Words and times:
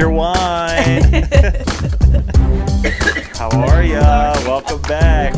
your 0.00 0.10
wine. 0.10 1.02
How 3.34 3.50
are 3.52 3.82
ya? 3.82 4.32
Welcome 4.46 4.80
back. 4.82 5.34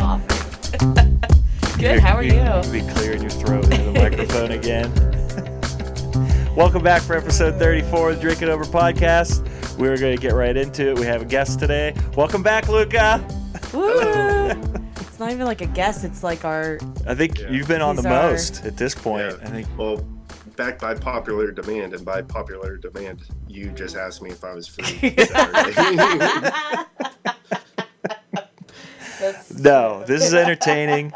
Good. 1.78 1.98
How 1.98 2.14
are 2.14 2.22
you? 2.22 2.32
Be 2.70 2.80
clearing 2.92 3.22
your 3.22 3.30
throat 3.30 3.64
into 3.64 3.82
the 3.82 3.92
microphone 3.92 4.52
again. 4.52 4.88
Welcome 6.56 6.84
back 6.84 7.02
for 7.02 7.16
episode 7.16 7.58
34 7.58 8.10
of 8.10 8.16
the 8.16 8.22
Drink 8.22 8.40
It 8.42 8.48
Over 8.48 8.64
podcast. 8.64 9.42
We're 9.78 9.96
going 9.96 10.14
to 10.14 10.22
get 10.22 10.32
right 10.32 10.56
into 10.56 10.90
it. 10.90 10.98
We 10.98 11.06
have 11.06 11.22
a 11.22 11.24
guest 11.24 11.58
today. 11.58 11.92
Welcome 12.16 12.44
back, 12.44 12.68
Luca. 12.68 13.26
Woo! 13.72 13.98
it's 14.96 15.18
not 15.18 15.32
even 15.32 15.44
like 15.46 15.60
a 15.60 15.66
guest. 15.66 16.04
It's 16.04 16.22
like 16.22 16.44
our. 16.44 16.78
I 17.04 17.16
think 17.16 17.40
Yeah. 17.40 17.50
you've 17.50 17.66
been 17.66 17.82
on 17.82 17.96
These 17.96 18.04
the 18.04 18.10
are- 18.10 18.30
most 18.30 18.64
at 18.64 18.76
this 18.76 18.94
point. 18.94 19.26
Yeah. 19.40 19.48
I 19.48 19.50
think. 19.50 19.66
Well, 19.76 20.06
back 20.56 20.78
by 20.78 20.94
popular 20.94 21.50
demand, 21.50 21.94
and 21.94 22.04
by 22.04 22.22
popular 22.22 22.76
demand, 22.76 23.22
you 23.48 23.70
just 23.70 23.96
asked 23.96 24.22
me 24.22 24.30
if 24.30 24.44
I 24.44 24.54
was 24.54 24.66
free 24.66 25.14
No, 29.58 30.02
this 30.04 30.24
is 30.24 30.34
entertaining. 30.34 31.12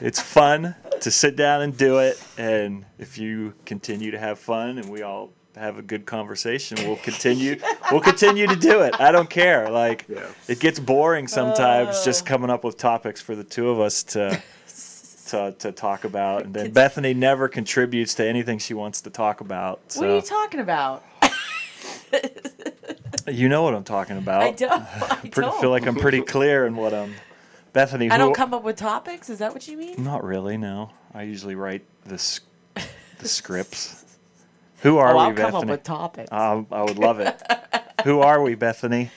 It's 0.00 0.20
fun 0.20 0.74
to 1.00 1.10
sit 1.10 1.36
down 1.36 1.62
and 1.62 1.76
do 1.76 1.98
it. 1.98 2.22
And 2.38 2.84
if 2.98 3.18
you 3.18 3.52
continue 3.66 4.10
to 4.10 4.18
have 4.18 4.38
fun 4.38 4.78
and 4.78 4.88
we 4.90 5.02
all 5.02 5.32
have 5.54 5.78
a 5.78 5.82
good 5.82 6.06
conversation, 6.06 6.78
we'll 6.86 6.96
continue 6.96 7.58
we'll 7.90 8.00
continue 8.00 8.46
to 8.46 8.56
do 8.56 8.80
it. 8.82 8.98
I 8.98 9.12
don't 9.12 9.28
care. 9.28 9.68
Like 9.70 10.06
yeah. 10.08 10.26
it 10.48 10.60
gets 10.60 10.78
boring 10.78 11.28
sometimes 11.28 12.04
just 12.04 12.24
Oh. 12.24 12.28
coming 12.28 12.50
up 12.50 12.64
with 12.64 12.78
topics 12.78 13.20
for 13.20 13.34
the 13.34 13.44
two 13.44 13.68
of 13.68 13.80
us 13.80 14.02
to 14.04 14.42
to, 15.28 15.54
to 15.58 15.72
talk 15.72 16.04
about. 16.04 16.44
And 16.44 16.54
then 16.54 16.70
Bethany 16.72 17.14
never 17.14 17.48
contributes 17.48 18.14
to 18.14 18.24
anything 18.24 18.58
she 18.58 18.74
wants 18.74 19.00
to 19.02 19.10
talk 19.10 19.40
about. 19.40 19.92
So 19.92 20.00
What 20.00 20.10
are 20.10 20.16
you 20.16 20.22
talking 20.22 20.60
about? 20.60 21.04
you 23.26 23.48
know 23.48 23.62
what 23.62 23.74
I'm 23.74 23.84
talking 23.84 24.16
about. 24.16 24.42
I 24.42 24.52
don't. 24.52 24.72
I 24.72 25.16
Pretty- 25.16 25.40
don't. 25.40 25.60
feel 25.60 25.70
like 25.70 25.86
I'm 25.86 25.96
pretty 25.96 26.22
clear 26.22 26.66
in 26.66 26.76
what 26.76 26.94
I'm 26.94 27.14
Bethany, 27.76 28.10
I 28.10 28.16
don't 28.16 28.34
come 28.34 28.54
up 28.54 28.62
with 28.62 28.76
topics. 28.76 29.28
Is 29.28 29.40
that 29.40 29.52
what 29.52 29.68
you 29.68 29.76
mean? 29.76 30.02
Not 30.02 30.24
really, 30.24 30.56
no. 30.56 30.92
I 31.12 31.24
usually 31.24 31.56
write 31.56 31.84
the 32.06 32.40
the 33.18 33.28
scripts. 33.28 34.02
Who 34.78 34.96
are 34.96 35.10
oh, 35.10 35.14
we, 35.14 35.20
I'll 35.20 35.34
come 35.34 35.44
up 35.46 35.52
Bethany? 35.52 35.70
with 35.72 35.82
topics. 35.82 36.32
Um, 36.32 36.66
I 36.72 36.82
would 36.82 36.98
love 36.98 37.20
it. 37.20 37.38
Who 38.04 38.20
are 38.20 38.40
we, 38.40 38.54
Bethany? 38.54 39.10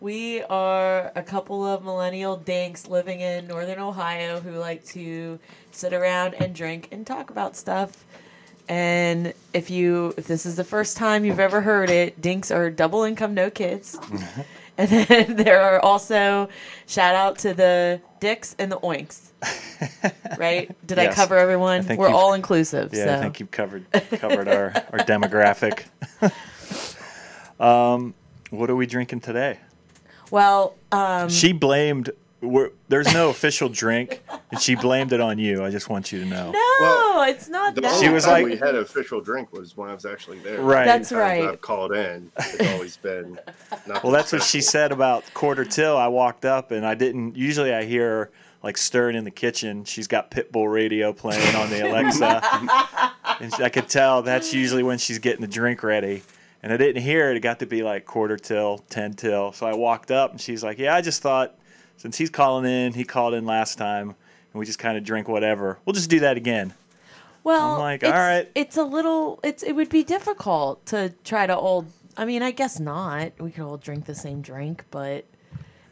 We 0.00 0.42
are 0.42 1.12
a 1.14 1.22
couple 1.22 1.64
of 1.64 1.84
millennial 1.84 2.36
dinks 2.36 2.88
living 2.88 3.20
in 3.20 3.46
northern 3.46 3.78
Ohio 3.78 4.40
who 4.40 4.52
like 4.52 4.84
to 4.86 5.38
sit 5.70 5.92
around 5.92 6.34
and 6.34 6.54
drink 6.54 6.88
and 6.92 7.06
talk 7.06 7.30
about 7.30 7.56
stuff. 7.56 8.04
And 8.68 9.34
if 9.52 9.70
you 9.70 10.14
if 10.16 10.26
this 10.26 10.46
is 10.46 10.56
the 10.56 10.64
first 10.64 10.96
time 10.96 11.24
you've 11.24 11.40
ever 11.40 11.60
heard 11.60 11.90
it, 11.90 12.20
dinks 12.20 12.50
are 12.50 12.70
double 12.70 13.04
income, 13.04 13.34
no 13.34 13.50
kids. 13.50 13.98
and 14.78 14.88
then 14.88 15.36
there 15.36 15.60
are 15.60 15.80
also 15.80 16.48
shout 16.86 17.14
out 17.14 17.38
to 17.38 17.54
the 17.54 18.00
dicks 18.20 18.56
and 18.58 18.70
the 18.72 18.78
oinks. 18.78 19.30
Right? 20.38 20.74
Did 20.86 20.98
I 20.98 21.12
cover 21.12 21.36
everyone? 21.36 21.82
think 21.82 22.00
We're 22.00 22.08
all 22.08 22.32
inclusive. 22.32 22.92
Yeah, 22.92 23.04
so 23.04 23.14
I 23.14 23.20
think 23.20 23.38
you've 23.38 23.50
covered 23.50 23.84
covered 23.92 24.48
our, 24.48 24.72
our 24.92 25.00
demographic. 25.00 25.84
um, 27.60 28.14
what 28.50 28.70
are 28.70 28.76
we 28.76 28.86
drinking 28.86 29.20
today? 29.20 29.58
Well, 30.34 30.74
um, 30.92 31.28
She 31.28 31.52
blamed. 31.52 32.10
We're, 32.40 32.70
there's 32.88 33.10
no 33.14 33.30
official 33.30 33.70
drink, 33.70 34.20
and 34.50 34.60
she 34.60 34.74
blamed 34.74 35.14
it 35.14 35.20
on 35.20 35.38
you. 35.38 35.64
I 35.64 35.70
just 35.70 35.88
want 35.88 36.12
you 36.12 36.20
to 36.20 36.26
know. 36.26 36.50
no, 36.50 36.76
Well, 36.80 37.22
it's 37.30 37.48
not 37.48 37.74
The 37.74 37.80
that. 37.80 37.92
only 37.92 38.06
She 38.06 38.12
was 38.12 38.24
time 38.24 38.32
like- 38.42 38.44
we 38.44 38.56
had 38.58 38.74
an 38.74 38.82
official 38.82 39.22
drink 39.22 39.50
was 39.50 39.74
when 39.78 39.88
I 39.88 39.94
was 39.94 40.04
actually 40.04 40.40
there. 40.40 40.60
Right. 40.60 40.84
That's 40.84 41.08
Times 41.08 41.18
right. 41.20 41.48
I've 41.48 41.62
called 41.62 41.92
in. 41.94 42.30
It's 42.36 42.72
always 42.74 42.96
been. 42.98 43.38
Well, 44.02 44.12
that's 44.12 44.30
what 44.30 44.42
she 44.42 44.60
said 44.60 44.92
about 44.92 45.24
quarter 45.32 45.64
till. 45.64 45.96
I 45.96 46.08
walked 46.08 46.44
up 46.44 46.70
and 46.70 46.84
I 46.84 46.94
didn't. 46.94 47.34
Usually, 47.34 47.72
I 47.72 47.84
hear 47.84 48.08
her 48.10 48.30
like 48.62 48.76
stirring 48.76 49.16
in 49.16 49.24
the 49.24 49.30
kitchen. 49.30 49.84
She's 49.86 50.06
got 50.06 50.30
Pitbull 50.30 50.70
radio 50.70 51.14
playing 51.14 51.54
on 51.56 51.70
the 51.70 51.88
Alexa, 51.88 52.42
and 53.40 53.54
I 53.54 53.70
could 53.70 53.88
tell 53.88 54.20
that's 54.20 54.52
usually 54.52 54.82
when 54.82 54.98
she's 54.98 55.18
getting 55.18 55.40
the 55.40 55.46
drink 55.48 55.82
ready. 55.82 56.22
And 56.64 56.72
I 56.72 56.78
didn't 56.78 57.02
hear 57.02 57.30
it. 57.30 57.36
It 57.36 57.40
got 57.40 57.58
to 57.58 57.66
be 57.66 57.82
like 57.82 58.06
quarter 58.06 58.38
till, 58.38 58.78
ten 58.88 59.12
till. 59.12 59.52
So 59.52 59.66
I 59.66 59.74
walked 59.74 60.10
up 60.10 60.30
and 60.30 60.40
she's 60.40 60.64
like, 60.64 60.78
"Yeah, 60.78 60.94
I 60.94 61.02
just 61.02 61.20
thought 61.20 61.54
since 61.98 62.16
he's 62.16 62.30
calling 62.30 62.64
in, 62.64 62.94
he 62.94 63.04
called 63.04 63.34
in 63.34 63.44
last 63.44 63.76
time, 63.76 64.08
and 64.08 64.58
we 64.58 64.64
just 64.64 64.78
kind 64.78 64.96
of 64.96 65.04
drink 65.04 65.28
whatever. 65.28 65.78
We'll 65.84 65.92
just 65.92 66.08
do 66.08 66.20
that 66.20 66.38
again." 66.38 66.72
Well, 67.42 67.74
I'm 67.74 67.80
like, 67.80 68.02
it's, 68.02 68.10
all 68.10 68.18
right. 68.18 68.50
It's 68.54 68.78
a 68.78 68.82
little. 68.82 69.40
It's 69.42 69.62
it 69.62 69.72
would 69.72 69.90
be 69.90 70.04
difficult 70.04 70.86
to 70.86 71.12
try 71.22 71.46
to 71.46 71.54
all. 71.54 71.84
I 72.16 72.24
mean, 72.24 72.42
I 72.42 72.50
guess 72.50 72.80
not. 72.80 73.32
We 73.38 73.50
could 73.50 73.66
all 73.66 73.76
drink 73.76 74.06
the 74.06 74.14
same 74.14 74.40
drink, 74.40 74.86
but 74.90 75.26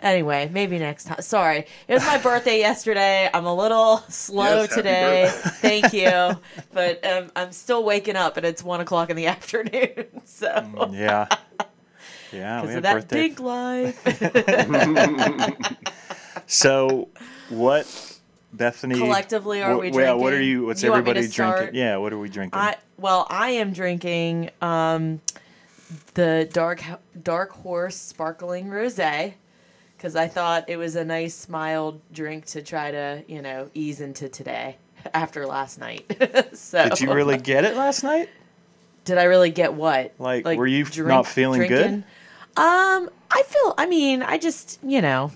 anyway, 0.02 0.50
maybe 0.52 0.78
next 0.78 1.04
time. 1.04 1.20
Sorry, 1.22 1.66
it 1.88 1.94
was 1.94 2.04
my 2.04 2.18
birthday 2.18 2.58
yesterday. 2.58 3.30
I'm 3.32 3.46
a 3.46 3.54
little 3.54 3.98
slow 4.08 4.62
Yes, 4.62 4.74
today. 4.74 5.28
Thank 5.62 5.92
you, 5.92 6.36
but 6.72 7.04
um, 7.06 7.30
I'm 7.36 7.52
still 7.52 7.84
waking 7.84 8.16
up, 8.16 8.36
and 8.36 8.44
it's 8.44 8.62
one 8.62 8.80
o'clock 8.80 9.08
in 9.10 9.16
the 9.16 9.26
afternoon. 9.36 10.06
So 10.24 10.46
Mm, 10.48 10.92
Yeah. 10.98 11.26
Yeah, 12.32 12.62
because 12.62 12.76
of 12.76 12.82
that 12.84 12.94
birthday. 12.94 13.28
big 13.28 13.40
life. 13.40 14.02
So, 16.46 17.08
what, 17.48 17.86
Bethany? 18.52 18.98
Collectively, 18.98 19.62
are 19.62 19.74
wh- 19.74 19.80
we 19.80 19.90
Yeah. 19.92 20.12
What 20.14 20.32
are 20.32 20.40
you? 20.42 20.66
What's 20.66 20.82
You 20.82 20.90
want 20.90 21.06
me 21.06 21.12
to 21.14 21.18
everybody 21.20 21.32
start? 21.32 21.56
drinking? 21.58 21.78
Yeah. 21.78 21.96
What 21.96 22.12
are 22.12 22.18
we 22.18 22.28
drinking? 22.28 22.58
I 22.60 22.76
well, 22.98 23.26
I 23.30 23.50
am 23.50 23.72
drinking 23.72 24.50
um, 24.60 25.20
the 26.14 26.48
dark 26.52 26.82
dark 27.22 27.50
horse 27.52 27.96
sparkling 27.96 28.66
rosé 28.66 29.34
because 30.02 30.16
I 30.16 30.26
thought 30.26 30.64
it 30.68 30.76
was 30.78 30.96
a 30.96 31.04
nice 31.04 31.48
mild 31.48 32.00
drink 32.12 32.46
to 32.46 32.62
try 32.62 32.90
to 32.90 33.22
you 33.28 33.40
know 33.40 33.70
ease 33.72 34.00
into 34.00 34.28
today 34.28 34.76
after 35.14 35.46
last 35.46 35.78
night. 35.78 36.50
so 36.54 36.88
Did 36.88 37.00
you 37.00 37.14
really 37.14 37.38
get 37.52 37.64
it 37.64 37.76
last 37.76 38.02
night? 38.02 38.28
Did 39.04 39.18
I 39.18 39.24
really 39.24 39.50
get 39.50 39.74
what? 39.74 40.12
Like, 40.18 40.44
were 40.44 40.66
you 40.66 40.84
f- 40.84 40.96
not 40.98 41.26
feeling 41.28 41.68
good? 41.68 42.04
Um, 42.56 43.10
I 43.30 43.42
feel. 43.46 43.74
I 43.78 43.86
mean, 43.86 44.22
I 44.22 44.38
just 44.38 44.80
you 44.82 45.00
know, 45.00 45.30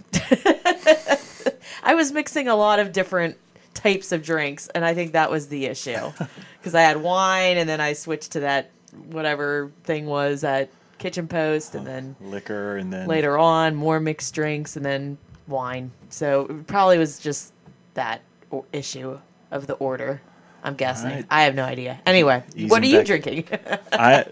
I 1.84 1.94
was 1.94 2.10
mixing 2.10 2.48
a 2.48 2.56
lot 2.56 2.80
of 2.80 2.92
different 2.92 3.36
types 3.72 4.10
of 4.10 4.24
drinks, 4.24 4.66
and 4.68 4.84
I 4.84 4.94
think 4.94 5.12
that 5.12 5.30
was 5.30 5.46
the 5.46 5.66
issue 5.66 6.12
because 6.58 6.74
I 6.74 6.82
had 6.82 6.96
wine, 6.96 7.56
and 7.56 7.68
then 7.68 7.80
I 7.80 7.92
switched 7.92 8.32
to 8.32 8.40
that 8.40 8.70
whatever 9.10 9.70
thing 9.84 10.06
was 10.06 10.42
at 10.42 10.70
Kitchen 10.98 11.28
Post, 11.28 11.74
and 11.74 11.86
then 11.86 12.16
Liquor 12.20 12.76
and 12.76 12.92
then 12.92 13.06
later 13.06 13.38
on 13.38 13.74
more 13.74 14.00
mixed 14.00 14.34
drinks, 14.34 14.76
and 14.76 14.84
then 14.84 15.18
wine. 15.46 15.90
So 16.10 16.46
it 16.46 16.66
probably 16.66 16.98
was 16.98 17.18
just 17.18 17.52
that 17.94 18.22
o- 18.52 18.64
issue 18.72 19.18
of 19.50 19.66
the 19.66 19.74
order. 19.74 20.20
I'm 20.64 20.74
guessing. 20.74 21.10
Alright. 21.10 21.26
I 21.30 21.42
have 21.44 21.54
no 21.54 21.64
idea. 21.64 22.00
Anyway, 22.06 22.42
what 22.68 22.82
are 22.82 22.86
you 22.86 22.98
back- 22.98 23.06
drinking? 23.06 23.44
I, 23.92 24.24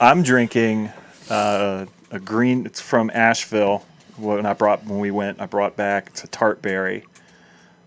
I'm 0.00 0.22
drinking 0.22 0.90
uh, 1.30 1.86
a 2.10 2.18
green. 2.18 2.66
It's 2.66 2.80
from 2.80 3.10
Asheville. 3.14 3.84
When 4.16 4.46
I 4.46 4.54
brought 4.54 4.84
when 4.84 4.98
we 4.98 5.10
went, 5.12 5.40
I 5.40 5.46
brought 5.46 5.76
back. 5.76 6.08
It's 6.08 6.24
a 6.24 6.28
tart 6.28 6.60
berry. 6.62 7.04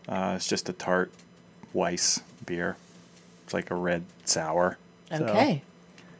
Uh, 0.07 0.33
it's 0.37 0.47
just 0.47 0.69
a 0.69 0.73
tart 0.73 1.11
Weiss 1.73 2.21
beer. 2.45 2.77
It's 3.43 3.53
like 3.53 3.71
a 3.71 3.75
red 3.75 4.03
sour. 4.23 4.77
So, 5.09 5.25
okay, 5.25 5.61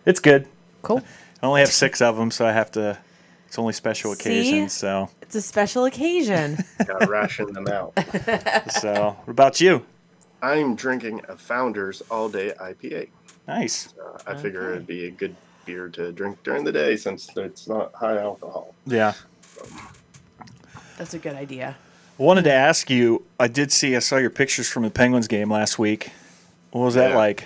it's 0.06 0.19
good. 0.19 0.47
cool. 0.81 1.01
I 1.41 1.47
only 1.47 1.62
have 1.62 1.72
six 1.72 2.02
of 2.02 2.18
them, 2.18 2.31
so 2.31 2.46
I 2.46 2.52
have 2.52 2.72
to. 2.72 2.97
It's 3.47 3.59
only 3.59 3.74
special 3.74 4.13
See? 4.16 4.22
occasions. 4.22 4.72
So, 4.74 5.09
It's 5.22 5.35
a 5.35 5.41
special 5.41 5.84
occasion. 5.85 6.58
Gotta 6.88 7.05
ration 7.08 7.52
them 7.52 7.67
out. 7.67 7.93
so 8.72 9.17
what 9.26 9.32
about 9.32 9.59
you? 9.59 9.85
I'm 10.41 10.76
drinking 10.76 11.22
a 11.28 11.35
Founders 11.35 12.02
All 12.09 12.29
Day 12.29 12.53
IPA. 12.59 13.09
Nice. 13.47 13.93
Uh, 13.99 14.17
I 14.26 14.35
figure 14.35 14.72
it'd 14.72 14.88
be 14.88 15.08
a 15.08 15.11
good 15.11 15.35
beer 15.66 15.90
to 15.90 16.11
drink 16.14 16.41
during 16.43 16.64
the 16.64 16.72
day 16.72 16.96
since 16.96 17.29
it's 17.35 17.67
not 17.67 17.93
high 17.93 18.17
alcohol. 18.20 18.73
Yeah. 18.85 19.14
That's 20.97 21.14
a 21.14 21.20
good 21.20 21.35
idea. 21.35 21.76
I 22.20 22.23
wanted 22.23 22.43
to 22.46 22.53
ask 22.53 22.90
you. 22.90 23.23
I 23.40 23.47
did 23.47 23.72
see. 23.72 23.96
I 23.96 23.99
saw 23.99 24.17
your 24.17 24.29
pictures 24.29 24.70
from 24.70 24.84
the 24.84 24.91
Penguins 24.91 25.28
game 25.28 25.52
last 25.52 25.78
week. 25.79 26.11
What 26.72 26.82
was 26.85 26.96
that 26.96 27.11
Yeah. 27.11 27.17
like? 27.17 27.43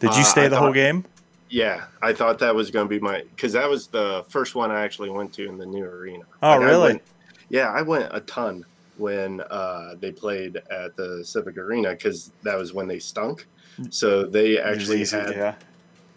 Did 0.00 0.14
you 0.14 0.20
Uh, 0.20 0.24
stay 0.24 0.44
I 0.44 0.48
the 0.48 0.58
whole 0.58 0.72
game? 0.72 1.04
Yeah, 1.50 1.84
I 2.02 2.12
thought 2.12 2.38
that 2.40 2.54
was 2.54 2.70
going 2.70 2.86
to 2.86 2.90
be 2.90 3.00
my 3.00 3.22
because 3.34 3.52
that 3.54 3.68
was 3.68 3.86
the 3.86 4.24
first 4.28 4.54
one 4.54 4.70
I 4.70 4.82
actually 4.84 5.10
went 5.10 5.32
to 5.34 5.48
in 5.48 5.56
the 5.58 5.66
new 5.66 5.84
arena. 5.84 6.24
Oh, 6.42 6.50
I 6.50 6.56
really? 6.56 6.88
went- 6.94 7.02
yeah, 7.50 7.70
I 7.70 7.80
went 7.80 8.08
a 8.12 8.20
ton 8.20 8.64
when 8.98 9.40
uh, 9.40 9.94
they 10.00 10.12
played 10.12 10.56
at 10.70 10.96
the 10.96 11.24
Civic 11.24 11.56
Arena 11.56 11.90
because 11.92 12.32
that 12.42 12.58
was 12.58 12.74
when 12.74 12.86
they 12.88 12.98
stunk. 12.98 13.46
So 13.90 14.24
they 14.24 14.58
actually 14.58 15.00
Easy, 15.02 15.16
had 15.16 15.30
yeah. 15.30 15.54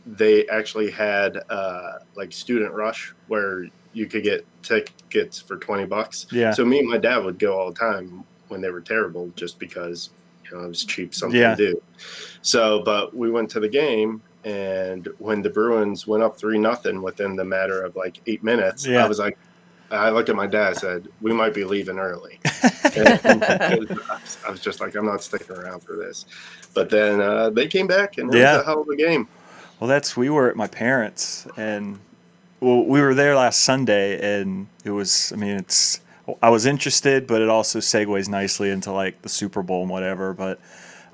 they 0.05 0.47
actually 0.49 0.89
had 0.91 1.37
uh, 1.49 1.99
like 2.15 2.31
student 2.33 2.73
rush 2.73 3.13
where 3.27 3.67
you 3.93 4.07
could 4.07 4.23
get 4.23 4.45
tickets 4.63 5.39
for 5.39 5.57
20 5.57 5.85
bucks. 5.85 6.25
Yeah. 6.31 6.51
So 6.51 6.65
me 6.65 6.79
and 6.79 6.89
my 6.89 6.97
dad 6.97 7.23
would 7.23 7.37
go 7.39 7.57
all 7.57 7.71
the 7.71 7.79
time 7.79 8.23
when 8.47 8.61
they 8.61 8.71
were 8.71 8.81
terrible 8.81 9.31
just 9.35 9.59
because, 9.59 10.09
you 10.43 10.57
know, 10.57 10.63
it 10.63 10.67
was 10.67 10.83
cheap 10.83 11.13
something 11.13 11.39
Yeah. 11.39 11.55
to 11.55 11.71
do. 11.73 11.81
So, 12.41 12.81
but 12.83 13.15
we 13.15 13.29
went 13.29 13.49
to 13.51 13.59
the 13.59 13.69
game 13.69 14.21
and 14.43 15.07
when 15.19 15.41
the 15.41 15.49
Bruins 15.49 16.07
went 16.07 16.23
up 16.23 16.37
three 16.37 16.57
nothing 16.57 17.01
within 17.01 17.35
the 17.35 17.45
matter 17.45 17.81
of 17.83 17.95
like 17.95 18.19
eight 18.27 18.43
minutes, 18.43 18.85
Yeah. 18.85 19.05
I 19.05 19.07
was 19.07 19.19
like, 19.19 19.37
I 19.91 20.09
looked 20.09 20.29
at 20.29 20.37
my 20.37 20.47
dad. 20.47 20.69
I 20.69 20.73
said, 20.73 21.09
"We 21.19 21.33
might 21.33 21.53
be 21.53 21.65
leaving 21.65 21.99
early." 21.99 22.39
I 22.45 23.77
was 24.49 24.61
just 24.61 24.79
like, 24.79 24.95
"I'm 24.95 25.05
not 25.05 25.21
sticking 25.21 25.55
around 25.55 25.81
for 25.81 25.95
this." 25.97 26.25
But 26.73 26.89
then 26.89 27.19
uh, 27.21 27.49
they 27.49 27.67
came 27.67 27.87
back, 27.87 28.17
and 28.17 28.33
it 28.33 28.39
Yeah. 28.39 28.53
was 28.57 28.61
a 28.61 28.65
hell 28.65 28.81
of 28.81 28.87
a 28.87 28.95
game. 28.95 29.27
Well, 29.79 29.87
that's 29.87 30.15
we 30.15 30.29
were 30.29 30.49
at 30.49 30.55
my 30.55 30.67
parents, 30.67 31.47
and 31.57 31.99
well, 32.59 32.85
we 32.85 33.01
were 33.01 33.13
there 33.13 33.35
last 33.35 33.61
Sunday, 33.61 34.39
and 34.41 34.67
it 34.85 34.91
was. 34.91 35.31
I 35.33 35.35
mean, 35.35 35.57
it's. 35.57 36.01
I 36.41 36.49
was 36.49 36.65
interested, 36.65 37.27
but 37.27 37.41
it 37.41 37.49
also 37.49 37.79
segues 37.79 38.29
nicely 38.29 38.69
into 38.69 38.91
like 38.91 39.21
the 39.23 39.29
Super 39.29 39.63
Bowl 39.63 39.81
and 39.81 39.89
whatever. 39.89 40.33
But 40.33 40.59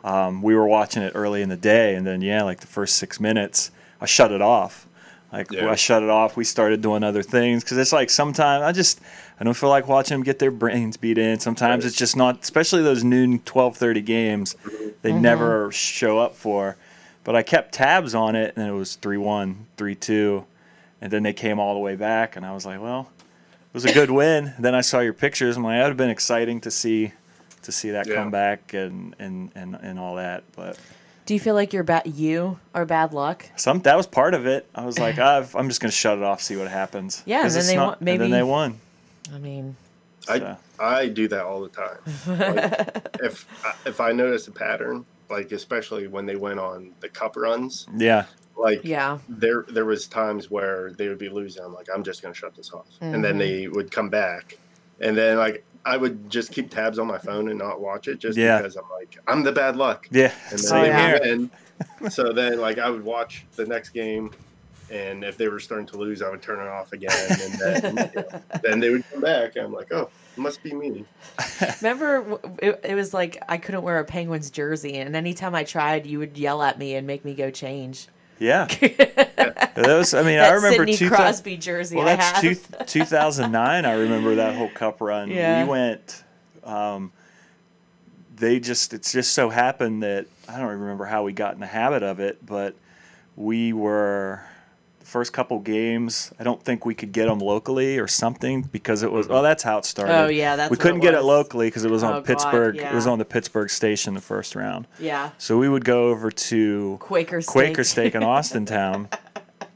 um, 0.04 0.42
we 0.42 0.56
were 0.56 0.68
watching 0.68 1.04
it 1.04 1.12
early 1.16 1.42
in 1.42 1.50
the 1.50 1.58
day, 1.58 1.96
and 1.96 2.06
then 2.06 2.22
yeah, 2.22 2.44
like 2.44 2.60
the 2.60 2.68
first 2.68 2.98
six 2.98 3.20
minutes, 3.20 3.72
I 4.02 4.06
shut 4.06 4.32
it 4.32 4.42
off. 4.42 4.88
Like 5.34 5.52
Yeah. 5.52 5.70
I 5.70 5.76
shut 5.76 6.04
it 6.04 6.10
off. 6.10 6.38
We 6.38 6.44
started 6.46 6.82
doing 6.82 7.04
other 7.04 7.22
things 7.24 7.64
because 7.64 7.78
it's 7.78 7.92
like 7.92 8.10
sometimes 8.10 8.64
I 8.64 8.72
just 8.72 9.02
I 9.40 9.44
don't 9.44 9.54
feel 9.56 9.70
like 9.70 9.88
watching 9.88 10.16
them 10.16 10.24
get 10.24 10.40
their 10.40 10.52
brains 10.52 10.96
beat 10.98 11.18
in. 11.18 11.40
Sometimes 11.40 11.84
Right. 11.84 11.88
it's 11.90 11.98
just 11.98 12.16
not, 12.16 12.42
especially 12.42 12.82
those 12.82 13.04
noon 13.04 13.40
twelve 13.40 13.76
thirty 13.76 14.02
games. 14.02 14.56
They 15.02 15.12
never 15.12 15.72
show 15.72 16.18
up 16.20 16.36
for. 16.36 16.78
But 17.26 17.36
I 17.36 17.44
kept 17.44 17.74
tabs 17.74 18.16
on 18.16 18.38
it, 18.38 18.54
and 18.56 18.66
it 18.66 18.72
was 18.72 18.96
3 18.96 19.18
1, 19.18 19.66
3 19.76 19.96
2. 19.96 20.46
And 21.02 21.12
then 21.12 21.24
they 21.24 21.34
came 21.34 21.60
all 21.60 21.74
the 21.74 21.80
way 21.82 21.98
back, 21.98 22.38
and 22.38 22.46
I 22.46 22.54
was 22.54 22.66
like, 22.66 22.82
well, 22.82 23.12
it 23.20 23.74
was 23.74 23.84
a 23.84 23.92
good 23.92 24.10
win. 24.10 24.54
Then 24.58 24.74
I 24.74 24.80
saw 24.80 25.02
your 25.02 25.12
pictures. 25.14 25.58
I'm 25.58 25.64
like, 25.64 25.74
that 25.78 25.82
would 25.84 25.90
have 25.90 25.98
been 25.98 26.10
exciting 26.10 26.62
to 26.62 26.72
see 26.72 27.12
to 27.68 27.72
see 27.74 27.92
that 27.92 28.08
Yeah. 28.08 28.16
come 28.16 28.32
back 28.32 28.74
and, 28.74 29.14
and, 29.20 29.52
and, 29.56 29.76
and 29.76 30.00
all 30.00 30.16
that. 30.16 30.44
But 30.56 30.78
Do 31.26 31.34
you 31.34 31.40
feel 31.40 31.54
like 31.54 31.74
you're 31.74 31.84
bad? 31.84 32.08
You 32.08 32.60
are 32.74 32.86
bad 32.86 33.12
luck. 33.14 33.46
some 33.58 33.80
that 33.82 33.96
was 33.98 34.08
part 34.08 34.34
of 34.34 34.48
it. 34.48 34.68
I 34.74 34.86
was 34.86 34.98
like, 34.98 35.20
I've, 35.32 35.54
I'm 35.56 35.68
just 35.68 35.82
going 35.82 35.92
to 35.92 35.96
shut 35.96 36.18
it 36.18 36.24
off, 36.24 36.42
see 36.42 36.56
what 36.56 36.70
happens. 36.70 37.22
Yeah, 37.26 37.42
'Cause 37.44 37.56
and 37.56 37.56
then 37.56 37.60
it's 37.60 37.68
they 37.70 37.76
not- 37.76 38.02
won- 38.02 38.08
And 38.10 38.22
then 38.22 38.32
they 38.32 38.44
won. 38.44 38.80
I 39.34 39.38
mean, 39.40 39.76
I 40.30 40.40
So, 40.40 40.58
I 40.80 41.08
do 41.10 41.28
that 41.28 41.44
all 41.44 41.62
the 41.62 41.70
time. 41.70 41.98
Like, 42.40 43.08
if 43.22 43.46
if 43.86 44.00
I 44.00 44.14
notice 44.14 44.48
a 44.48 44.52
pattern, 44.52 45.06
like 45.30 45.52
especially 45.52 46.08
when 46.08 46.26
they 46.26 46.38
went 46.38 46.60
on 46.60 46.92
the 47.02 47.10
cup 47.10 47.36
runs, 47.36 47.88
yeah. 47.98 48.26
like 48.56 48.80
yeah. 48.86 49.18
there 49.28 49.66
there 49.68 49.84
was 49.84 50.08
times 50.08 50.50
where 50.50 50.92
they 50.94 51.10
would 51.10 51.18
be 51.18 51.28
losing. 51.28 51.64
I'm 51.66 51.74
like, 51.74 51.88
I'm 51.94 52.04
just 52.06 52.22
gonna 52.22 52.34
shut 52.34 52.56
this 52.56 52.72
off, 52.72 52.88
and 53.02 53.22
then 53.24 53.36
Mhm. 53.36 53.40
they 53.40 53.68
would 53.68 53.92
come 53.92 54.08
back, 54.10 54.58
and 55.02 55.18
then 55.18 55.38
like 55.38 55.66
I 55.88 55.96
would 55.98 56.30
just 56.30 56.52
keep 56.52 56.70
tabs 56.70 57.00
on 57.00 57.08
my 57.08 57.18
phone 57.18 57.50
and 57.50 57.58
not 57.58 57.80
watch 57.80 58.08
it, 58.10 58.20
just 58.20 58.38
Yeah. 58.38 58.58
because 58.58 58.76
I'm 58.76 58.90
like, 58.92 59.18
I'm 59.28 59.42
the 59.44 59.54
bad 59.54 59.78
luck, 59.78 60.08
Yeah. 60.12 60.32
and 60.52 60.60
Same 60.60 60.84
then 60.84 60.86
yeah. 60.90 61.18
they 61.20 61.38
here. 62.00 62.10
so 62.10 62.34
then 62.34 62.60
like 62.60 62.78
I 62.78 62.90
would 62.90 63.04
watch 63.06 63.46
the 63.56 63.66
next 63.66 63.90
game. 63.90 64.32
And 64.90 65.26
if 65.26 65.36
they 65.38 65.50
were 65.50 65.60
starting 65.60 65.86
to 65.88 65.98
lose, 65.98 66.22
I 66.22 66.30
would 66.30 66.42
turn 66.42 66.60
it 66.66 66.70
off 66.70 66.94
again, 66.94 67.12
and 67.30 67.54
then, 67.60 67.84
you 67.98 68.22
know, 68.22 68.42
then 68.64 68.80
they 68.80 68.90
would 68.90 69.04
come 69.12 69.20
back. 69.20 69.58
I'm 69.58 69.74
like, 69.74 69.92
"Oh, 69.92 70.10
must 70.38 70.64
be 70.64 70.72
me." 70.74 71.04
Remember, 71.82 72.40
it, 72.62 72.80
it 72.86 72.96
was 72.96 73.14
like 73.14 73.38
I 73.50 73.58
couldn't 73.58 73.82
wear 73.82 74.00
a 74.00 74.06
Penguins 74.06 74.50
jersey, 74.50 74.94
and 74.96 75.14
anytime 75.14 75.56
I 75.56 75.66
tried, 75.66 76.06
you 76.06 76.20
would 76.20 76.38
yell 76.38 76.64
at 76.64 76.80
me 76.80 76.96
and 76.96 77.06
make 77.06 77.26
me 77.26 77.34
go 77.34 77.52
change. 77.52 78.08
Yeah. 78.40 78.66
that 78.66 79.72
Those, 79.76 80.14
I 80.14 80.22
mean, 80.22 80.38
I 80.40 80.50
remember 80.50 80.86
Sidney 80.86 80.96
2000 80.96 81.16
Crosby 81.16 81.58
jersey 81.58 81.96
Well, 81.96 82.06
that's 82.06 82.40
two, 82.40 82.56
2009. 82.86 83.86
I 83.86 83.94
remember 83.94 84.36
that 84.36 84.56
whole 84.56 84.70
cup 84.70 85.02
run. 85.02 85.30
Yeah. 85.30 85.64
We 85.64 85.70
went. 85.70 86.24
Um, 86.64 87.12
they 88.36 88.60
just 88.60 88.94
it's 88.94 89.12
just 89.12 89.34
so 89.34 89.50
happened 89.50 90.04
that 90.04 90.28
I 90.48 90.60
don't 90.60 90.68
remember 90.80 91.06
how 91.06 91.24
we 91.24 91.34
got 91.34 91.56
in 91.56 91.60
the 91.60 91.66
habit 91.66 92.04
of 92.04 92.20
it, 92.20 92.46
but 92.46 92.76
we 93.36 93.74
were 93.74 94.42
first 95.08 95.32
couple 95.34 95.60
games. 95.60 96.32
I 96.40 96.44
don't 96.44 96.62
think 96.62 96.86
we 96.86 96.94
could 96.94 97.12
get 97.12 97.28
them 97.28 97.40
locally 97.40 97.98
or 97.98 98.08
something 98.08 98.62
because 98.64 99.04
it 99.04 99.12
was. 99.12 99.26
Mm-hmm. 99.28 99.36
Oh, 99.36 99.42
that's 99.42 99.64
how 99.64 99.78
it 99.78 99.86
started. 99.86 100.14
Oh 100.14 100.28
yeah, 100.28 100.56
that's 100.56 100.70
we 100.70 100.76
what 100.76 100.82
couldn't 100.82 101.00
get 101.00 101.14
it 101.14 101.22
locally 101.24 101.68
because 101.68 101.86
it 101.86 101.92
was 101.92 102.04
Oh, 102.04 102.08
on 102.08 102.14
God, 102.14 102.26
Pittsburgh. 102.26 102.76
It 102.78 102.94
was 102.94 103.08
on 103.08 103.18
the 103.18 103.26
Pittsburgh 103.26 103.70
station 103.70 104.14
the 104.14 104.22
first 104.22 104.56
round. 104.56 104.88
Yeah, 105.00 105.32
So 105.38 105.58
we 105.58 105.70
would 105.70 105.86
go 105.86 106.10
over 106.10 106.30
to 106.30 106.98
Quaker 107.00 107.42
steak. 107.42 107.52
Quaker 107.52 107.84
Steak 107.84 108.16
in 108.16 108.24
Austin 108.24 108.66
Town, 108.78 109.10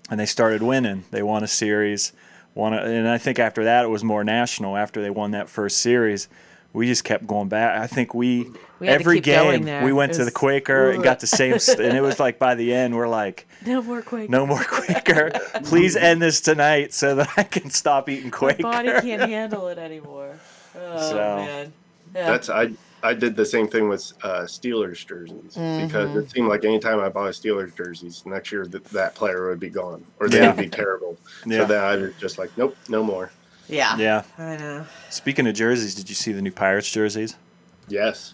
and 0.09 0.19
they 0.19 0.25
started 0.25 0.61
winning. 0.61 1.05
They 1.11 1.23
won 1.23 1.43
a 1.43 1.47
series, 1.47 2.11
won, 2.53 2.73
a, 2.73 2.77
and 2.81 3.07
I 3.07 3.17
think 3.17 3.39
after 3.39 3.63
that 3.63 3.85
it 3.85 3.89
was 3.89 4.03
more 4.03 4.23
national. 4.23 4.75
After 4.77 5.01
they 5.01 5.09
won 5.09 5.31
that 5.31 5.49
first 5.49 5.77
series, 5.77 6.27
we 6.73 6.87
just 6.87 7.03
kept 7.03 7.27
going 7.27 7.47
back. 7.49 7.79
I 7.81 7.87
think 7.87 8.13
we, 8.13 8.49
We 8.79 8.87
every 8.87 9.17
keep 9.17 9.25
game 9.25 9.83
we 9.83 9.91
went 9.93 10.11
It 10.11 10.15
to 10.15 10.19
the 10.19 10.25
was- 10.25 10.33
Quaker 10.33 10.91
and 10.91 11.03
got 11.03 11.19
the 11.19 11.27
same, 11.27 11.59
st- 11.59 11.79
and 11.79 11.97
it 11.97 12.01
was 12.01 12.19
like 12.19 12.39
by 12.39 12.55
the 12.55 12.73
end 12.73 12.95
we're 12.95 13.07
like, 13.09 13.47
No 13.65 13.81
more 13.81 14.01
Quaker. 14.01 14.31
no 14.31 14.45
more 14.45 14.63
Quaker. 14.63 15.31
Please 15.65 15.95
end 15.95 16.21
this 16.21 16.41
tonight 16.41 16.93
so 16.93 17.15
that 17.15 17.29
I 17.37 17.43
can 17.43 17.69
stop 17.69 18.09
eating 18.09 18.25
My 18.31 18.37
Quaker. 18.37 18.63
body 18.63 18.87
can't 19.01 19.21
handle 19.29 19.67
it 19.67 19.77
anymore. 19.77 20.39
Oh 20.75 21.09
So- 21.09 21.15
man. 21.15 21.73
Yeah. 22.15 22.25
That's 22.31 22.49
I 22.49 22.71
I 23.03 23.13
did 23.15 23.35
the 23.35 23.45
same 23.45 23.67
thing 23.67 23.89
with 23.89 24.13
uh, 24.21 24.41
Steelers 24.41 25.03
jerseys 25.07 25.55
because 25.55 26.15
it 26.15 26.29
seemed 26.29 26.49
like 26.49 26.63
anytime 26.65 26.99
I 26.99 27.09
bought 27.09 27.25
a 27.27 27.29
Steelers 27.31 27.75
jerseys, 27.75 28.23
next 28.27 28.51
year 28.51 28.63
th- 28.65 28.83
that 28.91 29.15
player 29.15 29.49
would 29.49 29.59
be 29.59 29.69
gone 29.69 30.03
or 30.19 30.29
they 30.29 30.37
Yeah. 30.39 30.47
would 30.53 30.57
be 30.57 30.69
terrible. 30.69 31.17
Yeah. 31.47 31.59
So 31.61 31.65
then 31.65 31.83
I 31.83 31.95
was 31.95 32.13
just 32.19 32.37
like, 32.37 32.55
nope, 32.57 32.77
no 32.89 33.03
more. 33.03 33.31
Yeah. 33.71 33.97
Yeah. 33.97 34.23
I 34.37 34.57
know. 34.57 34.85
Speaking 35.09 35.47
of 35.47 35.55
jerseys, 35.55 35.95
did 35.95 36.09
you 36.09 36.15
see 36.15 36.31
the 36.31 36.41
new 36.41 36.51
Pirates 36.51 36.91
jerseys? 36.91 37.35
Yes, 37.87 38.33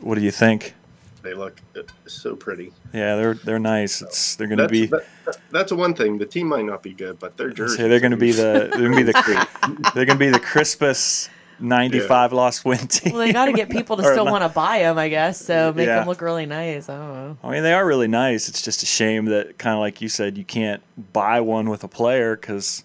What 0.00 0.14
do 0.16 0.22
you 0.22 0.30
think? 0.30 0.74
they 1.22 1.34
look 1.34 1.60
uh, 1.76 1.82
so 2.06 2.34
pretty. 2.34 2.72
Yeah, 2.94 3.14
they're 3.16 3.34
they're 3.34 3.58
nice. 3.58 4.00
It's 4.00 4.36
they're 4.36 4.46
going 4.46 4.56
to 4.58 4.68
be. 4.68 4.86
that, 4.86 5.04
that's 5.50 5.70
one 5.70 5.92
thing. 5.92 6.16
The 6.16 6.24
team 6.24 6.46
might 6.48 6.64
not 6.64 6.82
be 6.82 6.94
good, 6.94 7.18
but 7.18 7.36
their 7.36 7.50
jerseys. 7.50 7.76
So 7.76 7.88
they're 7.88 8.00
going 8.00 8.12
to 8.12 8.16
be 8.16 8.32
the 8.32 8.70
they're 8.72 8.88
going 8.88 8.92
to 8.92 8.96
be 8.96 9.02
the 9.02 9.90
they're 9.94 10.06
going 10.06 10.18
to 10.18 10.24
be 10.24 10.30
the 10.30 10.40
crispest 10.40 11.28
95 11.60 12.32
lost 12.32 12.64
win 12.64 12.78
team. 12.88 13.12
Well, 13.12 13.26
they 13.26 13.34
got 13.34 13.44
to 13.46 13.52
get 13.52 13.68
people 13.68 13.98
to 13.98 14.02
still 14.12 14.24
want 14.24 14.42
to 14.44 14.48
buy 14.48 14.78
them, 14.78 14.96
I 14.96 15.10
guess. 15.10 15.38
So 15.44 15.74
make 15.76 15.86
Yeah. 15.86 15.96
them 15.98 16.08
look 16.08 16.22
really 16.22 16.46
nice. 16.46 16.88
I 16.88 16.96
don't 16.96 17.12
know. 17.12 17.36
I 17.44 17.50
mean, 17.50 17.62
they 17.62 17.74
are 17.74 17.86
really 17.86 18.08
nice. 18.08 18.48
It's 18.48 18.62
just 18.62 18.82
a 18.82 18.86
shame 18.86 19.26
that 19.26 19.58
kind 19.58 19.74
of 19.74 19.80
like 19.80 20.00
you 20.00 20.08
said, 20.08 20.38
you 20.38 20.44
can't 20.46 20.82
buy 21.12 21.40
one 21.42 21.68
with 21.68 21.84
a 21.84 21.88
player 21.88 22.34
because 22.34 22.82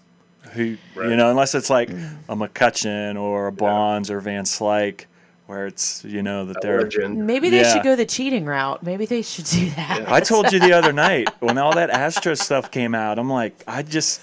who 0.56 0.76
you 0.96 1.16
know 1.16 1.30
unless 1.30 1.54
it's 1.54 1.70
like 1.70 1.88
mm. 1.90 2.16
a 2.28 2.34
McCutcheon 2.34 3.20
or 3.20 3.46
a 3.46 3.52
Bonds 3.52 4.10
or 4.10 4.20
Van 4.20 4.44
Slyke, 4.44 5.04
where 5.46 5.66
it's 5.66 6.04
you 6.04 6.22
know 6.22 6.44
that 6.46 6.60
they're. 6.60 6.82
legend. 6.82 7.26
Maybe 7.26 7.50
they 7.50 7.60
Yeah. 7.60 7.72
should 7.72 7.82
go 7.82 7.96
the 7.96 8.06
cheating 8.06 8.44
route. 8.44 8.82
Maybe 8.82 9.06
they 9.06 9.22
should 9.22 9.44
do 9.46 9.70
that. 9.70 10.00
Yeah. 10.02 10.14
I 10.14 10.20
told 10.20 10.52
you 10.52 10.58
the 10.58 10.72
other 10.72 10.92
night 10.92 11.28
when 11.40 11.58
all 11.58 11.74
that 11.74 11.90
Astros 11.90 12.40
stuff 12.40 12.70
came 12.70 12.94
out, 12.94 13.18
I'm 13.18 13.30
like, 13.30 13.54
I 13.66 13.82
just, 13.82 14.20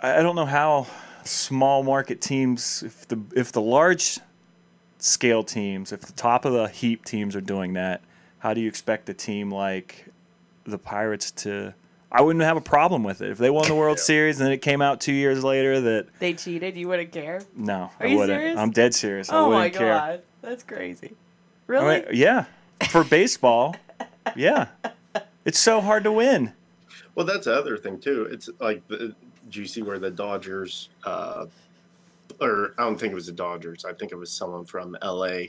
I 0.00 0.18
I 0.18 0.22
don't 0.22 0.36
know 0.36 0.46
how 0.46 0.86
small 1.24 1.82
market 1.82 2.20
teams, 2.20 2.82
if 2.82 3.08
the 3.08 3.18
if 3.34 3.52
the 3.52 3.60
large 3.60 4.18
scale 4.98 5.42
teams, 5.42 5.92
if 5.92 6.02
the 6.02 6.12
top 6.12 6.44
of 6.44 6.52
the 6.52 6.68
heap 6.68 7.04
teams 7.04 7.34
are 7.34 7.40
doing 7.40 7.72
that, 7.74 8.02
how 8.38 8.54
do 8.54 8.60
you 8.60 8.68
expect 8.68 9.08
a 9.08 9.14
team 9.14 9.50
like 9.50 10.06
the 10.64 10.78
Pirates 10.78 11.30
to? 11.32 11.74
I 12.12 12.22
wouldn't 12.22 12.44
have 12.44 12.56
a 12.56 12.60
problem 12.60 13.04
with 13.04 13.22
it 13.22 13.30
if 13.30 13.38
they 13.38 13.50
won 13.50 13.68
the 13.68 13.74
World 13.74 13.98
Yeah. 13.98 14.02
Series 14.04 14.40
and 14.40 14.46
then 14.46 14.52
it 14.52 14.62
came 14.62 14.82
out 14.82 15.00
two 15.00 15.12
years 15.12 15.44
later 15.44 15.80
that 15.80 16.06
They 16.18 16.34
cheated. 16.34 16.76
You 16.76 16.88
wouldn't 16.88 17.12
care. 17.12 17.40
no, 17.56 17.74
Are 17.74 17.90
I 18.00 18.06
you 18.06 18.16
wouldn't. 18.18 18.38
serious? 18.40 18.58
I'm 18.58 18.70
dead 18.70 18.94
serious. 18.94 19.30
I 19.30 19.36
Oh 19.38 19.48
wouldn't 19.48 19.72
my 19.74 19.78
care. 19.78 19.88
god, 19.94 20.22
that's 20.42 20.62
crazy. 20.64 21.12
I 21.12 21.72
Really? 21.72 22.00
mean, 22.00 22.04
yeah, 22.12 22.46
for 22.88 23.04
baseball, 23.04 23.76
yeah, 24.34 24.66
it's 25.44 25.58
so 25.60 25.80
hard 25.80 26.02
to 26.04 26.10
win. 26.12 26.52
Well, 27.14 27.26
that's 27.26 27.44
the 27.44 27.54
other 27.54 27.76
thing 27.76 28.00
too. 28.00 28.24
It's 28.30 28.48
like, 28.58 28.86
the, 28.88 29.14
do 29.50 29.60
you 29.60 29.66
see 29.66 29.82
where 29.82 29.98
the 30.00 30.10
Dodgers, 30.10 30.88
uh, 31.04 31.46
or 32.40 32.74
I 32.78 32.84
don't 32.84 32.98
think 32.98 33.12
it 33.12 33.14
was 33.14 33.26
the 33.26 33.32
Dodgers. 33.32 33.84
I 33.84 33.92
think 33.92 34.12
it 34.12 34.16
was 34.16 34.32
someone 34.32 34.64
from 34.64 34.96
LA, 35.02 35.40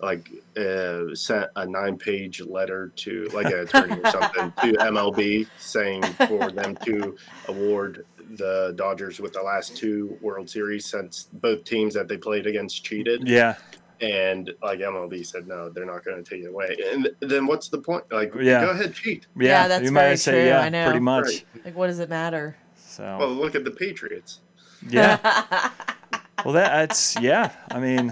like 0.00 0.28
uh, 0.56 1.14
sent 1.14 1.48
a 1.56 1.66
nine-page 1.66 2.40
letter 2.42 2.92
to 2.96 3.28
like 3.32 3.46
an 3.46 3.60
attorney 3.60 4.00
or 4.02 4.10
something 4.10 4.52
to 4.62 4.72
MLB 4.80 5.46
saying 5.58 6.02
for 6.26 6.50
them 6.50 6.76
to 6.84 7.16
award 7.48 8.04
the 8.36 8.72
Dodgers 8.76 9.20
with 9.20 9.32
the 9.32 9.42
last 9.42 9.76
two 9.76 10.16
World 10.20 10.48
Series 10.48 10.86
since 10.86 11.28
both 11.34 11.64
teams 11.64 11.94
that 11.94 12.08
they 12.08 12.16
played 12.16 12.46
against 12.46 12.84
cheated. 12.84 13.26
Yeah, 13.26 13.56
And 14.00 14.50
like 14.62 14.78
MLB 14.80 15.26
said, 15.26 15.46
no, 15.48 15.68
they're 15.68 15.84
not 15.86 16.04
going 16.04 16.22
to 16.22 16.28
take 16.28 16.42
it 16.44 16.48
away. 16.48 16.76
And 16.92 17.10
then 17.20 17.46
what's 17.46 17.68
the 17.68 17.78
point? 17.78 18.04
Like, 18.10 18.32
Yeah. 18.40 18.64
go 18.64 18.70
ahead, 18.70 18.94
cheat. 18.94 19.26
Yeah, 19.36 19.48
Yeah, 19.48 19.68
that's 19.68 19.84
you 19.84 19.90
might 19.92 20.02
very 20.02 20.16
say 20.16 20.32
true, 20.32 20.44
yeah, 20.48 20.60
I 20.60 20.68
know. 20.68 20.84
pretty 20.86 21.00
much. 21.00 21.24
Right. 21.24 21.44
like, 21.64 21.76
what 21.76 21.88
does 21.88 21.98
it 21.98 22.08
matter? 22.08 22.56
So 22.76 23.16
Well, 23.18 23.30
look 23.30 23.54
at 23.56 23.64
the 23.64 23.70
Patriots. 23.72 24.40
yeah, 24.88 25.70
well 26.44 26.54
that's 26.54 27.18
yeah. 27.20 27.50
I 27.70 27.78
mean, 27.80 28.10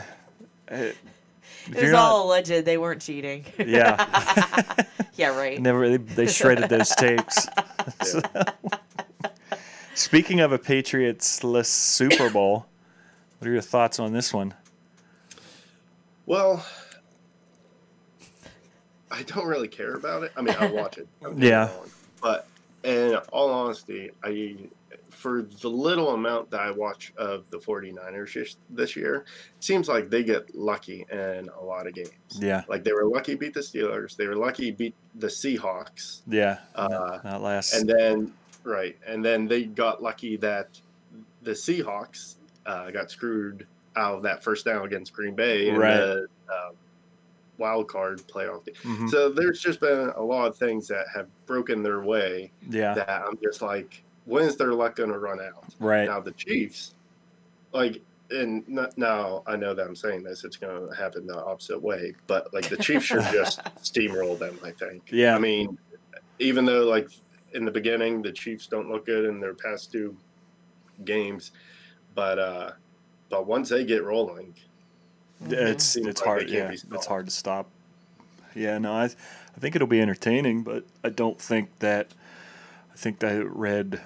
uh, 0.71 0.75
if 0.75 0.97
It 1.77 1.83
was 1.83 1.93
not- 1.93 2.11
all 2.11 2.27
alleged. 2.27 2.51
They 2.65 2.79
weren't 2.79 3.01
cheating. 3.03 3.45
yeah. 3.59 4.75
yeah, 5.17 5.37
right. 5.37 5.61
Never 5.61 5.89
they, 5.89 5.97
they 5.99 6.27
shredded 6.27 6.69
those 6.71 6.89
tapes. 6.97 7.47
Yeah. 8.15 8.45
Speaking 9.95 10.39
of 10.41 10.53
a 10.53 10.59
Patriots-less 10.59 11.69
Super 11.69 12.31
Bowl, 12.31 12.67
what 13.39 13.49
are 13.49 13.53
your 13.53 13.61
thoughts 13.61 13.99
on 13.99 14.13
this 14.13 14.33
one? 14.33 14.55
Well, 16.25 16.65
I 19.11 19.23
don't 19.25 19.47
really 19.47 19.67
care 19.69 19.95
about 19.95 20.23
it. 20.23 20.33
I 20.37 20.43
mean, 20.43 20.55
I'll 20.61 20.73
watch 20.73 20.99
it. 20.99 21.09
don't 21.21 21.33
get 21.33 21.41
me 21.41 21.49
Yeah. 21.49 21.67
wrong. 21.75 21.91
But 22.23 22.47
in 22.85 23.17
all 23.33 23.51
honesty, 23.51 24.11
I 24.23 24.57
for 25.11 25.43
the 25.61 25.69
little 25.69 26.11
amount 26.15 26.51
that 26.51 26.61
I 26.61 26.71
watch 26.71 27.13
of 27.17 27.49
the 27.51 27.59
49ers 27.59 28.57
this 28.71 28.95
year, 28.97 29.17
it 29.17 29.25
seems 29.65 29.89
like 29.89 30.11
they 30.11 30.23
get 30.23 30.55
lucky 30.55 31.05
in 31.11 31.49
a 31.61 31.65
lot 31.65 31.87
of 31.87 31.95
games. 31.95 32.11
Yeah. 32.39 32.63
Like 32.69 32.85
they 32.85 32.93
were 32.93 33.05
lucky 33.07 33.35
beat 33.35 33.55
the 33.55 33.61
Steelers, 33.61 34.17
they 34.17 34.27
were 34.27 34.37
lucky 34.37 34.71
beat 34.71 34.95
the 35.17 35.27
Seahawks. 35.27 36.21
Yeah. 36.27 36.59
Uh, 36.75 37.19
that 37.23 37.41
last. 37.43 37.75
and 37.75 37.89
then 37.89 38.33
right, 38.65 38.97
and 39.07 39.25
then 39.25 39.47
they 39.49 39.65
got 39.65 40.03
lucky 40.03 40.37
that 40.39 40.81
the 41.43 41.53
Seahawks 41.53 42.37
uh, 42.67 42.91
got 42.91 43.11
screwed 43.11 43.67
out 43.97 44.17
of 44.17 44.23
that 44.23 44.45
first 44.45 44.65
down 44.65 44.85
against 44.87 45.13
Green 45.13 45.35
Bay 45.35 45.69
in 45.69 45.77
Right. 45.77 45.97
the 45.97 46.27
uh, 46.49 46.71
wild 47.57 47.89
card 47.89 48.21
playoff 48.29 48.65
game. 48.65 48.75
Mhm. 48.85 49.11
So 49.11 49.29
there's 49.31 49.61
just 49.61 49.81
been 49.81 50.11
a 50.17 50.23
lot 50.23 50.47
of 50.47 50.57
things 50.57 50.87
that 50.89 51.07
have 51.15 51.27
broken 51.47 51.83
their 51.83 52.03
way 52.03 52.53
yeah. 52.71 52.95
that 52.95 53.09
I'm 53.09 53.37
just 53.43 53.63
like, 53.63 54.05
when 54.29 54.45
is 54.45 54.57
their 54.57 54.73
luck 54.73 54.97
going 54.97 55.11
to 55.11 55.19
run 55.19 55.41
out? 55.41 55.65
right. 55.81 56.07
Now 56.07 56.21
the 56.21 56.33
Chiefs, 56.33 56.95
like, 57.73 58.01
and 58.31 58.63
n- 58.69 58.91
now 58.97 59.43
I 59.47 59.57
know 59.57 59.75
that 59.75 59.87
I'm 59.87 59.97
saying 59.97 60.23
this, 60.23 60.45
it's 60.45 60.57
going 60.57 60.89
to 60.89 60.95
happen 60.95 61.27
the 61.27 61.43
opposite 61.43 61.83
way, 61.83 62.15
but 62.27 62.53
like 62.53 62.69
the 62.69 62.77
Chiefs 62.77 63.07
should 63.07 63.25
just 63.33 63.65
steamroll 63.83 64.39
them. 64.39 64.59
I 64.63 64.71
think. 64.71 65.11
Yeah. 65.11 65.35
I 65.35 65.39
mean, 65.39 65.79
even 66.39 66.65
though 66.65 66.85
like 66.85 67.11
in 67.55 67.65
the 67.65 67.71
beginning 67.71 68.23
the 68.23 68.33
Chiefs 68.33 68.67
don't 68.67 68.91
look 68.91 69.07
good 69.07 69.25
in 69.25 69.41
their 69.41 69.55
past 69.55 69.91
two 69.91 70.17
games, 71.05 71.53
but 72.15 72.39
uh, 72.39 72.71
but 73.31 73.47
once 73.47 73.69
they 73.71 73.85
get 73.85 74.05
rolling, 74.05 74.55
it's 75.47 75.85
Seems 75.85 76.07
it's 76.07 76.21
like 76.21 76.27
hard. 76.27 76.51
Yeah, 76.51 76.71
it's 76.71 77.07
hard 77.07 77.27
to 77.27 77.33
stop. 77.33 77.69
Yeah, 78.55 78.79
no, 78.79 78.93
I 78.93 79.05
I 79.05 79.61
think 79.61 79.75
it'll 79.75 79.89
be 79.89 80.01
entertaining, 80.01 80.63
but 80.63 80.85
I 81.03 81.09
don't 81.09 81.41
think 81.41 81.71
that. 81.79 82.13
I 82.93 83.01
think 83.01 83.21
that 83.21 83.33
I 83.33 83.39
read 83.39 84.01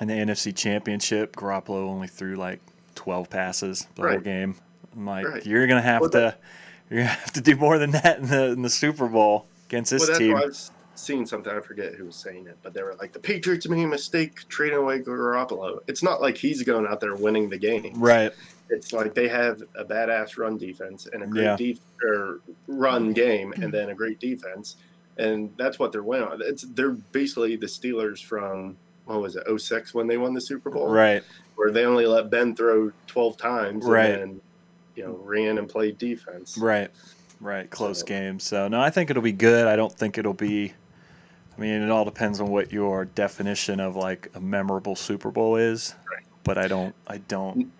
in 0.00 0.08
the 0.08 0.14
NFC 0.14 0.54
Championship, 0.54 1.34
Garoppolo 1.36 1.88
only 1.88 2.08
threw 2.08 2.36
like 2.36 2.60
twelve 2.94 3.30
passes 3.30 3.86
the 3.94 4.02
whole 4.08 4.18
game. 4.20 4.54
I'm 4.94 5.06
like, 5.06 5.26
Right. 5.26 5.46
you're 5.46 5.66
gonna 5.66 5.82
have 5.82 6.00
Well, 6.02 6.10
to, 6.10 6.18
that- 6.18 6.40
you're 6.90 7.00
gonna 7.00 7.08
have 7.10 7.32
to 7.34 7.40
do 7.40 7.56
more 7.56 7.78
than 7.78 7.90
that 7.92 8.18
in 8.18 8.26
the 8.28 8.44
in 8.52 8.62
the 8.62 8.70
Super 8.70 9.06
Bowl 9.08 9.46
against 9.68 9.90
this 9.90 10.08
well, 10.08 10.18
team. 10.18 10.32
why 10.34 10.42
I've 10.42 10.50
s- 10.50 10.70
seen 10.94 11.26
something. 11.26 11.52
I 11.52 11.60
forget 11.60 11.94
who 11.94 12.06
was 12.06 12.16
saying 12.16 12.46
it, 12.46 12.56
but 12.62 12.74
they 12.74 12.82
were 12.82 12.94
like, 12.98 13.12
the 13.12 13.18
Patriots 13.20 13.68
made 13.68 13.84
a 13.84 13.86
mistake 13.86 14.48
trading 14.48 14.78
away 14.78 15.00
Garoppolo. 15.00 15.80
It's 15.86 16.02
not 16.02 16.20
like 16.20 16.36
he's 16.36 16.62
going 16.62 16.86
out 16.86 17.00
there 17.00 17.14
winning 17.14 17.48
the 17.48 17.58
game. 17.58 17.92
Right. 18.00 18.32
It's 18.70 18.92
like 18.92 19.14
they 19.14 19.28
have 19.28 19.62
a 19.76 19.84
badass 19.84 20.36
run 20.38 20.58
defense 20.58 21.06
and 21.12 21.22
a 21.22 21.26
great 21.26 21.44
Yeah. 21.44 21.56
def- 21.56 21.80
or 22.02 22.40
run 22.66 23.12
game, 23.12 23.52
and 23.62 23.72
then 23.72 23.90
a 23.90 23.94
great 23.94 24.18
defense, 24.20 24.76
and 25.18 25.50
that's 25.56 25.78
what 25.78 25.92
they're 25.92 26.02
winning. 26.02 26.28
on. 26.28 26.40
It's 26.42 26.62
they're 26.62 26.90
basically 27.12 27.56
the 27.56 27.66
Steelers 27.66 28.22
from 28.24 28.76
what 29.08 29.22
was 29.22 29.36
it 29.36 29.44
06 29.60 29.94
when 29.94 30.06
they 30.06 30.16
won 30.18 30.34
the 30.34 30.40
Super 30.40 30.70
Bowl, 30.70 30.88
Right. 30.88 31.22
Where 31.56 31.72
they 31.72 31.84
only 31.84 32.06
let 32.06 32.30
Ben 32.30 32.54
throw 32.54 32.92
twelve 33.06 33.36
times, 33.36 33.84
Right. 33.84 34.10
And 34.10 34.20
then, 34.20 34.40
you 34.94 35.04
know, 35.04 35.18
ran 35.24 35.58
and 35.58 35.68
played 35.68 35.98
defense. 35.98 36.56
Right. 36.56 36.90
Right. 37.40 37.68
Close 37.70 38.00
So- 38.00 38.06
game. 38.06 38.38
So 38.38 38.68
no, 38.68 38.80
I 38.80 38.90
think 38.90 39.10
it'll 39.10 39.22
be 39.22 39.32
good. 39.32 39.66
I 39.66 39.74
don't 39.76 39.92
think 39.92 40.18
it'll 40.18 40.34
be. 40.34 40.72
I 41.56 41.60
mean, 41.60 41.82
it 41.82 41.90
all 41.90 42.04
depends 42.04 42.40
on 42.40 42.48
what 42.50 42.70
your 42.72 43.06
definition 43.06 43.80
of 43.80 43.96
like 43.96 44.30
a 44.34 44.40
memorable 44.40 44.94
Super 44.94 45.30
Bowl 45.32 45.56
is. 45.56 45.94
Right. 46.08 46.24
But 46.44 46.58
I 46.58 46.68
don't. 46.68 46.94
I 47.08 47.18
don't. 47.18 47.72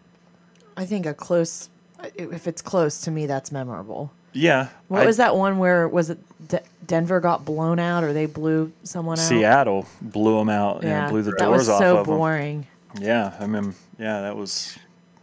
I 0.76 0.84
think 0.84 1.06
a 1.06 1.14
close. 1.14 1.68
If 2.16 2.46
it's 2.48 2.62
close 2.62 3.00
to 3.02 3.10
me, 3.12 3.26
that's 3.26 3.52
memorable. 3.52 4.12
Yeah. 4.32 4.68
What 4.88 5.02
I- 5.02 5.06
was 5.06 5.16
that 5.18 5.36
one 5.36 5.58
where 5.58 5.88
was 5.88 6.10
it 6.10 6.18
De- 6.48 6.62
Denver 6.86 7.20
got 7.20 7.44
blown 7.44 7.78
out 7.78 8.04
or 8.04 8.12
they 8.12 8.26
blew 8.26 8.72
someone 8.84 9.18
out? 9.18 9.24
Seattle 9.24 9.86
blew 10.00 10.38
them 10.38 10.48
out. 10.48 10.82
Yeah. 10.82 11.04
Yeah, 11.04 11.10
blew 11.10 11.22
the 11.22 11.30
that 11.32 11.38
doors 11.44 11.68
off 11.68 11.80
so 11.80 11.98
of 11.98 12.06
them. 12.06 12.16
boring. 12.16 12.66
Yeah. 13.00 13.34
I 13.40 13.46
mean, 13.46 13.74
yeah, 13.98 14.20
that 14.22 14.36
was 14.36 14.78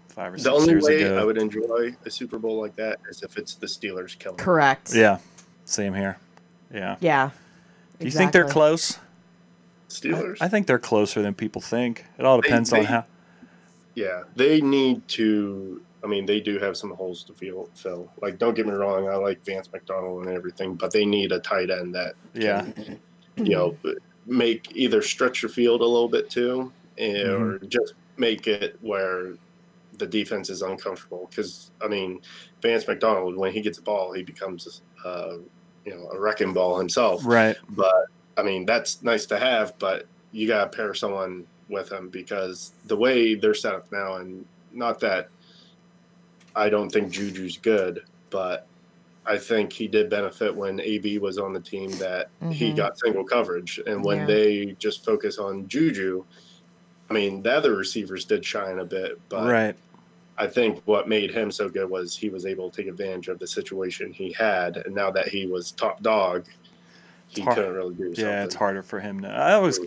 five 0.09 0.33
or 0.33 0.37
six 0.37 0.45
years 0.45 0.55
ago. 0.63 0.65
The 0.65 0.71
only 0.73 0.85
way 0.85 1.03
ago. 1.03 1.17
I 1.19 1.23
would 1.25 1.37
enjoy 1.37 1.95
a 2.05 2.09
Super 2.11 2.37
Bowl 2.39 2.59
like 2.61 2.75
that 2.75 2.99
is 3.09 3.23
if 3.23 3.37
it's 3.37 3.55
the 3.55 3.67
Steelers 3.67 4.17
killing. 4.17 4.37
them. 4.37 4.45
Correct. 4.45 4.93
yeah. 4.93 5.17
Same 5.65 5.93
here. 5.93 6.17
Yeah. 6.73 6.95
Yeah. 6.99 7.29
Do 7.99 8.05
you 8.05 8.11
think 8.11 8.31
they're 8.33 8.47
close? 8.47 8.99
Steelers. 9.89 10.37
I 10.41 10.47
think 10.47 10.67
they're 10.67 10.77
closer 10.79 11.21
than 11.21 11.33
people 11.33 11.61
think. 11.61 12.05
It 12.17 12.25
all 12.25 12.37
They- 12.41 12.47
depends 12.49 12.73
on 12.73 12.83
how. 12.85 13.05
Yeah, 13.93 14.23
they 14.35 14.59
need 14.59 15.07
to. 15.09 15.81
I 16.05 16.07
mean, 16.07 16.25
they 16.27 16.39
do 16.39 16.59
have 16.59 16.77
some 16.77 16.91
holes 16.91 17.23
to 17.23 17.33
fill. 17.33 17.67
fill. 17.73 18.11
Like, 18.21 18.37
don't 18.37 18.53
get 18.53 18.67
me 18.67 18.73
wrong, 18.73 19.09
I 19.09 19.15
like 19.15 19.43
Vance 19.43 19.69
McDonald 19.73 20.25
and 20.25 20.35
everything, 20.35 20.75
but 20.75 20.91
they 20.91 21.03
need 21.03 21.31
a 21.31 21.39
tight 21.39 21.71
end 21.71 21.95
that 21.95 22.13
Yeah. 22.35 22.67
you 23.37 23.55
know 23.55 23.75
make 24.27 24.75
either 24.75 25.01
stretch 25.01 25.41
the 25.41 25.49
field 25.49 25.81
a 25.81 25.85
little 25.85 26.07
bit 26.07 26.29
too, 26.29 26.71
eh, 26.99 27.27
or 27.27 27.57
just 27.59 27.93
make 28.17 28.47
it 28.47 28.77
where 28.81 29.33
the 29.97 30.05
defense 30.05 30.49
is 30.49 30.61
uncomfortable. 30.61 31.27
Because 31.29 31.71
I 31.81 31.87
mean, 31.87 32.21
Vance 32.61 32.87
McDonald, 32.87 33.35
when 33.35 33.51
he 33.51 33.61
gets 33.61 33.77
the 33.77 33.83
ball, 33.83 34.13
he 34.13 34.21
becomes 34.23 34.81
uh, 35.03 35.37
you 35.85 35.95
know 35.95 36.07
a 36.11 36.19
wrecking 36.19 36.53
ball 36.53 36.77
himself. 36.77 37.25
Right. 37.25 37.57
But 37.69 38.05
I 38.37 38.43
mean, 38.43 38.65
that's 38.65 39.01
nice 39.01 39.25
to 39.27 39.39
have, 39.39 39.77
but 39.79 40.05
you 40.31 40.47
got 40.47 40.71
to 40.71 40.77
pair 40.77 40.93
someone 40.93 41.45
with 41.69 41.91
him 41.91 42.09
because 42.09 42.73
the 42.85 42.95
way 42.95 43.33
they're 43.35 43.53
set 43.53 43.73
up 43.73 43.91
now, 43.91 44.15
and 44.17 44.45
not 44.71 44.99
that 44.99 45.29
I 46.55 46.69
don't 46.69 46.89
think 46.89 47.11
Juju's 47.11 47.57
good, 47.57 48.03
but 48.29 48.67
I 49.25 49.37
think 49.37 49.73
he 49.73 49.87
did 49.87 50.09
benefit 50.09 50.55
when 50.55 50.79
AB 50.79 51.17
was 51.19 51.37
on 51.37 51.51
the 51.53 51.59
team 51.59 51.89
that 51.97 52.29
he 52.51 52.71
Mhm. 52.71 52.75
got 52.77 52.99
single 52.99 53.23
coverage. 53.23 53.79
And 53.87 54.03
when 54.05 54.19
Yeah. 54.19 54.25
they 54.25 54.75
just 54.79 55.03
focus 55.03 55.37
on 55.39 55.67
Juju, 55.67 56.23
I 57.09 57.13
mean, 57.13 57.41
the 57.41 57.51
other 57.51 57.75
receivers 57.75 58.25
did 58.25 58.45
shine 58.45 58.79
a 58.79 58.85
bit, 58.85 59.19
but 59.29 59.49
right. 59.51 59.75
I 60.37 60.47
think 60.47 60.81
what 60.85 61.07
made 61.07 61.31
him 61.31 61.49
so 61.49 61.69
good 61.69 61.89
was 61.89 62.15
he 62.15 62.29
was 62.29 62.45
able 62.45 62.69
to 62.69 62.77
take 62.77 62.87
advantage 62.87 63.29
of 63.29 63.39
the 63.39 63.47
situation 63.47 64.11
he 64.11 64.33
had. 64.33 64.77
And 64.77 64.93
now 64.93 65.09
that 65.11 65.27
he 65.29 65.45
was 65.47 65.71
top 65.71 66.01
dog, 66.03 66.45
he 67.29 67.41
hard. 67.41 67.55
couldn't 67.55 67.73
really 67.73 67.95
do 67.95 68.03
something. 68.07 68.25
Yeah, 68.25 68.43
it's 68.43 68.55
harder 68.55 68.83
for 68.83 68.99
him 68.99 69.19
now. 69.19 69.33
I 69.35 69.53
always, 69.53 69.79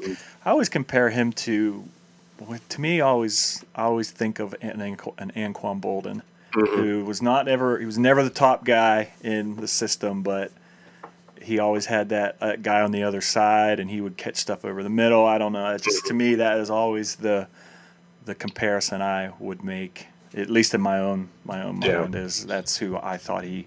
I 0.45 0.51
always 0.51 0.69
compare 0.69 1.11
him 1.11 1.33
to, 1.35 1.85
to 2.71 2.81
me, 2.81 3.01
I 3.01 3.07
always, 3.07 3.65
I 3.75 3.83
always 3.83 4.11
think 4.11 4.39
of 4.39 4.55
an, 4.63 4.81
an 4.81 5.33
Anquan 5.37 5.81
Boldin, 5.81 6.23
Mhm. 6.53 6.67
who 6.77 7.05
was 7.05 7.21
not 7.21 7.47
ever, 7.49 7.79
he 7.79 7.85
was 7.87 7.99
never 7.99 8.23
the 8.23 8.31
top 8.31 8.65
guy 8.65 9.11
in 9.23 9.57
the 9.57 9.69
system, 9.69 10.23
but 10.23 10.51
he 11.43 11.59
always 11.59 11.87
had 11.87 12.09
that 12.09 12.37
uh, 12.41 12.57
guy 12.57 12.81
on 12.81 12.91
the 12.93 13.03
other 13.03 13.21
side, 13.21 13.81
and 13.81 13.91
he 13.91 14.01
would 14.01 14.17
catch 14.17 14.37
stuff 14.37 14.65
over 14.65 14.83
the 14.83 14.89
middle. 14.91 15.27
I 15.27 15.39
don't 15.39 15.53
know. 15.53 15.71
It's 15.75 15.85
just 15.85 16.07
to 16.07 16.15
me, 16.15 16.37
that 16.37 16.59
is 16.59 16.71
always 16.71 17.17
the, 17.17 17.47
the 18.25 18.35
comparison 18.35 19.03
I 19.03 19.31
would 19.39 19.63
make, 19.63 20.07
at 20.35 20.51
least 20.51 20.75
in 20.75 20.81
my 20.81 20.99
own, 20.99 21.29
my 21.45 21.63
own 21.63 21.81
Yeah. 21.83 22.01
mind, 22.01 22.15
is 22.15 22.45
that's 22.47 22.77
who 22.79 22.97
I 22.97 23.17
thought 23.19 23.45
he 23.45 23.67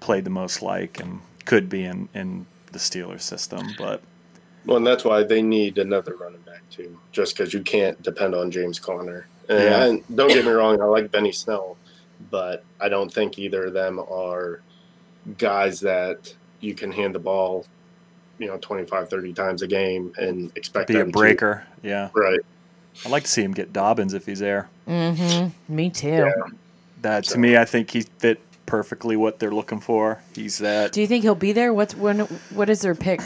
played 0.00 0.24
the 0.24 0.30
most 0.30 0.62
like 0.62 1.00
and 1.00 1.20
could 1.44 1.68
be 1.68 1.84
in 1.84 2.08
in 2.14 2.46
the 2.72 2.78
Steelers 2.78 3.22
system, 3.22 3.74
but. 3.78 4.00
Well, 4.66 4.76
and 4.76 4.86
that's 4.86 5.04
why 5.04 5.22
they 5.22 5.40
need 5.40 5.78
another 5.78 6.14
running 6.16 6.40
back 6.42 6.60
too, 6.70 6.98
just 7.12 7.34
because 7.36 7.54
you 7.54 7.62
can't 7.62 8.00
depend 8.02 8.34
on 8.34 8.50
James 8.50 8.78
Conner. 8.78 9.26
And, 9.48 9.58
Yeah. 9.62 9.84
and 9.84 10.02
don't 10.14 10.28
get 10.28 10.44
me 10.44 10.50
wrong, 10.50 10.78
I 10.82 10.84
like 10.84 11.10
Benny 11.10 11.32
Snell, 11.32 11.78
but 12.30 12.64
I 12.80 12.88
don't 12.88 13.12
think 13.12 13.38
either 13.38 13.66
of 13.66 13.72
them 13.72 13.98
are 13.98 14.60
guys 15.36 15.80
that 15.80 16.34
you 16.60 16.74
can 16.74 16.90
hand 16.90 17.14
the 17.14 17.18
ball, 17.18 17.64
you 18.38 18.46
know, 18.46 18.58
25, 18.58 19.08
30 19.08 19.32
times 19.32 19.62
a 19.62 19.66
game 19.66 20.12
and 20.18 20.50
expect 20.56 20.88
to 20.88 20.92
be 20.94 21.00
a 21.00 21.02
them 21.02 21.10
breaker. 21.10 21.64
Yeah, 21.82 22.10
right. 22.14 22.40
I'd 23.04 23.10
like 23.10 23.24
to 23.24 23.30
see 23.30 23.42
him 23.42 23.52
get 23.52 23.72
Dobbins 23.72 24.14
if 24.14 24.26
he's 24.26 24.40
there. 24.40 24.68
Mm-hmm. 24.88 25.74
Me 25.74 25.90
too. 25.90 26.08
Yeah. 26.08 26.32
That 27.02 27.24
to 27.24 27.38
me, 27.38 27.56
I 27.56 27.64
think 27.64 27.90
he 27.90 28.02
fit 28.18 28.40
perfectly 28.66 29.16
what 29.16 29.38
they're 29.38 29.52
looking 29.52 29.80
for. 29.80 30.20
He's 30.34 30.58
that. 30.58 30.92
Do 30.92 31.00
you 31.00 31.06
think 31.06 31.22
he'll 31.22 31.36
be 31.36 31.52
there? 31.52 31.72
What's 31.72 31.94
when? 31.94 32.20
What 32.50 32.68
is 32.68 32.80
their 32.80 32.96
pick 32.96 33.20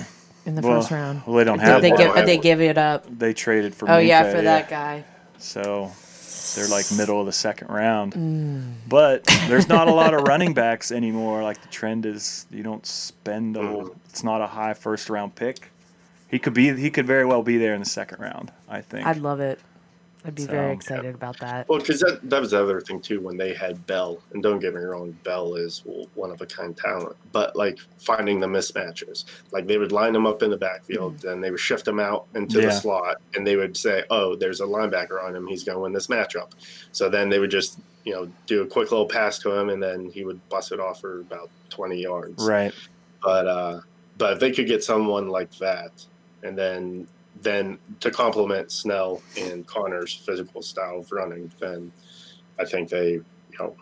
in 0.45 0.55
the 0.55 0.63
well, 0.63 0.81
first 0.81 0.91
round? 0.91 1.23
well, 1.27 1.37
they 1.37 1.45
don't 1.45 1.59
Did 1.59 1.65
have 1.65 1.83
they 1.83 1.91
one. 1.91 1.99
give? 1.99 2.15
one. 2.15 2.25
They 2.27 2.37
give 2.37 2.61
it 2.61 2.77
up. 2.77 3.07
They 3.19 3.33
traded 3.33 3.75
for. 3.75 3.91
Oh 3.91 3.99
yeah, 3.99 4.25
Minkah, 4.25 4.33
for 4.33 4.43
that 4.43 4.69
guy. 4.69 5.05
So 5.39 5.91
they're 6.55 6.69
like 6.69 6.91
middle 6.93 7.21
of 7.21 7.27
the 7.27 7.33
second 7.33 7.69
round. 7.69 8.15
Mm. 8.15 8.73
But 8.89 9.25
there's 9.49 9.69
not 9.69 9.89
a 9.89 9.93
lot 9.93 10.15
of 10.15 10.23
running 10.29 10.55
backs 10.55 10.93
anymore. 10.93 11.43
Like 11.43 11.61
the 11.63 11.69
trend 11.69 12.07
is, 12.07 12.47
you 12.51 12.63
don't 12.63 12.85
spend 12.87 13.57
a. 13.57 13.61
Mhm. 13.61 13.95
It's 14.11 14.23
not 14.25 14.41
a 14.41 14.47
high 14.47 14.75
first 14.75 15.09
round 15.11 15.35
pick. 15.35 15.71
He 16.29 16.39
could 16.39 16.55
be. 16.55 16.73
He 16.75 16.91
could 16.91 17.07
very 17.07 17.25
well 17.25 17.43
be 17.43 17.59
there 17.59 17.75
in 17.75 17.81
the 17.81 17.87
second 17.89 18.21
round. 18.21 18.51
I 18.69 18.81
think. 18.81 19.07
I'd 19.07 19.19
love 19.19 19.41
it. 19.41 19.61
I'd 20.25 20.35
be 20.37 20.43
So- 20.43 20.53
very 20.53 20.73
excited 20.73 21.15
about 21.15 21.39
that. 21.41 21.69
Well, 21.69 21.81
because 21.81 21.99
that, 22.01 22.21
that 22.31 22.41
was 22.41 22.53
the 22.53 22.63
other 22.63 22.81
thing 22.81 23.01
too 23.01 23.21
when 23.21 23.37
they 23.37 23.53
had 23.55 23.85
Bell, 23.87 24.21
and 24.33 24.43
don't 24.43 24.61
get 24.61 24.73
me 24.75 24.81
wrong, 24.81 25.11
Bell 25.25 25.55
is 25.57 25.83
one 26.15 26.31
of 26.31 26.41
a 26.41 26.47
kind 26.47 26.77
talent, 26.77 27.17
but 27.33 27.57
like 27.57 27.79
finding 27.99 28.39
the 28.39 28.47
mismatches, 28.47 29.25
like 29.51 29.67
they 29.67 29.79
would 29.79 29.91
line 29.91 30.13
them 30.13 30.27
up 30.27 30.43
in 30.43 30.51
the 30.51 30.57
backfield, 30.57 31.19
then 31.19 31.41
they 31.41 31.51
would 31.51 31.59
shift 31.61 31.85
them 31.85 31.99
out 31.99 32.27
into 32.37 32.61
Yeah. 32.61 32.67
the 32.67 32.73
slot, 32.73 33.17
and 33.35 33.45
they 33.47 33.57
would 33.57 33.77
say, 33.77 34.05
"Oh, 34.11 34.37
there's 34.37 34.61
a 34.61 34.65
linebacker 34.67 35.23
on 35.23 35.35
him; 35.35 35.47
he's 35.49 35.65
going 35.65 35.77
to 35.77 35.81
win 35.81 35.93
this 35.93 36.07
matchup." 36.07 36.53
So 36.93 37.09
then 37.09 37.29
they 37.29 37.39
would 37.41 37.51
just 37.51 37.79
you 38.05 38.13
know 38.13 38.29
do 38.47 38.63
a 38.63 38.67
quick 38.67 38.91
little 38.93 39.07
pass 39.09 39.39
to 39.41 39.51
him, 39.51 39.71
and 39.71 39.83
then 39.83 40.09
he 40.11 40.25
would 40.25 40.41
bust 40.49 40.71
it 40.73 40.79
off 40.79 41.01
for 41.01 41.21
about 41.21 41.51
twenty 41.69 42.01
yards. 42.01 42.45
right. 42.47 42.73
But 43.25 43.47
uh, 43.49 43.81
but 44.19 44.35
if 44.35 44.39
they 44.41 44.53
could 44.53 44.67
get 44.69 44.85
someone 44.85 45.29
like 45.29 45.51
that, 45.59 45.91
and 46.45 46.57
then 46.57 47.09
then 47.43 47.79
to 48.01 48.11
complement 48.11 48.71
Snell 48.73 49.21
and 49.39 49.67
Conner's 49.67 50.15
physical 50.15 50.63
style 50.63 50.99
of 51.01 51.11
running, 51.13 51.51
then 51.61 51.93
I 52.59 52.65
think 52.65 52.89
they 52.89 53.11
you 53.13 53.23
know 53.59 53.77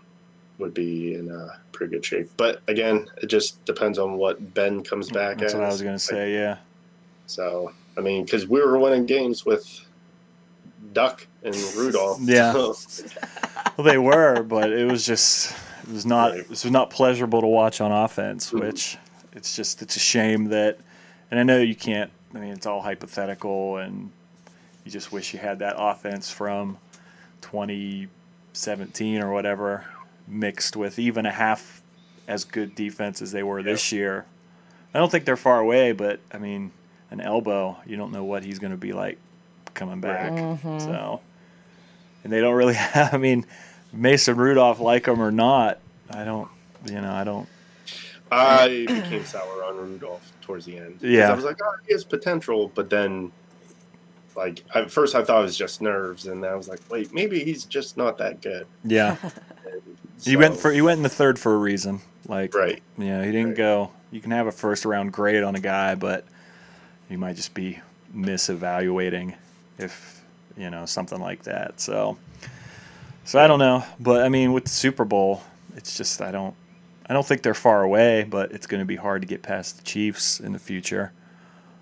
would 0.59 0.75
be 0.75 1.15
in 1.15 1.31
a 1.31 1.59
pretty 1.73 1.93
good 1.93 2.05
shape. 2.05 2.31
But 2.37 2.61
again, 2.69 3.09
it 3.23 3.27
just 3.27 3.65
depends 3.65 3.99
on 3.99 4.15
what 4.19 4.53
Ben 4.55 4.83
comes 4.83 5.11
back 5.11 5.39
That's 5.39 5.53
as. 5.55 5.59
what 5.59 5.65
I 5.65 5.73
was 5.73 5.83
gonna 5.83 5.99
say. 5.99 6.33
Yeah. 6.35 6.59
So 7.27 7.73
I 7.97 8.01
mean, 8.01 8.25
because 8.25 8.47
we 8.47 8.61
were 8.61 8.79
winning 8.79 9.07
games 9.07 9.45
with 9.47 9.67
Duck 10.93 11.27
and 11.43 11.55
Rudolph. 11.77 12.19
Yeah. 12.23 12.53
so- 12.53 12.75
Well, 13.77 13.85
they 13.87 13.99
were, 13.99 14.43
but 14.43 14.73
it 14.73 14.91
was 14.91 15.05
just 15.07 15.53
it 15.85 15.93
was 15.93 16.05
not 16.07 16.33
Right. 16.33 16.49
this 16.49 16.65
was 16.65 16.73
not 16.73 16.91
pleasurable 16.91 17.41
to 17.41 17.47
watch 17.47 17.81
on 17.81 17.93
offense. 17.93 18.51
Mhm. 18.51 18.61
Which 18.61 18.99
it's 19.33 19.55
just 19.57 19.81
it's 19.83 19.97
a 19.97 20.01
shame 20.01 20.47
that, 20.47 20.79
and 21.31 21.39
I 21.41 21.43
know 21.43 21.59
you 21.61 21.75
can't. 21.75 22.11
I 22.35 22.39
mean, 22.39 22.53
it's 22.53 22.67
all 22.67 22.81
hypothetical, 22.81 23.79
and 23.79 24.11
you 24.85 24.91
just 24.91 25.13
wish 25.13 25.33
you 25.33 25.41
had 25.41 25.59
that 25.61 25.75
offense 25.77 26.31
from 26.31 26.79
2017 27.41 29.23
or 29.23 29.33
whatever 29.33 29.85
mixed 30.29 30.77
with 30.77 30.99
even 30.99 31.27
a 31.27 31.31
half 31.31 31.83
as 32.29 32.45
good 32.45 32.75
defense 32.75 33.21
as 33.21 33.33
they 33.33 33.43
were 33.43 33.63
this 33.63 33.91
year. 33.91 34.25
I 34.95 34.99
don't 34.99 35.11
think 35.11 35.25
they're 35.25 35.37
far 35.37 35.59
away, 35.59 35.93
but 35.93 36.21
I 36.33 36.39
mean, 36.39 36.71
an 37.11 37.21
elbow, 37.21 37.77
you 37.87 37.97
don't 37.97 38.13
know 38.13 38.25
what 38.25 38.45
he's 38.45 38.59
going 38.59 38.71
to 38.71 38.77
be 38.77 38.93
like 38.93 39.19
coming 39.75 40.01
back. 40.01 40.33
Mm-hmm. 40.33 40.79
So, 40.79 41.21
and 42.23 42.33
they 42.33 42.41
don't 42.41 42.55
really 42.55 42.75
have. 42.95 43.13
I 43.15 43.19
mean, 43.19 43.47
Mason 43.93 44.37
Rudolph, 44.37 44.81
like 44.81 45.07
him 45.07 45.21
or 45.21 45.33
not, 45.33 45.79
I 46.11 46.25
don't. 46.25 46.49
You 46.87 47.01
know, 47.01 47.13
I 47.13 47.25
don't. 47.25 47.49
I 48.31 48.69
became 48.89 49.25
sour 49.25 49.65
on 49.65 49.77
Rudolph 49.77 50.33
towards 50.51 50.67
the 50.67 50.77
end. 50.77 50.99
Yeah. 51.01 51.31
I 51.31 51.35
was 51.35 51.45
like, 51.45 51.59
oh, 51.63 51.75
he 51.87 51.93
has 51.93 52.03
potential, 52.03 52.73
but 52.75 52.91
then, 52.91 53.31
like, 54.35 54.65
at 54.75 54.91
first 54.91 55.15
I 55.15 55.23
thought 55.23 55.39
it 55.39 55.43
was 55.43 55.57
just 55.57 55.81
nerves, 55.81 56.27
and 56.27 56.45
I 56.45 56.57
was 56.57 56.69
like, 56.69 56.81
wait, 56.91 57.15
maybe 57.15 57.45
he's 57.45 57.65
just 57.65 57.97
not 57.97 58.19
that 58.19 58.43
good. 58.43 58.67
Yeah, 58.85 59.17
And 59.73 59.81
he 60.25 60.37
went 60.37 60.57
for 60.57 60.73
he 60.73 60.83
went 60.83 60.99
in 60.99 61.03
the 61.05 61.09
third 61.09 61.39
for 61.39 61.55
a 61.55 61.59
reason. 61.59 62.01
Like, 62.27 62.53
right. 62.55 62.83
yeah, 62.99 63.25
he 63.25 63.31
didn't 63.31 63.51
Right. 63.51 63.57
go. 63.57 63.91
You 64.11 64.21
can 64.21 64.33
have 64.33 64.49
a 64.49 64.53
first 64.53 64.85
round 64.85 65.13
grade 65.13 65.45
on 65.45 65.55
a 65.55 65.61
guy, 65.61 65.95
but 65.95 66.25
you 67.09 67.17
might 67.17 67.37
just 67.37 67.55
be 67.55 67.79
misevaluating 68.15 69.35
if 69.79 70.21
you 70.57 70.69
know 70.69 70.85
something 70.85 71.21
like 71.21 71.45
that. 71.45 71.81
So, 71.81 72.19
so 73.25 73.39
I 73.39 73.47
don't 73.47 73.61
know, 73.61 73.85
but 74.01 74.23
I 74.25 74.29
mean, 74.29 74.53
with 74.53 74.65
the 74.65 74.71
Super 74.71 75.05
Bowl, 75.05 75.43
it's 75.77 75.97
just 75.97 76.21
I 76.21 76.33
don't. 76.33 76.55
I 77.11 77.13
don't 77.13 77.27
think 77.27 77.43
they're 77.43 77.55
far 77.55 77.83
away, 77.83 78.23
but 78.23 78.53
it's 78.53 78.69
going 78.69 78.79
to 78.79 78.85
be 78.87 78.95
hard 78.95 79.21
to 79.23 79.27
get 79.27 79.43
past 79.43 79.77
the 79.79 79.83
Chiefs 79.83 80.39
in 80.39 80.53
the 80.53 80.61
future. 80.61 81.13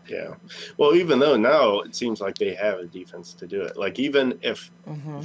Yeah. 0.08 0.34
Well, 0.78 0.94
even 0.94 1.18
though 1.18 1.36
now 1.36 1.80
it 1.80 1.94
seems 1.94 2.22
like 2.22 2.38
they 2.38 2.54
have 2.54 2.78
a 2.78 2.86
defense 2.86 3.34
to 3.34 3.46
do 3.46 3.60
it. 3.60 3.76
Like, 3.76 3.98
even 3.98 4.38
if 4.40 4.70
hmm 4.86 5.20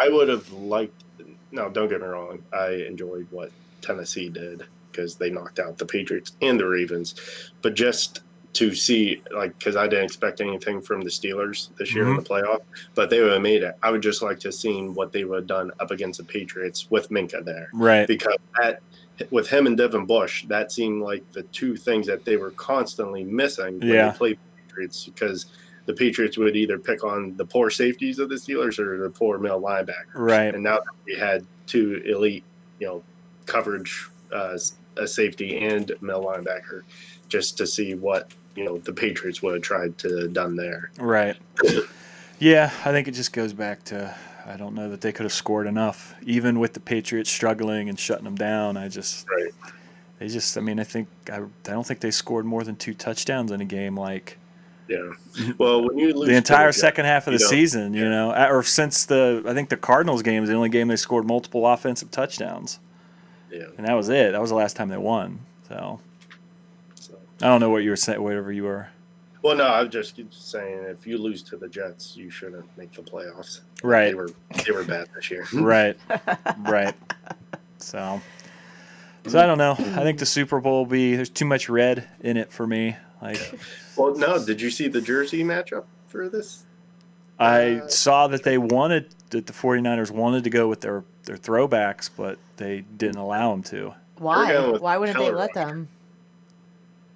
I 0.00 0.08
would 0.10 0.28
have 0.28 0.48
liked, 0.52 1.02
no, 1.50 1.68
don't 1.70 1.88
get 1.88 2.00
me 2.00 2.06
wrong, 2.06 2.40
I 2.52 2.84
enjoyed 2.88 3.26
what 3.32 3.50
Tennessee 3.80 4.28
did 4.28 4.62
because 4.92 5.16
they 5.16 5.28
knocked 5.28 5.58
out 5.58 5.76
the 5.76 5.86
Patriots 5.86 6.36
and 6.40 6.60
the 6.60 6.66
Ravens. 6.68 7.16
But 7.60 7.74
just 7.74 8.20
to 8.52 8.76
see, 8.76 9.22
like, 9.34 9.58
because 9.58 9.74
I 9.74 9.88
didn't 9.88 10.04
expect 10.04 10.40
anything 10.40 10.80
from 10.80 11.00
the 11.00 11.10
Steelers 11.10 11.70
this 11.78 11.92
year 11.92 12.08
in 12.08 12.14
the 12.16 12.22
playoff, 12.22 12.60
but 12.94 13.10
they 13.10 13.20
would 13.20 13.32
have 13.32 13.42
made 13.42 13.64
it. 13.64 13.76
I 13.82 13.90
would 13.90 14.02
just 14.02 14.22
like 14.22 14.38
to 14.40 14.48
have 14.48 14.54
seen 14.54 14.94
what 14.94 15.10
they 15.10 15.24
would 15.24 15.36
have 15.36 15.46
done 15.48 15.72
up 15.80 15.90
against 15.90 16.18
the 16.18 16.24
Patriots 16.24 16.88
with 16.90 17.08
Minkah 17.10 17.44
there 17.44 17.70
Right. 17.72 18.06
because 18.06 18.36
that 18.60 18.82
with 19.30 19.48
him 19.48 19.66
and 19.66 19.76
Devin 19.76 20.06
Bush, 20.06 20.44
that 20.46 20.70
seemed 20.72 21.02
like 21.02 21.22
the 21.32 21.42
two 21.44 21.76
things 21.76 22.06
that 22.06 22.24
they 22.24 22.36
were 22.36 22.50
constantly 22.52 23.24
missing 23.24 23.78
when 23.80 23.88
Yeah. 23.88 24.10
they 24.10 24.16
played 24.18 24.38
the 24.38 24.62
Patriots 24.68 25.04
because 25.06 25.46
the 25.86 25.94
Patriots 25.94 26.36
would 26.38 26.54
either 26.56 26.78
pick 26.78 27.02
on 27.04 27.36
the 27.36 27.44
poor 27.44 27.70
safeties 27.70 28.18
of 28.18 28.28
the 28.28 28.34
Steelers 28.36 28.78
or 28.78 28.98
the 29.02 29.10
poor 29.10 29.38
middle 29.38 29.60
linebackers. 29.60 30.14
Right. 30.14 30.54
And 30.54 30.62
now 30.62 30.76
that 30.76 30.94
we 31.06 31.14
had 31.14 31.44
two 31.66 32.02
elite, 32.04 32.44
you 32.78 32.86
know, 32.86 33.02
coverage, 33.46 34.08
uh, 34.32 34.58
a 34.96 35.06
safety 35.06 35.58
and 35.58 35.90
middle 36.00 36.24
linebacker, 36.24 36.82
just 37.28 37.56
to 37.58 37.66
see 37.66 37.94
what 37.94 38.32
you 38.56 38.64
know 38.64 38.78
the 38.78 38.92
Patriots 38.92 39.40
would 39.42 39.54
have 39.54 39.62
tried 39.62 39.96
to 39.98 40.28
done 40.28 40.56
there. 40.56 40.90
Right. 40.98 41.36
Yeah, 42.40 42.70
I 42.84 42.92
think 42.92 43.08
it 43.08 43.12
just 43.12 43.32
goes 43.32 43.52
back 43.52 43.82
to 43.84 44.14
I 44.48 44.56
don't 44.56 44.74
know 44.74 44.88
that 44.88 45.00
they 45.02 45.12
could 45.12 45.24
have 45.24 45.32
scored 45.32 45.66
enough, 45.66 46.14
even 46.22 46.58
with 46.58 46.72
the 46.72 46.80
Patriots 46.80 47.30
struggling 47.30 47.88
and 47.88 47.98
shutting 48.00 48.24
them 48.24 48.34
down. 48.34 48.76
I 48.76 48.88
just 48.88 49.26
Right. 49.28 49.50
they 50.18 50.28
just 50.28 50.56
I 50.56 50.60
mean 50.62 50.80
I 50.80 50.84
think 50.84 51.08
I, 51.30 51.36
I 51.36 51.40
don't 51.64 51.86
think 51.86 52.00
they 52.00 52.10
scored 52.10 52.46
more 52.46 52.64
than 52.64 52.76
two 52.76 52.94
touchdowns 52.94 53.52
in 53.52 53.60
a 53.60 53.64
game 53.66 53.94
like 53.96 54.38
Yeah. 54.88 55.10
Well, 55.58 55.86
when 55.86 55.98
you 55.98 56.14
lose 56.14 56.28
the 56.28 56.34
entire 56.34 56.72
second 56.72 57.04
half 57.04 57.26
of 57.26 57.34
the 57.34 57.38
you 57.38 57.44
know, 57.44 57.50
season. 57.50 57.92
You 57.94 58.04
yeah. 58.04 58.08
know, 58.08 58.48
or 58.50 58.62
since 58.62 59.04
the 59.04 59.42
I 59.46 59.52
think 59.52 59.68
the 59.68 59.76
Cardinals 59.76 60.22
game 60.22 60.42
is 60.42 60.48
the 60.48 60.54
only 60.56 60.70
game 60.70 60.88
they 60.88 60.96
scored 60.96 61.26
multiple 61.26 61.66
offensive 61.66 62.10
touchdowns, 62.10 62.78
Yeah. 63.52 63.64
and 63.76 63.86
that 63.86 63.92
was 63.94 64.08
it. 64.08 64.32
That 64.32 64.40
was 64.40 64.48
the 64.50 64.56
last 64.56 64.76
time 64.76 64.88
they 64.88 64.96
won. 64.96 65.40
So 65.68 66.00
So. 66.94 67.14
I 67.42 67.46
don't 67.48 67.60
know 67.60 67.68
what 67.70 67.82
you 67.84 67.90
were 67.90 67.96
saying, 67.96 68.22
whatever 68.22 68.50
you 68.50 68.64
were. 68.64 68.88
Well, 69.42 69.56
no, 69.56 69.66
I'm 69.68 69.88
just 69.90 70.20
saying 70.32 70.84
if 70.88 71.06
you 71.06 71.16
lose 71.18 71.42
to 71.44 71.56
the 71.56 71.68
Jets, 71.68 72.16
you 72.16 72.28
shouldn't 72.30 72.64
make 72.76 72.92
the 72.92 73.02
playoffs. 73.02 73.60
Right. 73.84 74.08
They 74.08 74.14
were 74.14 74.30
they 74.66 74.72
were 74.72 74.84
bad 74.84 75.08
this 75.14 75.30
year. 75.30 75.46
right 75.54 75.96
right 76.66 76.94
so 77.78 78.20
so 79.26 79.38
i 79.38 79.46
don't 79.46 79.58
know 79.58 79.72
i 79.78 80.02
think 80.02 80.18
the 80.18 80.26
super 80.26 80.60
bowl 80.60 80.78
will 80.78 80.86
be 80.86 81.14
there's 81.14 81.28
too 81.30 81.44
much 81.44 81.68
red 81.68 82.08
in 82.20 82.36
it 82.36 82.50
for 82.52 82.66
me 82.66 82.96
like 83.22 83.38
Well, 83.96 84.16
no, 84.16 84.44
did 84.44 84.60
you 84.60 84.68
see 84.70 84.88
the 84.88 85.00
jersey 85.00 85.44
matchup 85.44 85.84
for 86.08 86.28
this? 86.28 86.64
i 87.38 87.76
Uh, 87.76 87.88
saw 87.88 88.26
that 88.26 88.42
they 88.42 88.58
wanted 88.58 89.14
that 89.30 89.46
the 89.46 89.52
49ers 89.52 90.10
wanted 90.10 90.42
to 90.44 90.50
go 90.50 90.66
with 90.66 90.80
their 90.80 91.04
their 91.24 91.36
throwbacks 91.36 92.10
but 92.16 92.36
they 92.56 92.80
didn't 92.96 93.18
allow 93.18 93.52
them 93.52 93.62
to 93.64 93.94
Why? 94.16 94.56
Why 94.78 94.96
wouldn't 94.96 95.18
they 95.18 95.30
let 95.30 95.54
them? 95.54 95.86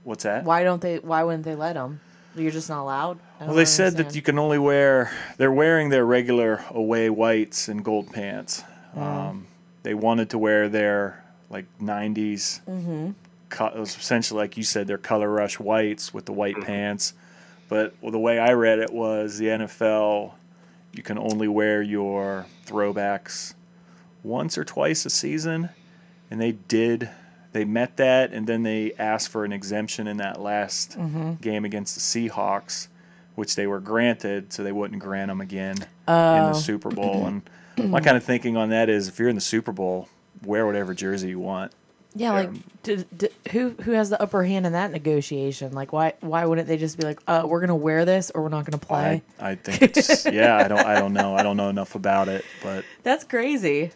what's 0.05 0.23
that 0.23 0.45
Why 0.45 0.63
don't 0.63 0.81
they? 0.81 0.99
Why 0.99 1.25
wouldn't 1.25 1.45
they 1.45 1.57
let 1.57 1.75
them? 1.75 2.01
You're 2.35 2.51
just 2.51 2.68
not 2.71 2.83
allowed. 2.83 3.18
Well 3.40 3.55
they 3.55 3.64
said 3.64 3.97
that 3.99 4.14
you 4.14 4.23
can 4.23 4.38
only 4.38 4.59
wear 4.59 5.11
they're 5.37 5.53
wearing 5.53 5.88
their 5.90 6.05
regular 6.07 6.64
away 6.71 7.11
whites 7.11 7.68
and 7.68 7.85
gold 7.85 8.12
pants 8.12 8.62
Mm. 8.97 9.01
um, 9.03 9.47
they 9.83 9.95
wanted 9.95 10.29
to 10.31 10.38
wear 10.38 10.68
their 10.68 11.23
like 11.51 11.64
90s 11.81 12.61
Mhm. 12.68 13.14
co- 13.49 13.66
it 13.68 13.79
was 13.79 13.97
essentially 13.97 14.38
like 14.38 14.57
you 14.59 14.62
said, 14.62 14.87
their 14.87 14.99
color 14.99 15.29
rush 15.31 15.59
whites 15.59 16.12
with 16.14 16.27
the 16.27 16.33
white 16.33 16.57
Mhm. 16.57 16.64
pants. 16.66 17.14
But 17.68 17.95
well, 18.03 18.12
the 18.12 18.18
way 18.18 18.38
I 18.38 18.53
read 18.53 18.79
it 18.81 18.92
was 18.92 19.38
the 19.38 19.47
NFL, 19.49 20.35
you 20.92 21.03
can 21.03 21.18
only 21.18 21.49
wear 21.49 21.81
your 21.81 22.45
throwbacks 22.66 23.55
once 24.23 24.59
or 24.59 24.64
twice 24.64 25.07
a 25.07 25.11
season, 25.11 25.71
and 26.31 26.38
they 26.40 26.53
did. 26.53 27.09
They 27.53 27.65
met 27.65 27.97
that, 27.99 28.33
and 28.33 28.47
then 28.47 28.62
they 28.62 28.93
asked 28.99 29.29
for 29.29 29.45
an 29.45 29.53
exemption 29.53 30.07
in 30.07 30.17
that 30.19 30.41
last 30.41 30.99
Mhm. 30.99 31.41
game 31.41 31.65
against 31.65 31.95
the 31.95 32.01
Seahawks, 32.01 32.88
which 33.35 33.57
they 33.57 33.67
were 33.67 33.81
granted, 33.81 34.53
so 34.53 34.62
they 34.62 34.73
wouldn't 34.73 35.01
grant 35.03 35.29
them 35.29 35.41
again 35.41 35.77
in 35.79 35.87
Oh. 36.09 36.49
the 36.49 36.55
Super 36.55 36.88
Bowl. 37.01 37.27
and 37.27 37.43
my 37.91 38.01
kind 38.01 38.17
of 38.17 38.25
thinking 38.25 38.57
on 38.57 38.71
that 38.71 38.88
is, 38.88 39.09
if 39.09 39.19
you're 39.19 39.29
in 39.29 39.35
the 39.35 39.41
Super 39.41 39.73
Bowl, 39.73 40.09
wear 40.45 40.67
whatever 40.67 40.95
jersey 40.95 41.29
you 41.29 41.38
want. 41.41 41.73
Yeah, 42.15 42.33
like 42.33 42.51
d 42.83 43.07
d 43.17 43.29
who 43.53 43.71
who 43.85 43.93
has 43.93 44.11
the 44.11 44.21
upper 44.21 44.45
hand 44.45 44.67
in 44.67 44.73
that 44.73 44.93
negotiation? 44.93 45.73
Like, 45.73 45.95
why 45.95 46.12
why 46.21 46.45
wouldn't 46.45 46.69
they 46.69 46.77
just 46.77 46.99
be 46.99 47.05
like, 47.07 47.19
uh, 47.27 47.45
we're 47.47 47.61
gonna 47.61 47.75
wear 47.75 48.05
this 48.05 48.31
or 48.35 48.43
we're 48.43 48.51
not 48.51 48.67
gonna 48.67 48.77
play? 48.77 49.23
I, 49.41 49.51
I 49.53 49.55
think 49.55 49.81
it's 49.81 50.27
yeah. 50.27 50.57
I 50.59 50.69
don't 50.69 50.85
I 50.85 50.99
don't 51.01 51.15
know. 51.15 51.35
I 51.35 51.43
don't 51.43 51.57
know 51.57 51.71
enough 51.71 51.95
about 51.95 52.29
it, 52.29 52.45
but 52.62 52.85
That's 53.03 53.25
crazy. 53.25 53.93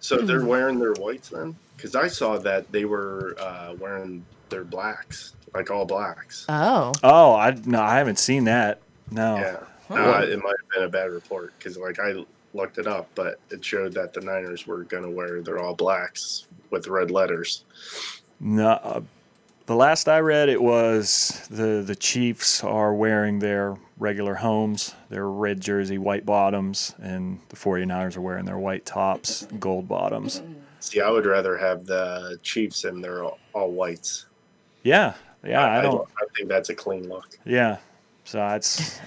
So 0.00 0.16
Mm-hmm. 0.16 0.26
they're 0.26 0.44
wearing 0.46 0.78
their 0.78 0.94
whites 0.94 1.28
then? 1.28 1.56
Because 1.78 1.94
I 1.94 2.08
saw 2.08 2.38
that 2.38 2.70
they 2.72 2.84
were 2.84 3.36
uh, 3.38 3.72
wearing 3.78 4.24
their 4.48 4.64
blacks, 4.64 5.34
like 5.54 5.70
all 5.70 5.84
blacks. 5.84 6.44
Oh, 6.48 6.92
oh, 7.04 7.34
I 7.36 7.56
no, 7.64 7.80
I 7.80 7.96
haven't 7.98 8.18
seen 8.18 8.44
that. 8.44 8.80
No. 9.12 9.36
Yeah, 9.36 9.56
Huh. 9.86 9.94
uh, 9.94 10.20
it 10.22 10.38
might 10.42 10.56
have 10.60 10.68
been 10.74 10.82
a 10.82 10.88
bad 10.88 11.10
report 11.12 11.52
because 11.56 11.78
like 11.78 12.00
I 12.00 12.24
looked 12.52 12.78
it 12.78 12.88
up, 12.88 13.08
but 13.14 13.38
it 13.50 13.64
showed 13.64 13.92
that 13.94 14.12
the 14.12 14.20
Niners 14.20 14.66
were 14.66 14.82
going 14.84 15.04
to 15.04 15.10
wear 15.10 15.40
their 15.40 15.60
all 15.60 15.74
blacks 15.74 16.46
with 16.70 16.88
red 16.88 17.10
letters. 17.12 17.62
No. 18.40 18.70
Uh, 18.70 19.00
the 19.66 19.76
last 19.76 20.08
I 20.08 20.18
read, 20.20 20.48
it 20.48 20.60
was 20.60 21.46
the 21.48 21.82
the 21.86 21.94
Chiefs 21.94 22.64
are 22.64 22.92
wearing 22.92 23.38
their 23.38 23.76
regular 23.98 24.34
homes, 24.34 24.94
their 25.10 25.28
red 25.28 25.60
jersey, 25.60 25.96
white 25.98 26.26
bottoms, 26.26 26.94
and 27.00 27.38
the 27.50 27.56
49ers 27.56 28.16
are 28.16 28.20
wearing 28.20 28.46
their 28.46 28.58
white 28.58 28.84
tops, 28.84 29.46
gold 29.60 29.86
bottoms. 29.86 30.42
See, 30.88 31.02
I 31.02 31.10
would 31.10 31.26
rather 31.26 31.58
have 31.58 31.84
the 31.84 32.38
Chiefs 32.42 32.86
in 32.86 33.02
their 33.02 33.22
all, 33.22 33.38
all 33.52 33.70
whites. 33.70 34.24
Yeah, 34.84 35.12
yeah. 35.44 35.78
I 35.78 35.82
don't. 35.82 36.08
I 36.16 36.24
think 36.34 36.48
that's 36.48 36.70
a 36.70 36.74
clean 36.74 37.10
look. 37.10 37.38
Yeah. 37.44 37.76
So 38.24 38.46
it's. 38.48 38.98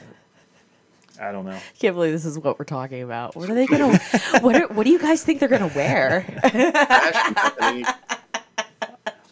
I 1.19 1.31
don't 1.31 1.43
know. 1.45 1.57
can't 1.79 1.95
believe 1.95 2.11
this 2.11 2.23
is 2.25 2.37
what 2.37 2.59
we're 2.59 2.65
talking 2.65 3.01
about. 3.01 3.35
What 3.35 3.49
are 3.49 3.55
they 3.55 3.65
gonna? 3.65 3.97
what 4.41 4.55
are, 4.55 4.67
What 4.67 4.85
do 4.85 4.91
you 4.91 4.99
guys 4.99 5.23
think 5.23 5.39
they're 5.39 5.49
gonna 5.49 5.71
wear? 5.75 6.23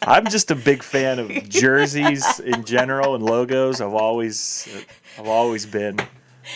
I'm 0.02 0.26
just 0.26 0.50
a 0.50 0.56
big 0.56 0.82
fan 0.82 1.20
of 1.20 1.48
jerseys 1.48 2.40
in 2.40 2.64
general 2.64 3.14
and 3.14 3.22
logos. 3.22 3.80
I've 3.80 3.94
always, 3.94 4.68
I've 5.16 5.28
always 5.28 5.66
been. 5.66 6.00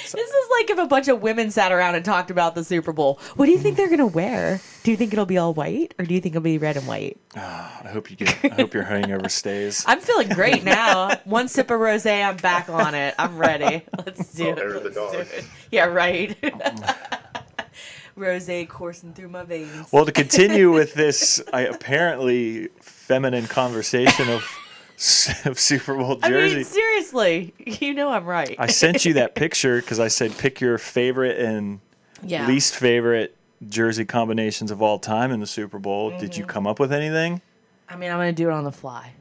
This 0.02 0.14
is 0.14 0.50
like 0.50 0.70
if 0.70 0.78
a 0.78 0.86
bunch 0.86 1.08
of 1.08 1.22
women 1.22 1.50
sat 1.50 1.72
around 1.72 1.94
and 1.94 2.04
talked 2.04 2.30
about 2.30 2.54
the 2.54 2.64
Super 2.64 2.92
Bowl. 2.92 3.18
What 3.36 3.46
do 3.46 3.52
you 3.52 3.58
think 3.58 3.76
they're 3.76 3.90
gonna 3.90 4.06
wear? 4.06 4.60
Do 4.82 4.90
you 4.90 4.96
think 4.96 5.12
it'll 5.12 5.26
be 5.26 5.38
all 5.38 5.54
white, 5.54 5.94
or 5.98 6.04
do 6.04 6.14
you 6.14 6.20
think 6.20 6.34
it'll 6.34 6.42
be 6.42 6.58
red 6.58 6.76
and 6.76 6.86
white? 6.86 7.18
Ah, 7.36 7.80
I 7.84 7.88
hope 7.88 8.10
you 8.10 8.16
get. 8.16 8.36
I 8.44 8.54
hope 8.54 8.74
your 8.74 8.82
hangover 8.82 9.28
stays. 9.28 9.84
I'm 9.88 10.00
feeling 10.00 10.28
great 10.28 10.64
now. 10.64 11.16
One 11.24 11.48
sip 11.48 11.70
of 11.70 11.80
rosé, 11.80 12.24
I'm 12.24 12.36
back 12.36 12.68
on 12.68 12.94
it. 12.94 13.14
I'm 13.18 13.38
ready. 13.38 13.84
Let's 13.96 14.40
oh, 14.40 14.44
do 14.44 14.50
it. 14.50 14.94
The 14.94 15.00
Let's 15.00 15.12
do 15.12 15.18
it. 15.18 15.44
Yeah, 15.70 15.86
right. 15.86 16.36
rosé 18.16 18.68
coursing 18.68 19.12
through 19.12 19.28
my 19.28 19.42
veins. 19.42 19.88
Well, 19.92 20.04
to 20.04 20.12
continue 20.12 20.72
with 20.72 20.94
this, 20.94 21.42
I 21.52 21.62
apparently 21.62 22.68
feminine 22.80 23.46
conversation 23.46 24.28
of, 24.28 24.36
of 24.36 24.63
Super 24.96 25.94
Bowl 25.96 26.18
I 26.22 26.28
jersey. 26.28 26.56
mean, 26.56 26.64
seriously, 26.64 27.54
you 27.58 27.94
know 27.94 28.10
I'm 28.10 28.24
right. 28.24 28.54
I 28.58 28.66
sent 28.68 29.04
you 29.04 29.14
that 29.14 29.34
picture 29.36 29.80
because 29.80 29.98
I 30.00 30.08
said 30.08 30.36
pick 30.38 30.60
your 30.60 30.78
favorite 30.78 31.38
and 31.38 31.80
yeah. 32.22 32.46
least 32.46 32.74
favorite 32.76 33.36
jersey 33.68 34.04
combinations 34.04 34.70
of 34.70 34.80
all 34.82 34.98
time 34.98 35.30
in 35.32 35.40
the 35.40 35.46
Super 35.46 35.78
Bowl. 35.78 36.10
Did 36.10 36.30
Mm-hmm. 36.32 36.40
you 36.40 36.46
come 36.46 36.66
up 36.66 36.78
with 36.78 36.92
anything? 36.92 37.40
I 37.88 37.96
mean, 37.96 38.10
I'm 38.10 38.18
gonna 38.18 38.32
do 38.32 38.48
it 38.48 38.52
on 38.52 38.64
the 38.64 38.72
fly. 38.72 39.12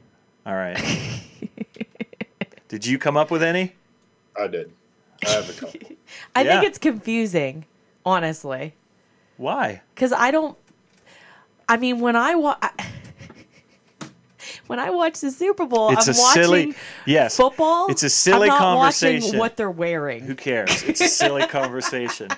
All 0.46 0.54
right. 0.54 0.76
Did 2.68 2.84
you 2.86 2.98
come 2.98 3.16
up 3.16 3.30
with 3.30 3.42
any? 3.42 3.72
I 4.38 4.46
did. 4.48 4.72
I 5.24 5.30
have 5.30 5.48
a 5.48 5.52
couple. 5.52 5.80
I 6.34 6.42
Yeah. 6.42 6.52
think 6.60 6.64
it's 6.70 6.78
confusing, 6.78 7.66
honestly. 8.04 8.74
Why? 9.36 9.80
because 9.94 10.12
I 10.12 10.30
don't. 10.30 10.56
I 11.68 11.76
mean, 11.76 12.00
when 12.00 12.14
I 12.16 12.34
wa- 12.34 12.56
when 14.66 14.78
I 14.78 14.90
watch 14.90 15.20
the 15.20 15.30
Super 15.30 15.66
Bowl, 15.66 15.90
It's 15.92 16.08
I'm 16.08 16.14
a 16.14 16.18
watching 16.18 16.42
silly. 16.42 16.74
Yes. 17.06 17.36
football. 17.36 17.88
It's 17.90 18.02
a 18.02 18.10
silly 18.10 18.48
I'm 18.48 18.54
not 18.54 18.58
conversation. 18.58 19.26
Watching 19.26 19.38
what 19.38 19.56
they're 19.56 19.70
wearing, 19.70 20.24
Who 20.24 20.34
cares? 20.34 20.82
It's 20.82 21.00
a 21.00 21.08
silly 21.08 21.46
conversation. 21.48 22.28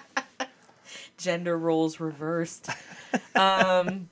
gender 1.18 1.56
roles 1.58 2.00
reversed. 2.00 2.68
Um, 3.34 4.08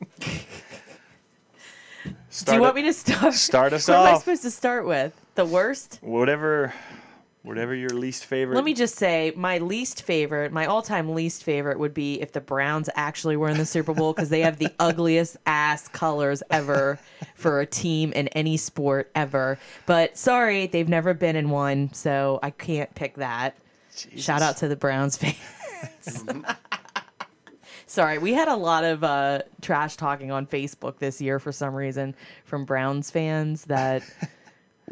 Start 2.31 2.47
do 2.47 2.55
you 2.55 2.61
want 2.63 2.75
me 2.75 2.83
to 2.83 2.93
start? 2.93 3.35
start 3.35 3.73
us 3.73 3.87
what 3.89 3.99
am 3.99 4.15
I 4.15 4.19
supposed 4.19 4.43
to 4.43 4.51
start 4.51 4.87
with? 4.87 5.13
The 5.35 5.45
worst? 5.45 5.99
Whatever, 6.03 6.73
whatever 7.45 7.75
your 7.75 7.91
least 7.91 8.25
favorite. 8.25 8.57
Let 8.57 8.65
me 8.65 8.75
just 8.75 8.97
say, 8.97 9.33
my 9.37 9.59
least 9.59 10.03
favorite, 10.03 10.51
my 10.51 10.67
all-time 10.67 11.15
least 11.15 11.45
favorite, 11.45 11.79
would 11.79 11.95
be 11.95 12.21
if 12.21 12.33
the 12.33 12.41
Browns 12.41 12.89
actually 12.95 13.37
were 13.37 13.51
in 13.51 13.59
the 13.59 13.67
Super 13.67 13.93
Bowl 13.93 14.13
because 14.13 14.31
they 14.31 14.41
have 14.41 14.59
the 14.59 14.71
ugliest 14.79 15.37
ass 15.47 15.87
colors 15.89 16.43
ever 16.51 16.99
for 17.35 17.61
a 17.61 17.67
team 17.67 18.13
in 18.15 18.29
any 18.29 18.57
sport 18.57 19.11
ever. 19.15 19.59
But 19.87 20.17
sorry, 20.17 20.67
they've 20.67 20.89
never 20.89 21.13
been 21.15 21.37
in 21.37 21.51
one, 21.51 21.93
so 21.93 22.41
I 22.43 22.51
can't 22.51 22.93
pick 22.95 23.17
that. 23.17 23.57
Shout 24.17 24.43
out 24.43 24.57
to 24.57 24.69
the 24.69 24.77
Browns 24.77 25.17
fans. 25.17 26.25
Sorry, 27.87 28.19
we 28.19 28.33
had 28.33 28.49
a 28.49 28.57
lot 28.57 28.83
of 28.83 29.05
uh, 29.05 29.43
trash 29.61 29.97
talking 29.97 30.33
on 30.33 30.47
Facebook 30.47 30.99
this 30.99 31.21
year 31.21 31.39
for 31.39 31.53
some 31.53 31.75
reason 31.75 32.17
from 32.45 32.65
Browns 32.65 33.11
fans 33.11 33.67
that 33.67 34.03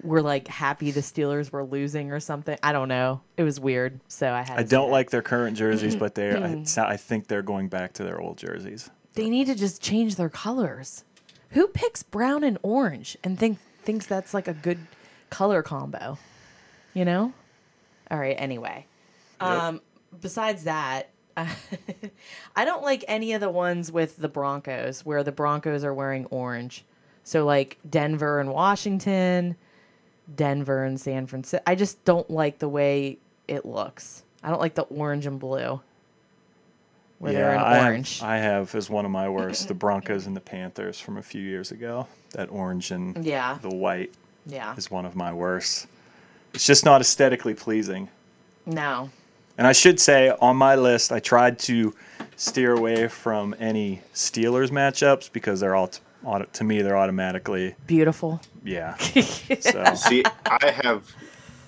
were 0.02 0.22
like 0.22 0.48
happy 0.48 0.90
the 0.90 1.00
Steelers 1.00 1.50
were 1.52 1.64
losing 1.64 2.12
or 2.12 2.20
something. 2.20 2.58
I 2.62 2.72
don't 2.72 2.88
know. 2.88 3.20
It 3.36 3.42
was 3.42 3.60
weird. 3.60 4.00
So 4.08 4.32
I 4.32 4.42
had. 4.42 4.58
I 4.58 4.62
to 4.62 4.68
don't 4.68 4.90
like 4.90 5.10
their 5.10 5.22
current 5.22 5.56
jerseys, 5.56 5.96
but 5.96 6.14
they. 6.14 6.30
I, 6.32 6.64
I 6.78 6.96
think 6.96 7.28
they're 7.28 7.42
going 7.42 7.68
back 7.68 7.92
to 7.94 8.04
their 8.04 8.20
old 8.20 8.38
jerseys. 8.38 8.90
They 9.14 9.28
need 9.28 9.46
to 9.48 9.54
just 9.54 9.82
change 9.82 10.16
their 10.16 10.30
colors. 10.30 11.04
Who 11.50 11.68
picks 11.68 12.02
brown 12.02 12.44
and 12.44 12.58
orange 12.62 13.18
and 13.22 13.38
think 13.38 13.58
thinks 13.82 14.06
that's 14.06 14.32
like 14.32 14.48
a 14.48 14.54
good 14.54 14.78
color 15.30 15.62
combo? 15.62 16.18
You 16.94 17.04
know. 17.04 17.32
All 18.10 18.18
right. 18.18 18.36
Anyway, 18.38 18.86
um, 19.40 19.80
besides 20.20 20.64
that. 20.64 21.10
I 22.56 22.66
don't 22.66 22.82
like 22.82 23.06
any 23.08 23.32
of 23.32 23.40
the 23.40 23.48
ones 23.48 23.90
with 23.90 24.18
the 24.18 24.28
Broncos 24.28 25.02
where 25.02 25.24
the 25.24 25.32
Broncos 25.32 25.82
are 25.82 25.94
wearing 25.94 26.26
orange. 26.26 26.84
So 27.24 27.46
like 27.46 27.78
Denver 27.88 28.38
and 28.38 28.52
Washington, 28.52 29.56
Denver 30.36 30.84
and 30.84 31.00
San 31.00 31.26
Francisco. 31.26 31.62
I 31.66 31.74
just 31.74 32.02
don't 32.04 32.28
like 32.30 32.58
the 32.58 32.68
way 32.68 33.18
it 33.48 33.64
looks. 33.66 34.22
I 34.42 34.50
don't 34.50 34.60
like 34.60 34.74
the 34.74 34.82
orange 34.82 35.26
and 35.26 35.38
blue. 35.38 35.80
Where 37.18 37.32
they're 37.32 37.52
in 37.54 37.58
I 37.60 37.74
have-. 37.76 38.22
I 38.22 38.36
have 38.38 38.74
as 38.74 38.90
one 38.90 39.04
of 39.04 39.10
my 39.12 39.28
worst 39.28 39.68
the 39.68 39.74
Broncos 39.84 40.26
and 40.26 40.34
the 40.36 40.40
Panthers 40.40 40.98
from 40.98 41.18
a 41.18 41.22
few 41.22 41.40
years 41.42 41.70
ago. 41.70 42.06
That 42.32 42.50
orange 42.50 42.90
and 42.90 43.24
yeah. 43.24 43.58
the 43.62 43.70
white 43.70 44.12
Yeah. 44.46 44.74
is 44.76 44.90
one 44.90 45.06
of 45.06 45.14
my 45.14 45.32
worst. 45.32 45.86
It's 46.54 46.66
just 46.66 46.84
not 46.84 47.00
aesthetically 47.00 47.54
pleasing. 47.54 48.08
No. 48.66 49.08
And 49.58 49.66
I 49.66 49.72
should 49.72 50.00
say 50.00 50.30
on 50.40 50.56
my 50.56 50.74
list, 50.74 51.12
I 51.12 51.20
tried 51.20 51.58
to 51.60 51.94
steer 52.36 52.72
away 52.72 53.06
from 53.06 53.54
any 53.60 54.00
Steelers 54.14 54.70
matchups 54.70 55.30
because 55.32 55.60
they're 55.60 55.74
all, 55.76 55.88
t- 55.88 56.00
auto- 56.24 56.46
to 56.52 56.64
me, 56.64 56.82
they're 56.82 56.96
automatically, 56.96 57.74
Beautiful. 57.86 58.40
yeah. 58.64 58.96
So 59.60 59.94
See, 59.94 60.24
I 60.46 60.70
have 60.84 61.10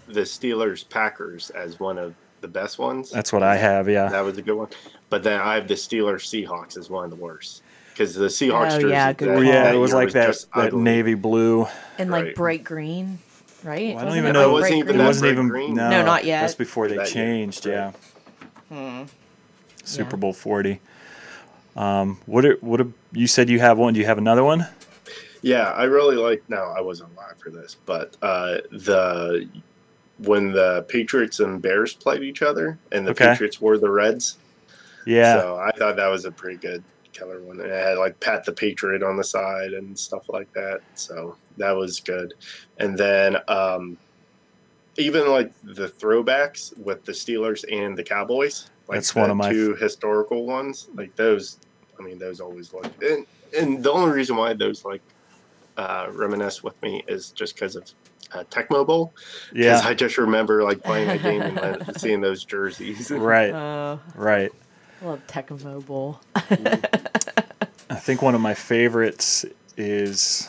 the 0.08 0.20
Steelers 0.22 0.88
Packers 0.88 1.50
as 1.50 1.80
one 1.80 1.98
of 1.98 2.14
the 2.40 2.48
best 2.48 2.78
ones. 2.78 3.10
that's 3.10 3.32
what 3.32 3.42
I 3.42 3.56
have, 3.56 3.88
yeah. 3.88 4.08
That 4.08 4.20
was 4.20 4.36
a 4.38 4.42
good 4.42 4.54
one. 4.56 4.68
But 5.10 5.22
then 5.22 5.40
I 5.40 5.54
have 5.54 5.66
the 5.68 5.74
Steelers 5.74 6.22
Seahawks 6.22 6.76
as 6.76 6.90
one 6.90 7.04
of 7.04 7.10
the 7.10 7.16
worst 7.16 7.62
because 7.92 8.14
the 8.14 8.26
Seahawks 8.26 8.82
Oh, 8.82 8.86
yeah, 8.88 9.12
good 9.12 9.28
that- 9.38 9.44
yeah, 9.46 9.62
that 9.64 9.74
it 9.74 9.78
was 9.78 9.92
year 9.92 10.00
like 10.04 10.12
that, 10.12 10.44
that 10.54 10.72
navy 10.74 11.14
blue. 11.14 11.66
And 11.98 12.10
like 12.10 12.24
Right. 12.24 12.34
bright 12.34 12.64
green, 12.64 13.18
right? 13.62 13.94
Well, 13.94 14.04
I 14.04 14.08
don't 14.08 14.18
even 14.18 14.32
know. 14.34 14.52
like 14.52 14.70
It 14.70 14.74
wasn't 14.74 14.78
even 14.78 14.88
It 14.88 14.92
green? 14.96 15.06
wasn't 15.06 15.32
even 15.32 15.48
green? 15.48 15.74
no, 15.74 15.90
No, 15.90 16.04
not 16.04 16.24
yet. 16.24 16.42
That's 16.42 16.54
before 16.54 16.88
they 16.88 16.96
That 16.96 17.14
year, 17.14 17.24
changed. 17.24 17.64
right. 17.66 17.72
Yeah. 17.72 17.92
Hmm. 18.70 19.02
Super 19.84 20.16
Yeah. 20.16 20.20
Bowl 20.20 20.32
forty. 20.32 20.80
Um, 21.76 22.20
what? 22.26 22.44
Are, 22.44 22.56
what? 22.60 22.80
Are, 22.80 22.88
you 23.12 23.26
said 23.26 23.48
you 23.48 23.60
have 23.60 23.78
one. 23.78 23.94
Do 23.94 24.00
you 24.00 24.06
have 24.06 24.18
another 24.18 24.44
one? 24.44 24.66
Yeah, 25.42 25.70
I 25.70 25.84
really 25.84 26.16
like. 26.16 26.42
No, 26.48 26.72
I 26.76 26.80
wasn't 26.80 27.14
live 27.16 27.38
for 27.38 27.50
this, 27.50 27.76
but 27.86 28.16
uh, 28.22 28.58
the 28.70 29.48
when 30.18 30.52
the 30.52 30.84
Patriots 30.88 31.40
and 31.40 31.60
Bears 31.60 31.92
played 31.94 32.22
each 32.22 32.42
other, 32.42 32.78
and 32.92 33.06
the 33.06 33.10
Okay. 33.10 33.26
Patriots 33.28 33.60
wore 33.60 33.78
the 33.78 33.90
Reds. 33.90 34.38
Yeah. 35.06 35.40
So 35.40 35.56
I 35.56 35.70
thought 35.76 35.96
that 35.96 36.06
was 36.08 36.24
a 36.24 36.30
pretty 36.30 36.56
good 36.56 36.82
color 37.14 37.40
one. 37.40 37.60
And 37.60 37.70
it 37.70 37.84
had 37.84 37.98
like 37.98 38.18
Pat 38.20 38.44
the 38.44 38.52
Patriot 38.52 39.02
on 39.02 39.16
the 39.16 39.24
side 39.24 39.72
and 39.72 39.98
stuff 39.98 40.28
like 40.28 40.52
that. 40.52 40.80
So 40.94 41.36
that 41.56 41.72
was 41.72 42.00
good. 42.00 42.34
And 42.78 42.98
then 42.98 43.36
um, 43.48 43.96
even 44.96 45.30
like 45.30 45.52
the 45.62 45.88
throwbacks 45.88 46.76
with 46.78 47.04
the 47.04 47.12
Steelers 47.12 47.64
and 47.70 47.96
the 47.96 48.02
Cowboys. 48.04 48.70
Like 48.88 48.96
That's 48.96 49.14
one 49.14 49.30
of 49.30 49.36
my 49.36 49.50
two 49.50 49.74
historical 49.76 50.44
ones. 50.46 50.88
Like 50.94 51.14
those. 51.16 51.58
I 51.98 52.02
mean, 52.02 52.18
those 52.18 52.40
always 52.40 52.72
look. 52.72 52.90
And, 53.02 53.26
and 53.56 53.82
the 53.82 53.92
only 53.92 54.14
reason 54.14 54.36
why 54.36 54.52
those 54.54 54.84
like 54.84 55.02
uh, 55.76 56.08
reminisce 56.12 56.62
with 56.62 56.80
me 56.82 57.04
is 57.08 57.30
just 57.30 57.54
because 57.54 57.76
of 57.76 57.90
uh, 58.32 58.44
Tecmo 58.44 58.86
Bowl. 58.86 59.14
Because 59.52 59.82
yeah. 59.82 59.88
I 59.88 59.94
just 59.94 60.18
remember 60.18 60.62
like 60.62 60.82
playing 60.82 61.10
a 61.10 61.18
game 61.18 61.42
and 61.42 61.56
then 61.56 61.94
seeing 61.98 62.20
those 62.20 62.44
jerseys. 62.44 63.10
Right. 63.10 63.52
Oh, 63.52 64.00
Right. 64.14 64.52
I 65.02 65.06
love 65.06 65.26
Tecmo 65.26 65.84
Bowl. 65.84 66.20
I 66.34 67.96
think 67.96 68.22
one 68.22 68.34
of 68.34 68.40
my 68.40 68.54
favorites 68.54 69.44
is 69.76 70.48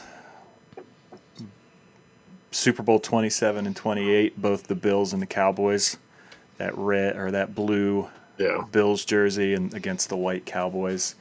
Super 2.51 2.83
Bowl 2.83 2.99
27 2.99 3.67
and 3.67 3.75
28, 3.75 4.41
both 4.41 4.67
the 4.67 4.75
Bills 4.75 5.11
and 5.13 5.21
the 5.21 5.27
Cowboys. 5.27 5.97
That 6.57 6.77
red 6.77 7.17
or 7.17 7.31
that 7.31 7.53
blue 7.53 8.07
yeah. 8.37 8.63
Bills 8.71 9.03
jersey 9.03 9.53
and 9.53 9.73
against 9.73 10.07
the 10.07 10.15
white 10.15 10.45
Cowboys. 10.45 11.15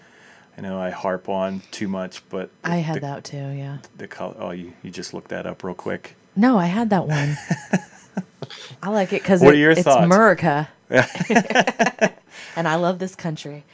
I 0.56 0.60
know 0.60 0.80
I 0.80 0.90
harp 0.90 1.28
on 1.28 1.62
too 1.70 1.88
much, 1.88 2.22
but 2.28 2.50
I 2.62 2.76
had 2.76 2.96
the, 2.96 3.00
that 3.00 3.24
too, 3.24 3.36
yeah. 3.36 3.78
the 3.96 4.06
color. 4.06 4.36
Oh, 4.38 4.50
you, 4.50 4.72
you 4.82 4.90
just 4.90 5.12
looked 5.14 5.28
that 5.28 5.46
up 5.46 5.64
real 5.64 5.74
quick. 5.74 6.14
No, 6.36 6.58
I 6.58 6.66
had 6.66 6.90
that 6.90 7.06
one. 7.06 7.36
I 8.82 8.90
like 8.90 9.12
it 9.12 9.22
because 9.22 9.42
it, 9.42 9.54
it's 9.54 9.82
thoughts? 9.82 10.04
America. 10.04 10.68
and 12.56 12.68
I 12.68 12.76
love 12.76 12.98
this 12.98 13.14
country. 13.14 13.64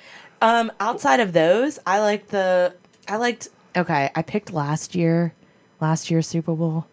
Um, 0.40 0.72
outside 0.80 1.20
of 1.20 1.32
those, 1.32 1.78
I 1.86 2.00
like 2.00 2.28
the 2.28 2.74
I 3.08 3.16
liked 3.16 3.48
okay, 3.76 4.10
I 4.14 4.22
picked 4.22 4.52
last 4.52 4.94
year 4.94 5.34
last 5.80 6.10
year's 6.10 6.26
Super 6.26 6.54
Bowl 6.54 6.86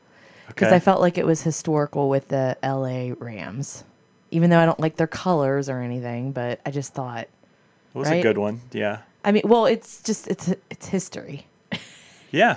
because 0.47 0.67
Okay. 0.67 0.75
I 0.75 0.79
felt 0.79 1.01
like 1.01 1.17
it 1.17 1.25
was 1.25 1.41
historical 1.41 2.09
with 2.09 2.27
the 2.29 2.57
LA 2.63 3.13
Rams. 3.23 3.83
Even 4.31 4.49
though 4.49 4.59
I 4.59 4.65
don't 4.65 4.79
like 4.79 4.97
their 4.97 5.07
colors 5.07 5.69
or 5.69 5.79
anything, 5.79 6.33
but 6.33 6.59
I 6.65 6.71
just 6.71 6.93
thought 6.93 7.21
It 7.21 7.97
was 7.97 8.09
a 8.09 8.21
good 8.21 8.37
one. 8.37 8.61
Yeah. 8.73 8.99
I 9.27 9.31
mean, 9.33 9.43
well, 9.45 9.65
it's 9.65 10.01
just 10.03 10.27
it's 10.29 10.53
it's 10.69 10.87
history. 10.87 11.45
Yeah. 12.31 12.55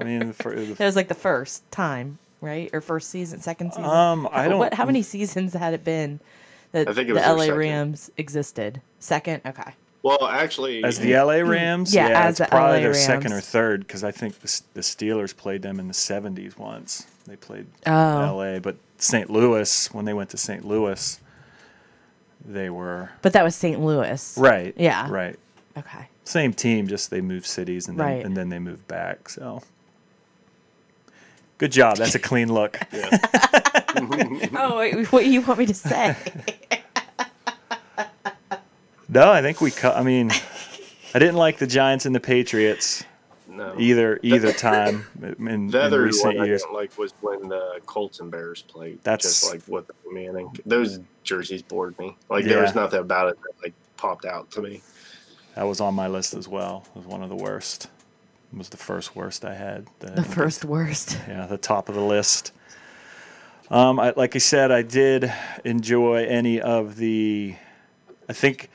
I 0.00 0.04
mean, 0.04 0.32
for, 0.32 0.52
It 0.52 0.78
was 0.78 0.96
like 0.96 1.08
the 1.08 1.14
first 1.14 1.68
time, 1.72 2.18
right? 2.40 2.70
Or 2.72 2.80
first 2.80 3.10
season, 3.10 3.40
second 3.40 3.72
season. 3.72 3.84
um, 3.84 4.28
I 4.32 4.46
don't. 4.48 4.58
What? 4.58 4.72
How 4.74 4.84
many 4.84 5.02
seasons 5.02 5.52
had 5.52 5.74
it 5.74 5.84
been 5.84 6.20
that 6.70 6.88
I 6.88 6.92
think 6.92 7.08
the 7.08 7.12
it 7.12 7.14
was 7.14 7.22
their 7.24 7.34
LA 7.34 7.42
second. 7.42 7.58
Rams 7.58 8.10
existed? 8.16 8.80
Second. 9.00 9.42
Okay. 9.44 9.72
Well, 10.04 10.24
actually, 10.26 10.82
As 10.82 10.98
the 10.98 11.14
LA 11.14 11.34
Rams, 11.48 11.94
Yeah, 11.94 12.08
yeah, 12.08 12.20
as 12.24 12.30
it's 12.30 12.38
the 12.40 12.46
probably 12.56 12.78
LA 12.78 12.82
their 12.82 12.94
second 12.94 13.32
or 13.32 13.40
third 13.40 13.80
because 13.86 14.02
I 14.02 14.10
think 14.10 14.38
the, 14.40 14.62
the 14.74 14.80
Steelers 14.80 15.36
played 15.36 15.62
them 15.62 15.78
in 15.80 15.86
the 15.88 15.94
'70s 15.94 16.56
once. 16.58 17.06
They 17.26 17.36
played 17.36 17.66
Oh. 17.86 18.34
LA, 18.36 18.58
but 18.60 18.76
St. 18.98 19.28
Louis 19.30 19.88
when 19.92 20.04
they 20.04 20.14
went 20.14 20.30
to 20.30 20.36
St. 20.36 20.64
Louis, 20.64 21.20
they 22.44 22.68
were 22.70 23.10
But 23.22 23.32
that 23.34 23.44
was 23.44 23.54
St. 23.54 23.80
Louis. 23.80 24.36
right. 24.38 24.74
Yeah. 24.76 25.08
right. 25.10 25.38
Okay. 25.76 26.08
Same 26.24 26.52
team, 26.52 26.86
just 26.86 27.10
they 27.10 27.20
move 27.20 27.46
cities 27.46 27.88
and 27.88 27.98
then, 27.98 28.06
Right. 28.06 28.24
and 28.24 28.36
then 28.36 28.48
they 28.48 28.58
move 28.58 28.86
back. 28.88 29.28
So 29.28 29.62
good 31.58 31.72
job. 31.72 31.96
That's 31.96 32.14
a 32.14 32.18
clean 32.18 32.52
look. 32.52 32.78
Oh, 34.54 34.78
wait, 34.78 35.12
what 35.12 35.22
do 35.22 35.30
you 35.30 35.42
want 35.42 35.58
me 35.58 35.66
to 35.66 35.74
say? 35.74 36.16
No, 39.08 39.30
I 39.30 39.42
think 39.42 39.60
we 39.60 39.70
cut. 39.70 39.94
I 39.96 40.02
mean, 40.02 40.30
I 41.14 41.18
didn't 41.18 41.36
like 41.36 41.58
the 41.58 41.66
Giants 41.66 42.06
and 42.06 42.14
the 42.14 42.20
Patriots 42.20 43.04
no. 43.46 43.74
either 43.78 44.18
either 44.22 44.52
time 44.54 45.04
in, 45.22 45.48
in 45.48 45.66
The 45.66 45.82
other 45.82 46.02
recent 46.04 46.38
one 46.38 46.46
years. 46.46 46.62
I 46.62 46.66
didn't 46.68 46.76
like 46.76 46.96
was 46.96 47.12
when 47.20 47.48
the 47.48 47.80
Colts 47.84 48.20
and 48.20 48.30
Bears 48.30 48.62
played. 48.62 49.04
That's- 49.04 49.40
just 49.40 49.52
like 49.52 49.62
what 49.64 49.84
Manning. 50.10 50.56
Those 50.64 50.98
jerseys 51.24 51.60
bored 51.60 51.98
me. 51.98 52.16
Like 52.30 52.46
there 52.46 52.62
was 52.62 52.74
nothing 52.74 53.00
about 53.00 53.28
it 53.28 53.38
that 53.42 53.62
like 53.62 53.74
popped 53.98 54.24
out 54.24 54.50
to 54.52 54.62
me. 54.62 54.80
That 55.54 55.64
was 55.64 55.80
on 55.80 55.94
my 55.94 56.08
list 56.08 56.34
as 56.34 56.48
well. 56.48 56.84
It 56.94 56.98
was 56.98 57.06
one 57.06 57.22
of 57.22 57.28
the 57.28 57.36
worst. 57.36 57.88
It 58.52 58.58
was 58.58 58.70
the 58.70 58.76
first 58.76 59.14
worst 59.14 59.44
I 59.44 59.54
had. 59.54 59.86
The 60.00 60.22
first 60.22 60.64
worst. 60.64 61.18
yeah, 61.28 61.46
the 61.46 61.58
top 61.58 61.88
of 61.88 61.94
the 61.94 62.02
list. 62.02 62.52
Um, 63.70 63.98
I, 64.00 64.12
like 64.16 64.34
I 64.34 64.38
said, 64.38 64.70
I 64.70 64.82
did 64.82 65.32
enjoy 65.64 66.24
any 66.24 66.60
of 66.60 66.96
the. 66.96 67.54
I 68.28 68.32
think 68.32 68.70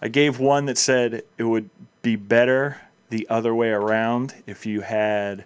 I 0.00 0.08
gave 0.08 0.38
one 0.38 0.66
that 0.66 0.78
said 0.78 1.22
it 1.38 1.44
would 1.44 1.70
be 2.02 2.16
better 2.16 2.80
the 3.10 3.26
other 3.28 3.54
way 3.54 3.70
around 3.70 4.34
if 4.46 4.66
you 4.66 4.80
had 4.80 5.44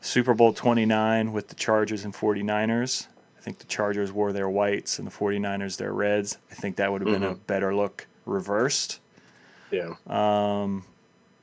Super 0.00 0.34
Bowl 0.34 0.52
29 0.52 1.32
with 1.32 1.48
the 1.48 1.54
Chargers 1.54 2.04
and 2.04 2.14
49ers. 2.14 3.06
I 3.38 3.40
think 3.42 3.58
the 3.58 3.66
Chargers 3.66 4.12
wore 4.12 4.32
their 4.32 4.48
whites 4.48 4.98
and 4.98 5.06
the 5.06 5.12
49ers 5.12 5.76
their 5.76 5.92
reds. 5.92 6.38
I 6.50 6.54
think 6.54 6.76
that 6.76 6.92
would 6.92 7.00
have 7.02 7.10
been 7.10 7.24
a 7.24 7.34
better 7.34 7.74
look 7.74 8.06
reversed 8.24 9.00
Yeah. 9.70 9.94
Um, 10.06 10.84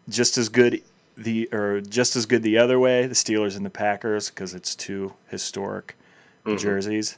just 0.10 0.38
as 0.38 0.50
good 0.50 0.82
the 1.18 1.50
or 1.52 1.82
just 1.82 2.16
as 2.16 2.26
good 2.26 2.44
the 2.44 2.58
other 2.58 2.80
way, 2.80 3.08
the 3.08 3.16
Steelers 3.16 3.58
and 3.58 3.66
the 3.66 3.70
Packers 3.72 4.30
because 4.30 4.54
it's 4.54 4.76
two 4.76 5.14
historic 5.30 5.96
jerseys, 6.58 7.18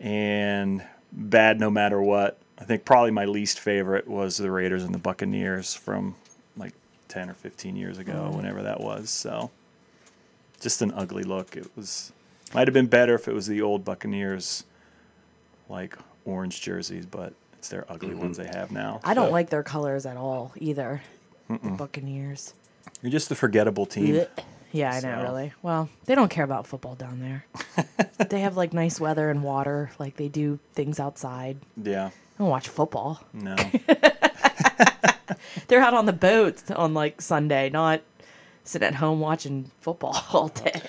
and 0.00 0.82
bad 1.12 1.60
no 1.60 1.70
matter 1.70 2.00
what. 2.00 2.38
I 2.60 2.64
think 2.64 2.84
probably 2.84 3.12
my 3.12 3.24
least 3.24 3.60
favorite 3.60 4.08
was 4.08 4.36
the 4.36 4.50
Raiders 4.50 4.82
and 4.82 4.92
the 4.92 4.98
Buccaneers 4.98 5.74
from 5.74 6.16
like 6.56 6.72
ten 7.06 7.30
or 7.30 7.34
fifteen 7.34 7.76
years 7.76 7.98
ago, 7.98 8.32
whenever 8.34 8.62
that 8.62 8.80
was. 8.80 9.10
So, 9.10 9.50
just 10.60 10.82
an 10.82 10.92
ugly 10.92 11.22
look. 11.22 11.56
It 11.56 11.70
was 11.76 12.12
might 12.54 12.66
have 12.66 12.74
been 12.74 12.86
better 12.86 13.14
if 13.14 13.28
it 13.28 13.34
was 13.34 13.46
the 13.46 13.62
old 13.62 13.84
Buccaneers, 13.84 14.64
like 15.68 15.96
orange 16.24 16.60
jerseys, 16.62 17.06
but 17.06 17.32
it's 17.58 17.68
their 17.68 17.84
ugly 17.90 18.14
ones 18.14 18.36
they 18.36 18.46
have 18.46 18.70
now. 18.70 19.00
I 19.04 19.14
don't 19.14 19.28
So- 19.28 19.32
like 19.32 19.50
their 19.50 19.62
colors 19.62 20.06
at 20.06 20.16
all 20.16 20.52
either. 20.56 21.02
The 21.48 21.70
Buccaneers. 21.70 22.52
You're 23.02 23.10
just 23.10 23.28
the 23.30 23.34
forgettable 23.34 23.86
team. 23.86 24.16
Blech. 24.16 24.28
Yeah, 24.70 24.92
I 24.92 25.00
know, 25.00 25.22
really. 25.22 25.52
Well, 25.62 25.88
they 26.04 26.14
don't 26.14 26.28
care 26.28 26.44
about 26.44 26.66
football 26.66 26.94
down 26.94 27.20
there. 27.20 27.46
they 28.28 28.40
have 28.40 28.56
like 28.58 28.74
nice 28.74 29.00
weather 29.00 29.30
and 29.30 29.42
water, 29.42 29.90
like 29.98 30.16
they 30.16 30.28
do 30.28 30.58
things 30.74 31.00
outside. 31.00 31.56
Yeah. 31.82 32.08
I 32.08 32.38
don't 32.38 32.48
watch 32.50 32.68
football. 32.68 33.22
No. 33.32 33.56
They're 35.68 35.80
out 35.80 35.94
on 35.94 36.04
the 36.06 36.12
boats 36.12 36.70
on 36.70 36.92
like 36.94 37.20
Sunday, 37.22 37.70
not 37.70 38.02
sitting 38.64 38.86
at 38.88 38.94
home 38.94 39.20
watching 39.20 39.70
football 39.80 40.22
all 40.32 40.48
day. 40.48 40.82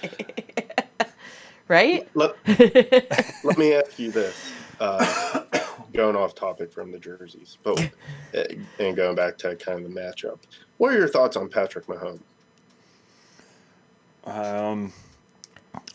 right? 1.69 2.05
Let, 2.15 2.35
let 3.45 3.57
me 3.57 3.73
ask 3.73 3.97
you 3.97 4.11
this. 4.11 4.51
Uh, 4.79 5.38
going 5.99 6.15
off 6.15 6.33
topic 6.33 6.71
from 6.71 6.91
the 6.93 6.97
jerseys, 6.97 7.57
but 7.61 7.77
uh, 8.33 8.43
and 8.79 8.95
going 8.95 9.15
back 9.15 9.37
to 9.37 9.53
kind 9.57 9.85
of 9.85 9.93
the 9.93 9.99
matchup. 9.99 10.39
What 10.77 10.93
are 10.93 10.97
your 10.97 11.09
thoughts 11.09 11.35
on 11.35 11.49
Patrick 11.49 11.87
Mahomes? 11.87 12.21
Um, 14.23 14.93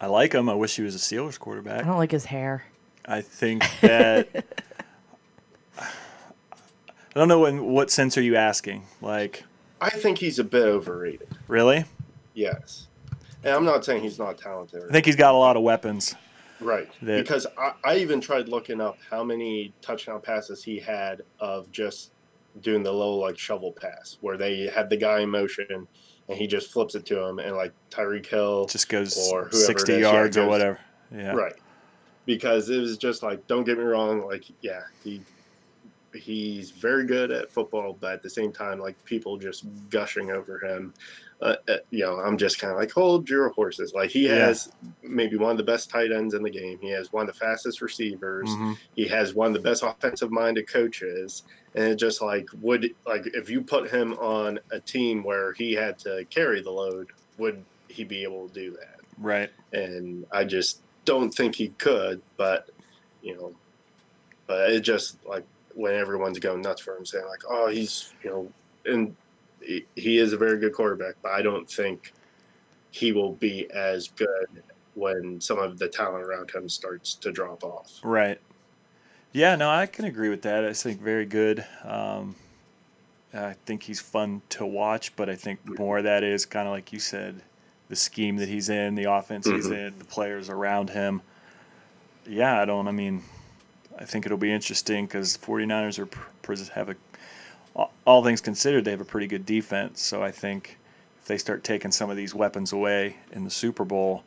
I 0.03 0.07
like 0.07 0.35
him. 0.35 0.51
I 0.51 0.55
wish 0.55 0.77
he 0.77 0.83
was 0.83 0.95
a 0.95 0.99
Steelers 0.99 1.39
quarterback. 1.39 1.81
I 1.81 1.87
don't 1.87 1.97
like 1.97 2.11
his 2.11 2.27
hair. 2.27 2.65
I 3.07 3.23
think 3.23 3.65
that. 3.81 4.29
I 5.79 5.87
don't 7.15 7.29
know 7.29 7.47
in 7.47 7.65
what 7.65 7.91
sense 7.91 8.19
are 8.19 8.23
you 8.23 8.37
asking? 8.37 8.85
Like, 9.01 9.45
I 9.81 9.89
think 9.89 10.19
he's 10.19 10.39
a 10.39 10.45
bit 10.45 10.67
overrated. 10.67 11.29
really? 11.49 11.85
Yes. 12.35 12.89
And 13.43 13.55
I'm 13.55 13.65
not 13.65 13.85
saying 13.87 14.03
he's 14.03 14.19
not 14.19 14.37
talented. 14.37 14.83
I 14.87 14.93
think 14.93 15.07
he's 15.07 15.17
got 15.17 15.35
a 15.35 15.39
lot 15.39 15.57
of 15.57 15.63
weapons. 15.63 16.15
Right. 16.65 16.89
that- 17.03 17.23
because 17.23 17.47
I, 17.59 17.73
I 17.85 17.97
even 17.99 18.21
tried 18.21 18.49
looking 18.49 18.81
up 18.81 18.99
how 19.11 19.23
many 19.23 19.73
touchdown 19.83 20.21
passes 20.21 20.63
he 20.65 20.79
had 20.79 21.23
of 21.41 21.71
just 21.71 22.13
doing 22.61 22.83
the 22.83 22.93
low 22.93 23.17
like 23.17 23.39
shovel 23.39 23.73
pass 23.73 24.17
where 24.21 24.37
they 24.37 24.67
had 24.69 24.89
the 24.89 24.97
guy 24.97 25.21
in 25.21 25.29
motion 25.31 25.67
and 26.29 26.39
he 26.39 26.47
just 26.47 26.73
flips 26.73 26.95
it 26.95 27.05
to 27.07 27.21
him 27.23 27.39
and 27.39 27.57
like 27.57 27.73
Tyreek 27.91 28.27
Hill 28.27 28.67
Just 28.67 28.89
goes 28.89 29.17
Or 29.31 29.45
whoever 29.47 29.57
60 29.57 29.93
it 29.93 29.97
is, 29.97 30.03
yeah, 30.03 30.13
yards 30.13 30.37
or 30.37 30.49
whatever. 30.49 30.79
Yeah. 31.15 31.33
Right. 31.33 31.55
Because 32.27 32.71
it 32.71 32.79
was 32.79 32.97
just 32.97 33.23
like, 33.23 33.47
don't 33.47 33.65
get 33.65 33.77
me 33.77 33.85
wrong, 33.85 34.25
like, 34.25 34.45
yeah, 34.63 34.81
he 35.03 35.21
he's 36.15 36.71
very 36.71 37.05
good 37.05 37.31
at 37.31 37.51
football, 37.51 37.97
but 38.01 38.13
at 38.15 38.23
the 38.23 38.31
same 38.31 38.53
time, 38.53 38.79
like 38.79 39.03
people 39.05 39.37
just 39.37 39.65
gushing 39.91 40.31
over 40.31 40.59
him. 40.65 40.95
Uh, 41.45 41.57
uh, 41.69 41.77
you 41.91 42.03
know, 42.03 42.19
I'm 42.19 42.39
just 42.39 42.59
kind 42.59 42.73
of 42.73 42.79
like, 42.79 42.91
hold 42.91 43.29
your 43.29 43.51
horses. 43.51 43.93
Like 43.93 44.09
he 44.11 44.27
Yeah. 44.27 44.47
has 44.47 44.73
maybe 45.03 45.37
one 45.37 45.51
of 45.51 45.59
the 45.59 45.63
best 45.63 45.91
tight 45.91 46.11
ends 46.11 46.33
in 46.33 46.43
the 46.43 46.49
game. 46.51 46.79
He 46.81 46.89
has 46.93 47.13
one 47.13 47.29
of 47.29 47.35
the 47.35 47.39
fastest 47.39 47.83
receivers. 47.83 48.49
Mhm. 48.49 48.79
He 48.97 49.07
has 49.09 49.35
one 49.35 49.49
of 49.49 49.53
the 49.53 49.61
best 49.61 49.83
offensive 49.83 50.31
minded 50.33 50.67
coaches. 50.67 51.43
And 51.75 51.85
it 51.85 51.97
just 51.97 52.23
like 52.23 52.49
would 52.63 52.89
like 53.07 53.27
if 53.27 53.51
you 53.51 53.61
put 53.61 53.91
him 53.91 54.15
on 54.15 54.59
a 54.71 54.81
team 54.81 55.23
where 55.23 55.53
he 55.53 55.75
had 55.75 55.99
to 55.99 56.25
carry 56.31 56.63
the 56.63 56.71
load, 56.71 57.09
would 57.37 57.63
he 57.89 58.05
be 58.05 58.23
able 58.23 58.49
to 58.49 58.55
do 58.55 58.71
that? 58.73 59.01
Right. 59.19 59.51
and 59.73 60.27
I 60.33 60.45
just 60.45 60.81
don't 61.05 61.31
think 61.31 61.55
he 61.57 61.69
could. 61.77 62.23
But 62.39 62.71
you 63.23 63.37
know, 63.37 63.53
but 64.47 64.71
it 64.71 64.81
just 64.81 65.19
like 65.27 65.45
when 65.75 65.93
everyone's 65.95 66.39
going 66.39 66.63
nuts 66.63 66.81
for 66.81 66.97
him, 66.97 67.05
saying 67.05 67.27
like, 67.27 67.43
"Oh, 67.49 67.67
he's 67.69 68.15
you 68.23 68.31
know," 68.31 68.53
and 68.91 69.15
he, 69.95 70.19
is 70.19 70.33
a 70.33 70.37
very 70.37 70.59
good 70.59 70.73
quarterback, 70.73 71.15
but 71.23 71.33
I 71.33 71.43
don't 71.43 71.69
think 71.71 72.13
he 72.91 73.13
will 73.13 73.33
be 73.33 73.71
as 73.73 74.09
good 74.09 74.63
when 74.95 75.41
some 75.41 75.59
of 75.59 75.79
the 75.79 75.89
talent 75.89 76.25
around 76.25 76.51
him 76.51 76.69
starts 76.69 77.15
to 77.17 77.33
drop 77.33 77.65
off. 77.65 78.01
Right. 78.03 78.41
Yeah, 79.33 79.57
no, 79.57 79.69
I 79.69 79.87
can 79.87 80.05
agree 80.05 80.29
with 80.29 80.43
that. 80.43 80.65
I 80.65 80.73
think 80.73 81.01
very 81.01 81.27
good. 81.27 81.65
Um, 81.83 82.37
I 83.33 83.55
think 83.67 83.83
he's 83.83 84.01
fun 84.01 84.43
to 84.51 84.65
watch, 84.65 85.17
but 85.17 85.29
I 85.29 85.35
think 85.35 85.59
more 85.79 85.99
of 85.99 86.05
that 86.05 86.23
is 86.23 86.47
kind 86.47 86.69
of 86.69 86.73
like 86.73 86.93
you 86.93 87.01
said, 87.01 87.43
the 87.89 87.97
scheme 87.97 88.37
that 88.37 88.49
he's 88.49 88.69
in, 88.69 88.95
the 88.95 89.11
offense 89.11 89.47
he's 89.47 89.67
Mhm. 89.67 89.89
in, 89.89 89.99
the 89.99 90.05
players 90.05 90.49
around 90.49 90.91
him. 90.91 91.21
Yeah, 92.27 92.61
I 92.61 92.65
don't. 92.65 92.87
I 92.87 92.93
mean, 92.93 93.23
I 93.99 94.05
think 94.05 94.25
it'll 94.25 94.39
be 94.39 94.53
interesting 94.53 95.07
because 95.07 95.37
49ers 95.37 95.99
are 95.99 96.09
have 96.75 96.89
a 96.91 96.97
all- 98.05 98.23
things 98.25 98.41
considered, 98.41 98.85
they 98.85 98.91
have 98.91 99.01
a 99.01 99.05
pretty 99.05 99.27
good 99.27 99.45
defense. 99.47 100.03
So 100.03 100.23
I 100.23 100.31
think 100.31 100.79
if 101.21 101.27
they 101.27 101.39
start 101.39 101.65
taking 101.65 101.91
some 101.91 102.11
of 102.11 102.17
these 102.17 102.35
weapons 102.35 102.73
away 102.73 103.17
in 103.33 103.45
the 103.45 103.51
Super 103.51 103.85
Bowl, 103.85 104.23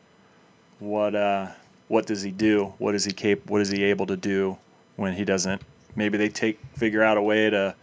what 0.80 1.16
uh, 1.16 1.48
what 1.88 2.06
does 2.06 2.22
he 2.22 2.32
do? 2.32 2.74
What 2.78 2.96
is 2.96 3.06
he 3.06 3.12
cap- 3.12 3.46
What 3.48 3.62
is 3.62 3.70
he 3.70 3.84
able 3.84 4.06
to 4.08 4.18
do 4.18 4.58
when 4.96 5.14
he 5.14 5.24
doesn't? 5.26 5.62
Maybe 5.96 6.18
they 6.18 6.30
take 6.30 6.60
figure 6.76 7.04
out 7.04 7.18
a 7.18 7.22
way 7.22 7.50
to 7.50 7.76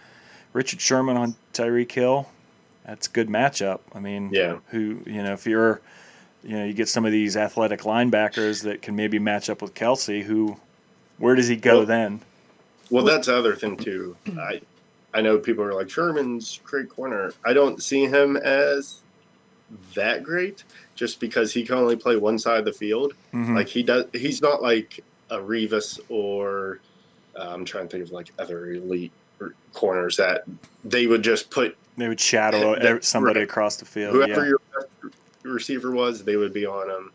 Richard 0.53 0.81
Sherman 0.81 1.16
on 1.16 1.35
Tyreek 1.53 1.90
Hill. 1.90 2.29
That's 2.87 3.07
a 3.07 3.11
good 3.11 3.29
matchup. 3.29 3.81
I 3.94 3.98
mean, 4.00 4.31
Yeah. 4.33 4.59
who 4.68 5.00
you 5.07 5.22
know 5.22 5.33
if 5.33 5.46
you're 5.46 5.81
you 6.44 6.57
know 6.59 6.64
you 6.64 6.74
get 6.74 6.88
some 6.88 7.05
of 7.07 7.12
these 7.12 7.37
athletic 7.37 7.81
linebackers 7.81 8.62
that 8.64 8.83
can 8.83 8.94
maybe 8.94 9.18
match 9.18 9.48
up 9.50 9.62
with 9.62 9.74
Kelce. 9.74 10.22
Who 10.22 10.59
where 11.18 11.35
does 11.35 11.48
he 11.48 11.57
go 11.57 11.79
Well- 11.79 11.87
then? 11.87 12.20
Well, 12.90 13.05
that's 13.05 13.27
the 13.29 13.37
other 13.37 13.57
thing 13.57 13.77
too. 13.79 14.14
I 14.38 14.61
I 15.14 15.20
know 15.20 15.38
people 15.38 15.64
are 15.64 15.72
like 15.72 15.88
Sherman's 15.88 16.61
great 16.64 16.88
corner. 16.88 17.33
I 17.44 17.53
don't 17.53 17.83
see 17.83 18.05
him 18.07 18.37
as 18.37 19.00
that 19.94 20.24
great 20.24 20.64
just 20.94 21.20
because 21.20 21.53
he 21.53 21.64
can 21.64 21.77
only 21.77 21.96
play 21.96 22.16
one 22.16 22.38
side 22.38 22.59
of 22.59 22.64
the 22.64 22.72
field. 22.72 23.14
Mhm. 23.33 23.55
Like 23.55 23.68
he 23.68 23.83
does, 23.83 24.07
he's 24.12 24.42
not 24.42 24.61
like 24.61 25.00
a 25.31 25.38
Revis 25.38 26.00
or 26.09 26.81
uh, 27.37 27.48
I'm 27.53 27.64
trying 27.64 27.88
to 27.88 27.90
think 27.90 28.05
of 28.05 28.12
like 28.12 28.33
other 28.38 28.72
elite 28.72 29.12
corners 29.72 30.16
that 30.16 30.44
they 30.85 31.07
would 31.07 31.22
just 31.22 31.50
put 31.50 31.77
they 31.96 32.09
would 32.09 32.20
shadow 32.20 32.79
that- 32.79 33.05
somebody 33.05 33.40
right. 33.40 33.48
across 33.48 33.77
the 33.77 33.85
field. 33.85 34.14
whoever 34.14 34.44
yeah. 34.44 34.50
your 34.50 35.12
receiver 35.44 35.92
was, 35.92 36.24
they 36.24 36.37
would 36.37 36.53
be 36.53 36.66
on 36.66 36.90
him, 36.90 37.12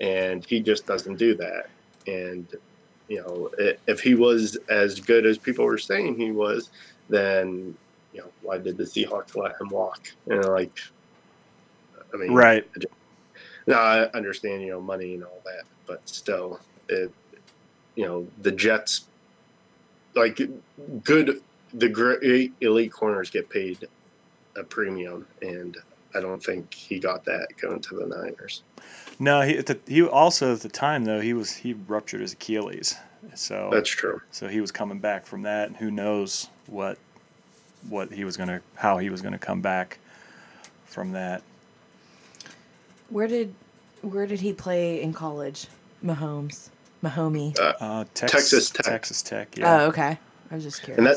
and 0.00 0.44
he 0.44 0.60
just 0.60 0.86
doesn't 0.86 1.16
do 1.16 1.34
that. 1.36 1.68
And 2.08 2.46
you 3.08 3.18
know, 3.18 3.50
if 3.86 4.00
he 4.00 4.14
was 4.14 4.56
as 4.68 4.98
good 4.98 5.26
as 5.26 5.38
people 5.38 5.64
were 5.64 5.78
saying 5.78 6.16
he 6.16 6.32
was, 6.32 6.70
then 7.08 7.76
you 8.16 8.22
know, 8.22 8.30
why 8.42 8.56
did 8.56 8.78
the 8.78 8.84
Seahawks 8.84 9.36
let 9.36 9.60
him 9.60 9.68
walk? 9.68 10.08
And 10.26 10.44
like, 10.46 10.78
I 12.12 12.16
mean, 12.16 12.32
Right. 12.32 12.66
Now 13.66 13.80
I 13.80 14.08
understand, 14.12 14.62
you 14.62 14.70
know, 14.70 14.80
money 14.80 15.14
and 15.14 15.24
all 15.24 15.42
that, 15.44 15.64
but 15.86 16.08
still, 16.08 16.60
it, 16.88 17.12
you 17.94 18.06
know, 18.06 18.26
the 18.42 18.52
Jets, 18.52 19.06
like, 20.14 20.40
good, 21.04 21.42
the 21.74 21.88
great 21.88 22.52
elite 22.60 22.92
corners 22.92 23.28
get 23.28 23.50
paid 23.50 23.86
a 24.56 24.62
premium, 24.62 25.26
and 25.42 25.76
I 26.14 26.20
don't 26.20 26.42
think 26.42 26.72
he 26.72 26.98
got 26.98 27.24
that 27.24 27.48
going 27.60 27.80
to 27.80 27.96
the 27.96 28.06
Niners. 28.06 28.62
No, 29.18 29.42
he 29.42 29.58
at 29.58 29.66
the, 29.66 29.78
he 29.86 30.02
also 30.02 30.54
at 30.54 30.60
the 30.60 30.68
time 30.68 31.04
though 31.04 31.20
he 31.20 31.34
was 31.34 31.54
he 31.54 31.74
ruptured 31.74 32.20
his 32.20 32.34
Achilles, 32.34 32.94
so 33.34 33.68
That's 33.72 33.90
true. 33.90 34.20
so 34.30 34.46
he 34.48 34.60
was 34.60 34.70
coming 34.70 35.00
back 35.00 35.26
from 35.26 35.42
that, 35.42 35.68
and 35.68 35.76
who 35.76 35.90
knows 35.90 36.48
what 36.66 36.98
what 37.88 38.10
he 38.12 38.24
was 38.24 38.36
gonna 38.36 38.60
how 38.74 38.98
he 38.98 39.10
was 39.10 39.22
gonna 39.22 39.38
come 39.38 39.60
back 39.60 39.98
from 40.86 41.12
that. 41.12 41.42
Where 43.10 43.28
did 43.28 43.54
where 44.02 44.26
did 44.26 44.40
he 44.40 44.52
play 44.52 45.00
in 45.02 45.12
college? 45.12 45.66
Mahomes. 46.04 46.68
Mahomie. 47.02 47.56
Uh, 47.58 48.04
Texas, 48.14 48.30
Texas 48.40 48.70
Tech. 48.70 48.84
Texas 48.86 49.22
Tech. 49.22 49.56
Yeah. 49.56 49.82
Oh, 49.82 49.86
okay. 49.88 50.18
I 50.50 50.54
was 50.54 50.64
just 50.64 50.82
curious. 50.82 50.98
And 50.98 51.06
that 51.06 51.16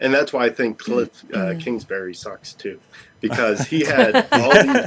and 0.00 0.14
that's 0.14 0.32
why 0.32 0.44
I 0.46 0.50
think 0.50 0.78
Cliff 0.78 1.10
uh, 1.34 1.54
Kingsbury 1.58 2.14
sucks 2.14 2.52
too, 2.52 2.78
because 3.20 3.66
he 3.66 3.84
had 3.84 4.26
all 4.32 4.52
these. 4.62 4.86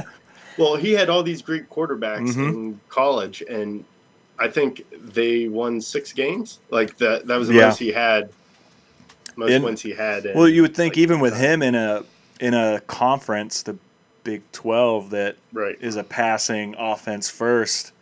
Well, 0.58 0.76
he 0.76 0.92
had 0.92 1.08
all 1.08 1.22
these 1.22 1.42
great 1.42 1.68
quarterbacks 1.70 2.34
Mhm. 2.34 2.48
in 2.48 2.80
college, 2.88 3.42
and 3.48 3.84
I 4.38 4.48
think 4.48 4.84
they 4.92 5.48
won 5.48 5.80
six 5.80 6.12
games. 6.12 6.58
Like 6.70 6.96
that, 6.98 7.26
that 7.26 7.38
was 7.38 7.48
the 7.48 7.54
Yeah. 7.54 7.66
most 7.66 7.78
he 7.78 7.92
had. 7.92 8.30
Most 9.40 9.52
And- 9.52 9.64
wins 9.64 9.80
he 9.80 9.92
had. 9.92 10.26
in, 10.26 10.36
well, 10.36 10.48
you 10.48 10.60
would 10.62 10.76
think 10.76 10.92
like, 10.94 10.98
even 10.98 11.18
with 11.20 11.32
uh, 11.32 11.36
him 11.36 11.62
in 11.62 11.74
a 11.74 12.04
in 12.40 12.54
a 12.54 12.80
conference, 12.86 13.62
the 13.62 13.76
Big 14.22 14.42
Twelve, 14.52 15.10
that 15.10 15.36
right? 15.52 15.76
is 15.80 15.96
a 15.96 16.04
passing 16.04 16.74
offense 16.78 17.30
first, 17.30 17.92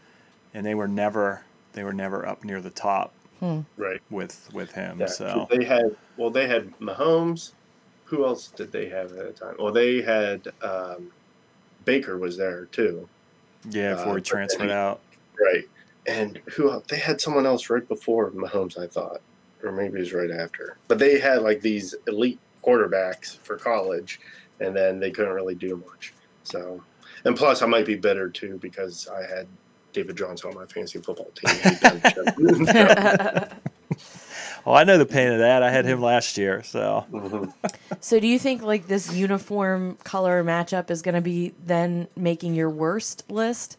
and 0.52 0.66
they 0.66 0.74
were 0.74 0.88
never 0.88 1.42
they 1.74 1.84
were 1.84 1.92
never 1.92 2.26
up 2.26 2.42
near 2.44 2.60
the 2.60 2.70
top 2.70 3.12
Right. 3.76 4.00
with 4.10 4.48
with 4.52 4.72
him. 4.72 4.98
Yeah, 4.98 5.06
so 5.06 5.46
they 5.48 5.64
had 5.64 5.94
well, 6.16 6.30
they 6.30 6.48
had 6.48 6.76
Mahomes. 6.80 7.52
Who 8.06 8.24
else 8.26 8.48
did 8.48 8.72
they 8.72 8.88
have 8.88 9.12
at 9.12 9.36
the 9.36 9.44
time? 9.44 9.54
Well, 9.60 9.72
they 9.72 10.00
had 10.02 10.48
um, 10.62 11.12
Baker 11.84 12.18
was 12.18 12.36
there 12.36 12.64
too, 12.72 13.08
yeah, 13.70 13.92
uh, 13.92 13.96
before 13.96 14.16
he 14.16 14.22
transferred 14.22 14.70
then- 14.70 14.76
out. 14.76 15.00
right? 15.40 15.68
And 16.06 16.40
who 16.54 16.70
else? 16.70 16.84
They 16.88 16.96
had 16.98 17.20
someone 17.20 17.44
else 17.46 17.68
right 17.70 17.86
before 17.86 18.30
Mahomes, 18.30 18.78
I 18.78 18.86
thought, 18.86 19.20
or 19.62 19.72
maybe 19.72 19.96
it 19.96 20.00
was 20.00 20.12
right 20.12 20.30
after. 20.30 20.76
But 20.88 20.98
they 20.98 21.18
had 21.18 21.42
like 21.42 21.60
these 21.60 21.94
elite 22.06 22.38
quarterbacks 22.64 23.38
for 23.38 23.56
college, 23.56 24.20
and 24.60 24.74
then 24.76 25.00
they 25.00 25.10
couldn't 25.10 25.34
really 25.34 25.54
do 25.54 25.82
much. 25.88 26.12
So, 26.44 26.82
and 27.24 27.36
plus, 27.36 27.62
I 27.62 27.66
might 27.66 27.86
be 27.86 27.94
bitter 27.96 28.28
too 28.28 28.58
because 28.60 29.08
I 29.08 29.20
had 29.22 29.46
David 29.92 30.16
Johnson 30.16 30.50
on 30.50 30.56
my 30.56 30.66
fantasy 30.66 30.98
football 31.00 31.30
team. 31.34 31.54
He 31.62 31.76
benched 31.80 32.16
him. 32.16 33.48
Oh, 34.66 34.72
I 34.74 34.84
know 34.84 34.98
the 34.98 35.06
pain 35.06 35.32
of 35.32 35.38
that. 35.38 35.62
I 35.62 35.70
had 35.70 35.86
him 35.86 36.02
last 36.02 36.36
year, 36.36 36.62
so 36.62 37.06
Mhm. 37.10 37.52
so 38.00 38.20
do 38.20 38.26
you 38.26 38.38
think 38.38 38.60
like 38.62 38.86
this 38.86 39.10
uniform 39.14 39.96
color 40.04 40.44
matchup 40.44 40.90
is 40.90 41.00
going 41.00 41.14
to 41.14 41.22
be 41.22 41.54
then 41.64 42.06
making 42.16 42.54
your 42.54 42.68
worst 42.68 43.24
list, 43.30 43.78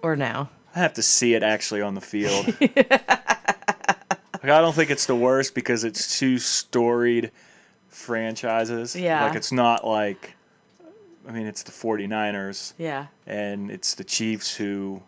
or 0.00 0.16
now? 0.16 0.48
I 0.74 0.78
have 0.78 0.94
to 0.94 1.02
see 1.02 1.34
it 1.34 1.42
actually 1.42 1.82
on 1.82 1.94
the 1.96 2.00
field. 2.00 2.46
like, 4.42 4.52
I 4.52 4.60
don't 4.60 4.74
think 4.74 4.90
it's 4.90 5.06
the 5.06 5.14
worst 5.16 5.54
because 5.54 5.84
it's 5.84 6.18
two 6.18 6.38
storied 6.38 7.30
franchises. 7.88 8.96
Yeah. 8.96 9.24
Like 9.26 9.36
it's 9.36 9.52
not 9.52 9.86
like 9.86 10.34
I 11.28 11.32
mean 11.32 11.46
it's 11.46 11.62
the 11.62 11.72
49ers 11.72 12.72
Yeah. 12.78 13.06
and 13.26 13.70
it's 13.70 13.94
the 13.94 14.04
Chiefs 14.04 14.54
who 14.56 15.02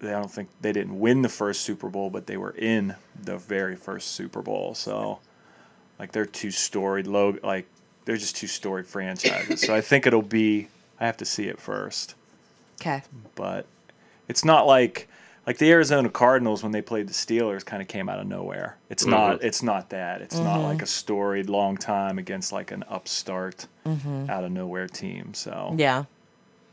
they 0.00 0.08
I 0.08 0.18
don't 0.20 0.30
think 0.30 0.48
they 0.60 0.72
didn't 0.72 0.98
win 0.98 1.22
the 1.22 1.28
first 1.28 1.60
Super 1.62 1.88
Bowl, 1.88 2.08
but 2.10 2.26
they 2.26 2.36
were 2.38 2.52
in 2.52 2.94
the 3.22 3.36
very 3.36 3.76
first 3.76 4.12
Super 4.12 4.40
Bowl. 4.42 4.74
So 4.74 5.18
like 5.98 6.12
they're 6.12 6.24
two 6.26 6.50
storied 6.50 7.06
low 7.06 7.36
like 7.42 7.66
they're 8.06 8.16
just 8.16 8.36
two 8.36 8.46
storied 8.46 8.86
franchises. 8.86 9.60
so 9.60 9.74
I 9.74 9.80
think 9.82 10.06
it'll 10.06 10.22
be 10.22 10.68
I 10.98 11.06
have 11.06 11.18
to 11.18 11.24
see 11.24 11.44
it 11.48 11.60
first 11.60 12.14
Okay. 12.80 13.02
but 13.34 13.66
it's 14.28 14.44
not 14.44 14.66
like 14.66 15.06
like 15.50 15.58
the 15.58 15.68
Arizona 15.72 16.08
Cardinals 16.08 16.62
when 16.62 16.70
they 16.70 16.80
played 16.80 17.08
the 17.08 17.12
Steelers 17.12 17.66
kind 17.66 17.82
of 17.82 17.88
came 17.88 18.08
out 18.08 18.20
of 18.20 18.26
nowhere. 18.28 18.76
It's 18.88 19.04
not 19.04 19.42
it's 19.42 19.64
not 19.64 19.90
that. 19.90 20.22
It's 20.22 20.38
not 20.38 20.62
like 20.62 20.80
a 20.80 20.86
storied 20.86 21.48
long 21.48 21.76
time 21.76 22.20
against 22.20 22.52
like 22.52 22.70
an 22.70 22.84
upstart 22.88 23.66
out 23.84 24.44
of 24.44 24.52
nowhere 24.52 24.86
team. 24.86 25.34
So 25.34 25.74
Yeah. 25.76 26.04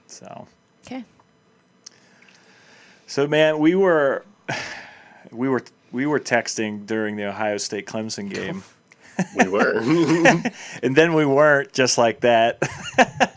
so 0.05 0.47
Okay. 0.85 1.03
so 3.07 3.25
man, 3.25 3.57
we 3.57 3.73
were 3.73 4.23
we 5.31 5.49
were 5.49 5.63
we 5.91 6.05
were 6.05 6.19
texting 6.19 6.85
during 6.85 7.15
the 7.15 7.23
Ohio 7.23 7.57
State 7.57 7.87
Clemson 7.87 8.29
game. 8.29 8.63
we 9.35 9.47
were. 9.47 9.79
and 10.83 10.95
then 10.95 11.15
we 11.15 11.25
weren't 11.25 11.73
just 11.73 11.97
like 11.97 12.19
that. 12.19 12.61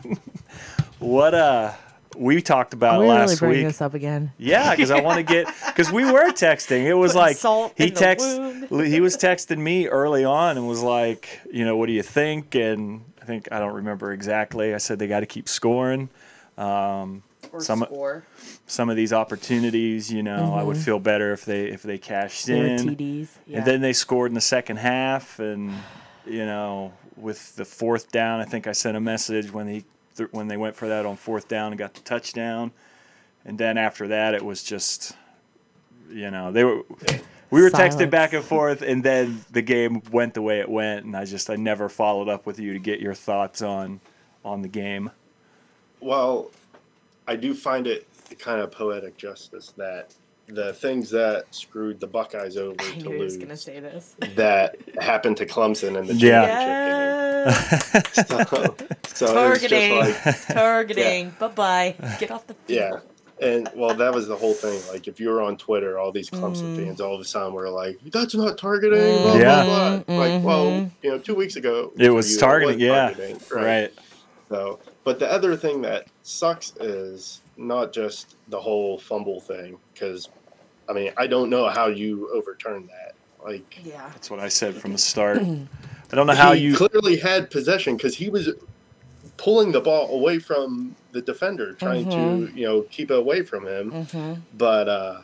what 0.98 1.32
uh 1.32 1.72
we 2.16 2.42
talked 2.42 2.74
about 2.74 3.00
we 3.00 3.06
really 3.06 3.18
last 3.18 3.38
bring 3.38 3.52
week. 3.52 3.64
this 3.66 3.80
up 3.80 3.94
again. 3.94 4.32
Yeah, 4.38 4.70
because 4.70 4.90
I 4.90 5.00
want 5.00 5.18
to 5.18 5.22
get 5.22 5.46
because 5.66 5.90
we 5.92 6.04
were 6.10 6.30
texting. 6.32 6.84
It 6.84 6.94
was 6.94 7.12
Putting 7.12 7.22
like 7.26 7.36
salt 7.36 7.74
he 7.76 7.84
in 7.88 7.94
the 7.94 8.00
text 8.00 8.26
wound. 8.26 8.86
he 8.86 9.00
was 9.00 9.16
texting 9.16 9.58
me 9.58 9.86
early 9.88 10.24
on 10.24 10.56
and 10.56 10.66
was 10.68 10.82
like, 10.82 11.40
you 11.52 11.64
know, 11.64 11.76
what 11.76 11.86
do 11.86 11.92
you 11.92 12.02
think? 12.02 12.54
And 12.54 13.04
I 13.22 13.24
think 13.24 13.48
I 13.52 13.58
don't 13.58 13.74
remember 13.74 14.12
exactly. 14.12 14.74
I 14.74 14.78
said 14.78 14.98
they 14.98 15.06
got 15.06 15.20
to 15.20 15.26
keep 15.26 15.48
scoring. 15.48 16.08
Um, 16.58 17.22
Or 17.52 17.60
Some- 17.60 17.80
score. 17.84 18.24
some 18.66 18.90
of 18.90 18.96
these 18.96 19.12
opportunities, 19.12 20.12
you 20.12 20.22
know, 20.22 20.54
I 20.54 20.62
would 20.62 20.76
feel 20.76 20.98
better 21.00 21.32
if 21.32 21.44
they 21.44 21.66
if 21.66 21.82
they 21.82 21.98
cashed 21.98 22.46
They 22.46 22.58
in. 22.74 22.78
TDs. 22.96 23.28
Yeah. 23.46 23.58
And 23.58 23.66
then 23.66 23.80
they 23.80 23.92
scored 23.92 24.30
in 24.30 24.34
the 24.34 24.40
second 24.40 24.76
half, 24.78 25.38
and 25.38 25.72
you 26.26 26.44
know, 26.44 26.92
with 27.16 27.56
the 27.56 27.64
fourth 27.64 28.12
down, 28.12 28.40
I 28.40 28.44
think 28.44 28.66
I 28.66 28.72
sent 28.72 28.96
a 28.96 29.00
message 29.00 29.50
when 29.52 29.66
he 29.68 29.84
th- 30.16 30.30
when 30.32 30.48
they 30.48 30.56
went 30.56 30.76
for 30.76 30.88
that 30.88 31.06
on 31.06 31.16
fourth 31.16 31.48
down 31.48 31.72
and 31.72 31.78
got 31.78 31.94
the 31.94 32.00
touchdown. 32.00 32.72
And 33.44 33.58
then 33.58 33.78
after 33.78 34.08
that, 34.08 34.34
it 34.34 34.44
was 34.44 34.62
just, 34.62 35.16
you 36.10 36.30
know, 36.30 36.52
they 36.52 36.64
were. 36.64 36.82
We 37.50 37.62
were 37.62 37.70
texting 37.70 37.92
Silence. 37.92 38.10
back 38.12 38.32
and 38.32 38.44
forth, 38.44 38.80
and 38.80 39.02
then 39.02 39.44
the 39.50 39.62
game 39.62 40.02
went 40.12 40.34
the 40.34 40.42
way 40.42 40.60
it 40.60 40.68
went, 40.68 41.04
and 41.04 41.16
I 41.16 41.24
just 41.24 41.50
I 41.50 41.56
never 41.56 41.88
followed 41.88 42.28
up 42.28 42.46
with 42.46 42.60
you 42.60 42.72
to 42.74 42.78
get 42.78 43.00
your 43.00 43.14
thoughts 43.14 43.60
on 43.60 44.00
on 44.44 44.62
the 44.62 44.68
game. 44.68 45.10
Well, 45.98 46.52
I 47.26 47.34
do 47.34 47.52
find 47.52 47.88
it 47.88 48.06
kind 48.38 48.60
of 48.60 48.70
poetic 48.70 49.16
justice 49.16 49.72
that 49.76 50.14
the 50.54 50.72
things 50.74 51.10
that 51.10 51.44
screwed 51.54 52.00
the 52.00 52.06
Buckeyes 52.06 52.56
over 52.56 52.74
I 52.78 52.90
to 52.92 52.96
knew 52.98 53.10
he 53.12 53.16
was 53.18 53.34
lose 53.34 53.42
gonna 53.42 53.56
say 53.56 53.80
this. 53.80 54.16
that 54.36 54.76
happened 55.00 55.36
to 55.38 55.46
Clemson 55.46 55.96
in 55.98 56.06
the 56.06 56.14
Yeah. 56.14 56.44
championship 56.46 57.86
Yeah. 57.90 57.92
game. 57.92 58.02
So, 58.12 58.24
so 58.44 58.74
it's 59.02 59.18
just 59.20 59.32
Targeting. 59.32 59.96
like, 59.98 60.46
Targeting. 60.46 61.34
Bye 61.38 61.48
bye. 61.48 61.94
Get 62.18 62.30
off 62.30 62.46
the 62.46 62.56
yeah. 62.68 63.00
And 63.40 63.70
well, 63.74 63.94
that 63.94 64.12
was 64.12 64.28
the 64.28 64.36
whole 64.36 64.52
thing. 64.52 64.78
Like, 64.92 65.08
if 65.08 65.18
you 65.18 65.30
were 65.30 65.40
on 65.40 65.56
Twitter, 65.56 65.98
all 65.98 66.12
these 66.12 66.28
Clemson 66.28 66.76
Mm. 66.76 66.84
fans 66.84 67.00
all 67.00 67.14
of 67.14 67.20
a 67.22 67.24
sudden 67.24 67.54
were 67.54 67.70
like, 67.70 67.98
"That's 68.12 68.34
not 68.34 68.58
targeting." 68.58 68.98
Blah, 69.22 69.36
Yeah. 69.36 69.64
blah, 69.64 69.98
blah. 70.00 70.16
Like, 70.18 70.44
well, 70.44 70.66
Mhm. 70.66 70.90
you 71.02 71.10
know, 71.12 71.18
two 71.18 71.34
weeks 71.34 71.56
ago 71.56 71.90
It 71.96 72.10
was 72.10 72.26
for 72.26 72.32
you, 72.34 72.38
targeting, 72.38 72.80
yeah. 72.80 73.10
targeting, 73.14 73.40
right. 73.50 73.92
So, 74.50 74.78
but 75.04 75.18
the 75.20 75.32
other 75.32 75.56
thing 75.56 75.80
that 75.82 76.06
sucks 76.22 76.74
is 76.80 77.40
not 77.56 77.94
just 77.94 78.36
the 78.48 78.60
whole 78.60 78.98
fumble 78.98 79.40
thing, 79.40 79.78
because 79.94 80.28
I 80.90 80.92
mean, 80.92 81.12
I 81.16 81.26
don't 81.28 81.48
know 81.50 81.68
how 81.68 81.86
you 81.86 82.28
overturn 82.34 82.88
that. 82.88 83.14
Like, 83.44 83.78
Yeah. 83.84 84.08
That's 84.12 84.28
what 84.30 84.40
I 84.40 84.48
said 84.48 84.74
from 84.74 84.92
the 84.92 84.98
start. 84.98 85.38
I 86.12 86.16
don't 86.16 86.26
know 86.26 86.34
how 86.34 86.52
he 86.52 86.62
you. 86.62 86.74
clearly 86.76 87.16
had 87.16 87.50
possession 87.50 87.96
because 87.96 88.16
he 88.16 88.28
was 88.28 88.48
pulling 89.36 89.70
the 89.72 89.80
ball 89.80 90.12
away 90.12 90.38
from 90.40 90.96
the 91.12 91.22
defender, 91.22 91.72
trying 91.74 92.10
to 92.10 92.52
you 92.54 92.66
know 92.66 92.82
keep 92.82 93.10
it 93.12 93.16
away 93.16 93.42
from 93.42 93.64
him. 93.66 93.92
Mm-hmm. 93.92 94.40
But 94.58 94.88
uh, 94.88 95.22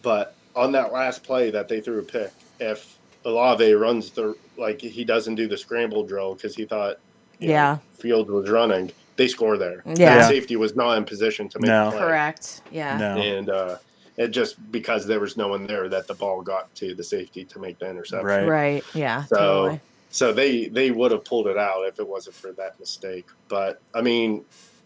but 0.00 0.34
on 0.56 0.72
that 0.72 0.92
last 0.92 1.22
play 1.22 1.50
that 1.50 1.68
they 1.68 1.80
threw 1.82 1.98
a 1.98 2.02
pick, 2.02 2.30
if 2.58 2.98
Olave 3.26 3.70
runs 3.74 4.10
the 4.12 4.34
like 4.56 4.80
he 4.80 5.04
doesn't 5.04 5.34
do 5.34 5.46
the 5.46 5.58
scramble 5.58 6.04
drill 6.04 6.34
because 6.34 6.56
he 6.56 6.64
thought 6.64 6.98
you 7.38 7.48
know, 7.48 7.52
Yeah. 7.54 7.78
Field 7.98 8.30
was 8.30 8.48
running, 8.48 8.90
they 9.16 9.28
score 9.28 9.58
there. 9.58 9.82
Yeah. 9.84 10.16
The 10.18 10.24
safety 10.28 10.56
was 10.56 10.74
not 10.74 10.96
in 10.96 11.04
position 11.04 11.48
to 11.50 11.60
make 11.60 11.68
No. 11.68 11.88
a 11.88 11.90
play. 11.90 12.00
Correct. 12.00 12.62
Yeah. 12.72 12.96
No. 12.96 13.16
And 13.18 13.50
uh, 13.50 13.76
it 14.16 14.28
just 14.28 14.56
because 14.70 15.06
there 15.06 15.20
was 15.20 15.36
no 15.36 15.48
one 15.48 15.66
there 15.66 15.88
that 15.88 16.06
the 16.06 16.14
ball 16.14 16.42
got 16.42 16.74
to 16.76 16.94
the 16.94 17.04
safety 17.04 17.44
to 17.46 17.58
make 17.58 17.78
the 17.78 17.88
interception. 17.88 18.26
Right. 18.26 18.46
Right. 18.48 18.84
Yeah. 18.94 19.24
So 19.24 19.36
totally. 19.36 19.80
so 20.10 20.32
they 20.32 20.66
they 20.66 20.90
would 20.90 21.12
have 21.12 21.24
pulled 21.24 21.46
it 21.46 21.56
out 21.58 21.86
if 21.86 21.98
it 21.98 22.06
wasn't 22.08 22.36
for 22.36 22.52
that 22.52 22.78
mistake. 22.78 23.26
But 23.48 23.80
I 23.94 24.02
mean, 24.02 24.44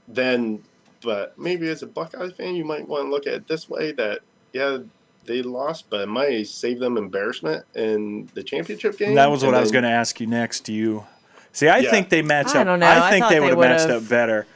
then 0.09 0.63
but 1.03 1.39
maybe 1.39 1.69
as 1.69 1.83
a 1.83 1.87
Buckeye 1.87 2.31
fan, 2.31 2.55
you 2.57 2.65
might 2.65 2.87
want 2.89 3.07
to 3.07 3.11
look 3.11 3.27
at 3.27 3.35
it 3.35 3.49
this 3.49 3.69
way: 3.69 3.93
that 3.93 4.21
yeah, 4.53 4.79
they 5.25 5.43
lost, 5.43 5.87
but 5.91 6.01
it 6.01 6.07
might 6.09 6.47
save 6.47 6.79
them 6.81 6.97
embarrassment 6.97 7.65
in 7.75 8.29
the 8.35 8.43
championship 8.43 8.97
game. 8.97 9.15
That 9.15 9.31
was 9.31 9.43
what 9.43 9.49
And 9.49 9.57
I 9.57 9.61
was 9.61 9.73
going 9.73 9.85
to 9.85 9.91
ask 9.91 10.21
you 10.21 10.27
next. 10.27 10.61
Do 10.61 10.73
you 10.73 11.05
See, 11.53 11.69
I 11.69 11.79
Yeah. 11.79 11.91
think 11.91 12.11
they 12.11 12.21
match 12.21 12.55
I 12.55 12.61
up. 12.61 12.67
don't 12.67 12.81
know. 12.81 12.87
I 12.87 13.07
I 13.07 13.11
think 13.11 13.23
thought 13.25 13.29
they 13.31 13.37
they 13.37 13.41
would 13.41 13.51
have 13.53 13.89
matched 13.89 13.91
up 13.91 14.07
better. 14.11 14.47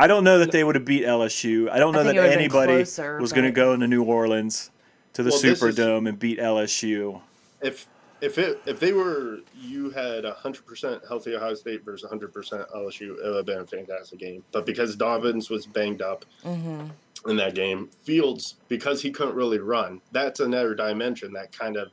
I 0.00 0.06
don't 0.06 0.24
know 0.24 0.38
that 0.38 0.50
they 0.50 0.64
would 0.64 0.76
have 0.76 0.86
beat 0.86 1.04
LSU. 1.04 1.68
I 1.70 1.78
don't 1.78 1.92
know 1.92 2.02
think 2.02 2.14
that 2.14 2.16
it 2.16 2.20
would've 2.20 2.32
been 2.32 2.38
anybody 2.40 2.72
closer, 2.84 3.20
was 3.20 3.32
going 3.34 3.44
to 3.44 3.50
go 3.50 3.74
into 3.74 3.86
New 3.86 4.02
Orleans 4.02 4.70
to 5.12 5.22
the 5.22 5.28
Well, 5.28 5.40
this 5.42 5.62
is- 5.62 5.76
Superdome 5.76 6.08
and 6.08 6.18
beat 6.18 6.38
LSU. 6.38 7.20
if 7.60 7.86
if 8.22 8.36
it 8.38 8.60
if 8.66 8.80
they 8.80 8.92
were 8.92 9.40
you 9.58 9.90
had 9.90 10.24
hundred 10.24 10.66
percent 10.66 11.02
healthy 11.06 11.34
Ohio 11.34 11.54
State 11.54 11.84
versus 11.84 12.08
hundred 12.08 12.32
percent 12.32 12.66
LSU, 12.74 13.16
it 13.18 13.24
would 13.24 13.36
have 13.36 13.46
been 13.46 13.60
a 13.60 13.66
fantastic 13.66 14.18
game. 14.18 14.42
But 14.52 14.64
because 14.64 14.96
Dobbins 14.96 15.50
was 15.50 15.66
banged 15.66 16.02
up 16.02 16.24
mm-hmm. 16.44 16.86
in 17.30 17.36
that 17.36 17.54
game, 17.54 17.88
Fields 18.04 18.56
because 18.68 19.02
he 19.02 19.10
couldn't 19.10 19.34
really 19.34 19.58
run, 19.58 20.00
that's 20.12 20.40
another 20.40 20.74
dimension 20.74 21.32
that 21.34 21.52
kind 21.52 21.76
of 21.76 21.88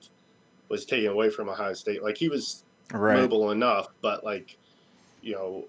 was 0.69 0.85
taken 0.85 1.11
away 1.11 1.29
from 1.29 1.49
Ohio 1.49 1.73
State. 1.73 2.03
Like 2.03 2.17
he 2.17 2.29
was 2.29 2.63
Right. 2.93 3.19
mobile 3.19 3.51
enough, 3.51 3.87
but 4.01 4.23
like 4.23 4.57
you 5.21 5.33
know 5.33 5.65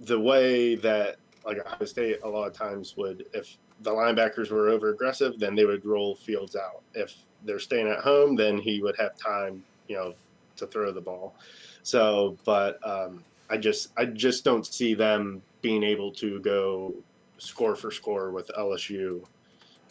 the 0.00 0.18
way 0.18 0.74
that 0.76 1.16
like 1.44 1.58
Ohio 1.58 1.84
State 1.84 2.18
a 2.24 2.28
lot 2.28 2.46
of 2.46 2.52
times 2.52 2.96
would 2.96 3.26
if 3.32 3.56
the 3.82 3.90
linebackers 3.90 4.50
were 4.50 4.68
over 4.68 4.90
aggressive, 4.90 5.38
then 5.38 5.54
they 5.54 5.64
would 5.64 5.84
roll 5.84 6.14
Fields 6.14 6.56
out. 6.56 6.82
If 6.94 7.14
they're 7.44 7.58
staying 7.58 7.88
at 7.88 8.00
home, 8.00 8.34
then 8.34 8.58
he 8.58 8.80
would 8.80 8.96
have 8.98 9.16
time, 9.16 9.62
you 9.88 9.96
know, 9.96 10.14
to 10.56 10.66
throw 10.66 10.92
the 10.92 11.00
ball. 11.00 11.34
So, 11.82 12.36
but 12.44 12.78
um, 12.88 13.22
I 13.50 13.56
just 13.56 13.92
I 13.96 14.06
just 14.06 14.44
don't 14.44 14.66
see 14.66 14.94
them 14.94 15.42
being 15.62 15.82
able 15.82 16.10
to 16.12 16.40
go 16.40 16.94
score 17.38 17.76
for 17.76 17.90
score 17.90 18.30
with 18.30 18.50
LSU, 18.58 19.24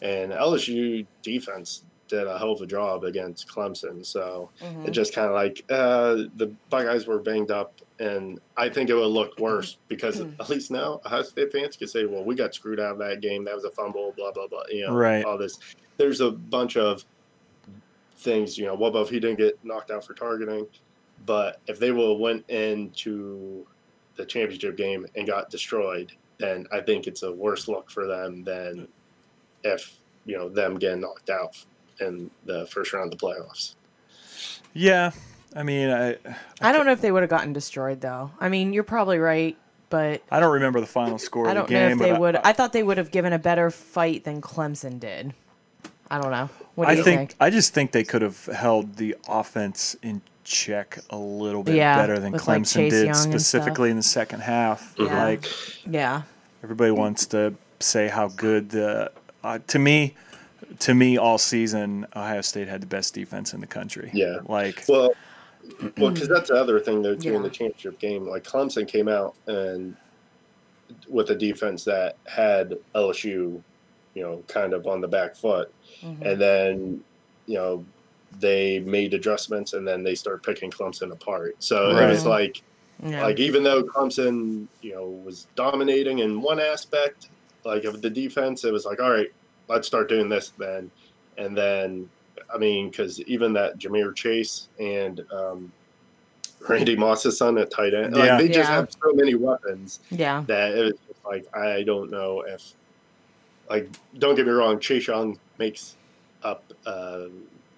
and 0.02 0.32
LSU 0.32 1.06
defense 1.22 1.84
did 2.08 2.26
a 2.26 2.38
hell 2.38 2.52
of 2.52 2.60
a 2.60 2.66
job 2.66 3.04
against 3.04 3.48
Clemson. 3.48 4.04
So 4.04 4.50
Mm-hmm. 4.62 4.86
it 4.86 4.90
just 4.92 5.12
kind 5.14 5.28
of 5.28 5.34
like 5.34 5.64
uh, 5.70 6.24
the 6.36 6.52
Buckeyes 6.70 7.06
were 7.06 7.18
banged 7.18 7.50
up, 7.50 7.72
and 7.98 8.40
I 8.56 8.68
think 8.68 8.90
it 8.90 8.94
would 8.94 9.06
look 9.06 9.38
worse 9.38 9.78
because 9.88 10.20
at 10.20 10.48
least 10.48 10.70
now 10.70 11.00
Ohio 11.04 11.22
State 11.22 11.52
fans 11.52 11.76
could 11.76 11.90
say, 11.90 12.04
"Well, 12.06 12.24
we 12.24 12.34
got 12.34 12.54
screwed 12.54 12.80
out 12.80 12.92
of 12.92 12.98
that 12.98 13.20
game. 13.20 13.44
That 13.44 13.54
was 13.54 13.64
a 13.64 13.70
fumble." 13.70 14.12
Blah 14.16 14.32
blah 14.32 14.46
blah. 14.46 14.62
You 14.70 14.86
know, 14.86 14.94
Right. 14.94 15.24
all 15.24 15.38
this. 15.38 15.58
There's 15.96 16.20
a 16.20 16.30
bunch 16.30 16.76
of 16.76 17.04
things. 18.18 18.56
You 18.58 18.66
know, 18.66 18.74
what 18.74 18.88
about 18.88 19.06
if 19.06 19.10
he 19.10 19.20
didn't 19.20 19.38
get 19.38 19.58
knocked 19.64 19.90
out 19.90 20.04
for 20.04 20.14
targeting? 20.14 20.66
But 21.24 21.60
if 21.66 21.78
they 21.78 21.90
will 21.92 22.18
went 22.18 22.48
into 22.50 23.66
the 24.16 24.24
championship 24.26 24.76
game 24.76 25.06
and 25.16 25.26
got 25.26 25.50
destroyed, 25.50 26.12
then 26.38 26.66
I 26.72 26.80
think 26.80 27.06
it's 27.06 27.22
a 27.22 27.32
worse 27.32 27.68
look 27.68 27.90
for 27.90 28.06
them 28.06 28.44
than 28.44 28.88
if 29.64 29.96
you 30.26 30.36
know 30.36 30.48
them 30.48 30.74
getting 30.78 31.00
knocked 31.00 31.30
out 31.30 31.56
in 32.00 32.30
the 32.44 32.66
first 32.66 32.92
round 32.92 33.12
of 33.12 33.18
the 33.18 33.26
playoffs. 33.26 33.74
Yeah. 34.72 35.12
I 35.54 35.62
mean, 35.62 35.90
I 35.90 36.16
I 36.60 36.72
don't 36.72 36.84
know 36.84 36.92
if 36.92 37.00
they 37.00 37.10
would 37.10 37.22
have 37.22 37.30
gotten 37.30 37.52
destroyed 37.52 38.00
though. 38.00 38.30
I 38.40 38.48
mean, 38.50 38.72
you're 38.74 38.82
probably 38.84 39.18
right, 39.18 39.56
but 39.88 40.22
I 40.30 40.38
don't 40.38 40.52
remember 40.52 40.80
the 40.80 40.86
final 40.86 41.18
score 41.18 41.46
I 41.48 41.52
of 41.52 41.54
the 41.54 41.60
don't 41.62 41.70
know 41.70 41.88
game. 41.88 41.92
if 41.92 41.98
they 41.98 42.12
would. 42.12 42.36
I, 42.36 42.40
I 42.44 42.52
thought 42.52 42.72
they 42.74 42.82
would 42.82 42.98
have 42.98 43.10
given 43.10 43.32
a 43.32 43.38
better 43.38 43.70
fight 43.70 44.24
than 44.24 44.42
Clemson 44.42 45.00
did. 45.00 45.32
I 46.10 46.20
don't 46.20 46.30
know. 46.30 46.50
What 46.74 46.86
do 46.86 46.90
I 46.90 46.94
you 46.96 47.02
think, 47.02 47.30
think? 47.30 47.36
I 47.40 47.50
just 47.50 47.72
think 47.72 47.92
they 47.92 48.04
could 48.04 48.22
have 48.22 48.44
held 48.46 48.96
the 48.96 49.16
offense 49.28 49.96
in 50.02 50.20
check 50.44 50.98
a 51.10 51.16
little 51.16 51.64
bit 51.64 51.74
Yeah, 51.74 51.96
better 51.96 52.18
than 52.20 52.32
with, 52.32 52.46
like, 52.46 52.62
Clemson 52.62 52.88
did, 52.88 53.06
Young 53.06 53.14
specifically 53.14 53.90
in 53.90 53.96
the 53.96 54.02
second 54.02 54.40
half. 54.40 54.94
Yeah. 54.98 55.24
Like 55.24 55.46
Yeah. 55.84 56.22
everybody 56.62 56.92
wants 56.92 57.26
to 57.26 57.54
say 57.80 58.08
how 58.08 58.28
good 58.28 58.70
the 58.70 59.10
uh, 59.42 59.58
to 59.66 59.78
me 59.78 60.14
to 60.80 60.94
me 60.94 61.16
all 61.18 61.38
season 61.38 62.06
Ohio 62.16 62.40
State 62.40 62.68
had 62.68 62.80
the 62.80 62.86
best 62.86 63.14
defense 63.14 63.54
in 63.54 63.60
the 63.60 63.66
country. 63.66 64.10
Yeah. 64.14 64.38
Like 64.46 64.84
Well, 64.88 65.12
well, 65.98 66.10
because 66.12 66.28
that's 66.28 66.48
the 66.48 66.54
other 66.56 66.78
thing 66.80 67.02
though 67.02 67.14
too 67.16 67.34
in 67.34 67.42
the 67.42 67.50
championship 67.50 67.98
game. 67.98 68.26
Like 68.26 68.44
Clemson 68.44 68.86
came 68.86 69.08
out 69.08 69.34
and 69.46 69.96
with 71.08 71.30
a 71.30 71.34
defense 71.34 71.84
that 71.84 72.16
had 72.26 72.76
LSU, 72.94 73.60
you 74.14 74.22
know, 74.22 74.42
kind 74.46 74.72
of 74.72 74.86
on 74.86 75.00
the 75.00 75.08
back 75.08 75.34
foot, 75.34 75.72
Mhm. 76.02 76.22
and 76.22 76.40
then 76.40 77.04
you 77.46 77.54
know 77.54 77.84
they 78.40 78.80
made 78.80 79.14
adjustments 79.14 79.72
and 79.72 79.86
then 79.86 80.02
they 80.02 80.14
started 80.14 80.42
picking 80.42 80.70
Clemson 80.70 81.10
apart. 81.12 81.56
So 81.58 81.96
it 81.96 82.06
was 82.08 82.26
like 82.26 82.60
Yeah. 83.04 83.22
like 83.24 83.38
even 83.40 83.62
though 83.62 83.82
Clemson, 83.82 84.66
you 84.82 84.94
know, 84.94 85.06
was 85.24 85.46
dominating 85.54 86.18
in 86.20 86.40
one 86.42 86.60
aspect, 86.60 87.28
like 87.64 87.84
of 87.84 88.02
the 88.02 88.10
defense, 88.10 88.64
it 88.64 88.72
was 88.72 88.84
like, 88.84 89.00
all 89.00 89.10
right, 89.10 89.30
let's 89.68 89.86
start 89.86 90.08
doing 90.08 90.28
this 90.28 90.50
then, 90.58 90.90
and 91.38 91.56
then, 91.56 92.08
I 92.52 92.58
mean, 92.58 92.90
because 92.90 93.20
even 93.22 93.52
that 93.54 93.78
Ja'Marr 93.78 94.14
Chase 94.14 94.68
and 94.78 95.24
um, 95.32 95.72
Randy 96.68 96.96
Moss's 96.96 97.38
son 97.38 97.58
at 97.58 97.70
tight 97.70 97.94
end, 97.94 98.14
Yeah. 98.16 98.22
like 98.36 98.38
they 98.40 98.48
just 98.48 98.68
Yeah. 98.70 98.76
have 98.76 98.92
so 98.92 99.12
many 99.12 99.34
weapons 99.34 100.00
yeah. 100.10 100.44
that 100.46 100.72
it 100.76 100.82
was 100.84 100.94
just 101.08 101.24
like 101.24 101.46
I 101.56 101.82
don't 101.82 102.10
know 102.10 102.42
if, 102.42 102.72
like, 103.68 103.88
don't 104.18 104.34
get 104.36 104.46
me 104.46 104.52
wrong, 104.52 104.78
Chase 104.80 105.06
Young 105.08 105.38
makes 105.58 105.96
up. 106.42 106.62
Uh, 106.84 107.26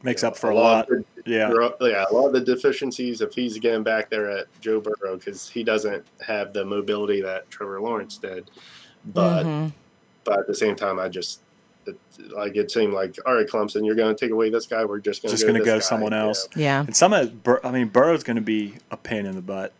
makes 0.02 0.22
you 0.22 0.26
know, 0.26 0.30
up 0.32 0.36
for 0.38 0.50
a 0.50 0.54
lot. 0.54 0.88
of 0.90 0.98
the 0.98 1.04
Yeah. 1.24 1.50
yeah, 1.80 2.04
a 2.08 2.14
lot 2.14 2.26
of 2.28 2.32
the 2.32 2.40
deficiencies 2.40 3.20
if 3.20 3.34
he's 3.34 3.58
getting 3.58 3.82
back 3.82 4.10
there 4.10 4.30
at 4.30 4.46
Joe 4.60 4.80
Burrow 4.80 5.16
because 5.16 5.48
he 5.48 5.64
doesn't 5.64 6.04
have 6.24 6.52
the 6.52 6.64
mobility 6.64 7.20
that 7.22 7.50
Trevor 7.50 7.80
Lawrence 7.80 8.16
did. 8.18 8.50
But 9.06 9.44
Mhm. 9.44 9.72
but 10.24 10.40
at 10.40 10.46
the 10.46 10.54
same 10.54 10.76
time, 10.76 10.98
I 11.00 11.08
just 11.08 11.40
it, 11.88 12.30
like 12.32 12.56
it 12.56 12.70
seemed 12.70 12.92
like 12.94 13.16
all 13.26 13.34
right, 13.34 13.46
Clemson, 13.46 13.84
you're 13.86 13.94
going 13.94 14.14
to 14.14 14.18
take 14.24 14.32
away 14.32 14.50
this 14.50 14.66
guy. 14.66 14.84
We're 14.84 14.98
just 15.00 15.22
going 15.22 15.30
Just 15.30 15.42
to 15.42 15.46
gonna 15.46 15.58
this 15.64 15.66
go 15.66 15.80
someone 15.80 16.12
else. 16.12 16.48
Yeah. 16.56 16.80
And 16.80 16.94
some 16.96 17.12
of 17.12 17.42
Bur- 17.42 17.60
I 17.64 17.70
mean 17.70 17.88
Burrow's 17.88 18.22
going 18.22 18.36
to 18.36 18.42
be 18.42 18.74
a 18.90 18.96
pain 18.96 19.26
in 19.26 19.34
the 19.34 19.42
butt 19.42 19.72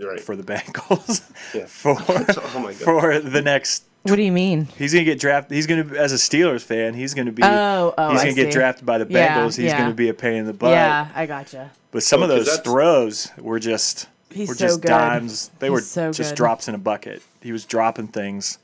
right? 0.00 0.20
for 0.20 0.36
the 0.36 0.42
Bengals 0.42 1.22
Yeah. 1.54 1.64
for 1.66 1.96
oh 2.08 2.58
my 2.60 2.72
god. 2.72 2.76
for 2.76 3.18
the 3.20 3.42
next 3.42 3.84
What 4.02 4.16
do 4.16 4.22
you 4.22 4.32
mean? 4.32 4.66
He's 4.76 4.92
gonna 4.92 5.04
get 5.04 5.18
drafted. 5.20 5.54
He's 5.54 5.66
gonna, 5.66 5.86
as 5.96 6.12
a 6.12 6.16
Steelers 6.16 6.62
fan, 6.62 6.94
he's 6.94 7.14
gonna 7.14 7.32
be. 7.32 7.42
Oh, 7.42 7.94
oh, 7.96 8.10
he's 8.12 8.20
gonna 8.22 8.34
get 8.34 8.46
see. 8.52 8.58
drafted 8.58 8.84
by 8.86 8.98
the 8.98 9.06
Yeah, 9.08 9.38
Bengals. 9.38 9.56
he's 9.56 9.66
yeah. 9.66 9.78
gonna 9.78 9.94
be 9.94 10.08
a 10.10 10.14
pain 10.14 10.34
in 10.34 10.46
the 10.46 10.52
butt. 10.52 10.70
Yeah, 10.72 11.08
I 11.14 11.26
gotcha. 11.26 11.70
But 11.90 12.02
some 12.02 12.22
of 12.22 12.28
those 12.28 12.58
throws 12.58 13.30
were 13.38 13.58
just 13.60 14.08
He's 14.30 14.48
were 14.48 14.54
so 14.54 14.66
just 14.66 14.80
good. 14.82 14.88
dimes. 14.88 15.50
They 15.60 15.68
He's 15.68 15.72
were 15.72 15.80
so 15.80 16.12
just 16.12 16.30
good. 16.32 16.36
drops 16.36 16.66
in 16.68 16.74
a 16.74 16.78
bucket. 16.78 17.22
He 17.40 17.52
was 17.52 17.64
dropping 17.64 18.08
things. 18.08 18.58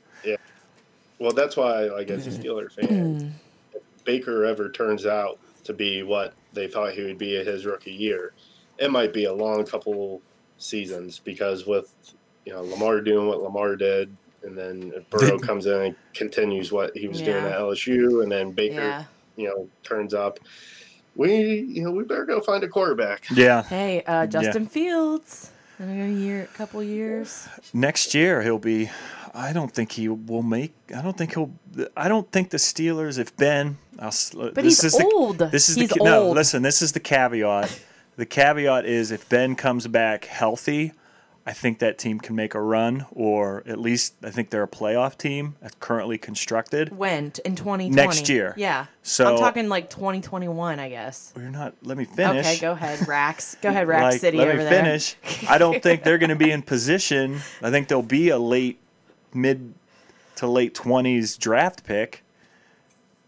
Well, 1.21 1.33
that's 1.33 1.55
why, 1.55 1.83
like, 1.85 2.09
as 2.09 2.25
a 2.25 2.31
Steeler 2.31 2.71
fan, 2.71 3.35
if 3.75 3.81
Baker 4.05 4.43
ever 4.43 4.69
turns 4.71 5.05
out 5.05 5.37
to 5.65 5.71
be 5.73 6.01
what 6.01 6.33
they 6.53 6.67
thought 6.67 6.93
he 6.93 7.03
would 7.03 7.19
be 7.19 7.37
at 7.37 7.45
his 7.45 7.63
rookie 7.63 7.91
year, 7.91 8.33
it 8.79 8.89
might 8.91 9.13
be 9.13 9.25
a 9.25 9.33
long 9.33 9.63
couple 9.63 10.19
seasons 10.57 11.19
because 11.19 11.67
with 11.67 11.93
you 12.45 12.53
know 12.53 12.63
Lamar 12.63 13.01
doing 13.01 13.27
what 13.27 13.43
Lamar 13.43 13.75
did, 13.75 14.17
and 14.41 14.57
then 14.57 14.91
if 14.95 15.07
Burrow 15.11 15.37
comes 15.37 15.67
in 15.67 15.79
and 15.81 15.95
continues 16.15 16.71
what 16.71 16.97
he 16.97 17.07
was 17.07 17.21
doing 17.21 17.45
at 17.45 17.53
LSU, 17.59 18.23
and 18.23 18.31
then 18.31 18.51
Baker, 18.51 18.75
Yeah. 18.81 19.03
you 19.35 19.47
know, 19.47 19.67
turns 19.83 20.15
up. 20.15 20.39
We, 21.15 21.35
you 21.59 21.83
know, 21.83 21.91
we 21.91 22.03
better 22.03 22.25
go 22.25 22.41
find 22.41 22.63
a 22.63 22.67
quarterback. 22.67 23.25
Yeah. 23.29 23.61
Hey, 23.61 24.01
uh, 24.07 24.25
Justin 24.25 24.65
Fields. 24.65 25.51
In 25.77 25.89
a 25.99 26.07
year, 26.19 26.47
couple 26.53 26.81
years. 26.83 27.47
Next 27.73 28.13
year 28.15 28.41
he'll 28.43 28.59
be. 28.59 28.89
I 29.33 29.53
don't 29.53 29.71
think 29.71 29.93
he 29.93 30.09
will 30.09 30.43
make. 30.43 30.73
I 30.95 31.01
don't 31.01 31.17
think 31.17 31.33
he'll. 31.33 31.51
I 31.95 32.07
don't 32.07 32.29
think 32.31 32.49
the 32.49 32.57
Steelers. 32.57 33.17
If 33.17 33.35
Ben, 33.37 33.77
I'll, 33.99 34.11
But 34.35 34.55
this 34.55 34.81
he's 34.81 34.83
is 34.83 34.97
the, 34.97 35.11
old. 35.13 35.37
This 35.39 35.69
is 35.69 35.75
he's 35.77 35.89
the 35.89 35.99
ca- 35.99 36.03
no. 36.03 36.31
Listen, 36.31 36.61
this 36.63 36.81
is 36.81 36.91
the 36.91 36.99
caveat. 36.99 37.79
The 38.17 38.25
caveat 38.25 38.85
is 38.85 39.11
if 39.11 39.27
Ben 39.29 39.55
comes 39.55 39.87
back 39.87 40.25
healthy, 40.25 40.91
I 41.45 41.53
think 41.53 41.79
that 41.79 41.97
team 41.97 42.19
can 42.19 42.35
make 42.35 42.53
a 42.55 42.61
run, 42.61 43.05
or 43.11 43.63
at 43.65 43.79
least 43.79 44.15
I 44.21 44.31
think 44.31 44.49
they're 44.49 44.63
a 44.63 44.67
playoff 44.67 45.17
team 45.17 45.55
currently 45.79 46.17
constructed. 46.17 46.95
Went 46.95 47.39
in 47.39 47.55
2020. 47.55 47.89
Next 47.89 48.27
year. 48.27 48.53
Yeah. 48.57 48.87
So- 49.01 49.25
I'm 49.33 49.37
talking 49.39 49.69
like 49.69 49.89
2021, 49.89 50.79
I 50.79 50.89
guess. 50.89 51.33
You're 51.37 51.49
not. 51.49 51.73
Let 51.83 51.97
me 51.97 52.03
finish. 52.05 52.45
Okay, 52.45 52.59
go 52.59 52.73
ahead, 52.73 53.07
Rax. 53.07 53.55
Go 53.61 53.69
ahead, 53.69 53.87
Rax 53.87 54.03
Like, 54.15 54.21
City 54.21 54.37
let 54.37 54.49
over 54.49 54.57
me 54.57 54.63
there. 54.65 54.83
finish. 54.83 55.15
I 55.49 55.57
don't 55.57 55.81
think 55.81 56.03
they're 56.03 56.17
going 56.19 56.29
to 56.29 56.35
be 56.35 56.51
in 56.51 56.61
position. 56.73 57.39
I 57.61 57.71
think 57.71 57.87
they'll 57.87 58.01
be 58.03 58.29
a 58.29 58.37
late, 58.37 58.79
mid 59.33 59.73
to 60.35 60.47
late 60.47 60.73
twenties 60.73 61.37
draft 61.37 61.83
pick, 61.83 62.23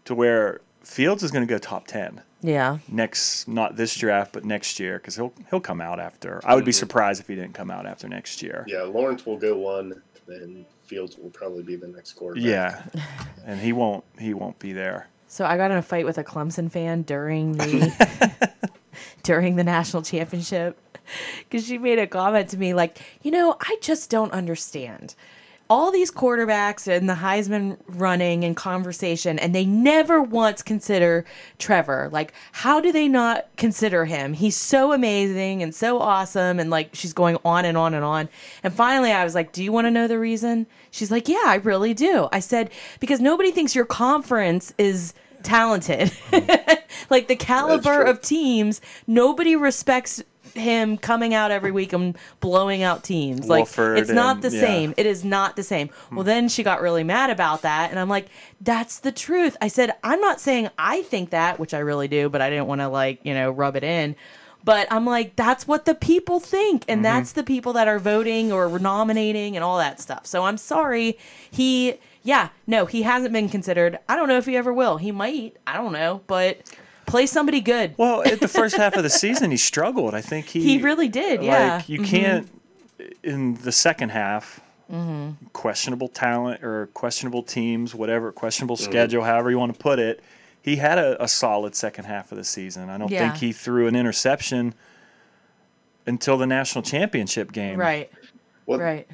to 0.04 0.14
where 0.14 0.60
Fields 0.82 1.22
is 1.22 1.30
going 1.30 1.46
to 1.46 1.52
go 1.52 1.58
top 1.58 1.86
ten 1.86 2.22
Yeah. 2.42 2.78
next. 2.88 3.48
Not 3.48 3.76
this 3.76 3.94
draft, 3.96 4.32
but 4.32 4.44
next 4.44 4.78
year, 4.80 4.98
because 4.98 5.16
he'll 5.16 5.32
he'll 5.50 5.60
come 5.60 5.80
out 5.80 6.00
after. 6.00 6.40
I 6.44 6.54
would 6.54 6.64
be 6.64 6.70
mm-hmm. 6.70 6.78
surprised 6.78 7.20
if 7.20 7.28
he 7.28 7.34
didn't 7.34 7.54
come 7.54 7.70
out 7.70 7.86
after 7.86 8.08
next 8.08 8.42
year. 8.42 8.64
Yeah, 8.68 8.82
Lawrence 8.82 9.26
will 9.26 9.38
go 9.38 9.56
one, 9.56 10.02
then 10.26 10.66
Fields 10.86 11.16
will 11.16 11.30
probably 11.30 11.62
be 11.62 11.76
the 11.76 11.88
next 11.88 12.12
quarterback. 12.12 12.44
Yeah, 12.44 12.82
and 13.46 13.60
he 13.60 13.72
won't. 13.72 14.04
He 14.18 14.34
won't 14.34 14.58
be 14.58 14.72
there. 14.72 15.08
So 15.26 15.44
I 15.44 15.56
got 15.56 15.70
in 15.70 15.76
a 15.76 15.82
fight 15.82 16.04
with 16.04 16.18
a 16.18 16.24
Clemson 16.24 16.70
fan 16.70 17.02
during 17.02 17.52
the 17.52 18.52
during 19.22 19.56
the 19.56 19.64
national 19.64 20.02
championship 20.02 20.78
because 21.38 21.66
she 21.66 21.78
made 21.78 21.98
a 21.98 22.06
comment 22.06 22.50
to 22.50 22.56
me 22.56 22.74
like, 22.74 23.00
you 23.22 23.30
know, 23.30 23.56
I 23.60 23.76
just 23.80 24.10
don't 24.10 24.32
understand. 24.32 25.14
All 25.74 25.90
these 25.90 26.12
quarterbacks 26.12 26.86
and 26.86 27.08
the 27.08 27.14
Heisman 27.14 27.76
running 27.88 28.44
and 28.44 28.54
conversation, 28.54 29.40
and 29.40 29.52
they 29.52 29.64
never 29.64 30.22
once 30.22 30.62
consider 30.62 31.24
Trevor. 31.58 32.08
Like, 32.12 32.32
how 32.52 32.80
do 32.80 32.92
they 32.92 33.08
not 33.08 33.48
consider 33.56 34.04
him? 34.04 34.34
He's 34.34 34.56
so 34.56 34.92
amazing 34.92 35.64
and 35.64 35.74
so 35.74 35.98
awesome. 35.98 36.60
And 36.60 36.70
like, 36.70 36.90
she's 36.92 37.12
going 37.12 37.38
on 37.44 37.64
and 37.64 37.76
on 37.76 37.92
and 37.92 38.04
on. 38.04 38.28
And 38.62 38.72
finally, 38.72 39.10
I 39.10 39.24
was 39.24 39.34
like, 39.34 39.50
Do 39.50 39.64
you 39.64 39.72
want 39.72 39.88
to 39.88 39.90
know 39.90 40.06
the 40.06 40.16
reason? 40.16 40.68
She's 40.92 41.10
like, 41.10 41.26
Yeah, 41.28 41.42
I 41.44 41.56
really 41.56 41.92
do. 41.92 42.28
I 42.30 42.38
said, 42.38 42.70
Because 43.00 43.18
nobody 43.20 43.50
thinks 43.50 43.74
your 43.74 43.84
conference 43.84 44.72
is 44.78 45.12
talented. 45.42 46.12
like 47.10 47.26
the 47.26 47.34
caliber 47.34 48.00
of 48.00 48.22
teams, 48.22 48.80
nobody 49.08 49.56
respects 49.56 50.22
him 50.54 50.96
coming 50.96 51.34
out 51.34 51.50
every 51.50 51.70
week 51.70 51.92
and 51.92 52.16
blowing 52.40 52.82
out 52.82 53.04
teams. 53.04 53.48
Like 53.48 53.66
Wofford 53.66 53.98
it's 53.98 54.10
not 54.10 54.36
and- 54.36 54.44
the 54.44 54.56
yeah. 54.56 54.60
same. 54.60 54.94
It 54.96 55.06
is 55.06 55.24
not 55.24 55.56
the 55.56 55.62
same. 55.62 55.88
Hmm. 55.88 56.16
Well, 56.16 56.24
then 56.24 56.48
she 56.48 56.62
got 56.62 56.80
really 56.80 57.04
mad 57.04 57.30
about 57.30 57.62
that, 57.62 57.90
and 57.90 57.98
I'm 57.98 58.08
like, 58.08 58.28
that's 58.60 58.98
the 59.00 59.12
truth. 59.12 59.56
I 59.60 59.68
said, 59.68 59.92
I'm 60.02 60.20
not 60.20 60.40
saying 60.40 60.70
I 60.78 61.02
think 61.02 61.30
that, 61.30 61.58
which 61.58 61.74
I 61.74 61.80
really 61.80 62.08
do, 62.08 62.28
but 62.28 62.40
I 62.40 62.50
didn't 62.50 62.66
want 62.66 62.80
to 62.80 62.88
like 62.88 63.20
you 63.24 63.34
know 63.34 63.50
rub 63.50 63.76
it 63.76 63.84
in. 63.84 64.16
But 64.64 64.88
I'm 64.90 65.04
like, 65.04 65.36
that's 65.36 65.68
what 65.68 65.84
the 65.84 65.94
people 65.94 66.40
think, 66.40 66.86
and 66.88 66.98
mm-hmm. 66.98 67.02
that's 67.02 67.32
the 67.32 67.42
people 67.42 67.74
that 67.74 67.86
are 67.86 67.98
voting 67.98 68.50
or 68.50 68.78
nominating 68.78 69.56
and 69.56 69.64
all 69.64 69.76
that 69.76 70.00
stuff. 70.00 70.26
So 70.26 70.44
I'm 70.44 70.56
sorry, 70.56 71.18
he, 71.50 71.98
yeah, 72.22 72.48
no, 72.66 72.86
he 72.86 73.02
hasn't 73.02 73.34
been 73.34 73.50
considered. 73.50 73.98
I 74.08 74.16
don't 74.16 74.26
know 74.26 74.38
if 74.38 74.46
he 74.46 74.56
ever 74.56 74.72
will. 74.72 74.96
He 74.96 75.12
might. 75.12 75.58
I 75.66 75.76
don't 75.76 75.92
know, 75.92 76.22
but 76.26 76.62
play 77.06 77.26
somebody 77.26 77.60
good. 77.60 77.94
Well, 77.96 78.22
at 78.22 78.40
the 78.40 78.48
first 78.48 78.76
half 78.76 78.94
of 78.96 79.02
the 79.02 79.10
season, 79.24 79.50
he 79.50 79.56
struggled. 79.56 80.14
I 80.14 80.20
think 80.20 80.46
he 80.46 80.60
He 80.60 80.82
really 80.82 81.08
did, 81.08 81.42
yeah. 81.42 81.76
Like 81.76 81.88
you 81.88 82.00
Mhm. 82.00 82.06
can't 82.06 82.60
in 83.22 83.54
the 83.56 83.72
second 83.72 84.10
half. 84.10 84.60
Mm-hmm. 84.92 85.46
Questionable 85.54 86.08
talent 86.08 86.62
or 86.62 86.88
questionable 86.88 87.42
teams, 87.42 87.94
whatever, 87.94 88.30
questionable 88.32 88.76
schedule, 88.76 89.24
however 89.24 89.50
you 89.50 89.58
want 89.58 89.72
to 89.72 89.78
put 89.78 89.98
it. 89.98 90.22
He 90.60 90.76
had 90.76 90.98
a, 90.98 91.22
a 91.22 91.26
solid 91.28 91.74
second 91.74 92.04
half 92.04 92.32
of 92.32 92.38
the 92.38 92.44
season. 92.44 92.90
I 92.90 92.98
don't 92.98 93.10
Yeah. 93.10 93.20
think 93.30 93.40
he 93.40 93.52
threw 93.52 93.86
an 93.86 93.96
interception 93.96 94.74
until 96.06 96.36
the 96.36 96.46
national 96.46 96.82
championship 96.82 97.50
game. 97.52 97.78
Right, 97.78 98.10
Well, 98.66 98.78
right. 98.78 99.08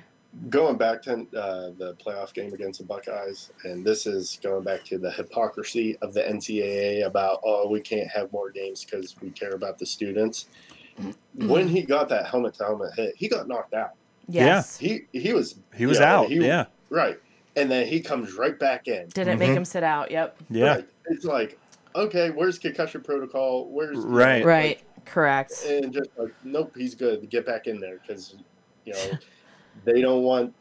Going 0.49 0.77
back 0.77 1.03
to 1.03 1.13
uh, 1.37 1.71
the 1.79 1.97
playoff 2.05 2.33
game 2.33 2.53
against 2.53 2.79
the 2.81 2.87
Buckeyes, 2.87 3.51
and 3.65 3.85
this 3.85 4.07
is 4.07 4.39
going 4.43 4.63
back 4.65 4.85
to 4.85 4.99
the 4.99 5.11
hypocrisy 5.11 5.97
of 6.03 6.15
the 6.15 6.23
NCAA 6.23 7.05
about 7.07 7.41
oh 7.45 7.69
we 7.69 7.81
can't 7.81 8.09
have 8.09 8.33
more 8.33 8.51
games 8.51 8.85
because 8.85 9.15
we 9.21 9.31
care 9.31 9.53
about 9.53 9.79
the 9.79 9.87
students. 9.87 10.49
Mm-hmm. 11.01 11.49
When 11.49 11.67
he 11.69 11.83
got 11.83 12.09
that 12.11 12.27
helmet 12.27 12.55
to 12.55 12.65
helmet 12.65 12.93
hit, 12.95 13.15
he 13.17 13.29
got 13.29 13.49
knocked 13.49 13.75
out. 13.75 13.93
Yes. 14.29 14.79
He 14.79 15.03
he 15.13 15.33
was 15.33 15.57
He 15.75 15.87
was 15.87 15.99
you 15.99 16.05
know, 16.05 16.07
out. 16.07 16.29
he- 16.29 16.47
yeah. 16.47 16.67
right, 16.91 17.19
and 17.57 17.71
then 17.71 17.87
he 17.87 18.01
comes 18.01 18.35
right 18.35 18.59
back 18.59 18.87
in. 18.87 19.09
Didn't 19.09 19.39
make 19.39 19.51
Mhm. 19.51 19.57
him 19.59 19.65
sit 19.65 19.83
out. 19.83 20.11
Yep. 20.11 20.37
Yeah. 20.51 20.75
Right. 20.77 20.89
It's 21.07 21.25
like 21.25 21.59
okay, 21.97 22.31
where's 22.31 22.57
concussion 22.59 23.01
protocol? 23.03 23.69
Where's 23.69 23.97
you 23.97 24.05
Right. 24.05 24.37
like, 24.39 24.47
Right. 24.47 24.83
Correct. 25.07 25.65
and 25.67 25.93
just 25.93 26.11
like 26.17 26.33
nope 26.45 26.73
he's 26.77 26.95
good 26.95 27.29
get 27.31 27.45
back 27.45 27.67
in 27.67 27.81
there 27.81 27.99
because 28.07 28.37
you 28.85 28.93
know 28.93 29.11
they 29.85 30.01
don't 30.01 30.23
want 30.23 30.55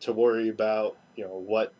to 0.00 0.12
worry 0.12 0.48
about 0.48 0.96
you 1.16 1.24
know 1.24 1.38
what 1.46 1.72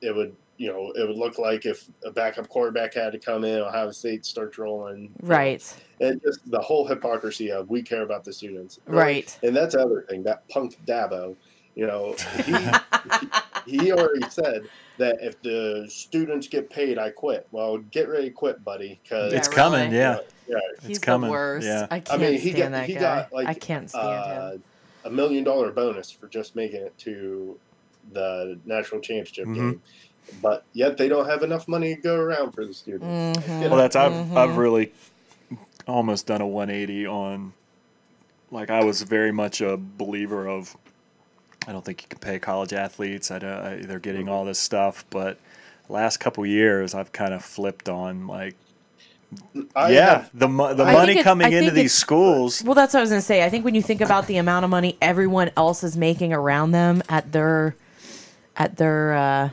it 0.00 0.14
would 0.14 0.34
you 0.58 0.68
know 0.72 0.92
it 0.96 1.06
would 1.06 1.16
look 1.16 1.38
like 1.38 1.64
if 1.66 1.88
a 2.04 2.10
backup 2.10 2.48
quarterback 2.48 2.94
had 2.94 3.12
to 3.12 3.18
come 3.18 3.44
in 3.44 3.60
ohio 3.60 3.90
state 3.90 4.24
starts 4.26 4.58
rolling. 4.58 5.10
Right. 5.22 5.62
and 6.00 6.20
just 6.22 6.48
the 6.50 6.60
whole 6.60 6.86
hypocrisy 6.86 7.50
of 7.50 7.68
we 7.70 7.82
care 7.82 8.02
about 8.02 8.24
the 8.24 8.32
students 8.32 8.78
Really. 8.86 8.98
Right. 9.02 9.38
and 9.42 9.54
that's 9.56 9.74
the 9.74 9.82
other 9.82 10.04
thing 10.08 10.22
that 10.24 10.46
punk 10.48 10.78
dabo 10.86 11.36
you 11.74 11.86
know 11.86 12.14
he, 13.66 13.78
he 13.78 13.92
already 13.92 14.28
said 14.28 14.68
that 14.98 15.16
if 15.20 15.40
the 15.42 15.86
students 15.88 16.46
get 16.48 16.68
paid 16.68 16.98
i 16.98 17.08
quit 17.10 17.46
well 17.52 17.78
get 17.78 18.08
ready 18.08 18.24
to 18.28 18.34
quit 18.34 18.62
buddy 18.64 19.00
because 19.02 19.32
Yeah, 19.32 19.38
it's 19.38 19.48
coming. 19.48 19.84
really. 19.90 19.96
Yeah. 19.96 20.18
yeah 20.48 20.58
He's 20.82 20.98
coming, 20.98 21.28
the 21.28 21.32
worst. 21.32 21.66
yeah. 21.66 21.86
I 21.90 21.96
I 21.96 22.00
can't 22.00 22.20
mean, 22.20 22.32
he 22.40 22.50
stand 22.50 22.56
got 22.56 22.70
that 22.72 22.86
he 22.88 22.94
guy. 22.94 23.00
got 23.00 23.32
like 23.32 23.46
I 23.48 23.54
can't 23.54 23.88
stand 23.88 24.06
uh, 24.06 24.50
him. 24.52 24.62
A 25.04 25.10
million 25.10 25.44
dollar 25.44 25.70
bonus 25.72 26.10
for 26.10 26.28
just 26.28 26.54
making 26.56 26.80
it 26.82 26.96
to 26.98 27.58
the 28.12 28.58
national 28.64 29.00
championship 29.00 29.46
Mhm. 29.46 29.54
game, 29.54 29.82
but 30.40 30.64
yet 30.72 30.96
they 30.96 31.08
don't 31.08 31.26
have 31.28 31.42
enough 31.42 31.68
money 31.68 31.94
to 31.96 32.00
go 32.00 32.16
around 32.16 32.52
for 32.52 32.64
the 32.64 32.74
students. 32.74 33.38
Mhm. 33.38 33.70
Well, 33.70 33.76
that's 33.76 33.96
I've 33.96 34.12
Mhm. 34.12 34.36
I've 34.36 34.56
really 34.56 34.92
almost 35.86 36.26
done 36.26 36.40
a 36.40 36.46
180 36.46 37.06
on. 37.06 37.52
Like 38.50 38.70
I 38.70 38.84
was 38.84 39.02
very 39.02 39.32
much 39.32 39.60
a 39.60 39.76
believer 39.76 40.48
of. 40.48 40.76
I 41.66 41.70
don't 41.72 41.84
think 41.84 42.02
you 42.02 42.08
can 42.08 42.18
pay 42.18 42.40
college 42.40 42.72
athletes. 42.72 43.30
I 43.30 43.38
don't, 43.38 43.52
I, 43.52 43.76
they're 43.76 44.00
getting 44.00 44.28
all 44.28 44.44
this 44.44 44.58
stuff, 44.58 45.04
but 45.10 45.38
last 45.88 46.16
couple 46.18 46.44
years 46.44 46.92
I've 46.92 47.12
kind 47.12 47.32
of 47.32 47.44
flipped 47.44 47.88
on 47.88 48.26
like 48.26 48.56
I 49.74 49.92
yeah 49.92 50.10
have- 50.10 50.30
the 50.34 50.48
mo- 50.48 50.74
the 50.74 50.84
I 50.84 50.92
money 50.92 51.22
coming 51.22 51.52
into 51.52 51.70
these 51.70 51.92
schools. 51.94 52.62
Well, 52.64 52.74
that's 52.74 52.94
what 52.94 53.00
I 53.00 53.02
was 53.02 53.10
gonna 53.10 53.22
say. 53.22 53.44
I 53.44 53.48
think 53.50 53.64
when 53.64 53.74
you 53.74 53.82
think 53.82 54.00
about 54.00 54.26
the 54.26 54.36
amount 54.36 54.64
of 54.64 54.70
money 54.70 54.96
everyone 55.00 55.50
else 55.56 55.82
is 55.84 55.96
making 55.96 56.32
around 56.32 56.72
them 56.72 57.02
at 57.08 57.32
their, 57.32 57.74
at 58.56 58.76
their, 58.76 59.14
uh, 59.14 59.48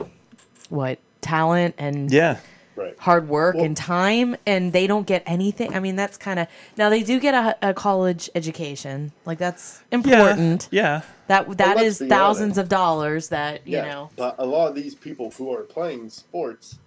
what 0.68 0.98
talent 1.20 1.74
and 1.78 2.10
Yeah, 2.12 2.36
right. 2.76 2.94
hard 2.98 3.28
work 3.28 3.56
Well- 3.56 3.64
and 3.64 3.76
time, 3.76 4.36
and 4.46 4.72
they 4.72 4.86
don't 4.86 5.06
get 5.06 5.22
anything. 5.26 5.74
I 5.74 5.80
mean, 5.80 5.96
that's 5.96 6.16
kind 6.16 6.38
of 6.40 6.46
now 6.76 6.88
they 6.90 7.02
do 7.02 7.18
get 7.20 7.34
a, 7.34 7.70
a 7.70 7.74
college 7.74 8.30
education. 8.34 9.12
Like 9.26 9.38
that's 9.38 9.82
important. 9.90 10.68
Yeah, 10.70 11.02
That 11.28 11.56
that 11.58 11.76
let's 11.76 12.00
is 12.00 12.08
thousands 12.08 12.58
honest. 12.58 12.58
of 12.58 12.68
dollars 12.68 13.28
that 13.28 13.66
you 13.66 13.76
yeah, 13.78 13.84
know. 13.88 14.10
but 14.16 14.36
a 14.38 14.44
lot 14.46 14.68
of 14.68 14.74
these 14.74 14.94
people 14.94 15.30
who 15.36 15.52
are 15.54 15.62
playing 15.62 16.10
sports, 16.10 16.78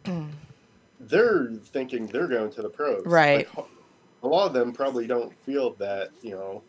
they're 1.07 1.51
thinking 1.65 2.07
they're 2.07 2.27
going 2.27 2.51
to 2.51 2.61
the 2.61 2.69
pros. 2.69 3.05
Right. 3.05 3.47
Like, 3.55 3.67
a 4.23 4.27
lot 4.27 4.47
of 4.47 4.53
them 4.53 4.71
probably 4.71 5.05
don't 5.05 5.35
feel 5.39 5.73
that 5.73 6.11
you 6.21 6.31
know, 6.31 6.63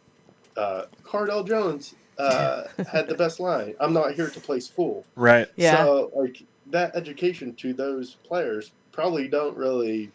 uh, 0.57 0.87
Cardale 1.03 1.47
Jones 1.47 1.95
uh, 2.18 2.64
had 2.91 3.07
the 3.07 3.14
best 3.14 3.41
line. 3.41 3.74
I'm 3.80 3.93
not 3.93 4.14
here 4.14 4.28
to 4.28 4.41
play 4.41 4.61
school. 4.61 5.05
right. 5.14 5.49
Yeah. 5.57 5.76
So 5.76 6.11
like 6.14 6.43
that 6.70 6.97
education 6.97 7.55
to 7.57 7.72
those 7.72 8.14
players 8.26 8.72
probably 8.93 9.28
don't 9.28 9.57
really 9.57 10.01
you 10.01 10.07
know, 10.07 10.11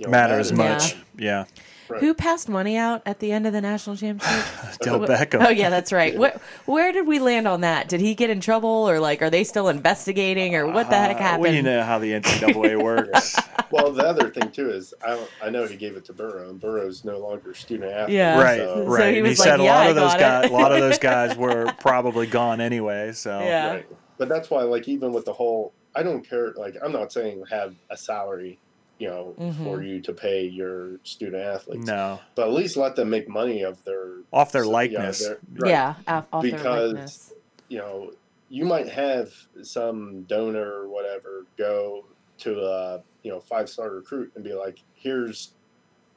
Matter 0.00 0.38
as 0.38 0.52
much. 0.52 0.96
Yeah, 1.16 1.44
Right. 1.88 2.00
Who 2.00 2.14
passed 2.14 2.48
money 2.48 2.76
out 2.76 3.00
at 3.06 3.20
the 3.20 3.30
end 3.30 3.46
of 3.46 3.52
the 3.52 3.60
national 3.60 3.94
championship? 3.94 4.44
Del 4.80 4.98
Beckham. 4.98 5.46
Oh 5.46 5.50
yeah, 5.50 5.70
that's 5.70 5.92
right. 5.92 6.18
Where, 6.18 6.36
where 6.64 6.90
did 6.90 7.06
we 7.06 7.20
land 7.20 7.46
on 7.46 7.60
that? 7.60 7.88
Did 7.88 8.00
he 8.00 8.16
get 8.16 8.28
in 8.28 8.40
trouble, 8.40 8.68
or 8.90 8.98
like, 8.98 9.22
are 9.22 9.30
they 9.30 9.44
still 9.44 9.68
investigating, 9.68 10.56
or 10.56 10.66
what 10.66 10.90
the 10.90 10.96
heck 10.96 11.16
Uh, 11.16 11.20
happened? 11.20 11.42
Well, 11.44 11.54
you 11.54 11.62
know 11.62 11.84
how 11.84 12.00
the 12.00 12.10
NCAA 12.10 12.82
works. 12.82 13.36
Well, 13.70 13.92
the 13.92 14.04
other 14.04 14.30
thing 14.30 14.50
too 14.50 14.68
is 14.70 14.94
I 15.06 15.24
I 15.40 15.48
know 15.48 15.64
he 15.68 15.76
gave 15.76 15.96
it 15.96 16.04
to 16.06 16.12
Burrow, 16.12 16.50
and 16.50 16.60
Burrow's 16.60 17.04
no 17.04 17.18
longer 17.20 17.52
a 17.52 17.54
student 17.54 17.92
athlete. 17.92 18.16
Yeah. 18.16 18.42
right, 18.42 18.58
so- 18.58 18.74
So 18.74 18.82
right. 18.90 19.12
he 19.12 19.18
And 19.18 19.26
he 19.28 19.32
like, 19.34 19.36
said 19.36 19.60
a 19.60 19.62
lot 19.62 19.86
I 19.86 19.90
of 19.90 19.94
those 19.94 20.14
guys. 20.14 20.50
A 20.50 20.52
lot 20.52 20.72
of 20.72 20.80
those 20.80 20.98
guys 21.12 21.36
were 21.36 21.72
probably 21.78 22.26
gone 22.26 22.60
anyway. 22.60 23.12
So 23.12 23.38
Yeah. 23.38 23.70
Right. 23.74 23.86
But 24.18 24.28
that's 24.28 24.50
why, 24.50 24.62
like, 24.62 24.88
even 24.88 25.12
with 25.12 25.24
the 25.24 25.32
whole, 25.32 25.72
I 25.94 26.02
don't 26.02 26.28
care. 26.28 26.52
Like, 26.56 26.74
I'm 26.82 26.90
not 26.90 27.12
saying 27.12 27.44
have 27.48 27.74
a 27.90 27.96
salary, 27.96 28.58
you 28.98 29.08
know, 29.08 29.34
Mhm. 29.38 29.64
for 29.64 29.82
you 29.82 30.00
to 30.00 30.12
pay 30.12 30.46
your 30.46 30.98
student 31.04 31.42
athletes. 31.42 31.86
no, 31.86 32.18
But 32.34 32.48
at 32.48 32.52
least 32.54 32.76
let 32.76 32.96
them 32.96 33.10
make 33.10 33.28
money 33.28 33.62
of 33.62 33.84
their 33.84 34.20
off 34.32 34.52
their 34.52 34.64
so- 34.64 34.70
yeah, 34.70 34.74
likeness. 34.74 35.18
their- 35.18 35.38
right. 35.58 35.70
Yeah, 35.70 35.94
off, 36.08 36.26
off 36.32 36.42
their 36.42 36.52
Because- 36.52 36.92
likeness. 36.92 37.32
you 37.68 37.78
know, 37.78 38.12
you 38.48 38.64
might 38.64 38.88
have 38.88 39.32
some 39.62 40.22
donor 40.22 40.64
or 40.82 40.88
whatever 40.88 41.44
go 41.58 42.04
to 42.38 42.60
a 42.64 43.02
you 43.22 43.30
know 43.32 43.40
five 43.40 43.68
star 43.68 43.90
recruit 43.90 44.32
and 44.34 44.44
be 44.44 44.54
like, 44.54 44.78
here's 44.94 45.52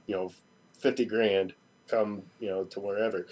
you 0.05 0.15
know 0.15 0.31
fifty 0.77 1.05
grand, 1.05 1.53
come 1.87 2.23
you 2.39 2.49
know 2.49 2.63
to 2.65 2.79
wherever. 2.79 3.25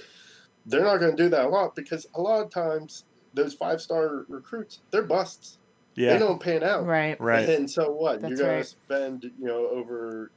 They're 0.66 0.84
not 0.84 0.98
going 0.98 1.16
to 1.16 1.24
do 1.24 1.30
that 1.30 1.46
a 1.46 1.50
lot 1.50 1.74
because 1.76 2.08
a 2.16 2.22
lot 2.22 2.44
of 2.44 2.50
times 2.50 3.06
those 3.34 3.54
five 3.54 3.82
star 3.82 4.26
recruits 4.28 4.80
they're 4.92 5.04
busts. 5.04 5.57
They 5.98 6.18
don't 6.20 6.40
pan 6.42 6.64
out. 6.64 6.86
Right. 6.86 7.20
right. 7.20 7.48
And 7.50 7.70
so 7.70 7.92
what? 7.92 8.22
That's 8.22 8.30
You're 8.32 8.40
going 8.40 8.52
right. 8.58 8.64
to 8.64 8.70
spend 8.70 9.24
you 9.40 9.46
know 9.48 9.68
over 9.70 10.32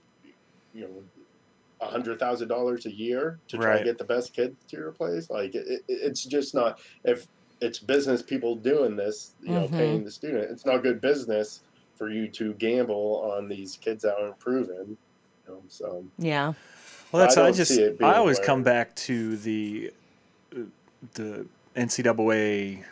you 0.75 0.83
know 0.83 1.03
a 1.81 1.87
hundred 1.87 2.19
thousand 2.19 2.49
dollars 2.49 2.87
a 2.87 2.93
year 2.95 3.39
to 3.49 3.57
try 3.57 3.71
Right. 3.73 3.79
to 3.79 3.85
get 3.85 3.99
the 3.99 4.05
best 4.05 4.33
kid 4.35 4.57
to 4.69 4.77
your 4.77 4.93
place. 4.93 5.31
Like 5.31 5.55
it, 5.55 5.67
it, 5.69 5.83
it's 5.89 6.25
just 6.25 6.55
not 6.55 6.81
if 7.05 7.27
it's 7.61 7.79
business 7.79 8.23
people 8.23 8.57
doing 8.57 8.97
this, 8.97 9.33
you 9.43 9.51
know, 9.53 9.67
Mhm. 9.69 9.71
paying 9.73 10.05
the 10.05 10.11
student. 10.11 10.51
It's 10.51 10.65
not 10.65 10.83
good 10.83 11.01
business 11.01 11.61
for 11.97 12.09
you 12.11 12.27
to 12.29 12.55
gamble 12.55 13.33
on 13.37 13.49
these 13.49 13.77
kids 13.77 14.03
that 14.05 14.17
aren't 14.19 14.39
proven. 14.39 14.97
You 15.47 15.55
know, 15.55 15.63
so 15.69 16.05
Yeah. 16.19 16.55
Well, 17.13 17.21
that's 17.23 17.37
I 17.37 17.49
I, 17.49 17.53
just 17.53 17.75
see 17.75 17.83
it 17.83 17.99
being 17.99 18.11
I 18.11 18.15
always 18.17 18.39
where- 18.39 18.47
come 18.47 18.63
back 18.63 18.95
to 18.97 19.37
the 19.37 19.93
uh, 20.57 20.61
the 21.15 21.47
NCAA 21.77 22.85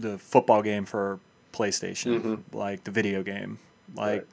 the 0.00 0.18
football 0.18 0.62
game 0.62 0.84
for 0.84 1.20
PlayStation, 1.56 2.20
Mhm. 2.20 2.38
like 2.52 2.84
the 2.84 2.90
video 2.90 3.22
game. 3.22 3.58
Like 3.94 4.26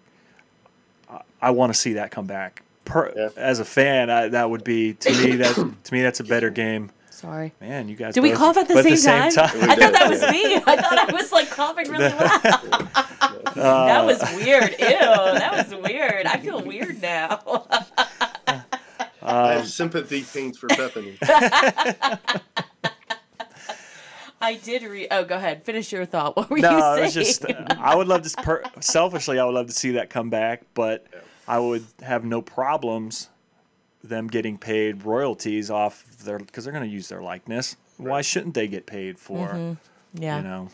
I, 1.10 1.22
I 1.42 1.52
want 1.52 1.74
to 1.74 1.80
see 1.80 1.94
that 1.94 2.12
come 2.12 2.26
back. 2.28 2.64
Per, 2.86 3.14
Yeah. 3.16 3.30
As 3.38 3.60
a 3.60 3.66
fan, 3.66 4.10
I, 4.10 4.28
that 4.30 4.50
would 4.50 4.64
be 4.64 4.94
to 4.94 5.12
me 5.12 5.36
that 5.38 5.56
to 5.84 5.94
me 5.94 6.02
that's 6.02 6.20
a 6.20 6.24
better 6.26 6.50
game. 6.50 6.92
Sorry. 7.10 7.54
Man, 7.62 7.88
you 7.88 7.96
guys. 7.96 8.14
Did 8.16 8.22
we 8.24 8.32
both- 8.32 8.38
cough 8.40 8.58
at 8.58 8.68
the 8.68 8.74
both 8.74 9.00
same, 9.00 9.32
time? 9.32 9.50
We 9.54 9.62
I 9.62 9.76
thought 9.76 9.94
that 9.94 10.10
was 10.10 10.22
me. 10.32 10.56
I 10.56 10.76
thought 10.76 10.98
I 11.10 11.14
was 11.14 11.32
like 11.32 11.50
coughing 11.50 11.90
really 11.90 12.10
loud. 12.10 12.90
Uh, 13.56 13.86
that 13.86 14.04
was 14.06 14.20
weird. 14.44 14.72
Ew, 14.72 14.78
that 14.78 15.52
was 15.72 15.82
weird. 15.90 16.26
I 16.26 16.38
feel 16.38 16.62
weird 16.62 17.02
now. 17.02 17.40
I 18.48 18.62
uh, 19.22 19.48
have 19.60 19.68
sympathy 19.70 20.24
pains 20.34 20.58
for 20.58 20.68
Bethany. 20.68 21.18
I 24.44 24.56
did 24.56 24.84
read. 24.84 25.08
Oh, 25.10 25.24
go 25.24 25.36
ahead. 25.36 25.64
Finish 25.64 25.92
your 25.92 26.06
thought. 26.06 26.36
What 26.36 26.50
were 26.50 26.58
no, 26.58 26.72
you 26.72 26.78
it 26.78 26.82
saying? 26.82 27.04
was 27.04 27.14
just. 27.14 27.46
I 27.80 27.96
would 27.96 28.08
love 28.08 28.24
to. 28.24 28.42
Per- 28.42 28.64
selfishly, 28.82 29.40
I 29.40 29.46
would 29.46 29.56
love 29.56 29.68
to 29.68 29.74
see 29.74 29.92
that 29.92 30.10
come 30.10 30.30
back, 30.30 30.64
but 30.74 31.08
I 31.48 31.60
would 31.60 31.86
have 32.02 32.26
no 32.26 32.42
problems 32.42 33.30
them 34.04 34.28
getting 34.28 34.58
paid 34.58 35.06
royalties 35.06 35.72
off 35.72 36.06
their 36.18 36.38
because 36.38 36.66
they're 36.66 36.74
going 36.74 36.84
to 36.84 36.90
use 36.90 37.08
their 37.08 37.22
likeness. 37.22 37.78
Why 37.98 38.22
shouldn't 38.22 38.54
they 38.54 38.68
get 38.68 38.86
paid 38.86 39.18
for? 39.18 39.48
Mm-hmm. 39.48 40.22
yeah. 40.22 40.38
You 40.38 40.44
know, 40.44 40.70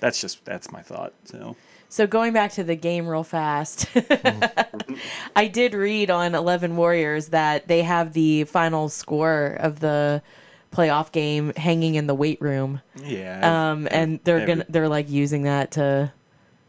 that's 0.00 0.20
just 0.20 0.44
that's 0.44 0.70
my 0.70 0.82
thought. 0.82 1.14
So 1.24 1.56
So 1.88 2.06
going 2.06 2.32
back 2.32 2.52
to 2.52 2.64
the 2.64 2.76
game 2.76 3.06
real 3.06 3.24
fast. 3.24 3.88
I 5.36 5.46
did 5.46 5.72
read 5.72 6.10
on 6.10 6.34
Eleven 6.34 6.76
Warriors 6.76 7.28
that 7.28 7.66
they 7.66 7.82
have 7.82 8.12
the 8.12 8.44
final 8.44 8.88
score 8.88 9.56
of 9.60 9.80
the 9.80 10.22
playoff 10.76 11.10
game 11.10 11.52
hanging 11.56 11.94
in 11.94 12.06
the 12.06 12.14
weight 12.14 12.40
room, 12.40 12.82
yeah, 13.02 13.70
um, 13.70 13.88
and 13.90 14.20
they're 14.24 14.40
every- 14.40 14.54
gonna 14.54 14.66
they're 14.68 14.88
like 14.88 15.08
using 15.08 15.42
that 15.44 15.70
to 15.72 16.12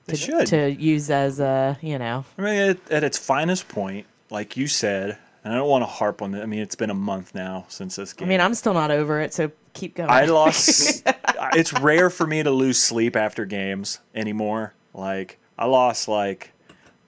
to, 0.07 0.15
should. 0.15 0.47
to 0.47 0.71
use 0.71 1.09
as 1.09 1.39
a 1.39 1.77
you 1.81 1.99
know 1.99 2.23
I 2.37 2.41
mean, 2.41 2.69
at, 2.69 2.91
at 2.91 3.03
its 3.03 3.17
finest 3.17 3.67
point, 3.67 4.05
like 4.29 4.55
you 4.55 4.67
said, 4.67 5.17
and 5.43 5.53
I 5.53 5.57
don't 5.57 5.67
want 5.67 5.81
to 5.81 5.87
harp 5.87 6.21
on 6.21 6.33
it. 6.33 6.41
I 6.41 6.45
mean, 6.45 6.59
it's 6.59 6.75
been 6.75 6.89
a 6.89 6.93
month 6.95 7.35
now 7.35 7.65
since 7.67 7.97
this 7.97 8.13
game. 8.13 8.27
I 8.27 8.29
mean 8.29 8.41
I'm 8.41 8.53
still 8.53 8.73
not 8.73 8.91
over 8.91 9.19
it, 9.19 9.33
so 9.33 9.51
keep 9.73 9.95
going. 9.95 10.09
I 10.09 10.25
lost. 10.25 11.03
it's 11.53 11.73
rare 11.73 12.09
for 12.09 12.25
me 12.25 12.43
to 12.43 12.51
lose 12.51 12.79
sleep 12.79 13.15
after 13.17 13.45
games 13.45 13.99
anymore. 14.15 14.73
Like 14.93 15.37
I 15.57 15.65
lost. 15.65 16.07
Like 16.07 16.53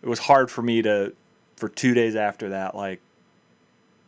it 0.01 0.09
was 0.09 0.19
hard 0.19 0.51
for 0.51 0.61
me 0.61 0.81
to, 0.81 1.13
for 1.55 1.69
two 1.69 1.93
days 1.93 2.15
after 2.15 2.49
that, 2.49 2.75
like 2.75 3.01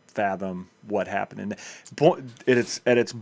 fathom 0.08 0.68
what 0.86 1.08
happened. 1.08 1.40
And 1.40 1.56
bo- 1.96 2.18
at 2.46 2.58
its 2.58 2.80
at 2.86 2.98
its 2.98 3.14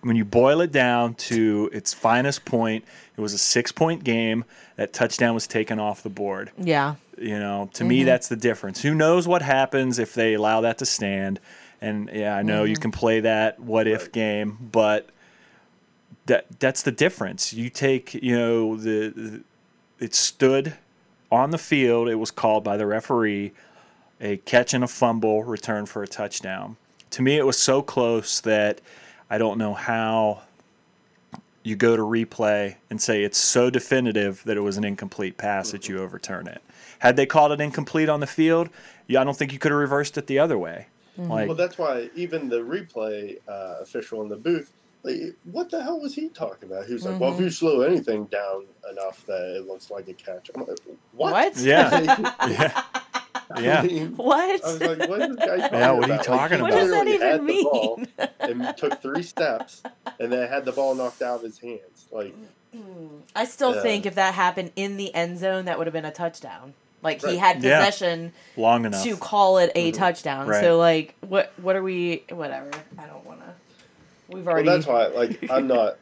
when 0.00 0.16
you 0.16 0.24
boil 0.24 0.60
it 0.60 0.70
down 0.70 1.14
to 1.14 1.68
its 1.72 1.92
finest 1.92 2.44
point, 2.44 2.84
it 3.16 3.20
was 3.20 3.32
a 3.32 3.38
six 3.38 3.72
point 3.72 4.04
game. 4.04 4.44
That 4.76 4.92
touchdown 4.92 5.34
was 5.34 5.46
taken 5.46 5.78
off 5.78 6.02
the 6.02 6.10
board. 6.10 6.50
yeah. 6.56 6.96
You 7.20 7.40
know, 7.40 7.68
to 7.72 7.82
me, 7.82 7.98
mm-hmm. 7.98 8.06
that's 8.06 8.28
the 8.28 8.36
difference. 8.36 8.80
Who 8.82 8.94
knows 8.94 9.26
what 9.26 9.42
happens 9.42 9.98
if 9.98 10.14
they 10.14 10.34
allow 10.34 10.60
that 10.60 10.78
to 10.78 10.86
stand? 10.86 11.40
And 11.80 12.08
yeah, 12.12 12.36
I 12.36 12.42
know 12.42 12.62
you 12.62 12.74
mm-hmm. 12.74 12.82
can 12.82 12.90
play 12.92 13.18
that 13.20 13.58
what 13.58 13.88
if 13.88 14.02
Right. 14.02 14.12
game, 14.12 14.68
but 14.70 15.08
that 16.26 16.46
that's 16.60 16.82
the 16.82 16.92
difference. 16.92 17.52
You 17.52 17.70
take, 17.70 18.14
you 18.14 18.38
know, 18.38 18.76
the, 18.76 19.08
the 19.08 19.40
it 19.98 20.14
stood 20.14 20.74
on 21.32 21.50
the 21.50 21.58
field. 21.58 22.08
It 22.08 22.16
was 22.16 22.30
called 22.30 22.62
by 22.62 22.76
the 22.76 22.86
referee 22.86 23.52
a 24.20 24.36
catch 24.38 24.74
and 24.74 24.84
a 24.84 24.88
fumble 24.88 25.44
return 25.44 25.86
for 25.86 26.02
a 26.02 26.08
touchdown. 26.08 26.76
To 27.10 27.22
me, 27.22 27.36
it 27.36 27.46
was 27.46 27.58
so 27.58 27.82
close 27.82 28.40
that 28.40 28.80
I 29.30 29.38
don't 29.38 29.58
know 29.58 29.74
how 29.74 30.42
you 31.62 31.76
go 31.76 31.96
to 31.96 32.02
replay 32.02 32.76
and 32.90 33.00
say 33.00 33.22
it's 33.22 33.38
so 33.38 33.70
definitive 33.70 34.42
that 34.44 34.56
it 34.56 34.60
was 34.60 34.76
an 34.76 34.84
incomplete 34.84 35.36
pass 35.36 35.70
that 35.70 35.88
you 35.88 35.96
mm-hmm. 35.96 36.04
overturn 36.04 36.46
it. 36.46 36.62
Had 36.98 37.16
they 37.16 37.26
called 37.26 37.52
it 37.52 37.60
incomplete 37.60 38.08
on 38.08 38.20
the 38.20 38.26
field, 38.26 38.70
yeah, 39.06 39.20
I 39.20 39.24
don't 39.24 39.36
think 39.36 39.52
you 39.52 39.58
could 39.58 39.70
have 39.70 39.80
reversed 39.80 40.18
it 40.18 40.26
the 40.26 40.38
other 40.38 40.58
way. 40.58 40.86
Mm-hmm. 41.18 41.30
Like, 41.30 41.46
Well, 41.48 41.56
that's 41.56 41.78
why 41.78 42.10
even 42.14 42.48
the 42.48 42.60
replay 42.60 43.38
uh, 43.48 43.76
official 43.80 44.22
in 44.22 44.28
the 44.28 44.36
booth, 44.36 44.72
like, 45.04 45.36
what 45.44 45.70
the 45.70 45.82
hell 45.82 46.00
was 46.00 46.14
he 46.14 46.28
talking 46.28 46.70
about? 46.70 46.86
He 46.86 46.92
was 46.92 47.04
like, 47.04 47.20
"Well, 47.20 47.32
if 47.32 47.38
you 47.38 47.46
mm-hmm. 47.46 47.52
slow 47.52 47.82
anything 47.82 48.24
down 48.24 48.66
enough 48.90 49.24
that 49.26 49.56
it 49.56 49.66
looks 49.66 49.90
like 49.90 50.08
a 50.08 50.12
catch," 50.12 50.50
I'm 50.54 50.62
like, 50.62 50.78
"What?" 51.12 51.32
What? 51.32 51.56
yeah, 51.58 51.88
I 52.40 53.00
yeah, 53.56 53.60
yeah. 53.60 53.82
mean, 53.82 54.16
What? 54.16 54.64
I 54.64 54.72
was 54.72 54.80
like, 54.80 55.08
"What 55.08 55.20
is 55.22 55.36
this 55.36 55.46
guy 55.46 55.56
talking 55.58 55.78
Yeah, 55.78 55.92
what 55.92 56.04
are 56.04 56.06
you 56.08 56.12
about?" 56.14 56.24
talking 56.24 56.56
he 56.58 56.62
What 56.62 56.70
does 56.72 56.90
that 56.90 57.08
even 57.08 57.46
the 57.46 57.62
ball 57.62 57.96
mean? 57.96 58.28
and 58.40 58.76
took 58.76 59.00
three 59.02 59.22
steps, 59.22 59.82
and 60.20 60.32
then 60.32 60.48
had 60.48 60.64
the 60.64 60.72
ball 60.72 60.94
knocked 60.94 61.22
out 61.22 61.36
of 61.36 61.42
his 61.42 61.58
hands. 61.58 62.06
Like, 62.12 62.34
I 63.34 63.44
still 63.46 63.74
Yeah. 63.76 63.82
think 63.82 64.06
if 64.06 64.14
that 64.16 64.34
happened 64.34 64.72
in 64.76 64.96
the 64.96 65.14
end 65.14 65.38
zone, 65.38 65.64
that 65.66 65.78
would 65.78 65.86
have 65.86 65.94
been 65.94 66.04
a 66.04 66.10
touchdown. 66.12 66.74
Like 67.02 67.20
he 67.20 67.26
Right. 67.28 67.38
had 67.38 67.62
Yeah. 67.62 67.78
possession 67.78 68.32
Long 68.56 68.84
enough. 68.84 69.02
to 69.04 69.16
call 69.16 69.58
it 69.58 69.70
a 69.76 69.92
Mhm. 69.92 69.94
touchdown. 69.96 70.48
Right. 70.48 70.60
So 70.62 70.76
like, 70.78 71.14
what 71.20 71.52
what 71.62 71.76
are 71.76 71.82
we? 71.82 72.24
Whatever. 72.30 72.70
I 72.98 73.06
don't 73.06 73.24
want 73.24 73.40
to. 73.40 73.46
We've 74.28 74.44
well, 74.44 74.54
already. 74.54 74.68
that's 74.68 74.86
why, 74.86 75.06
like, 75.06 75.48
I'm 75.50 75.66
not. 75.68 75.96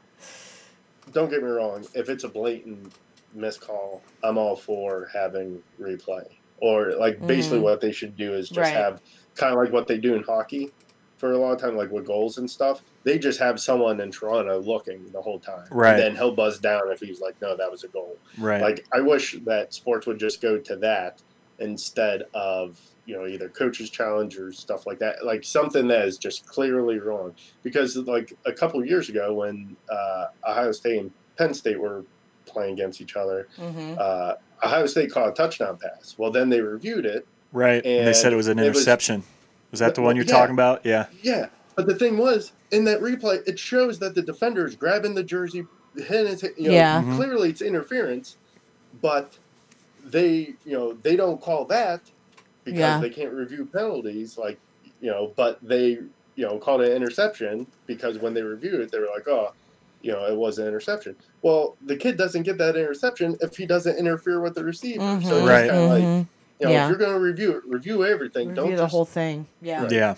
Don't 1.13 1.31
get 1.31 1.43
me 1.43 1.49
wrong. 1.49 1.87
If 1.95 2.09
it's 2.09 2.25
a 2.25 2.29
blatant 2.29 2.93
miscall, 3.35 4.03
I'm 4.25 4.37
all 4.39 4.57
for 4.57 5.09
having 5.15 5.63
replay. 5.81 6.25
Or 6.59 6.93
like 6.97 7.25
basically 7.27 7.59
Mhm. 7.59 7.63
what 7.65 7.81
they 7.81 7.93
should 7.93 8.17
do 8.17 8.33
is 8.35 8.49
just 8.49 8.59
Right. 8.59 8.75
have 8.75 9.01
kind 9.35 9.53
of 9.53 9.59
like 9.63 9.73
what 9.73 9.87
they 9.87 9.99
do 9.99 10.15
in 10.15 10.23
hockey 10.23 10.73
for 11.19 11.33
a 11.33 11.39
long 11.39 11.57
time, 11.57 11.77
like 11.77 11.91
with 11.91 12.07
goals 12.07 12.39
and 12.39 12.51
stuff. 12.51 12.83
They 13.05 13.19
just 13.19 13.39
have 13.39 13.59
someone 13.61 14.01
in 14.01 14.11
Toronto 14.11 14.59
looking 14.61 15.11
the 15.13 15.21
whole 15.23 15.39
time, 15.39 15.67
Right. 15.71 15.93
And 15.95 16.03
then 16.03 16.17
he'll 16.17 16.35
buzz 16.35 16.59
down 16.59 16.91
if 16.91 17.01
he's 17.01 17.21
like, 17.21 17.41
"No, 17.41 17.57
that 17.57 17.71
was 17.71 17.85
a 17.85 17.89
goal." 17.89 18.17
right. 18.39 18.61
Like 18.63 18.87
I 18.93 19.01
wish 19.01 19.37
that 19.45 19.73
sports 19.75 20.07
would 20.07 20.19
just 20.19 20.41
go 20.41 20.59
to 20.59 20.77
that 20.77 21.23
instead 21.59 22.25
of 22.35 22.79
you 23.07 23.17
know 23.17 23.27
either 23.27 23.49
coaches 23.49 23.89
challenge 23.89 24.37
or 24.39 24.51
stuff 24.53 24.87
like 24.87 24.99
that. 24.99 25.25
Like 25.25 25.45
something 25.45 25.87
that 25.89 26.07
is 26.07 26.19
just 26.19 26.47
clearly 26.47 26.99
wrong. 26.99 27.35
Because 27.63 27.97
like 27.97 28.33
a 28.47 28.53
couple 28.53 28.85
years 28.85 29.09
ago 29.09 29.33
when 29.35 29.77
uh, 29.91 30.27
Ohio 30.49 30.73
State 30.73 30.99
and 31.01 31.11
Penn 31.39 31.55
State 31.55 31.79
were 31.79 32.05
playing 32.47 32.75
against 32.75 33.01
each 33.01 33.17
other, 33.17 33.47
Mhm. 33.59 33.99
uh, 33.99 34.35
Ohio 34.65 34.87
State 34.87 35.11
caught 35.13 35.29
a 35.29 35.33
touchdown 35.33 35.77
pass. 35.77 36.15
Well, 36.19 36.31
then 36.31 36.49
they 36.49 36.61
reviewed 36.61 37.07
it. 37.07 37.27
right. 37.53 37.85
And 37.85 38.07
they 38.07 38.13
said 38.13 38.33
it 38.33 38.37
was 38.37 38.49
an 38.49 38.59
it 38.59 38.69
was- 38.69 38.77
interception. 38.79 39.23
Was, 39.73 39.81
that 39.81 39.95
the 39.95 40.01
one 40.01 40.17
you're 40.17 40.25
yeah. 40.25 40.33
talking 40.33 40.55
about? 40.55 40.87
Yeah. 40.87 41.07
Yeah, 41.23 41.47
but 41.75 41.87
the 41.87 41.95
thing 41.95 42.17
was 42.17 42.53
in 42.71 42.85
that 42.85 43.01
replay, 43.01 43.47
it 43.47 43.59
shows 43.59 43.99
that 43.99 44.15
the 44.15 44.23
defender 44.23 44.65
is 44.67 44.75
grabbing 44.77 45.15
the 45.15 45.25
jersey, 45.25 45.67
hitting 45.97 46.29
his, 46.29 46.43
you 46.43 46.69
know, 46.69 46.71
Yeah. 46.71 47.03
Mhm. 47.03 47.17
clearly 47.17 47.51
it's 47.51 47.61
interference, 47.61 48.37
but 49.03 49.37
they, 50.05 50.55
you 50.65 50.73
know, 50.73 50.93
they 51.03 51.17
don't 51.17 51.41
call 51.41 51.65
that 51.67 52.01
because 52.65 52.79
Yeah. 52.79 53.01
they 53.01 53.11
can't 53.11 53.33
review 53.33 53.67
penalties, 53.71 54.39
like, 54.39 54.59
you 55.01 55.11
know, 55.11 55.33
but 55.37 55.59
they, 55.63 55.99
you 56.37 56.47
know, 56.47 56.59
called 56.59 56.81
it 56.83 56.91
an 56.91 56.97
interception 56.97 57.67
because 57.87 58.19
when 58.19 58.33
they 58.35 58.43
reviewed 58.43 58.81
it, 58.81 58.91
they 58.93 58.99
were 58.99 59.09
like, 59.15 59.27
oh, 59.29 59.53
you 60.07 60.13
know, 60.13 60.25
it 60.27 60.37
was 60.37 60.59
an 60.59 60.67
interception. 60.69 61.17
Well, 61.43 61.77
the 61.85 61.97
kid 61.97 62.17
doesn't 62.17 62.45
get 62.45 62.59
that 62.59 62.77
interception 62.77 63.37
if 63.41 63.57
he 63.57 63.67
doesn't 63.67 63.97
interfere 63.97 64.41
with 64.41 64.55
the 64.55 64.65
receiver. 64.65 65.01
So 65.01 65.05
Mhm. 65.05 65.19
it's 65.39 65.49
Right. 65.49 65.69
kind 65.71 65.83
of 65.83 65.91
like, 65.91 66.03
you 66.03 66.67
know, 66.67 66.71
Yeah. 66.73 66.85
if 66.85 66.91
you're 66.91 66.99
going 66.99 67.13
to 67.13 67.19
review 67.21 67.53
it, 67.57 67.65
review 67.67 68.05
everything. 68.05 68.49
Review 68.49 68.63
don't 68.63 68.71
the 68.77 68.83
just, 68.83 68.93
whole 68.93 69.05
thing. 69.05 69.47
Yeah. 69.61 69.83
Right. 69.83 69.93
Yeah. 69.93 70.15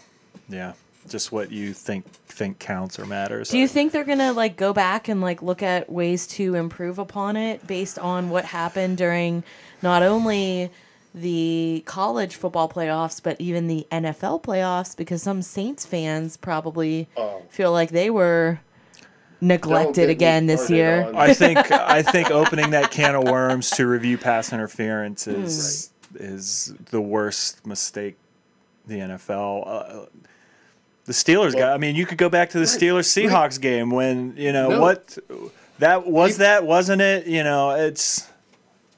Yeah. 0.49 0.73
Just 1.09 1.33
what 1.33 1.51
you 1.51 1.73
think 1.73 2.05
think 2.29 2.59
counts 2.61 2.99
or 3.01 3.07
matters. 3.07 3.49
Do 3.49 3.59
you 3.59 3.67
think 3.67 3.91
they're 3.93 4.05
gonna 4.05 4.33
like 4.33 4.57
go 4.57 4.73
back 4.73 5.09
and 5.09 5.21
like 5.21 5.43
look 5.43 5.61
at 5.63 5.91
ways 5.91 6.27
to 6.29 6.55
improve 6.55 6.99
upon 7.01 7.37
it 7.37 7.67
based 7.67 7.99
on 7.99 8.31
what 8.31 8.45
happened 8.45 8.97
during 8.99 9.43
not 9.83 10.03
only 10.05 10.71
the 11.15 11.83
college 11.87 12.37
football 12.37 12.69
playoffs 12.69 13.21
but 13.21 13.41
even 13.41 13.67
the 13.67 13.87
NFL 13.91 14.41
playoffs? 14.43 14.97
Because 14.97 15.21
some 15.23 15.43
Saints 15.43 15.85
fans 15.87 16.37
probably 16.37 17.09
Oh. 17.17 17.43
feel 17.49 17.73
like 17.73 17.91
they 17.91 18.11
were 18.11 18.61
Don't 18.61 18.68
neglected 19.41 20.11
again 20.11 20.47
this 20.47 20.69
year. 20.71 21.11
I 21.15 21.33
think 21.35 21.59
I 21.73 22.03
think 22.03 22.31
opening 22.31 22.71
that 22.71 22.91
can 22.91 23.15
of 23.15 23.25
worms 23.25 23.71
to 23.73 23.87
review 23.87 24.19
pass 24.19 24.53
interference 24.53 25.25
Hmm. 25.27 25.43
is 25.45 25.91
is 26.15 26.75
the 26.91 27.01
worst 27.01 27.67
mistake 27.67 28.17
the 28.87 28.99
NFL. 29.01 29.63
Uh, 29.67 30.07
the 31.05 31.13
Steelers 31.13 31.53
got. 31.55 31.73
I 31.73 31.79
mean, 31.79 31.95
you 31.97 32.07
could 32.07 32.19
go 32.19 32.29
back 32.29 32.51
to 32.51 32.59
the 32.59 32.65
Right, 32.67 32.81
Steelers 32.81 33.07
Seahawks 33.31 33.61
game 33.61 33.91
when 33.91 34.35
you 34.37 34.53
know 34.53 34.69
No. 34.71 34.81
what 34.81 35.17
that 35.79 36.07
was. 36.07 36.31
Even- 36.33 36.41
That 36.41 36.65
wasn't 36.67 37.03
it. 37.03 37.27
You 37.27 37.45
know, 37.45 37.71
it's 37.71 38.27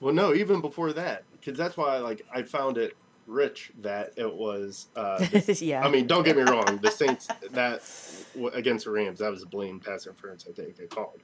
Well, 0.01 0.15
no, 0.15 0.33
even 0.35 0.61
before 0.61 0.93
that, 0.95 1.25
because 1.33 1.59
that's 1.59 1.77
why 1.77 1.99
like 1.99 2.23
I 2.35 2.43
found 2.43 2.79
it 2.79 2.97
rich 3.27 3.71
that 3.83 4.13
it 4.17 4.33
was. 4.33 4.87
Uh, 4.97 5.19
the- 5.19 5.59
yeah. 5.65 5.85
I 5.85 5.91
mean, 5.91 6.07
don't 6.07 6.25
get 6.25 6.37
me 6.37 6.43
wrong, 6.43 6.79
the 6.83 6.91
Saints 6.91 7.29
that 7.53 7.83
w- 7.83 8.20
against 8.53 8.85
the 8.85 8.91
Rams 8.91 9.19
that 9.19 9.31
was 9.31 9.43
a 9.43 9.47
blatant 9.47 9.85
pass 9.85 10.07
interference. 10.07 10.47
I 10.49 10.53
think 10.53 10.77
they 10.77 10.87
called. 10.87 11.21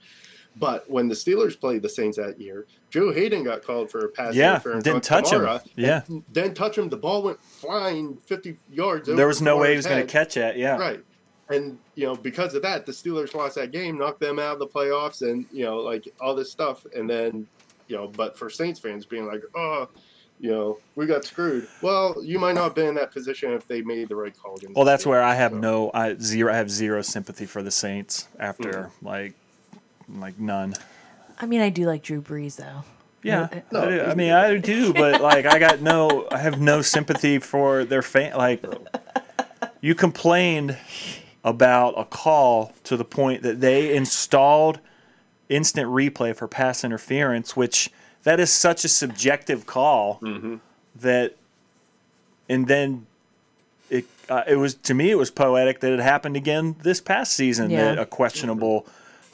But 0.59 0.88
when 0.90 1.07
the 1.07 1.14
Steelers 1.14 1.59
played 1.59 1.82
the 1.82 1.88
Saints 1.88 2.16
that 2.16 2.40
year, 2.40 2.66
Joe 2.90 3.12
Haden 3.12 3.44
got 3.44 3.62
called 3.62 3.90
for 3.90 4.07
a 4.07 4.09
pass 4.09 4.34
yeah. 4.34 4.52
interference. 4.52 4.84
Didn't 4.84 5.04
touch 5.04 5.30
him. 5.30 5.46
Yeah, 5.74 6.02
Didn't 6.32 6.54
touch 6.54 6.78
him. 6.78 6.88
The 6.88 6.96
ball 6.96 7.22
went 7.22 7.40
flying 7.40 8.16
fifty 8.16 8.57
yards. 8.70 9.09
there 9.09 9.26
was 9.26 9.42
no 9.42 9.59
way 9.59 9.70
he 9.70 9.76
was 9.76 9.86
going 9.86 10.04
to 10.04 10.11
catch 10.11 10.36
it. 10.36 10.57
Yeah, 10.57 10.76
Right. 10.76 11.00
And 11.48 11.78
you 11.94 12.07
know, 12.07 12.16
because 12.16 12.54
of 12.54 12.62
that, 12.62 12.86
the 12.86 12.92
Steelers 12.92 13.34
lost 13.34 13.54
that 13.54 13.70
game, 13.70 13.98
knocked 13.98 14.20
them 14.20 14.38
out 14.38 14.54
of 14.54 14.59
the 14.59 14.66
playoffs, 14.66 15.22
and 15.22 15.46
you 15.52 15.64
know, 15.64 15.76
like 15.76 16.09
all 16.20 16.34
this 16.34 16.50
stuff. 16.50 16.84
And 16.96 17.09
then, 17.09 17.46
you 17.86 17.96
know, 17.96 18.09
but 18.09 18.36
for 18.36 18.50
Saints 18.50 18.80
fans 18.80 19.07
being 19.07 19.26
like, 19.26 19.42
oh, 19.54 19.88
You 20.39 20.51
know, 20.51 20.78
we 20.97 21.07
got 21.07 21.24
screwed. 21.24 21.66
Well, 21.80 22.22
you 22.22 22.39
might 22.39 22.55
not 22.55 22.64
have 22.64 22.74
been 22.74 22.89
in 22.89 22.95
that 22.97 23.11
position 23.11 23.53
if 23.53 23.66
they 23.66 23.80
made 23.80 24.09
the 24.09 24.16
right 24.16 24.37
call. 24.37 24.59
Well, 24.74 24.84
that's 24.84 25.07
where 25.07 25.22
I 25.22 25.34
have 25.34 25.53
no 25.53 25.91
I 25.95 26.14
zero 26.16 26.53
I 26.53 26.57
have 26.57 26.70
zero 26.70 27.01
sympathy 27.03 27.47
for 27.47 27.62
the 27.62 27.70
Saints 27.70 28.28
after 28.39 28.84
hmm. 29.01 29.07
like 29.07 29.34
like 30.09 30.39
none. 30.39 30.74
I 31.39 31.47
mean, 31.47 31.61
I 31.61 31.70
do 31.70 31.87
like 31.87 32.03
Drew 32.03 32.20
Brees 32.20 32.57
though. 32.57 32.84
Yeah, 33.22 33.49
No, 33.72 33.82
I, 33.82 33.89
do. 33.89 34.01
I 34.03 34.14
mean. 34.14 34.32
I 34.32 34.57
do, 34.59 34.93
but 34.93 35.20
like 35.22 35.47
I 35.47 35.59
got 35.59 35.80
no, 35.80 36.28
I 36.30 36.39
have 36.39 36.61
no 36.61 36.82
sympathy 36.82 37.39
for 37.39 37.84
their 37.84 38.03
fan. 38.03 38.37
Like 38.37 38.64
you 39.80 39.95
complained 39.95 40.76
about 41.43 41.95
a 41.97 42.05
call 42.05 42.72
to 42.84 42.97
the 42.97 43.05
point 43.05 43.43
that 43.43 43.61
they 43.61 43.97
installed 43.97 44.80
instant 45.49 45.89
replay 45.89 46.34
for 46.34 46.49
pass 46.49 46.84
interference, 46.84 47.57
which 47.57 47.91
that 48.26 48.40
is 48.40 48.50
such 48.52 48.84
a 48.84 48.88
subjective 48.88 49.66
call 49.66 50.18
Mm-hmm. 50.20 50.56
that, 51.00 51.36
and 52.48 52.66
then 52.66 53.06
it 53.90 54.04
uh, 54.28 54.42
it 54.46 54.56
was 54.56 54.74
to 54.74 54.94
me 54.94 55.10
it 55.10 55.14
was 55.18 55.30
poetic 55.30 55.80
that 55.80 55.92
it 55.92 56.00
happened 56.00 56.36
again 56.36 56.74
this 56.82 57.00
past 57.00 57.32
season 57.34 57.70
Yeah. 57.70 57.84
that 57.94 57.98
a 57.98 58.06
questionable 58.06 58.84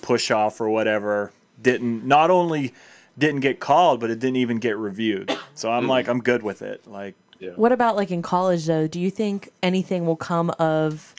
push 0.03 0.30
off 0.30 0.61
or 0.61 0.68
whatever 0.68 1.32
didn't 1.62 2.07
not 2.07 2.30
only 2.30 2.74
didn't 3.18 3.40
get 3.40 3.61
called 3.61 4.01
but 4.01 4.11
it 4.11 4.18
didn't 4.18 4.36
even 4.36 4.59
get 4.59 4.76
reviewed. 4.76 5.34
So 5.55 5.70
I'm 5.70 5.86
like 5.88 6.09
I'm 6.09 6.20
good 6.20 6.43
with 6.43 6.61
it. 6.62 6.86
Like 6.86 7.14
Yeah. 7.40 7.51
What 7.57 7.72
about 7.72 7.97
like 7.97 8.11
in 8.11 8.20
college 8.22 8.66
though? 8.66 8.86
Do 8.86 9.01
you 9.01 9.11
think 9.11 9.51
anything 9.62 10.05
will 10.07 10.16
come 10.16 10.51
of? 10.59 11.14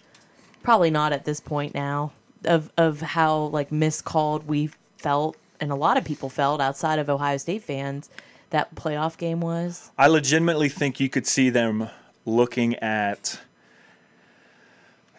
Probably 0.61 0.91
not 0.91 1.11
at 1.11 1.26
this 1.26 1.39
point 1.39 1.74
now. 1.74 2.11
Of 2.45 2.71
of 2.78 3.01
how 3.01 3.38
like 3.57 3.71
miscalled 3.71 4.47
we 4.47 4.69
felt, 4.97 5.38
and 5.64 5.72
a 5.72 5.76
lot 5.76 5.95
of 5.97 6.03
people 6.03 6.28
felt 6.30 6.59
outside 6.59 6.99
of 6.99 7.09
Ohio 7.09 7.38
State 7.38 7.64
fans 7.64 8.09
that 8.49 8.76
playoff 8.76 9.18
game 9.18 9.39
was. 9.39 9.91
I 9.97 10.07
legitimately 10.07 10.68
think 10.68 10.99
you 10.99 11.07
could 11.09 11.26
see 11.26 11.49
them 11.49 11.89
looking 12.26 12.76
at 12.76 13.39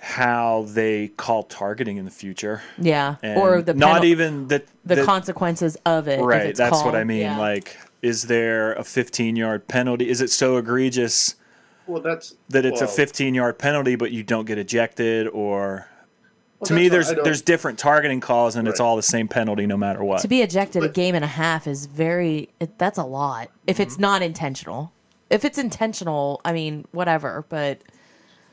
how 0.00 0.66
they 0.68 1.08
call 1.08 1.44
targeting 1.44 1.96
in 1.96 2.04
the 2.04 2.10
future. 2.10 2.62
Yeah, 2.78 3.16
And 3.22 3.40
or 3.40 3.62
the 3.62 3.72
not 3.72 4.02
penal- 4.02 4.04
even 4.04 4.48
that 4.48 4.66
the 4.84 4.96
that- 4.96 5.06
consequences 5.06 5.78
of 5.86 6.08
it. 6.08 6.20
if 6.20 6.26
right 6.26 6.46
it's 6.46 6.58
that's 6.58 6.82
what 6.84 6.94
i 6.94 7.04
mean 7.04 7.22
Yeah. 7.22 7.38
like 7.38 7.78
is 8.02 8.24
there 8.24 8.74
a 8.74 8.84
15 8.84 9.34
yard 9.34 9.66
penalty 9.66 10.10
is 10.10 10.20
it 10.20 10.28
so 10.30 10.58
egregious 10.58 11.36
Well, 11.86 12.02
that's 12.02 12.34
that 12.50 12.66
it's 12.66 12.82
a 12.82 12.86
15 12.86 13.34
yard 13.34 13.58
penalty 13.58 13.96
but 13.96 14.12
you 14.12 14.22
don't 14.22 14.44
get 14.44 14.58
ejected 14.58 15.26
or 15.28 15.88
well, 16.64 16.78
to 16.78 16.82
me 16.82 16.88
there's 16.88 17.08
why 17.12 17.22
there's 17.24 17.42
different 17.42 17.78
targeting 17.78 18.20
calls 18.20 18.56
and 18.56 18.66
it's 18.68 18.80
all 18.80 18.96
the 18.96 19.02
same 19.02 19.28
penalty 19.28 19.66
no 19.66 19.76
matter 19.76 20.02
what 20.02 20.20
to 20.22 20.28
be 20.28 20.42
ejected 20.42 20.82
a 20.82 20.88
game 20.88 21.14
and 21.14 21.24
a 21.24 21.28
half 21.28 21.66
is 21.66 21.86
very. 21.86 22.48
It, 22.60 22.78
that's 22.78 22.98
a 22.98 23.04
lot. 23.04 23.50
If 23.66 23.76
Mm-hmm. 23.76 23.82
it's 23.82 23.98
not 23.98 24.22
intentional. 24.22 24.92
If 25.30 25.44
it's 25.44 25.58
intentional, 25.58 26.40
I 26.44 26.52
mean, 26.52 26.86
whatever. 26.92 27.44
But 27.48 27.80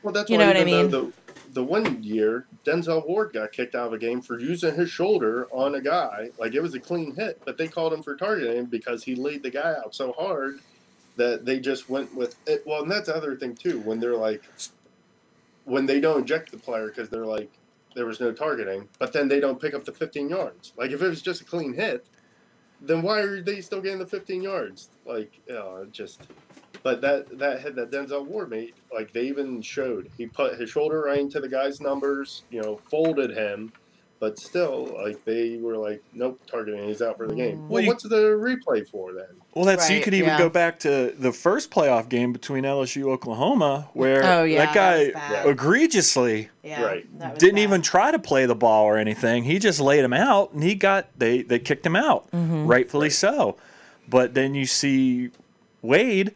Well, 0.02 0.12
that's 0.12 0.28
You 0.30 0.38
know 0.38 0.46
what 0.46 0.56
I 0.56 0.64
mean? 0.64 0.90
The, 0.90 1.12
the 1.52 1.62
one 1.62 2.02
year, 2.02 2.46
Denzel 2.64 3.06
Ward 3.06 3.32
got 3.34 3.52
kicked 3.52 3.74
out 3.74 3.88
of 3.88 3.92
a 3.92 3.98
game 3.98 4.22
for 4.22 4.40
using 4.40 4.74
his 4.74 4.90
shoulder 4.90 5.46
on 5.52 5.74
a 5.74 5.80
guy. 5.80 6.30
Like 6.38 6.54
it 6.54 6.60
was 6.60 6.74
a 6.74 6.80
clean 6.80 7.14
hit, 7.14 7.40
but 7.44 7.56
they 7.58 7.68
called 7.68 7.92
him 7.92 8.02
for 8.02 8.16
targeting 8.16 8.64
because 8.66 9.04
he 9.04 9.14
laid 9.14 9.42
the 9.42 9.50
guy 9.50 9.74
out 9.84 9.94
so 9.94 10.12
hard 10.12 10.60
that 11.16 11.44
they 11.44 11.60
just 11.60 11.90
went 11.90 12.12
with 12.14 12.36
it. 12.46 12.62
Well, 12.66 12.82
and 12.82 12.90
that's 12.90 13.06
the 13.06 13.14
other 13.14 13.36
thing 13.36 13.54
too. 13.54 13.80
When 13.80 14.00
they're 14.00 14.16
like, 14.16 14.42
when 15.64 15.86
they 15.86 16.00
don't 16.00 16.22
eject 16.22 16.50
the 16.50 16.56
player 16.58 16.88
because 16.88 17.08
they're 17.10 17.26
like, 17.26 17.50
there 17.94 18.06
was 18.06 18.20
no 18.20 18.32
targeting, 18.32 18.88
but 18.98 19.12
then 19.12 19.28
they 19.28 19.40
don't 19.40 19.60
pick 19.60 19.74
up 19.74 19.84
the 19.84 19.92
15 19.92 20.28
yards. 20.28 20.72
Like 20.76 20.90
if 20.90 21.02
it 21.02 21.08
was 21.08 21.22
just 21.22 21.40
a 21.40 21.44
clean 21.44 21.72
hit, 21.72 22.06
then 22.82 23.02
why 23.02 23.20
are 23.20 23.40
they 23.40 23.60
still 23.60 23.80
getting 23.80 23.98
the 23.98 24.06
15 24.06 24.42
yards? 24.42 24.90
Like, 25.06 25.40
it 25.46 25.92
just. 25.92 26.22
But 26.82 27.00
that 27.02 27.38
that 27.38 27.60
hit 27.60 27.76
that 27.76 27.92
Denzel 27.92 28.26
Ward 28.26 28.50
made, 28.50 28.74
like 28.92 29.12
they 29.12 29.22
even 29.22 29.62
showed, 29.62 30.10
he 30.16 30.26
put 30.26 30.58
his 30.58 30.68
shoulder 30.70 31.02
right 31.02 31.20
into 31.20 31.38
the 31.38 31.48
guy's 31.48 31.80
numbers, 31.80 32.42
you 32.50 32.60
know, 32.60 32.76
folded 32.76 33.30
him, 33.30 33.72
but 34.22 34.38
still, 34.38 34.88
like 35.02 35.24
they 35.24 35.56
were 35.60 35.76
like, 35.76 36.00
nope, 36.14 36.40
targeting, 36.48 36.86
he's 36.86 37.02
out 37.02 37.16
for 37.16 37.26
the 37.26 37.34
game. 37.34 37.58
Well, 37.62 37.68
Well, 37.70 37.82
you- 37.82 37.88
what's 37.88 38.04
the 38.04 38.16
replay 38.38 38.88
for 38.88 39.12
then? 39.12 39.26
well 39.54 39.64
that's 39.64 39.90
you 39.90 40.00
could 40.00 40.14
even 40.14 40.28
yeah. 40.30 40.38
go 40.38 40.48
back 40.48 40.78
to 40.78 41.12
the 41.18 41.32
first 41.32 41.70
playoff 41.72 42.08
game 42.08 42.32
between 42.32 42.62
lsu 42.64 43.10
oklahoma 43.10 43.88
where 43.94 44.22
Oh, 44.24 44.44
yeah, 44.44 44.58
that 44.66 44.66
that 44.66 44.74
guy 44.74 45.04
was 45.06 45.12
bad. 45.14 45.46
egregiously 45.48 46.48
yeah, 46.62 46.82
Right. 46.82 47.18
didn't 47.38 47.56
bad. 47.56 47.62
even 47.62 47.82
try 47.82 48.12
to 48.12 48.18
play 48.20 48.46
the 48.46 48.54
ball 48.54 48.84
or 48.84 48.96
anything. 48.96 49.42
He 49.42 49.58
just 49.58 49.80
laid 49.80 50.04
him 50.04 50.12
out, 50.12 50.52
and 50.52 50.62
he 50.62 50.76
got 50.76 51.08
they 51.18 51.42
they 51.42 51.58
kicked 51.58 51.84
him 51.84 51.96
out, 51.96 52.30
Mm-hmm. 52.30 52.66
rightfully 52.68 53.10
so. 53.10 53.56
But 54.08 54.34
then 54.34 54.54
you 54.54 54.66
see 54.66 55.30
Wade. 55.82 56.34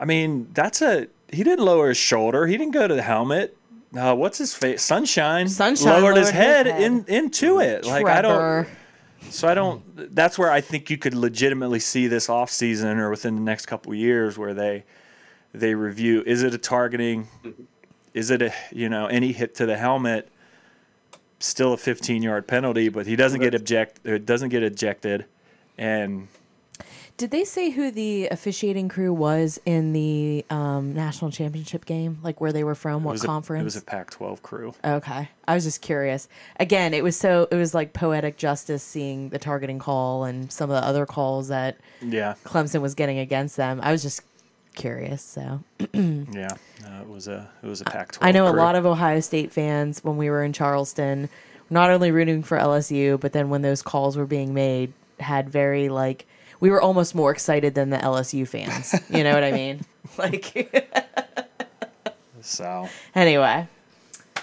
I 0.00 0.04
mean, 0.04 0.48
that's 0.54 0.80
a 0.80 1.08
he 1.32 1.42
didn't 1.42 1.64
lower 1.64 1.88
his 1.88 1.96
shoulder. 1.98 2.46
He 2.46 2.56
didn't 2.56 2.72
go 2.74 2.86
to 2.86 2.94
the 2.94 3.02
helmet. 3.02 3.56
Uh, 3.96 4.14
what's 4.14 4.38
his 4.38 4.54
face? 4.54 4.82
Sunshine. 4.82 5.48
Sunshine 5.48 6.02
lowered, 6.02 6.16
his, 6.16 6.26
lowered 6.26 6.26
his 6.26 6.30
head, 6.30 6.66
head. 6.66 6.82
in 6.82 7.04
into 7.06 7.60
it. 7.60 7.84
Like 7.84 8.06
I 8.06 8.22
don't. 8.22 8.68
So 9.30 9.48
I 9.48 9.54
don't. 9.54 10.14
That's 10.14 10.38
where 10.38 10.50
I 10.50 10.60
think 10.60 10.90
you 10.90 10.98
could 10.98 11.14
legitimately 11.14 11.80
see 11.80 12.06
this 12.06 12.28
off 12.28 12.50
season 12.50 12.98
or 12.98 13.10
within 13.10 13.36
the 13.36 13.40
next 13.40 13.66
couple 13.66 13.92
of 13.92 13.98
years 13.98 14.36
where 14.36 14.54
they 14.54 14.84
they 15.52 15.74
review: 15.74 16.22
is 16.26 16.42
it 16.42 16.54
a 16.54 16.58
targeting? 16.58 17.28
Is 18.12 18.30
it 18.30 18.42
a 18.42 18.52
you 18.70 18.88
know 18.88 19.06
any 19.06 19.32
hit 19.32 19.54
to 19.56 19.66
the 19.66 19.76
helmet? 19.76 20.28
Still 21.40 21.74
a 21.74 21.76
15 21.76 22.22
yard 22.22 22.46
penalty, 22.46 22.88
but 22.88 23.06
he 23.06 23.16
doesn't 23.16 23.40
get 23.40 23.54
object. 23.54 24.00
It 24.04 24.24
doesn't 24.24 24.48
get 24.48 24.62
ejected, 24.62 25.26
and 25.76 26.28
Did 27.16 27.30
they 27.30 27.44
say 27.44 27.70
who 27.70 27.92
the 27.92 28.26
officiating 28.28 28.88
crew 28.88 29.12
was 29.12 29.60
in 29.64 29.92
the 29.92 30.44
um, 30.50 30.94
national 30.94 31.30
championship 31.30 31.84
game? 31.84 32.18
Like 32.24 32.40
where 32.40 32.52
they 32.52 32.64
were 32.64 32.74
from, 32.74 33.04
what 33.04 33.12
was 33.12 33.22
conference? 33.22 33.60
A, 33.60 33.62
it 33.62 33.64
was 33.64 33.76
a 33.76 33.82
Pac-12 33.82 34.42
crew. 34.42 34.74
Okay. 34.84 35.28
I 35.46 35.54
was 35.54 35.62
just 35.62 35.80
curious. 35.80 36.28
Again, 36.58 36.92
it 36.92 37.04
was 37.04 37.16
so 37.16 37.46
it 37.52 37.56
was 37.56 37.72
like 37.72 37.92
poetic 37.92 38.36
justice 38.36 38.82
seeing 38.82 39.28
the 39.28 39.38
targeting 39.38 39.78
call 39.78 40.24
and 40.24 40.50
some 40.50 40.70
of 40.70 40.80
the 40.80 40.86
other 40.86 41.06
calls 41.06 41.48
that 41.48 41.76
Yeah, 42.02 42.34
Clemson 42.44 42.80
was 42.80 42.94
getting 42.96 43.20
against 43.20 43.56
them. 43.56 43.78
I 43.80 43.92
was 43.92 44.02
just 44.02 44.22
curious. 44.74 45.22
So 45.22 45.62
yeah. 45.92 46.48
No, 46.82 47.00
it 47.00 47.08
was 47.08 47.28
a 47.28 47.48
it 47.62 47.66
was 47.66 47.80
a 47.80 47.84
Pac-12. 47.84 48.18
I 48.22 48.32
know 48.32 48.48
a 48.48 48.50
lot 48.50 48.74
of 48.74 48.86
Ohio 48.86 49.20
State 49.20 49.52
fans 49.52 50.02
when 50.02 50.16
we 50.16 50.30
were 50.30 50.42
in 50.42 50.52
Charleston, 50.52 51.28
not 51.70 51.90
only 51.90 52.10
rooting 52.10 52.42
for 52.42 52.58
LSU, 52.58 53.20
but 53.20 53.32
then 53.32 53.50
when 53.50 53.62
those 53.62 53.82
calls 53.82 54.16
were 54.16 54.26
being 54.26 54.52
made, 54.52 54.92
had 55.20 55.48
very 55.48 55.88
like 55.88 56.26
we 56.64 56.70
were 56.70 56.80
almost 56.80 57.14
more 57.14 57.30
excited 57.30 57.74
than 57.74 57.90
the 57.90 57.98
LSU 57.98 58.48
fans. 58.48 58.94
You 59.10 59.22
know 59.22 59.34
what 59.34 59.44
I 59.44 59.52
mean? 59.52 59.84
Like 60.16 60.72
So 62.40 62.88
anyway. 63.14 63.68
I 64.36 64.40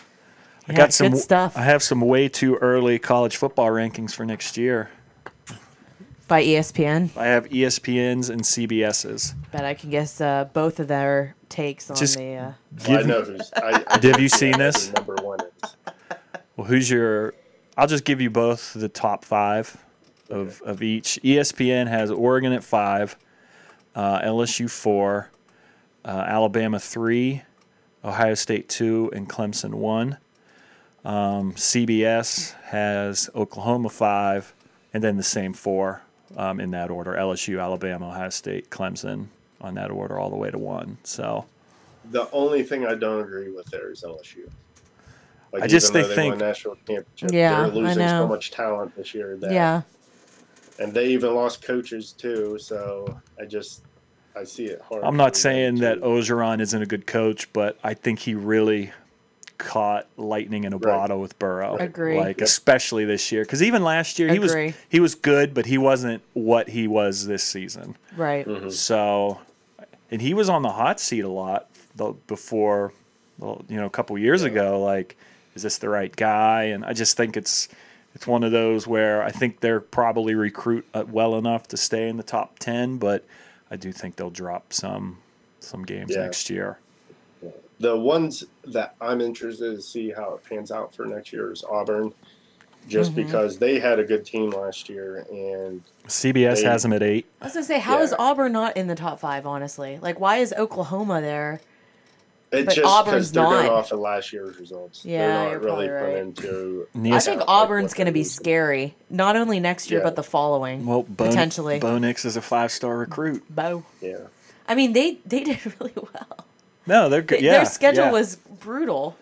Yeah, 0.67 0.75
got 0.75 0.93
some 0.93 1.11
good 1.13 1.17
stuff 1.19 1.57
I 1.57 1.61
have 1.63 1.81
some 1.81 2.01
way 2.01 2.29
too 2.29 2.57
early 2.57 2.99
college 2.99 3.37
football 3.37 3.69
rankings 3.69 4.13
for 4.13 4.23
next 4.25 4.55
year. 4.57 4.89
by 6.27 6.43
ESPN. 6.43 7.09
I 7.17 7.25
have 7.25 7.49
ESPN's 7.49 8.29
and 8.29 8.41
CBS's. 8.41 9.33
Bet 9.51 9.65
I 9.65 9.73
can 9.73 9.89
guess 9.89 10.21
uh, 10.21 10.45
both 10.53 10.79
of 10.79 10.87
their 10.87 11.35
takes 11.49 11.89
on 11.89 11.95
Just 11.97 12.17
the. 12.17 12.35
Uh, 12.35 12.51
Well, 12.87 12.97
I 12.97 12.97
Give- 12.97 13.07
know 13.07 13.21
who's. 13.23 13.51
I, 13.55 13.83
I 13.87 13.99
Have 14.05 14.19
you 14.19 14.29
seen 14.29 14.57
this? 14.59 14.93
Number 14.93 15.15
one 15.23 15.39
is. 15.63 15.75
Well, 16.55 16.67
who's 16.67 16.87
your? 16.89 17.33
I'll 17.77 17.87
just 17.87 18.03
give 18.05 18.19
you 18.21 18.29
both 18.29 18.73
the 18.73 18.89
top 18.89 19.25
five 19.25 19.75
of, 20.31 20.61
of 20.63 20.81
each. 20.81 21.19
ESPN 21.23 21.87
has 21.87 22.09
Oregon 22.09 22.53
at 22.53 22.63
five, 22.63 23.15
uh, 23.95 24.21
LSU 24.21 24.69
four, 24.69 25.29
uh, 26.05 26.07
Alabama 26.27 26.79
three, 26.79 27.43
Ohio 28.03 28.33
State 28.33 28.69
two, 28.69 29.11
and 29.13 29.29
Clemson 29.29 29.75
one. 29.75 30.17
Um, 31.03 31.53
CBS 31.53 32.53
has 32.63 33.29
Oklahoma 33.35 33.89
five, 33.89 34.53
and 34.93 35.03
then 35.03 35.17
the 35.17 35.23
same 35.23 35.53
four 35.53 36.01
um, 36.37 36.59
in 36.59 36.71
that 36.71 36.89
order: 36.89 37.13
LSU, 37.13 37.61
Alabama, 37.61 38.09
Ohio 38.09 38.29
State, 38.29 38.69
Clemson 38.69 39.27
on 39.59 39.75
that 39.75 39.91
order 39.91 40.17
all 40.17 40.29
the 40.29 40.35
way 40.35 40.49
to 40.49 40.57
one. 40.57 40.97
So 41.03 41.45
The 42.11 42.29
only 42.31 42.63
thing 42.63 42.85
I 42.85 42.95
don't 42.95 43.21
agree 43.21 43.51
with 43.51 43.67
there 43.67 43.91
is 43.91 44.03
LSU. 44.03 44.49
Like, 45.53 45.63
I 45.63 45.67
just 45.67 45.89
even 45.91 46.01
though 46.01 46.07
think- 46.07 46.17
they 46.17 46.29
won 46.29 46.37
national 46.37 46.75
championship, 46.87 47.31
Yeah, 47.31 47.61
they're 47.63 47.67
losing 47.67 48.07
so 48.07 48.27
much 48.27 48.51
talent 48.51 48.95
this 48.95 49.13
year. 49.13 49.35
That, 49.37 49.51
yeah. 49.51 49.81
And 50.81 50.93
they 50.93 51.07
even 51.09 51.35
lost 51.35 51.61
coaches 51.61 52.11
too. 52.11 52.57
So 52.59 53.21
I 53.39 53.45
just 53.45 53.83
I 54.35 54.43
see 54.45 54.65
it 54.65 54.81
hard. 54.81 55.03
I'm 55.03 55.17
not 55.17 55.35
saying 55.35 55.75
that 55.81 55.95
to- 55.95 56.01
Orgeron 56.01 56.59
isn't 56.61 56.81
a 56.81 56.85
good 56.85 57.05
coach, 57.05 57.51
but 57.53 57.77
I 57.83 57.93
think 57.93 58.19
he 58.19 58.33
really 58.33 58.91
caught 59.57 60.07
lightning 60.17 60.63
in 60.63 60.73
a 60.73 60.77
Right. 60.77 60.83
bottle 60.95 61.19
with 61.21 61.37
Burrow. 61.37 61.75
Agree. 61.77 62.17
Like 62.17 62.39
Yep. 62.39 62.45
especially 62.47 63.05
this 63.05 63.31
year, 63.31 63.43
because 63.43 63.61
even 63.61 63.83
last 63.83 64.17
year 64.17 64.29
he 64.29 64.37
Agree. 64.37 64.65
was 64.67 64.75
he 64.89 64.99
was 64.99 65.13
good, 65.15 65.53
but 65.53 65.67
he 65.67 65.77
wasn't 65.77 66.23
what 66.33 66.69
he 66.69 66.87
was 66.87 67.27
this 67.27 67.43
season. 67.43 67.95
Right. 68.17 68.47
Mhm. 68.47 68.71
So, 68.71 69.39
and 70.09 70.21
he 70.21 70.33
was 70.33 70.49
on 70.49 70.63
the 70.63 70.71
hot 70.71 70.99
seat 70.99 71.21
a 71.25 71.29
lot 71.29 71.67
before, 72.25 72.93
well, 73.37 73.63
you 73.69 73.75
know, 73.75 73.85
a 73.85 73.89
couple 73.91 74.17
years 74.17 74.41
Yeah. 74.41 74.47
ago. 74.47 74.81
Like, 74.81 75.15
is 75.55 75.61
this 75.61 75.77
the 75.77 75.89
right 75.89 76.15
guy? 76.15 76.63
And 76.63 76.83
I 76.85 76.93
just 76.93 77.15
think 77.17 77.37
it's 77.37 77.67
it's 78.15 78.27
one 78.27 78.43
of 78.43 78.51
those 78.51 78.87
where 78.87 79.23
I 79.23 79.31
think 79.31 79.59
they're 79.59 79.79
probably 79.79 80.35
recruit 80.35 80.85
uh, 80.93 81.03
well 81.07 81.37
enough 81.37 81.67
to 81.69 81.77
stay 81.77 82.07
in 82.09 82.17
the 82.17 82.23
top 82.23 82.59
ten, 82.59 82.97
but 82.97 83.25
I 83.69 83.75
do 83.77 83.91
think 83.91 84.15
they'll 84.15 84.29
drop 84.29 84.73
some 84.73 85.17
some 85.59 85.83
games 85.83 86.11
Yeah. 86.15 86.23
next 86.23 86.49
year. 86.49 86.79
The 87.79 87.97
ones 87.97 88.43
that 88.65 88.95
I'm 89.01 89.21
interested 89.21 89.75
to 89.75 89.81
see 89.81 90.11
how 90.11 90.33
it 90.35 90.43
pans 90.47 90.71
out 90.71 90.93
for 90.93 91.05
next 91.05 91.31
year 91.33 91.51
is 91.51 91.63
Auburn, 91.63 92.13
just 92.87 93.11
Mhm. 93.13 93.15
because 93.15 93.57
they 93.57 93.79
had 93.79 93.97
a 93.99 94.03
good 94.03 94.25
team 94.25 94.49
last 94.51 94.87
year, 94.89 95.25
and 95.31 95.81
CBS 96.07 96.61
They- 96.61 96.67
has 96.67 96.83
them 96.83 96.93
at 96.93 97.01
eight. 97.03 97.25
I 97.41 97.45
was 97.45 97.53
gonna 97.53 97.65
say, 97.65 97.79
how 97.79 98.01
is 98.01 98.11
Yeah. 98.11 98.17
Auburn 98.19 98.51
not 98.51 98.75
in 98.77 98.87
the 98.87 98.95
top 98.95 99.19
five? 99.19 99.45
Honestly, 99.47 99.97
like, 100.01 100.19
why 100.19 100.37
is 100.37 100.53
Oklahoma 100.57 101.21
there? 101.21 101.61
It's 102.51 102.65
But 102.65 102.75
just 102.75 102.85
Auburn's 102.87 103.11
because 103.13 103.31
they're 103.31 103.43
going 103.43 103.65
not. 103.67 103.73
off 103.73 103.91
of 103.91 103.99
last 103.99 104.33
year's 104.33 104.57
results. 104.59 105.05
Yeah, 105.05 105.19
they're 105.19 105.51
you're 105.51 105.59
not 105.61 105.65
really 105.65 105.87
probably 105.87 105.87
put 105.87 106.13
right. 106.13 106.17
into. 106.17 107.15
I 107.15 107.19
think 107.19 107.41
Auburn's 107.47 107.93
gonna 107.93 108.11
be 108.11 108.23
scary, 108.23 108.95
not 109.09 109.35
only 109.35 109.59
next 109.59 109.89
year 109.89 109.99
Yeah. 110.01 110.05
but 110.05 110.15
the 110.15 110.23
following. 110.23 110.85
well, 110.85 111.03
Bo, 111.03 111.27
potentially. 111.27 111.79
Bo 111.79 111.97
Nix 111.97 112.25
is 112.25 112.35
a 112.35 112.41
five 112.41 112.71
star 112.71 112.97
recruit. 112.97 113.43
Bo. 113.49 113.83
Yeah, 114.01 114.17
I 114.67 114.75
mean, 114.75 114.93
they 114.93 115.17
they 115.25 115.43
did 115.45 115.59
really 115.79 115.93
well. 115.95 116.45
No, 116.87 117.09
they're 117.09 117.21
good. 117.21 117.41
Yeah, 117.41 117.53
Their 117.53 117.65
schedule 117.65 118.05
yeah, 118.05 118.11
was 118.11 118.35
brutal. 118.35 119.15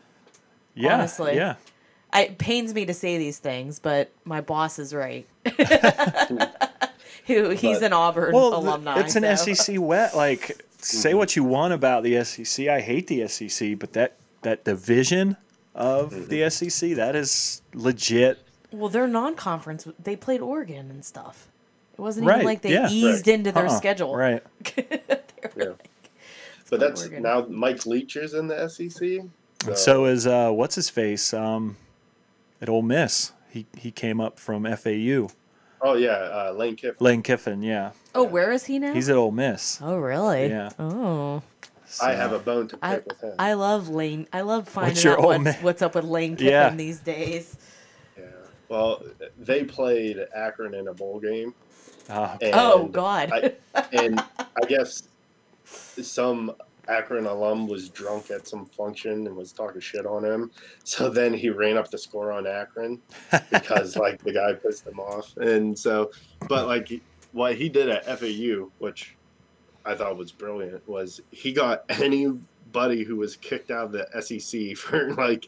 yeah, 0.73 0.93
honestly. 0.95 1.35
Yeah, 1.35 1.55
I, 2.11 2.23
it 2.23 2.37
pains 2.39 2.73
me 2.73 2.85
to 2.85 2.93
say 2.93 3.17
these 3.19 3.37
things, 3.37 3.79
but 3.79 4.11
my 4.25 4.41
boss 4.41 4.79
is 4.79 4.93
right. 4.93 5.27
Who 7.27 7.49
he's 7.49 7.77
But- 7.79 7.83
an 7.87 7.93
Auburn 7.93 8.33
well, 8.33 8.55
alumni. 8.55 8.99
it's 9.01 9.15
an 9.15 9.37
so- 9.37 9.53
SEC 9.53 9.75
wet. 9.79 10.15
Like, 10.15 10.65
say 10.81 11.11
Mhm. 11.13 11.17
what 11.17 11.35
you 11.35 11.43
want 11.43 11.73
about 11.73 12.03
the 12.03 12.15
SEC. 12.17 12.67
I 12.69 12.79
hate 12.81 13.07
the 13.07 13.21
SEC, 13.27 13.73
but 13.75 13.93
that 13.93 14.15
that 14.41 14.63
division 14.63 15.35
of 15.75 16.11
Mm-hmm. 16.11 16.27
the 16.29 16.43
SEC 16.49 16.93
that 16.93 17.15
is 17.15 17.61
legit. 17.73 18.39
Well, 18.71 18.89
they're 18.89 19.07
non-conference. 19.07 19.87
They 20.01 20.15
played 20.15 20.41
Oregon 20.41 20.89
and 20.89 21.03
stuff. 21.03 21.47
It 21.97 22.01
wasn't 22.01 22.27
Right, 22.27 22.35
even 22.37 22.45
like 22.45 22.61
they 22.61 22.73
yeah. 22.73 22.87
eased 22.89 23.27
Right. 23.27 23.33
into 23.35 23.51
their 23.51 23.65
Uh-uh, 23.67 23.77
schedule. 23.77 24.15
Right. 24.15 24.41
yeah. 24.77 24.85
Let's 25.57 26.69
But 26.69 26.79
that's 26.79 27.01
Oregon. 27.01 27.23
now 27.23 27.45
Mike 27.49 27.85
Leach 27.85 28.15
is 28.15 28.33
in 28.33 28.47
the 28.47 28.55
SEC. 28.69 28.89
So, 29.61 29.67
And 29.67 29.77
so 29.77 30.05
is 30.05 30.25
uh, 30.27 30.51
what's 30.51 30.75
his 30.75 30.89
face 30.89 31.33
um, 31.33 31.75
at 32.61 32.69
Ole 32.69 32.81
Miss. 32.83 33.33
He 33.49 33.65
he 33.75 33.91
came 33.91 34.21
up 34.21 34.39
from 34.39 34.63
FAU. 34.65 35.29
Oh 35.81 35.93
yeah, 35.95 36.09
uh, 36.11 36.53
Lane 36.55 36.75
Kiffin. 36.75 36.97
Lane 37.03 37.21
Kiffin. 37.23 37.61
Yeah, 37.61 37.91
Oh, 38.15 38.23
where 38.23 38.51
is 38.51 38.65
he 38.65 38.79
now? 38.79 38.93
he's 38.93 39.09
at 39.09 39.15
Ole 39.17 39.31
Miss. 39.31 39.79
oh, 39.81 39.97
really? 39.97 40.47
Yeah. 40.47 40.69
Oh, 40.79 41.41
I 42.01 42.13
have 42.13 42.33
a 42.33 42.39
bone 42.39 42.67
to 42.69 42.77
pick 42.77 42.83
I 42.83 42.95
with 43.07 43.21
him. 43.21 43.33
I 43.39 43.53
love 43.53 43.89
Lane. 43.89 44.27
I 44.31 44.41
love 44.41 44.67
finding 44.69 45.03
your 45.03 45.19
out 45.19 45.43
what's, 45.43 45.57
what's 45.61 45.81
up 45.81 45.95
with 45.95 46.05
Lane 46.05 46.35
Kiffin 46.35 46.47
Yeah. 46.51 46.69
these 46.75 46.99
days. 46.99 47.57
yeah. 48.17 48.25
Well, 48.67 49.03
they 49.37 49.63
played 49.63 50.17
Akron 50.35 50.73
in 50.75 50.87
a 50.87 50.93
bowl 50.93 51.19
game, 51.19 51.53
Ah, 52.09 52.37
oh 52.53 52.85
God. 52.87 53.31
I, 53.31 53.53
and 53.93 54.19
I 54.39 54.65
guess 54.67 55.03
some 55.65 56.53
Akron 56.89 57.25
alum 57.27 57.67
was 57.67 57.89
drunk 57.89 58.31
at 58.31 58.47
some 58.47 58.65
function 58.65 59.27
and 59.27 59.35
was 59.35 59.51
talking 59.51 59.79
shit 59.79 60.05
on 60.05 60.25
him. 60.25 60.49
So 60.83 61.09
then 61.09 61.33
he 61.33 61.49
ran 61.49 61.77
up 61.77 61.89
the 61.91 61.97
score 61.97 62.31
on 62.31 62.47
Akron 62.47 62.99
because 63.51 63.95
like 64.05 64.21
the 64.23 64.33
guy 64.33 64.53
pissed 64.53 64.87
him 64.87 64.99
off. 64.99 65.37
And 65.37 65.77
so, 65.77 66.11
but 66.47 66.65
like 66.67 67.01
what 67.31 67.55
he 67.55 67.69
did 67.69 67.89
at 67.89 68.05
FAU, 68.19 68.71
which 68.79 69.15
I 69.85 69.93
thought 69.95 70.17
was 70.17 70.31
brilliant, 70.31 70.87
was 70.89 71.21
he 71.31 71.53
got 71.53 71.83
anybody 71.89 73.03
who 73.03 73.15
was 73.17 73.35
kicked 73.37 73.69
out 73.71 73.85
of 73.85 73.91
the 73.91 74.07
SEC 74.21 74.75
for 74.77 75.13
like, 75.13 75.47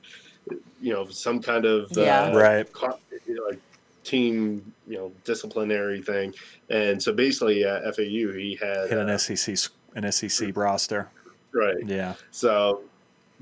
you 0.81 0.93
know, 0.93 1.07
some 1.07 1.41
kind 1.41 1.65
of 1.65 1.91
Yeah. 1.91 2.25
uh, 2.25 2.37
Right. 2.37 2.71
co- 2.71 2.99
you 3.27 3.35
know, 3.35 3.43
like 3.49 3.59
team, 4.03 4.73
you 4.87 4.97
know, 4.97 5.11
disciplinary 5.23 6.01
thing. 6.01 6.33
And 6.69 7.01
so 7.01 7.13
basically 7.13 7.63
at 7.63 7.83
FAU, 7.95 8.31
he 8.33 8.57
had 8.61 8.89
hit 8.89 8.97
an 8.99 9.09
uh, 9.09 9.17
SEC 9.17 9.53
s- 9.53 9.69
an 9.95 10.09
SEC 10.11 10.55
roster. 10.55 11.09
Right. 11.53 11.75
Yeah. 11.85 12.13
So 12.31 12.81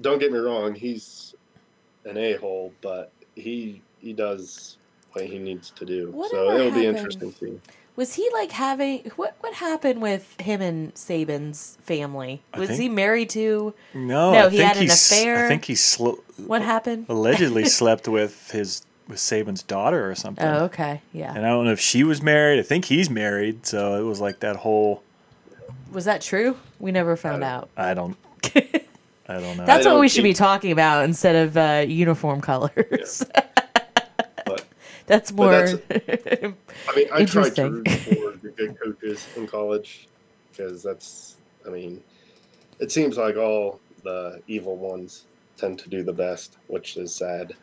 don't 0.01 0.19
get 0.19 0.31
me 0.31 0.39
wrong, 0.39 0.75
he's 0.75 1.35
an 2.05 2.17
a 2.17 2.33
hole, 2.35 2.73
but 2.81 3.11
he 3.35 3.81
he 4.01 4.13
does 4.13 4.77
what 5.13 5.25
he 5.25 5.37
needs 5.39 5.71
to 5.71 5.85
do. 5.85 6.13
so 6.31 6.51
it'll 6.51 6.71
be 6.71 6.85
interesting 6.85 7.31
to 7.33 7.37
see. 7.37 7.59
Was 7.95 8.13
he 8.13 8.29
like 8.31 8.51
having 8.51 9.11
what? 9.17 9.35
What 9.41 9.53
happened 9.55 10.01
with 10.01 10.39
him 10.39 10.61
and 10.61 10.93
Saban's 10.95 11.77
family? 11.81 12.41
Was 12.57 12.69
think- 12.69 12.79
he 12.81 12.87
married 12.87 13.29
to? 13.31 13.73
No, 13.93 14.31
No, 14.31 14.45
I 14.45 14.49
he 14.49 14.57
think 14.57 14.67
had 14.69 14.77
an 14.77 14.83
he's- 14.83 15.11
affair. 15.11 15.45
I 15.45 15.47
think 15.49 15.65
he 15.65 15.75
sl- 15.75 16.11
What 16.37 16.61
happened? 16.61 17.07
allegedly 17.09 17.65
slept 17.79 18.07
with 18.07 18.51
his 18.51 18.83
with 19.09 19.17
Saban's 19.17 19.63
daughter 19.63 20.09
or 20.09 20.15
something. 20.15 20.45
Oh, 20.45 20.65
okay, 20.65 21.01
yeah. 21.11 21.33
And 21.35 21.45
I 21.45 21.49
don't 21.49 21.65
know 21.65 21.71
if 21.73 21.79
she 21.81 22.03
was 22.05 22.21
married. 22.21 22.57
I 22.59 22.61
think 22.63 22.85
he's 22.85 23.09
married. 23.09 23.65
So 23.65 23.99
it 23.99 24.03
was 24.03 24.21
like 24.21 24.39
that 24.39 24.55
whole. 24.57 25.03
Was 25.91 26.05
that 26.05 26.21
true? 26.21 26.57
We 26.79 26.91
never 26.91 27.15
found 27.15 27.41
don't- 27.41 27.49
out. 27.49 27.69
I 27.77 27.93
don't. 27.93 28.15
I 28.55 29.33
don't 29.39 29.57
know. 29.57 29.65
That's 29.65 29.85
I 29.85 29.91
what 29.91 29.99
we 30.01 30.09
should 30.09 30.23
be 30.23 30.33
talking 30.33 30.71
about 30.71 31.05
instead 31.05 31.35
of 31.35 31.55
uh, 31.57 31.85
uniform 31.87 32.41
colors. 32.41 33.23
But 34.45 34.65
that's 35.05 35.31
more. 35.31 35.53
I 35.91 36.53
mean, 36.95 37.07
I 37.13 37.25
tried 37.25 37.55
to 37.55 37.65
Interesting. 37.65 37.71
root 37.73 37.89
for 37.89 38.37
the 38.41 38.53
good 38.57 38.79
coaches 38.79 39.27
in 39.35 39.45
college 39.47 40.07
because 40.51 40.81
that's. 40.81 41.37
I 41.67 41.69
mean, 41.69 42.01
it 42.79 42.91
seems 42.91 43.17
like 43.17 43.35
all 43.35 43.79
the 44.03 44.41
evil 44.47 44.77
ones 44.77 45.25
tend 45.57 45.77
to 45.79 45.89
do 45.89 46.01
the 46.03 46.13
best, 46.13 46.57
which 46.67 46.97
is 46.97 47.13
sad. 47.13 47.53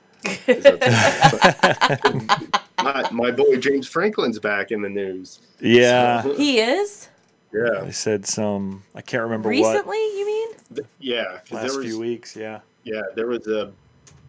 my, 2.83 3.09
my 3.11 3.31
boy 3.31 3.57
James 3.57 3.89
Franklin's 3.89 4.39
back 4.39 4.71
in 4.71 4.83
the 4.83 4.89
news. 4.89 5.41
yeah. 5.61 6.23
So, 6.23 6.35
he 6.35 6.59
is 6.61 7.09
yeah. 7.57 7.81
They 7.85 7.93
said 7.93 8.27
some. 8.27 8.83
I 8.95 9.01
can't 9.03 9.23
remember 9.23 9.49
recently. 9.49 9.97
You 9.99 10.27
mean? 10.27 10.49
Th- 10.75 10.87
Yeah. 11.01 11.33
what. 11.33 11.45
'cause 11.47 11.53
Last 11.53 11.69
there 11.71 11.79
was, 11.79 11.87
few 11.87 11.99
weeks. 12.01 12.37
Yeah. 12.37 12.61
Yeah, 12.85 13.03
there 13.15 13.27
was 13.27 13.47
a, 13.49 13.73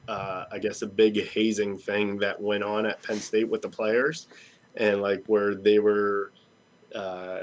uh, 0.08 0.46
I 0.52 0.58
guess, 0.60 0.82
a 0.82 0.88
big 0.88 1.28
hazing 1.30 1.78
thing 1.78 2.18
that 2.20 2.40
went 2.42 2.64
on 2.64 2.86
at 2.86 3.02
Penn 3.04 3.20
State 3.20 3.48
with 3.50 3.62
the 3.62 3.70
players, 3.70 4.28
and 4.76 5.02
like 5.02 5.24
where 5.28 5.54
they 5.56 5.80
were, 5.80 6.32
uh, 6.96 7.40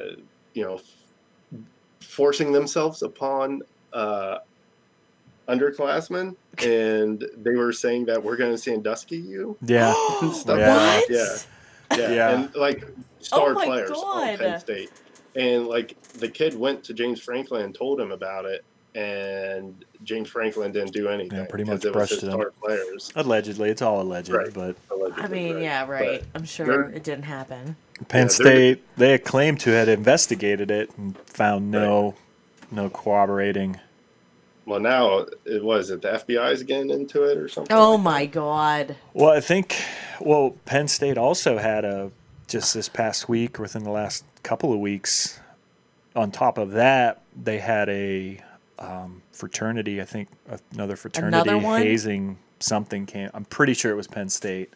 you 0.54 0.64
know, 0.64 0.74
f- 0.76 1.60
forcing 2.00 2.50
themselves 2.52 3.02
upon 3.02 3.62
uh, 3.92 4.38
underclassmen, 5.48 6.34
and 6.64 7.24
they 7.42 7.54
were 7.54 7.72
saying 7.72 8.06
that 8.06 8.22
we're 8.22 8.36
going 8.36 8.50
to 8.52 8.58
Sandusky 8.58 9.16
you 9.18 9.56
Yeah. 9.62 9.92
stuff. 10.32 10.58
Yeah. 10.58 10.96
What? 11.00 11.10
Yeah. 11.10 11.36
Yeah, 11.96 12.10
Yeah. 12.12 12.30
and 12.30 12.54
like 12.56 12.84
star 13.20 13.50
Oh 13.50 13.54
my 13.54 13.64
players 13.66 13.90
on 13.90 13.96
God. 14.26 14.38
Penn 14.38 14.60
State, 14.60 14.90
and 15.34 15.66
like 15.66 16.00
the 16.14 16.28
kid 16.28 16.58
went 16.58 16.84
to 16.84 16.94
James 16.94 17.20
Franklin 17.20 17.62
and 17.62 17.74
told 17.74 18.00
him 18.00 18.12
about 18.12 18.44
it, 18.44 18.64
and 18.94 19.84
James 20.04 20.28
Franklin 20.28 20.72
didn't 20.72 20.92
do 20.92 21.08
anything. 21.08 21.38
Yeah, 21.38 21.46
pretty 21.46 21.64
much 21.64 21.84
it 21.84 21.88
was 21.88 21.92
brushed 22.08 22.22
it 22.22 22.30
star 22.30 22.52
players. 22.62 23.12
Allegedly, 23.16 23.70
it's 23.70 23.82
all 23.82 24.00
alleged, 24.00 24.28
Right. 24.30 24.52
but 24.52 24.76
allegedly, 24.90 25.22
I 25.22 25.28
mean, 25.28 25.58
yeah, 25.62 25.86
right. 25.88 26.20
But 26.20 26.40
I'm 26.40 26.44
sure 26.44 26.82
it 26.90 27.02
didn't 27.04 27.24
happen. 27.24 27.76
Penn 28.08 28.22
Yeah, 28.26 28.28
State 28.28 28.82
they 28.96 29.18
claimed 29.18 29.60
to 29.60 29.70
had 29.70 29.88
investigated 29.88 30.70
it 30.70 30.90
and 30.98 31.16
found 31.26 31.70
no 31.70 32.14
no 32.70 32.90
corroborating. 32.90 33.78
well, 34.66 34.80
now 34.80 35.26
it 35.44 35.62
was 35.62 35.90
it 35.90 36.02
the 36.02 36.08
FBI's 36.08 36.62
getting 36.64 36.90
into 36.90 37.22
it 37.24 37.38
or 37.38 37.48
something. 37.48 37.74
Oh 37.76 37.92
like 37.92 38.00
my 38.02 38.26
god. 38.26 38.96
Well, 39.12 39.30
I 39.30 39.40
think 39.40 39.76
well 40.20 40.56
Penn 40.64 40.88
State 40.88 41.16
also 41.18 41.58
had 41.58 41.84
a 41.84 42.10
just 42.48 42.74
this 42.74 42.88
past 42.88 43.28
week, 43.28 43.58
or 43.58 43.62
within 43.62 43.84
the 43.84 43.90
last 43.90 44.24
couple 44.42 44.72
of 44.72 44.78
weeks. 44.80 45.40
On 46.16 46.30
top 46.30 46.58
of 46.58 46.72
that, 46.72 47.22
they 47.40 47.58
had 47.58 47.88
a 47.88 48.38
um, 48.78 49.22
fraternity. 49.32 50.00
I 50.00 50.04
think 50.04 50.28
another 50.72 50.96
fraternity 50.96 51.48
Another 51.50 51.78
hazing 51.78 52.38
something 52.60 53.06
came. 53.06 53.30
I'm 53.34 53.44
pretty 53.44 53.74
sure 53.74 53.90
it 53.90 53.96
was 53.96 54.06
Penn 54.06 54.28
State. 54.28 54.72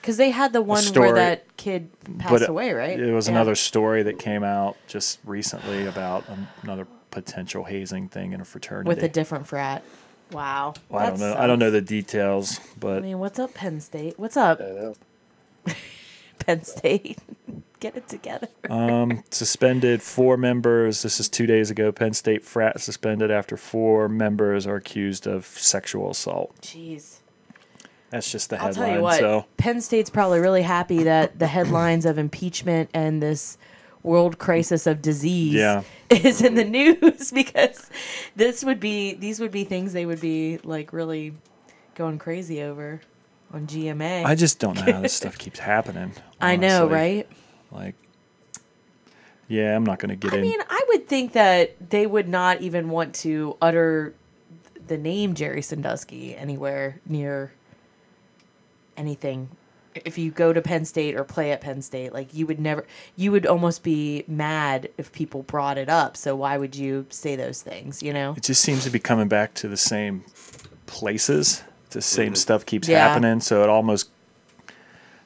Because 0.00 0.16
they 0.16 0.30
had 0.30 0.52
the 0.52 0.62
one 0.62 0.80
story- 0.82 1.08
where 1.08 1.16
that 1.16 1.56
kid 1.56 1.90
passed 2.18 2.30
but 2.30 2.42
it- 2.42 2.48
away, 2.48 2.72
right? 2.72 2.98
It 2.98 3.12
was 3.12 3.26
Yeah. 3.26 3.32
another 3.34 3.54
story 3.54 4.02
that 4.04 4.18
came 4.18 4.44
out 4.44 4.76
just 4.86 5.18
recently 5.24 5.86
about 5.86 6.24
another 6.62 6.86
potential 7.10 7.64
hazing 7.64 8.08
thing 8.08 8.32
in 8.32 8.40
a 8.40 8.44
fraternity. 8.44 8.88
with 8.88 9.02
a 9.02 9.08
different 9.08 9.46
frat. 9.46 9.82
Wow. 10.30 10.74
Well, 10.88 11.02
I 11.02 11.06
don't 11.10 11.18
That 11.18 11.34
know. 11.36 11.42
I 11.42 11.46
don't 11.46 11.58
know 11.58 11.70
the 11.70 11.80
details, 11.80 12.60
but 12.78 12.98
I 12.98 13.00
mean, 13.00 13.18
what's 13.18 13.38
up, 13.38 13.54
Penn 13.54 13.80
State? 13.80 14.18
What's 14.18 14.36
up. 14.36 14.60
I 14.60 14.64
know. 14.64 14.94
Penn 16.38 16.62
State? 16.64 17.18
Get 17.80 17.96
it 17.96 18.08
together. 18.08 18.48
um, 18.68 19.22
suspended 19.30 20.02
four 20.02 20.36
members. 20.36 21.02
This 21.02 21.20
is 21.20 21.28
two 21.28 21.46
days 21.46 21.70
ago. 21.70 21.92
Penn 21.92 22.12
State 22.12 22.44
frat 22.44 22.80
suspended 22.80 23.30
after 23.30 23.56
four 23.56 24.08
members 24.08 24.66
are 24.66 24.74
accused 24.76 25.26
of 25.28 25.46
sexual 25.46 26.10
assault. 26.10 26.56
Jeez. 26.60 27.18
That's 28.10 28.32
just 28.32 28.50
the 28.50 28.56
I'll 28.58 28.66
headline. 28.68 28.86
tell 28.88 28.96
you 28.96 29.02
what. 29.02 29.18
So 29.20 29.46
Penn 29.58 29.80
State's 29.80 30.10
probably 30.10 30.40
really 30.40 30.62
happy 30.62 31.04
that 31.04 31.38
the 31.38 31.46
headlines 31.46 32.04
of 32.04 32.18
impeachment 32.18 32.90
and 32.94 33.22
this 33.22 33.58
world 34.02 34.38
crisis 34.38 34.86
of 34.86 35.02
disease 35.02 35.54
Yeah. 35.54 35.82
is 36.10 36.40
in 36.42 36.54
the 36.56 36.64
news 36.64 37.30
because 37.34 37.90
this 38.34 38.64
would 38.64 38.80
be 38.80 39.14
these 39.14 39.38
would 39.40 39.50
be 39.52 39.64
things 39.64 39.92
they 39.92 40.06
would 40.06 40.20
be 40.20 40.58
like 40.64 40.92
really 40.92 41.34
going 41.94 42.18
crazy 42.18 42.62
over 42.62 43.00
on 43.52 43.66
GMA. 43.66 44.24
I 44.24 44.34
just 44.34 44.58
don't 44.58 44.76
know 44.76 44.92
how 44.92 45.00
this 45.00 45.14
stuff 45.14 45.38
keeps 45.38 45.58
happening. 45.58 46.12
I 46.40 46.56
know, 46.56 46.86
right? 46.86 47.28
Like, 47.70 47.94
yeah, 49.48 49.74
I'm 49.74 49.84
not 49.84 49.98
going 49.98 50.10
to 50.10 50.16
get 50.16 50.32
I 50.34 50.36
in. 50.36 50.40
I 50.40 50.46
mean, 50.46 50.60
I 50.68 50.84
would 50.88 51.08
think 51.08 51.32
that 51.32 51.90
they 51.90 52.06
would 52.06 52.28
not 52.28 52.60
even 52.60 52.90
want 52.90 53.14
to 53.16 53.56
utter 53.60 54.14
the 54.86 54.98
name 54.98 55.34
Jerry 55.34 55.62
Sandusky 55.62 56.34
anywhere 56.36 57.00
near 57.06 57.52
anything. 58.96 59.48
If 60.04 60.18
you 60.18 60.30
go 60.30 60.52
to 60.52 60.60
Penn 60.60 60.84
State 60.84 61.16
or 61.16 61.24
play 61.24 61.50
at 61.50 61.60
Penn 61.60 61.82
State, 61.82 62.12
like 62.12 62.32
you 62.34 62.46
would 62.46 62.60
never, 62.60 62.86
you 63.16 63.32
would 63.32 63.46
almost 63.46 63.82
be 63.82 64.24
mad 64.28 64.90
if 64.96 65.10
people 65.12 65.42
brought 65.42 65.78
it 65.78 65.88
up. 65.88 66.16
So 66.16 66.36
why 66.36 66.56
would 66.56 66.76
you 66.76 67.06
say 67.08 67.36
those 67.36 67.62
things? 67.62 68.02
You 68.02 68.12
know? 68.12 68.34
It 68.36 68.44
just 68.44 68.62
seems 68.62 68.84
to 68.84 68.90
be 68.90 68.98
coming 68.98 69.28
back 69.28 69.54
to 69.54 69.68
the 69.68 69.76
same 69.76 70.24
places. 70.86 71.62
The 71.90 72.02
same 72.02 72.34
stuff 72.34 72.66
keeps 72.66 72.88
Yeah. 72.88 72.98
happening. 72.98 73.40
So 73.40 73.62
it 73.62 73.68
almost, 73.68 74.10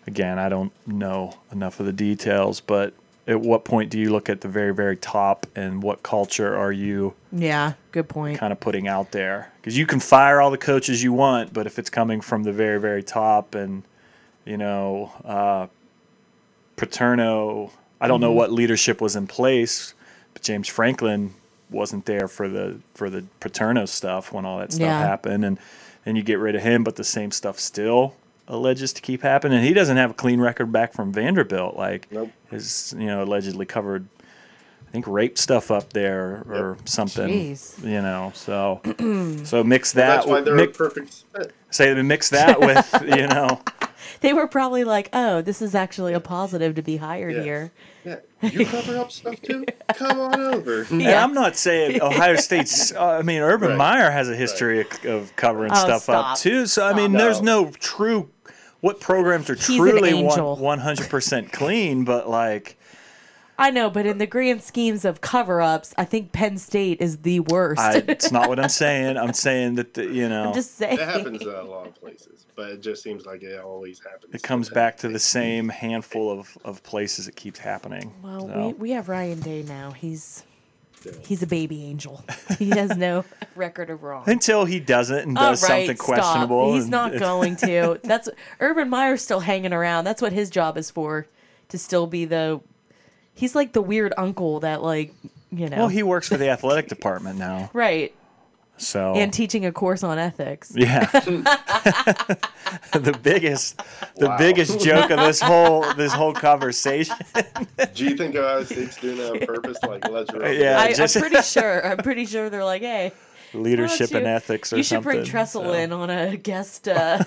again, 0.06 0.38
I 0.38 0.48
don't 0.48 0.72
know 0.86 1.34
enough 1.50 1.80
of 1.80 1.86
the 1.86 1.92
details, 1.92 2.60
but 2.60 2.94
at 3.26 3.40
what 3.40 3.64
point 3.64 3.90
do 3.90 3.98
you 3.98 4.10
look 4.10 4.28
at 4.28 4.40
the 4.40 4.48
very, 4.48 4.74
very 4.74 4.96
top 4.96 5.46
and 5.54 5.82
what 5.82 6.02
culture 6.02 6.56
are 6.56 6.72
you 6.72 7.14
Yeah, 7.32 7.74
good 7.92 8.08
point. 8.08 8.38
kind 8.38 8.52
of 8.52 8.60
putting 8.60 8.86
out 8.88 9.12
there? 9.12 9.52
Because 9.60 9.76
you 9.78 9.86
can 9.86 10.00
fire 10.00 10.40
all 10.40 10.50
the 10.50 10.58
coaches 10.58 11.02
you 11.02 11.12
want, 11.12 11.52
but 11.52 11.66
if 11.66 11.78
it's 11.78 11.90
coming 11.90 12.20
from 12.20 12.42
the 12.44 12.52
very, 12.52 12.80
very 12.80 13.02
top 13.02 13.54
and, 13.54 13.82
you 14.44 14.56
know, 14.56 15.12
uh, 15.24 15.66
Paterno, 16.76 17.70
I 18.00 18.08
don't 18.08 18.16
Mm-hmm. 18.16 18.22
know 18.22 18.32
what 18.32 18.52
leadership 18.52 19.00
was 19.00 19.14
in 19.16 19.26
place, 19.26 19.94
but 20.32 20.42
James 20.42 20.68
Franklin 20.68 21.34
wasn't 21.70 22.04
there 22.06 22.28
for 22.28 22.48
the 22.48 22.80
for 22.94 23.08
the 23.08 23.24
Paterno 23.40 23.86
stuff 23.86 24.32
when 24.32 24.44
all 24.44 24.58
that 24.58 24.72
stuff 24.72 24.98
Yeah. 24.98 24.98
happened, 24.98 25.44
and 25.44 25.58
and 26.06 26.16
you 26.16 26.22
get 26.22 26.38
rid 26.38 26.54
of 26.54 26.62
him, 26.62 26.84
but 26.84 26.96
the 26.96 27.04
same 27.04 27.30
stuff 27.30 27.58
still 27.60 28.14
alleges 28.48 28.92
to 28.94 29.00
keep 29.02 29.22
happening. 29.22 29.58
And 29.58 29.66
he 29.66 29.72
doesn't 29.72 29.96
have 29.96 30.10
a 30.10 30.14
clean 30.14 30.40
record 30.40 30.72
back 30.72 30.92
from 30.92 31.12
Vanderbilt, 31.12 31.76
like 31.76 32.10
Nope. 32.10 32.30
his 32.50 32.94
you 32.98 33.06
know 33.06 33.22
allegedly 33.22 33.66
covered. 33.66 34.06
I 34.18 34.92
think 34.92 35.06
rape 35.06 35.38
stuff 35.38 35.70
up 35.70 35.94
there 35.94 36.42
or 36.50 36.76
something, 36.84 37.26
Jeez. 37.28 37.82
you 37.82 38.02
know. 38.02 38.30
So, 38.34 38.82
so 39.44 39.64
mix 39.64 39.92
that. 39.94 40.16
That's 40.16 40.26
why 40.26 40.42
they're 40.42 40.54
mix, 40.54 40.76
a 40.76 40.78
perfect 40.78 41.24
fit. 41.34 41.54
say 41.70 41.94
mix 42.02 42.28
that 42.28 42.60
with 42.60 43.02
you 43.02 43.26
know 43.26 43.62
They 44.20 44.34
were 44.34 44.46
probably 44.46 44.84
like, 44.84 45.08
"Oh, 45.14 45.40
this 45.40 45.62
is 45.62 45.74
actually 45.74 46.12
a 46.12 46.20
positive 46.20 46.74
to 46.74 46.82
be 46.82 46.98
hired 46.98 47.36
Yeah. 47.36 47.42
here." 47.42 47.72
Yeah, 48.04 48.16
you 48.42 48.66
cover 48.66 48.98
up 48.98 49.12
stuff 49.12 49.40
too. 49.42 49.64
Come 49.94 50.18
on 50.18 50.40
over. 50.40 50.82
And 50.90 51.00
Yeah. 51.00 51.22
I'm 51.22 51.34
not 51.34 51.56
saying 51.56 52.02
Ohio 52.02 52.36
State's. 52.36 52.92
Uh, 52.92 53.18
I 53.18 53.22
mean, 53.22 53.40
Urban 53.40 53.70
Right. 53.70 53.78
Meyer 53.78 54.10
has 54.10 54.28
a 54.28 54.34
history 54.36 54.80
of, 54.80 55.04
of 55.04 55.36
covering 55.36 55.70
Oh, 55.72 55.76
stuff 55.76 56.08
up 56.08 56.36
too. 56.38 56.66
So 56.66 56.84
I 56.84 56.88
Stop. 56.90 56.96
mean, 56.96 57.12
there's 57.12 57.40
No. 57.40 57.64
no 57.66 57.70
true. 57.70 58.28
What 58.80 59.00
programs 59.00 59.48
are 59.48 59.54
He's 59.54 59.68
an 59.70 59.76
truly 59.76 60.10
angel. 60.10 60.56
one 60.56 60.80
hundred 60.80 61.08
percent 61.08 61.52
clean? 61.52 62.04
But 62.04 62.28
like, 62.28 62.76
I 63.58 63.70
know, 63.70 63.90
but 63.90 64.06
in 64.06 64.18
the 64.18 64.26
grand 64.26 64.62
schemes 64.62 65.04
of 65.04 65.20
cover-ups, 65.20 65.94
I 65.96 66.04
think 66.04 66.32
Penn 66.32 66.58
State 66.58 67.00
is 67.00 67.18
the 67.18 67.40
worst. 67.40 67.80
I, 67.80 68.02
it's 68.08 68.32
not 68.32 68.48
what 68.48 68.58
I'm 68.58 68.68
saying. 68.84 69.16
I'm 69.16 69.34
saying 69.34 69.74
that 69.76 69.94
the, 69.94 70.06
you 70.06 70.28
know 70.28 70.48
I'm 70.48 70.54
just 70.54 70.76
saying. 70.76 70.98
It 70.98 71.04
happens 71.04 71.42
at 71.42 71.48
a 71.48 71.62
lot 71.62 71.86
of 71.86 71.94
places, 71.94 72.46
but 72.56 72.70
it 72.70 72.80
just 72.80 73.02
seems 73.02 73.26
like 73.26 73.42
it 73.42 73.60
always 73.60 74.00
happens. 74.00 74.34
it 74.34 74.42
comes 74.42 74.68
back 74.70 74.96
to 74.98 75.08
the 75.08 75.18
same 75.18 75.68
handful 75.68 76.30
of, 76.30 76.56
of 76.64 76.82
places 76.82 77.28
it 77.28 77.36
keeps 77.36 77.58
happening. 77.58 78.12
Well, 78.22 78.48
So, 78.48 78.66
we, 78.68 78.72
we 78.74 78.90
have 78.92 79.08
Ryan 79.08 79.40
Day 79.40 79.62
now. 79.62 79.90
He's 79.92 80.44
he's 81.26 81.42
a 81.42 81.46
baby 81.46 81.84
angel. 81.84 82.24
He 82.58 82.70
has 82.70 82.96
no 82.96 83.24
record 83.56 83.90
of 83.90 84.02
wrong. 84.02 84.24
until 84.26 84.64
he 84.64 84.78
does 84.78 85.10
it 85.10 85.26
and 85.26 85.34
does 85.34 85.62
right, 85.62 85.86
something 85.88 85.96
stop. 85.96 86.06
questionable. 86.06 86.74
He's 86.74 86.84
and 86.84 86.90
not 86.92 87.18
going 87.18 87.56
to. 87.56 87.98
That's 88.04 88.28
Urban 88.60 88.88
Meyer's 88.88 89.22
still 89.22 89.40
hanging 89.40 89.72
around. 89.72 90.04
That's 90.04 90.22
what 90.22 90.32
his 90.32 90.48
job 90.48 90.76
is 90.76 90.90
for, 90.90 91.26
to 91.68 91.78
still 91.78 92.06
be 92.06 92.24
the. 92.24 92.60
He's 93.34 93.54
like 93.54 93.72
the 93.72 93.82
weird 93.82 94.12
uncle 94.16 94.60
that 94.60 94.82
like 94.82 95.14
you 95.50 95.68
know. 95.68 95.76
Well, 95.78 95.88
he 95.88 96.02
works 96.02 96.28
for 96.28 96.36
the 96.36 96.48
athletic 96.50 96.88
department 96.88 97.38
now, 97.38 97.70
right 97.74 98.14
so 98.78 99.12
and 99.14 99.32
teaching 99.32 99.64
a 99.66 99.70
course 99.72 100.02
on 100.02 100.18
ethics. 100.18 100.72
Yeah. 100.74 101.04
the 102.92 103.18
biggest 103.22 103.76
the 104.16 104.28
Wow. 104.28 104.38
biggest 104.38 104.80
joke 104.80 105.10
of 105.10 105.18
this 105.20 105.40
whole 105.40 105.82
this 105.94 106.12
whole 106.12 106.32
conversation. 106.32 107.14
Do 107.94 108.04
you 108.04 108.16
think 108.16 108.34
Ohio 108.34 108.64
State's 108.64 108.96
doing 108.96 109.18
that 109.18 109.30
on 109.32 109.40
purpose? 109.40 109.78
Like, 109.82 110.08
let's 110.08 110.32
rub 110.32 110.52
Yeah, 110.52 110.78
I, 110.80 110.92
just- 110.92 111.16
I'm 111.16 111.22
pretty 111.22 111.42
sure. 111.42 111.86
I'm 111.86 111.98
pretty 111.98 112.24
sure 112.26 112.50
they're 112.50 112.64
like, 112.64 112.82
hey, 112.82 113.12
Leadership 113.54 114.10
Why 114.12 114.18
and 114.18 114.26
ethics 114.26 114.72
or 114.72 114.78
you 114.78 114.82
should 114.82 114.96
something. 114.96 115.12
bring 115.20 115.24
Tressel 115.24 115.64
so. 115.64 115.72
in 115.74 115.92
on 115.92 116.08
a 116.10 116.36
guest 116.36 116.88
uh, 116.88 117.22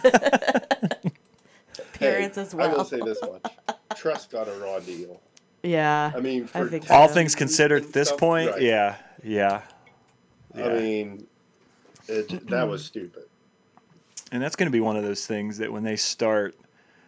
appearance 1.80 2.36
Hey, 2.36 2.42
as 2.42 2.56
well. 2.56 2.66
I 2.66 2.70
well. 2.70 2.78
will 2.80 2.86
say 2.86 3.00
this 3.04 3.20
much: 3.22 3.54
Tress 3.96 4.26
got 4.28 4.48
a 4.48 4.54
raw 4.54 4.80
deal. 4.80 5.22
Yeah. 5.66 6.12
I 6.16 6.20
mean, 6.20 6.44
I 6.44 6.48
for 6.48 6.68
think 6.70 6.90
All 6.90 7.08
so. 7.08 7.14
things 7.14 7.36
considered 7.36 7.84
at 7.84 7.94
this 7.94 8.08
Stuff, 8.10 8.20
point, 8.20 8.52
right. 8.52 8.62
yeah. 8.62 8.96
Yeah. 9.24 9.62
I 10.56 10.70
mean, 10.70 11.28
it, 12.08 12.48
that 12.50 12.68
was 12.68 12.86
stupid. 12.86 13.24
and 14.32 14.42
that's 14.42 14.56
going 14.56 14.68
to 14.68 14.72
be 14.72 14.80
one 14.80 14.96
of 14.96 15.04
those 15.04 15.26
things 15.26 15.58
that 15.58 15.72
when 15.72 15.84
they 15.84 15.96
start 15.96 16.56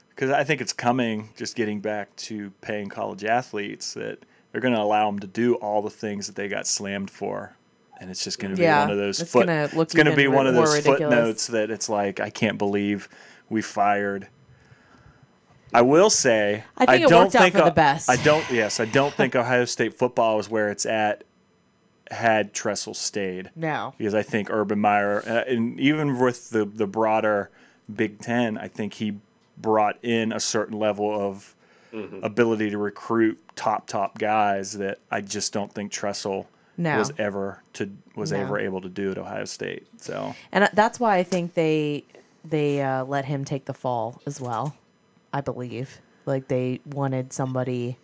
because 0.10 0.32
i 0.32 0.44
think 0.44 0.60
it's 0.62 0.74
coming 0.74 1.30
just 1.38 1.56
getting 1.56 1.80
back 1.80 2.14
to 2.16 2.50
paying 2.62 2.90
college 2.90 3.24
athletes 3.24 3.94
that 3.94 4.18
they're 4.52 4.62
going 4.62 4.74
to 4.74 4.82
allow 4.82 5.06
them 5.10 5.20
to 5.20 5.28
do 5.28 5.54
all 5.56 5.82
the 5.84 5.90
things 5.90 6.26
that 6.28 6.36
they 6.36 6.48
got 6.48 6.66
slammed 6.68 7.10
for 7.12 7.56
and 8.02 8.10
it's 8.10 8.24
just 8.24 8.40
going 8.40 8.52
to 8.52 8.58
be 8.58 8.64
Yeah, 8.64 8.82
one 8.82 8.92
of 8.92 8.98
those 8.98 9.22
it's 9.22 9.32
foot, 9.32 9.46
gonna 9.48 9.70
look 9.74 9.86
it's 9.88 9.94
going 9.94 10.08
to 10.08 10.16
be 10.16 10.28
one 10.28 10.48
of 10.48 10.56
those 10.56 10.74
ridiculous. 10.76 11.00
footnotes 11.14 11.48
that 11.48 11.70
it's 11.72 11.88
like 11.90 12.20
i 12.20 12.30
can't 12.32 12.58
believe 12.58 13.08
we 13.50 13.62
fired 13.62 14.28
I 15.74 15.82
will 15.82 16.10
say 16.10 16.64
I 16.78 16.86
think 16.86 17.06
it 17.06 17.10
don't 17.10 17.24
worked 17.26 17.36
out 17.36 17.42
think 17.42 17.56
for 17.56 17.64
the 17.66 17.72
best. 17.72 18.10
I 18.10 18.16
don't. 18.18 18.46
Yes, 18.52 18.80
I 18.80 18.86
don't 18.86 19.14
think 19.14 19.36
Ohio 19.44 19.66
State 19.66 19.94
football 19.98 20.40
is 20.40 20.50
where 20.50 20.70
it's 20.70 20.86
at. 20.86 21.24
Had 22.10 22.54
Tressel 22.54 22.94
stayed, 22.94 23.52
No. 23.54 23.94
because 23.98 24.14
I 24.14 24.24
think 24.24 24.50
Urban 24.50 24.80
Meyer, 24.80 25.22
uh, 25.28 25.44
and 25.46 25.78
even 25.78 26.18
with 26.18 26.52
the 26.52 26.64
the 26.64 26.88
broader 26.88 27.50
Big 27.94 28.20
Ten, 28.22 28.58
I 28.58 28.70
think 28.70 28.94
he 28.94 29.18
brought 29.58 29.98
in 30.04 30.32
a 30.32 30.40
certain 30.40 30.80
level 30.80 31.10
of 31.12 31.54
ability 32.22 32.70
to 32.70 32.78
recruit 32.78 33.40
top 33.56 33.88
top 33.88 34.18
guys 34.20 34.74
that 34.78 35.00
I 35.12 35.20
just 35.22 35.52
don't 35.52 35.74
think 35.74 35.92
Tressel 35.92 36.48
No. 36.78 36.98
was 36.98 37.12
ever 37.18 37.62
to 37.74 37.92
was 38.16 38.32
No. 38.32 38.40
ever 38.40 38.58
able 38.60 38.80
to 38.82 38.90
do 38.90 39.12
at 39.12 39.18
Ohio 39.18 39.44
State. 39.46 39.86
So 39.98 40.34
And 40.54 40.70
that's 40.74 41.00
why 41.02 41.18
I 41.18 41.24
think 41.24 41.56
they 41.56 42.06
they 42.46 42.82
uh, 42.82 43.04
let 43.04 43.26
him 43.26 43.44
take 43.44 43.66
the 43.66 43.74
fall 43.74 44.22
as 44.26 44.40
well. 44.40 44.76
I 45.34 45.42
believe 45.42 46.00
like 46.26 46.48
they 46.48 46.80
wanted 46.86 47.32
somebody 47.34 47.98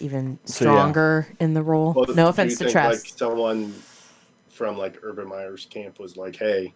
even 0.00 0.38
So, 0.44 0.64
yeah. 0.64 0.70
stronger 0.72 1.26
in 1.40 1.54
the 1.54 1.62
role. 1.62 1.92
Well, 1.94 2.06
no 2.08 2.14
do 2.14 2.26
offense 2.26 2.52
you 2.52 2.56
to 2.58 2.64
think, 2.64 2.72
Tress. 2.72 3.04
Like 3.04 3.12
someone 3.18 3.74
from 4.50 4.76
like 4.78 4.98
Urban 5.02 5.28
Meyer's 5.28 5.66
camp 5.70 5.98
was 5.98 6.16
like, 6.16 6.36
"Hey, 6.36 6.74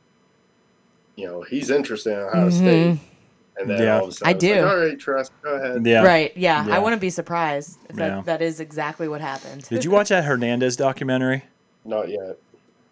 you 1.16 1.26
know, 1.26 1.42
he's 1.42 1.70
interested 1.70 2.12
in 2.14 2.18
Ohio 2.20 2.50
State," 2.50 2.98
and 3.58 3.68
then 3.70 3.82
Yeah. 3.82 3.98
all 3.98 4.04
of 4.04 4.08
a 4.10 4.12
sudden, 4.12 4.26
I 4.28 4.30
it's 4.32 4.42
like, 4.44 4.54
do. 4.54 4.66
All 4.66 4.76
right, 4.76 4.98
Tress, 4.98 5.30
go 5.42 5.50
ahead. 5.54 5.84
yeah, 5.86 6.02
Right. 6.02 6.32
Yeah. 6.36 6.66
Yeah. 6.66 6.76
I 6.76 6.78
wouldn't 6.78 7.00
be 7.00 7.10
surprised 7.10 7.78
if 7.88 7.96
that, 7.96 8.06
Yeah. 8.08 8.22
that 8.22 8.42
is 8.42 8.60
exactly 8.60 9.08
what 9.08 9.20
happened. 9.20 9.64
Did 9.68 9.84
you 9.84 9.90
watch 9.90 10.08
that 10.10 10.24
Hernandez 10.24 10.76
documentary? 10.76 11.44
Not 11.84 12.08
yet. 12.08 12.38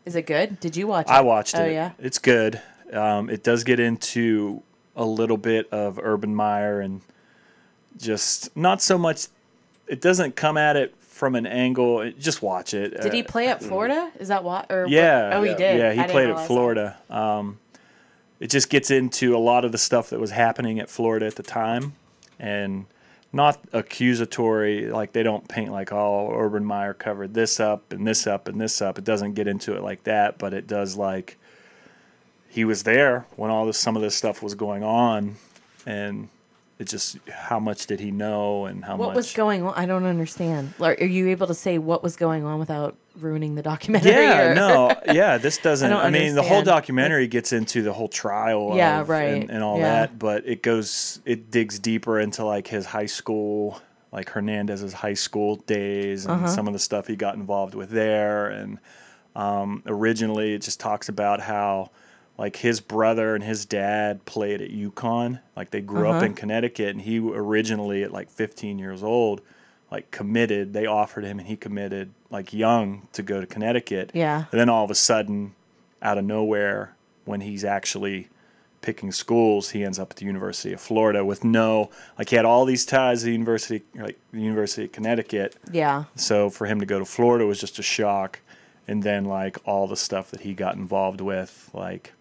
Is 0.05 0.14
it 0.16 0.26
good? 0.26 0.59
Did 0.61 0.76
you 0.76 0.87
watch 0.87 1.07
it? 1.07 1.12
I 1.12 1.20
watched 1.20 1.55
Oh, 1.55 1.64
it. 1.64 1.72
yeah? 1.72 1.93
It's 1.99 2.18
good. 2.18 2.61
Um, 2.93 3.29
it 3.29 3.43
does 3.43 3.64
get 3.64 3.79
into 3.79 4.62
a 4.99 5.05
little 5.07 5.38
bit 5.38 5.66
of 5.72 5.99
Urban 6.03 6.34
Meyer 6.34 6.80
and 6.80 7.01
just 7.96 8.55
not 8.57 8.82
so 8.82 8.99
much. 8.99 9.28
It 9.86 10.01
doesn't 10.01 10.36
come 10.36 10.57
at 10.59 10.76
it 10.76 10.94
from 11.01 11.34
an 11.34 11.46
angle. 11.46 12.11
Just 12.18 12.42
watch 12.42 12.74
it. 12.74 13.01
Did 13.01 13.12
he 13.12 13.22
Uh, 13.22 13.26
play 13.26 13.49
at 13.49 13.62
Florida? 13.62 14.11
Is 14.18 14.28
that 14.28 14.44
what? 14.44 14.70
Or 14.70 14.82
what- 14.82 14.90
Yeah. 14.90 15.30
Oh, 15.34 15.42
he 15.42 15.55
did. 15.55 15.78
Yeah, 15.78 15.90
he 15.92 15.99
didn't 15.99 16.11
played 16.11 16.30
at. 16.30 16.46
Florida. 16.46 16.96
Um, 17.09 17.59
it 18.40 18.51
just 18.51 18.68
gets 18.70 18.90
into 18.90 19.34
a 19.36 19.38
lot 19.38 19.64
of 19.64 19.72
the 19.72 19.78
stuff 19.78 20.11
that 20.11 20.20
was 20.20 20.30
happening 20.32 20.78
at 20.78 20.90
Florida 20.90 21.26
at 21.26 21.36
the 21.36 21.42
time, 21.42 21.94
and 22.38 22.84
not 23.32 23.59
accusatory. 23.72 24.86
Like 24.90 25.12
they 25.12 25.22
don't 25.22 25.49
paint 25.49 25.72
like, 25.72 25.92
oh, 25.92 26.30
Urban 26.32 26.64
Meyer 26.64 26.94
covered 26.94 27.34
this 27.34 27.59
up 27.61 27.92
and 27.92 28.07
this 28.07 28.26
up 28.26 28.46
and 28.49 28.61
this 28.61 28.80
up. 28.82 28.99
It 28.99 29.05
doesn't 29.05 29.34
get 29.34 29.46
into 29.49 29.74
it 29.76 29.82
like 29.82 30.05
that, 30.05 30.38
but 30.38 30.55
it 30.55 30.66
does 30.66 30.96
like 30.96 31.36
he 32.49 32.64
was 32.64 32.82
there 32.82 33.26
when 33.36 33.51
all 33.51 33.66
this 33.66 33.78
some 33.78 33.96
of 33.96 34.03
this 34.03 34.14
stuff 34.16 34.42
was 34.42 34.55
going 34.55 34.82
on, 34.82 35.36
and 35.86 36.28
it 36.78 36.86
just 36.88 37.18
how 37.28 37.59
much 37.59 37.86
did 37.86 37.99
he 38.01 38.11
know 38.11 38.66
and 38.66 38.84
how 38.84 38.96
What 38.96 39.09
much 39.09 39.16
was 39.16 39.32
going 39.32 39.62
on? 39.64 39.74
I 39.74 39.84
don't 39.86 40.05
understand. 40.05 40.72
Are 40.80 40.94
you 40.94 41.28
able 41.28 41.46
to 41.49 41.55
say 41.55 41.78
what 41.78 42.03
was 42.03 42.14
going 42.16 42.44
on 42.44 42.59
without 42.61 42.96
ruining 43.18 43.57
the 43.57 43.62
documentary? 43.62 44.12
Yeah, 44.12 44.51
or- 44.51 44.55
no, 44.55 44.94
yeah, 45.12 45.38
this 45.38 45.59
doesn't. 45.59 45.90
don't 45.90 46.01
I, 46.01 46.11
mean, 46.11 46.34
the 46.36 46.42
whole 46.42 46.62
documentary 46.62 47.26
gets 47.26 47.53
into 47.53 47.82
the 47.82 47.92
whole 47.92 48.09
trial, 48.09 48.72
Yeah, 48.76 49.01
of- 49.01 49.09
right, 49.09 49.42
and, 49.42 49.51
and 49.51 49.62
all 49.64 49.78
yeah. 49.78 50.01
that, 50.03 50.18
but 50.18 50.46
it 50.46 50.62
goes, 50.62 51.20
it 51.24 51.51
digs 51.51 51.78
deeper 51.80 52.20
into 52.20 52.44
like 52.44 52.68
his 52.68 52.86
high 52.86 53.07
school, 53.07 53.80
like 54.12 54.30
Hernandez's 54.30 54.92
high 54.92 55.14
school 55.14 55.57
days, 55.57 56.26
and 56.26 56.34
Uh-huh. 56.44 56.46
some 56.49 56.66
of 56.68 56.72
the 56.72 56.78
stuff 56.78 57.09
he 57.09 57.16
got 57.16 57.34
involved 57.34 57.74
with 57.74 57.90
there, 57.90 58.49
and 58.51 58.78
um, 59.34 59.82
originally 59.86 60.55
it 60.55 60.62
just 60.62 60.78
talks 60.80 61.09
about 61.09 61.40
how. 61.40 61.90
Like 62.39 62.57
his 62.57 62.80
brother 62.80 63.34
and 63.34 63.43
his 63.43 63.66
dad 63.66 64.24
played 64.24 64.62
at 64.62 64.70
UConn. 64.70 65.41
Like 65.57 65.70
they 65.70 65.80
grew 65.80 66.09
up 66.09 66.16
Uh-huh. 66.16 66.26
in 66.26 66.34
Connecticut, 66.34 66.91
and 66.91 67.03
he 67.03 67.18
originally, 67.18 68.03
at 68.05 68.12
like 68.12 68.30
15 68.30 68.78
years 68.78 69.03
old, 69.03 69.41
like 69.91 70.11
committed. 70.12 70.72
They 70.72 70.86
offered 70.86 71.24
him, 71.24 71.39
and 71.41 71.49
he 71.49 71.57
committed 71.57 72.11
like 72.30 72.53
young 72.53 73.09
to 73.12 73.22
go 73.22 73.41
to 73.41 73.47
Connecticut. 73.47 74.12
Yeah. 74.14 74.45
And 74.53 74.61
then 74.61 74.68
all 74.68 74.84
of 74.84 74.91
a 74.91 74.95
sudden, 74.95 75.55
out 76.01 76.16
of 76.16 76.24
nowhere, 76.24 76.95
when 77.24 77.41
he's 77.41 77.64
actually 77.64 78.28
picking 78.82 79.11
schools, 79.11 79.70
he 79.70 79.82
ends 79.82 79.99
up 79.99 80.12
at 80.12 80.16
the 80.18 80.24
University 80.24 80.72
of 80.72 80.80
Florida 80.80 81.24
with 81.24 81.43
no 81.43 81.91
like 82.16 82.28
he 82.28 82.36
had 82.36 82.45
all 82.45 82.64
these 82.64 82.86
ties 82.86 83.20
to 83.20 83.24
the 83.26 83.32
university, 83.32 83.82
like 83.97 84.16
the 84.32 84.41
University 84.41 84.84
of 84.84 84.93
Connecticut. 84.93 85.57
Yeah. 85.72 86.05
So 86.14 86.49
for 86.51 86.66
him 86.66 86.78
to 86.78 86.86
go 86.86 87.01
to 87.01 87.05
Florida 87.05 87.45
was 87.47 87.59
just 87.59 87.80
a 87.80 87.82
shock, 87.82 88.39
and 88.86 89.03
then 89.03 89.24
like 89.24 89.59
all 89.64 89.89
the 89.89 89.97
stuff 89.97 90.30
that 90.30 90.43
he 90.43 90.55
got 90.55 90.76
involved 90.76 91.20
with, 91.20 91.68
like 91.74 92.12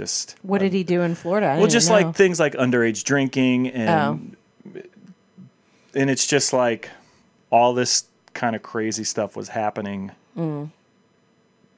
just 0.00 0.36
What 0.42 0.58
did 0.60 0.72
he 0.72 0.82
do 0.84 1.02
in 1.02 1.14
Florida? 1.14 1.46
I 1.48 1.58
well, 1.58 1.66
just 1.66 1.88
know. 1.90 1.96
like 1.96 2.14
things 2.16 2.40
like 2.40 2.54
underage 2.54 3.04
drinking 3.04 3.68
and 3.68 4.36
and 5.94 6.08
it's 6.10 6.26
just 6.26 6.52
like 6.52 6.88
all 7.50 7.74
this 7.74 8.04
kind 8.34 8.54
of 8.56 8.62
crazy 8.62 9.04
stuff 9.04 9.36
was 9.36 9.48
happening 9.48 10.12
Mm. 10.36 10.70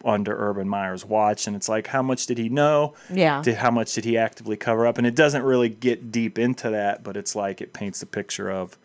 under 0.04 0.36
Urban 0.36 0.68
Meyer's 0.68 1.04
watch, 1.06 1.46
and 1.46 1.56
it's 1.56 1.68
like 1.68 1.86
how 1.86 2.02
much 2.02 2.26
did 2.26 2.36
he 2.38 2.48
know? 2.50 2.94
yeah. 3.10 3.40
Did, 3.42 3.56
how 3.56 3.70
much 3.70 3.94
did 3.94 4.04
he 4.04 4.18
actively 4.18 4.56
cover 4.56 4.86
up? 4.86 4.98
And 4.98 5.06
it 5.06 5.14
doesn't 5.14 5.42
really 5.42 5.70
get 5.70 6.12
deep 6.12 6.38
into 6.38 6.68
that, 6.70 7.02
but 7.02 7.16
it's 7.16 7.34
like 7.34 7.60
it 7.62 7.72
paints 7.72 8.02
a 8.02 8.06
picture 8.06 8.50
of 8.50 8.76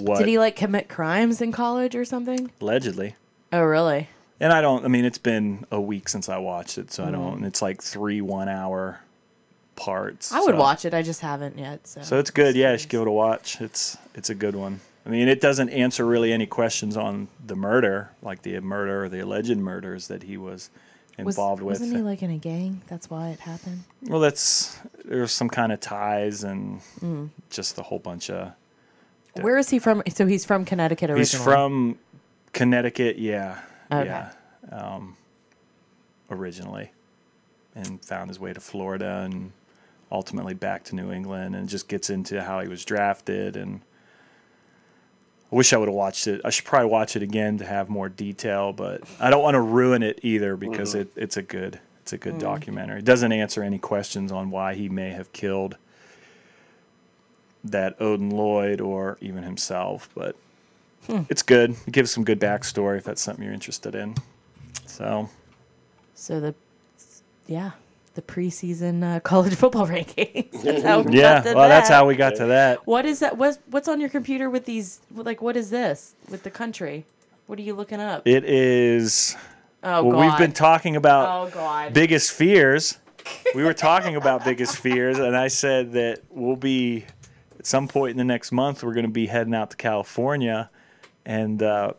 what 0.00 0.18
Did 0.18 0.26
he 0.28 0.38
like 0.38 0.56
commit 0.56 0.88
crimes 0.88 1.40
in 1.40 1.52
college 1.52 1.94
or 1.94 2.04
something? 2.04 2.50
allegedly. 2.60 3.14
Oh, 3.52 3.62
really? 3.62 4.08
And 4.40 4.52
I 4.52 4.60
don't. 4.60 4.84
I 4.84 4.88
mean, 4.88 5.04
it's 5.04 5.18
been 5.18 5.64
a 5.70 5.80
week 5.80 6.08
since 6.08 6.28
I 6.28 6.36
watched 6.38 6.76
it, 6.78 6.92
so 6.92 7.04
I 7.04 7.08
Mm. 7.08 7.12
don't. 7.12 7.44
It's 7.44 7.62
like 7.62 7.82
three 7.82 8.20
one-hour 8.20 9.00
parts. 9.76 10.32
I 10.32 10.40
would 10.40 10.54
so- 10.54 10.56
watch 10.60 10.84
it. 10.84 10.92
I 10.94 11.02
just 11.02 11.20
haven't 11.20 11.58
yet. 11.58 11.86
So, 11.86 12.02
So 12.02 12.18
it's 12.18 12.30
good. 12.30 12.54
Yeah, 12.56 12.72
you 12.72 12.78
should 12.78 12.88
give 12.90 13.00
it 13.02 13.08
a 13.08 13.12
watch. 13.12 13.60
It's 13.60 13.96
it's 14.14 14.30
a 14.30 14.34
good 14.34 14.54
one. 14.56 14.80
I 15.04 15.08
mean, 15.08 15.28
it 15.28 15.40
doesn't 15.40 15.68
answer 15.70 16.04
really 16.04 16.32
any 16.32 16.46
questions 16.46 16.96
on 16.96 17.28
the 17.46 17.54
murder, 17.54 18.10
like 18.22 18.42
the 18.42 18.58
murder 18.60 19.04
or 19.04 19.08
the 19.08 19.20
alleged 19.20 19.56
murders 19.56 20.08
that 20.08 20.24
he 20.24 20.36
was 20.36 20.68
Was, 21.18 21.34
involved 21.36 21.62
with. 21.62 21.80
Wasn't 21.80 21.96
he 21.96 22.02
like 22.02 22.22
in 22.22 22.30
a 22.30 22.38
gang? 22.38 22.82
That's 22.88 23.08
why 23.08 23.28
it 23.30 23.40
happened. 23.40 23.84
well, 24.02 24.20
that's 24.20 24.78
there's 25.04 25.30
some 25.32 25.48
kind 25.48 25.72
of 25.72 25.80
ties 25.80 26.42
and 26.44 26.80
Mm. 27.00 27.30
just 27.50 27.78
a 27.78 27.82
whole 27.82 28.00
bunch 28.00 28.28
of. 28.30 28.52
Where 29.40 29.56
is 29.58 29.70
he 29.70 29.78
from? 29.78 30.02
So 30.08 30.26
he's 30.26 30.44
from 30.44 30.64
Connecticut 30.64 31.08
originally. 31.10 31.20
He's 31.20 31.34
from 31.34 31.98
Connecticut. 32.52 33.18
Yeah. 33.18 33.58
Okay. 33.90 34.06
Yeah. 34.06 34.30
Um, 34.70 35.16
originally, 36.30 36.90
and 37.74 38.04
found 38.04 38.30
his 38.30 38.40
way 38.40 38.52
to 38.52 38.60
Florida 38.60 39.22
and 39.24 39.52
ultimately 40.10 40.54
back 40.54 40.84
to 40.84 40.96
New 40.96 41.12
England, 41.12 41.56
and 41.56 41.68
just 41.68 41.88
gets 41.88 42.10
into 42.10 42.42
how 42.42 42.60
he 42.60 42.68
was 42.68 42.84
drafted 42.84 43.56
and. 43.56 43.80
I 45.52 45.54
wish 45.54 45.72
I 45.72 45.76
would 45.76 45.86
have 45.86 45.94
watched 45.94 46.26
it. 46.26 46.40
I 46.44 46.50
should 46.50 46.64
probably 46.64 46.90
watch 46.90 47.14
it 47.14 47.22
again 47.22 47.58
to 47.58 47.64
have 47.64 47.88
more 47.88 48.08
detail, 48.08 48.72
but 48.72 49.02
I 49.20 49.30
don't 49.30 49.44
want 49.44 49.54
to 49.54 49.60
ruin 49.60 50.02
it 50.02 50.18
either 50.24 50.56
because 50.56 50.96
it, 50.96 51.12
it's 51.14 51.36
a 51.36 51.42
good 51.42 51.78
it's 52.00 52.12
a 52.12 52.18
good 52.18 52.38
documentary. 52.38 52.98
It 52.98 53.04
doesn't 53.04 53.30
answer 53.32 53.62
any 53.62 53.78
questions 53.78 54.32
on 54.32 54.50
why 54.50 54.74
he 54.74 54.88
may 54.88 55.10
have 55.10 55.32
killed 55.32 55.76
that 57.64 58.00
Odin 58.00 58.30
Lloyd 58.30 58.80
or 58.80 59.18
even 59.20 59.42
himself, 59.42 60.08
but 60.14 60.36
it's 61.08 61.42
good. 61.42 61.76
It 61.86 61.92
gives 61.92 62.10
some 62.10 62.24
good 62.24 62.40
backstory 62.40 62.98
if 62.98 63.04
that's 63.04 63.22
something 63.22 63.44
you're 63.44 63.54
interested 63.54 63.94
in. 63.94 64.14
So 64.86 65.28
So 66.14 66.40
the, 66.40 66.54
yeah, 67.46 67.72
the 68.14 68.22
preseason 68.22 69.04
uh, 69.04 69.20
college 69.20 69.54
football 69.62 69.86
rankings. 69.86 70.62
That's 70.62 70.82
how 70.82 71.00
we 71.02 71.12
yeah, 71.18 71.36
got 71.36 71.44
to 71.44 71.54
well, 71.54 71.68
that's 71.68 71.88
how 71.88 72.06
we 72.06 72.16
got 72.16 72.34
to 72.36 72.46
that. 72.46 72.86
What 72.86 73.06
is 73.06 73.20
that? 73.20 73.36
What's 73.36 73.58
what's 73.70 73.88
on 73.88 74.00
your 74.00 74.08
computer 74.08 74.50
with 74.50 74.64
these? 74.64 75.00
Like, 75.14 75.40
what 75.40 75.56
is 75.56 75.70
this 75.70 76.14
with 76.28 76.42
the 76.42 76.50
country? 76.50 77.04
What 77.46 77.58
are 77.60 77.62
you 77.62 77.74
looking 77.74 78.00
up? 78.00 78.26
It 78.26 78.44
is. 78.44 79.36
oh 79.84 80.02
well, 80.02 80.12
God! 80.12 80.20
we've 80.20 80.38
been 80.38 80.52
talking 80.52 80.96
about 80.96 81.46
oh 81.46 81.50
God! 81.50 81.92
biggest 81.92 82.32
fears. 82.32 82.98
We 83.56 83.64
were 83.64 83.74
talking 83.74 84.14
about 84.14 84.44
biggest 84.44 84.76
fears, 84.76 85.18
and 85.18 85.36
I 85.36 85.48
said 85.48 85.90
that 85.92 86.20
we'll 86.30 86.54
be 86.54 87.04
at 87.58 87.66
some 87.66 87.88
point 87.88 88.12
in 88.12 88.18
the 88.18 88.24
next 88.24 88.52
month. 88.52 88.84
We're 88.84 88.94
going 88.94 89.06
to 89.06 89.10
be 89.10 89.26
heading 89.26 89.52
out 89.52 89.70
to 89.70 89.76
California, 89.76 90.70
and 91.26 91.60
uh, 91.60 91.92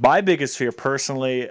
my 0.00 0.20
biggest 0.20 0.56
fear, 0.56 0.70
personally, 0.70 1.50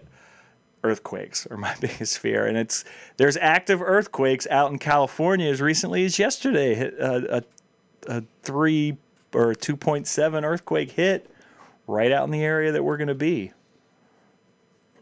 earthquakes 0.83 1.45
are 1.47 1.57
my 1.57 1.75
biggest 1.81 2.17
fear. 2.17 2.47
And 2.47 2.57
it's 2.57 2.85
there's 3.17 3.37
active 3.37 3.81
earthquakes 3.81 4.47
out 4.49 4.71
in 4.71 4.79
California 4.79 5.51
as 5.51 5.61
recently 5.61 6.05
as 6.05 6.17
yesterday. 6.17 6.79
A, 6.79 7.37
a, 7.37 7.43
a 8.07 8.23
three 8.41 8.97
or 9.33 9.53
two 9.53 9.75
point 9.75 10.07
seven 10.07 10.45
earthquake 10.45 10.91
hit 10.91 11.29
right 11.85 12.11
out 12.11 12.23
in 12.23 12.31
the 12.31 12.43
area 12.43 12.71
that 12.71 12.83
we're 12.83 12.97
going 12.97 13.09
to 13.09 13.15
be. 13.15 13.51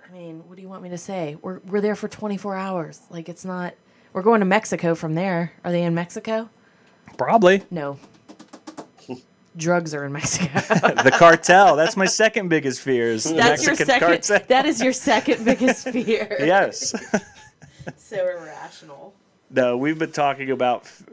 I 0.03 0.11
mean, 0.11 0.43
what 0.47 0.55
do 0.55 0.63
you 0.63 0.69
want 0.69 0.81
me 0.81 0.89
to 0.89 0.97
say? 0.97 1.37
We're 1.41 1.59
we're 1.59 1.81
there 1.81 1.95
for 1.95 2.07
24 2.07 2.55
hours. 2.55 3.01
Like, 3.11 3.29
it's 3.29 3.45
not. 3.45 3.75
We're 4.13 4.23
going 4.23 4.39
to 4.39 4.45
Mexico 4.45 4.95
from 4.95 5.13
there. 5.13 5.51
Are 5.63 5.71
they 5.71 5.83
in 5.83 5.93
Mexico? 5.93 6.49
Probably 7.17 7.63
No. 7.69 7.99
Drugs 9.57 9.93
are 9.93 10.03
in 10.05 10.11
Mexico. 10.11 10.59
the 11.03 11.13
cartel. 11.17 11.75
That's 11.75 11.95
my 11.95 12.05
second 12.05 12.49
biggest 12.49 12.81
fear. 12.81 13.07
Is 13.09 13.23
the 13.23 13.35
That's 13.35 13.65
your 13.65 13.75
second. 13.75 13.99
cartel. 13.99 14.39
That 14.49 14.65
is 14.65 14.81
your 14.81 14.91
second 14.93 15.45
biggest 15.45 15.87
fear. 15.91 16.35
yes. 16.39 16.93
So 17.97 18.15
irrational. 18.17 19.13
no, 19.51 19.77
we've 19.77 19.99
been 19.99 20.11
talking 20.11 20.49
about 20.49 20.85
f- 20.85 21.03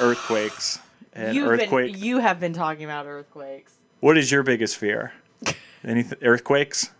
earthquakes 0.00 0.78
and 1.12 1.36
You've 1.36 1.46
earthquake. 1.48 1.92
been 1.92 2.02
you 2.02 2.18
have 2.18 2.40
been 2.40 2.54
talking 2.54 2.84
about 2.84 3.04
earthquakes. 3.06 3.74
what 4.00 4.16
is 4.16 4.30
your 4.32 4.42
biggest 4.42 4.76
fear? 4.78 5.12
Anything 5.84 6.18
earthquakes? 6.22 6.90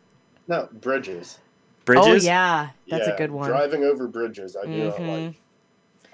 No, 0.48 0.68
bridges. 0.70 1.38
Bridges? 1.86 2.06
Oh 2.06 2.14
yeah, 2.14 2.70
that's 2.88 3.06
Yeah, 3.08 3.14
a 3.14 3.16
good 3.18 3.30
one. 3.30 3.48
Driving 3.48 3.84
over 3.84 4.06
bridges, 4.06 4.54
I 4.54 4.66
do 4.66 4.84
not 4.84 4.96
Mhm. 4.96 5.26
like. 5.26 5.36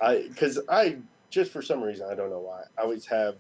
I 0.01 0.29
because 0.29 0.61
I 0.69 0.99
just 1.31 1.51
for 1.51 1.63
some 1.63 1.83
reason 1.83 2.07
I 2.11 2.15
don't 2.15 2.31
know 2.31 2.39
why 2.39 2.63
I 2.79 2.83
always 2.83 3.07
have 3.07 3.35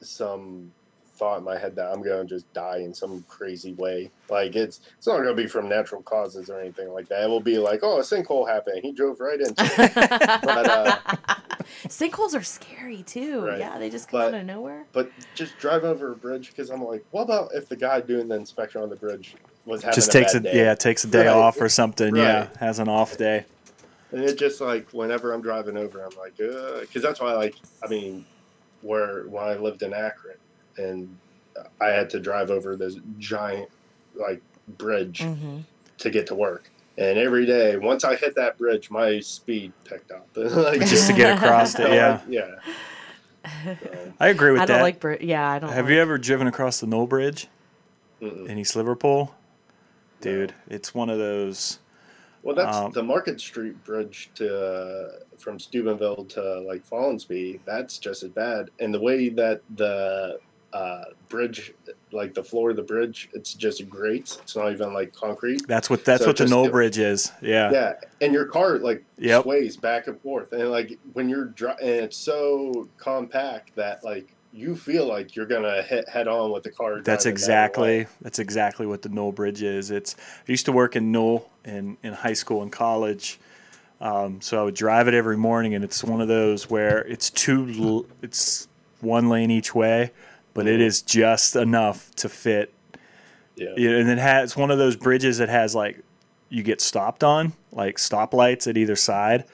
some 0.00 0.72
thought 1.16 1.38
in 1.38 1.44
my 1.44 1.56
head 1.56 1.74
that 1.76 1.90
I'm 1.90 2.02
gonna 2.02 2.26
just 2.26 2.52
die 2.52 2.78
in 2.78 2.92
some 2.92 3.24
crazy 3.26 3.72
way. 3.74 4.10
Like 4.28 4.54
it's 4.54 4.80
it's 4.98 5.06
not 5.06 5.16
gonna 5.18 5.34
be 5.34 5.46
from 5.46 5.66
natural 5.68 6.02
causes 6.02 6.50
or 6.50 6.60
anything 6.60 6.92
like 6.92 7.08
that. 7.08 7.24
It 7.24 7.28
will 7.28 7.40
be 7.40 7.56
like, 7.58 7.80
oh, 7.82 7.98
a 7.98 8.02
sinkhole 8.02 8.46
happened. 8.48 8.80
He 8.82 8.92
drove 8.92 9.18
right 9.20 9.40
into 9.40 9.54
it. 9.58 9.94
but 10.44 10.68
uh, 10.68 10.98
Sinkholes 11.88 12.34
are 12.34 12.42
scary 12.42 13.02
too. 13.02 13.46
Right. 13.46 13.58
Yeah, 13.58 13.78
they 13.78 13.88
just 13.90 14.08
come 14.08 14.20
But- 14.20 14.34
out 14.34 14.40
of 14.40 14.46
nowhere. 14.46 14.84
but 14.92 15.10
just 15.34 15.56
drive 15.58 15.84
over 15.84 16.12
a 16.12 16.16
bridge 16.16 16.48
because 16.50 16.70
I'm 16.70 16.82
like, 16.84 17.04
what 17.12 17.22
about 17.22 17.50
if 17.54 17.68
the 17.68 17.76
guy 17.76 18.00
doing 18.00 18.28
the 18.28 18.36
inspection 18.36 18.82
on 18.82 18.90
the 18.90 18.96
bridge 18.96 19.34
was 19.64 19.82
having 19.82 19.94
Just 19.94 20.10
a 20.10 20.12
takes 20.12 20.34
a 20.34 20.40
day? 20.40 20.54
yeah, 20.56 20.74
takes 20.74 21.04
a 21.04 21.08
day 21.08 21.26
Right. 21.26 21.34
off 21.36 21.60
or 21.60 21.68
something. 21.68 22.14
Yeah, 22.14 22.48
has 22.60 22.78
an 22.78 22.88
off 22.88 23.16
day. 23.16 23.46
And 24.12 24.22
it's 24.22 24.34
just 24.34 24.60
like 24.60 24.88
whenever 24.92 25.32
I'm 25.32 25.42
driving 25.42 25.76
over, 25.76 26.00
I'm 26.04 26.16
like, 26.16 26.36
because 26.36 27.02
that's 27.02 27.20
why, 27.20 27.30
I 27.30 27.34
like, 27.34 27.56
I 27.82 27.88
mean, 27.88 28.24
where 28.86 29.24
when 29.24 29.44
I 29.44 29.56
lived 29.56 29.82
in 29.82 29.92
Akron, 29.92 30.36
and 30.76 31.16
I 31.80 31.88
had 31.88 32.10
to 32.10 32.20
drive 32.20 32.50
over 32.50 32.76
this 32.76 32.96
giant 33.18 33.68
like 34.14 34.42
bridge 34.78 35.22
hmm 35.22 35.58
to 35.98 36.10
get 36.10 36.26
to 36.26 36.34
work, 36.34 36.70
and 36.98 37.18
every 37.18 37.46
day, 37.46 37.76
once 37.78 38.04
I 38.04 38.16
hit 38.16 38.34
that 38.36 38.58
bridge, 38.58 38.90
my 38.90 39.20
speed 39.20 39.72
picked 39.84 40.10
up. 40.10 40.28
like, 40.36 40.80
Just 40.80 41.08
to 41.08 41.14
get 41.14 41.36
across 41.36 41.78
it. 41.78 41.90
Yeah, 41.92 42.20
yeah. 42.28 42.54
So, 43.64 44.12
I 44.20 44.28
agree 44.28 44.50
with 44.52 44.60
I 44.60 44.66
don't 44.66 44.78
that. 44.78 44.82
like 44.82 45.00
Brit. 45.00 45.22
Yeah, 45.22 45.48
I 45.48 45.58
don't. 45.58 45.72
Have 45.72 45.86
like- 45.86 45.94
you 45.94 46.00
ever 46.00 46.18
driven 46.18 46.46
across 46.46 46.80
the 46.80 46.86
Newell 46.86 47.06
Bridge 47.06 47.48
mm-mm. 48.20 48.46
in 48.46 48.58
East 48.58 48.76
Liverpool? 48.76 49.34
No. 50.24 50.30
Dude, 50.32 50.54
it's 50.68 50.94
one 50.94 51.08
of 51.10 51.18
those. 51.18 51.78
Well, 52.46 52.54
that's 52.54 52.76
Um, 52.76 52.92
the 52.92 53.02
Market 53.02 53.40
Street 53.40 53.82
Bridge 53.82 54.30
to 54.36 54.56
uh, 54.56 55.08
from 55.36 55.58
Steubenville 55.58 56.26
to 56.26 56.60
like 56.60 56.88
Follansbee. 56.88 57.58
That's 57.64 57.98
just 57.98 58.22
as 58.22 58.30
bad. 58.30 58.70
And 58.78 58.94
the 58.94 59.00
way 59.00 59.30
that 59.30 59.62
the 59.74 60.38
uh, 60.72 61.04
bridge, 61.28 61.74
like 62.12 62.34
the 62.34 62.44
floor 62.44 62.70
of 62.70 62.76
the 62.76 62.84
bridge, 62.84 63.30
it's 63.32 63.52
just 63.52 63.88
grates. 63.90 64.38
It's 64.42 64.54
not 64.54 64.70
even 64.70 64.94
like 64.94 65.12
concrete. 65.12 65.66
That's 65.66 65.90
what 65.90 66.04
that's 66.04 66.22
So 66.22 66.28
what 66.28 66.36
the 66.36 66.46
Newell 66.46 66.68
Bridge 66.70 66.98
is. 66.98 67.32
Yeah. 67.42 67.72
Yeah, 67.72 67.94
and 68.20 68.32
your 68.32 68.46
car 68.46 68.78
like 68.78 69.02
Yep. 69.18 69.42
sways 69.42 69.76
back 69.76 70.06
and 70.06 70.20
forth, 70.20 70.52
and 70.52 70.70
like 70.70 70.96
when 71.14 71.28
you're 71.28 71.46
dri- 71.46 71.74
and 71.80 71.90
it's 72.04 72.16
so 72.16 72.88
compact 72.96 73.74
that 73.74 74.04
like 74.04 74.28
you 74.56 74.74
feel 74.74 75.06
like 75.06 75.36
you're 75.36 75.46
gonna 75.46 75.82
hit 75.82 76.08
head 76.08 76.26
on 76.26 76.50
with 76.50 76.62
the 76.62 76.70
car. 76.70 77.02
That's 77.02 77.24
that 77.24 77.30
exactly 77.30 78.06
that's 78.22 78.38
exactly 78.38 78.86
what 78.86 79.02
the 79.02 79.10
Newell 79.10 79.32
Bridge 79.32 79.62
is. 79.62 79.90
It's 79.90 80.16
I 80.18 80.50
used 80.50 80.64
to 80.66 80.72
work 80.72 80.96
in 80.96 81.12
Newell 81.12 81.50
in, 81.64 81.98
in 82.02 82.14
high 82.14 82.32
school 82.32 82.62
and 82.62 82.72
college, 82.72 83.38
um, 84.00 84.40
so 84.40 84.60
I 84.60 84.64
would 84.64 84.74
drive 84.74 85.08
it 85.08 85.14
every 85.14 85.36
morning, 85.36 85.74
and 85.74 85.84
it's 85.84 86.02
one 86.02 86.20
of 86.20 86.28
those 86.28 86.70
where 86.70 87.00
it's 87.06 87.28
two 87.30 88.06
it's 88.22 88.66
one 89.00 89.28
lane 89.28 89.50
each 89.50 89.74
way, 89.74 90.10
but 90.54 90.66
it 90.66 90.80
is 90.80 91.02
just 91.02 91.54
enough 91.54 92.10
to 92.16 92.28
fit. 92.30 92.72
Yeah. 93.56 93.70
And 93.70 94.08
it 94.08 94.18
has 94.18 94.56
one 94.56 94.70
of 94.70 94.78
those 94.78 94.96
bridges 94.96 95.38
that 95.38 95.50
has 95.50 95.74
like 95.74 96.00
you 96.48 96.62
get 96.62 96.80
stopped 96.80 97.22
on 97.22 97.52
like 97.72 97.96
stoplights 97.98 98.66
at 98.66 98.78
either 98.78 98.96
side, 98.96 99.44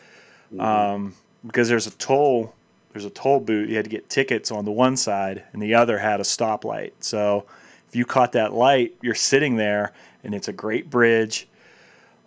Mhm. 0.54 0.60
um, 0.60 1.14
because 1.44 1.68
there's 1.68 1.88
a 1.88 1.90
toll 1.92 2.54
there's 2.93 3.05
a 3.05 3.10
toll 3.10 3.40
booth. 3.40 3.69
You 3.69 3.77
had 3.77 3.85
to 3.85 3.90
get 3.90 4.09
tickets 4.09 4.51
on 4.51 4.64
the 4.64 4.70
one 4.70 4.97
side, 4.97 5.44
and 5.52 5.62
the 5.62 5.74
other 5.74 5.98
had 5.98 6.20
a 6.20 6.24
stoplight. 6.24 6.93
So 7.01 7.47
if 7.89 7.97
you 7.97 8.05
caught 8.05 8.32
that 8.32 8.52
light, 8.52 8.94
you're 9.02 9.14
sitting 9.14 9.56
there, 9.56 9.93
and 10.24 10.35
it's 10.35 10.48
a 10.48 10.52
great 10.52 10.90
bridge. 10.90 11.48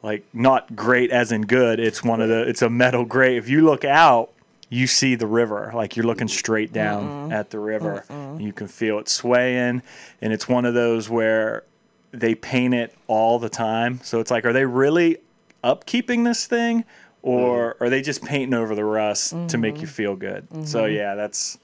Like 0.03 0.23
not 0.33 0.75
great 0.75 1.11
as 1.11 1.31
in 1.31 1.43
good. 1.43 1.79
It's 1.79 2.03
one 2.03 2.21
of 2.21 2.29
the. 2.29 2.47
It's 2.47 2.61
a 2.61 2.69
metal 2.69 3.05
gray. 3.05 3.37
If 3.37 3.49
you 3.49 3.65
look 3.65 3.85
out, 3.85 4.31
you 4.69 4.87
see 4.87 5.15
the 5.15 5.27
river. 5.27 5.71
Like 5.73 5.95
you're 5.95 6.05
looking 6.05 6.27
straight 6.27 6.73
down 6.73 7.31
at 7.31 7.49
the 7.49 7.59
river. 7.59 8.03
You 8.39 8.53
can 8.53 8.67
feel 8.67 8.99
it 8.99 9.09
swaying, 9.09 9.81
and 10.21 10.33
it's 10.33 10.47
one 10.47 10.65
of 10.65 10.73
those 10.73 11.09
where 11.09 11.63
they 12.11 12.35
paint 12.35 12.73
it 12.73 12.95
all 13.07 13.39
the 13.39 13.49
time. 13.49 13.99
So 14.03 14.19
it's 14.19 14.31
like, 14.31 14.45
are 14.45 14.53
they 14.53 14.65
really 14.65 15.17
upkeeping 15.63 16.23
this 16.23 16.45
thing, 16.45 16.85
or 17.25 17.75
are 17.79 17.89
they 17.89 18.01
just 18.01 18.23
painting 18.23 18.53
over 18.53 18.75
the 18.75 18.85
rust 18.85 19.33
to 19.49 19.57
make 19.57 19.81
you 19.81 19.87
feel 19.87 20.15
good? 20.15 20.47
So 20.67 20.85
yeah, 20.85 21.15
that's. 21.15 21.57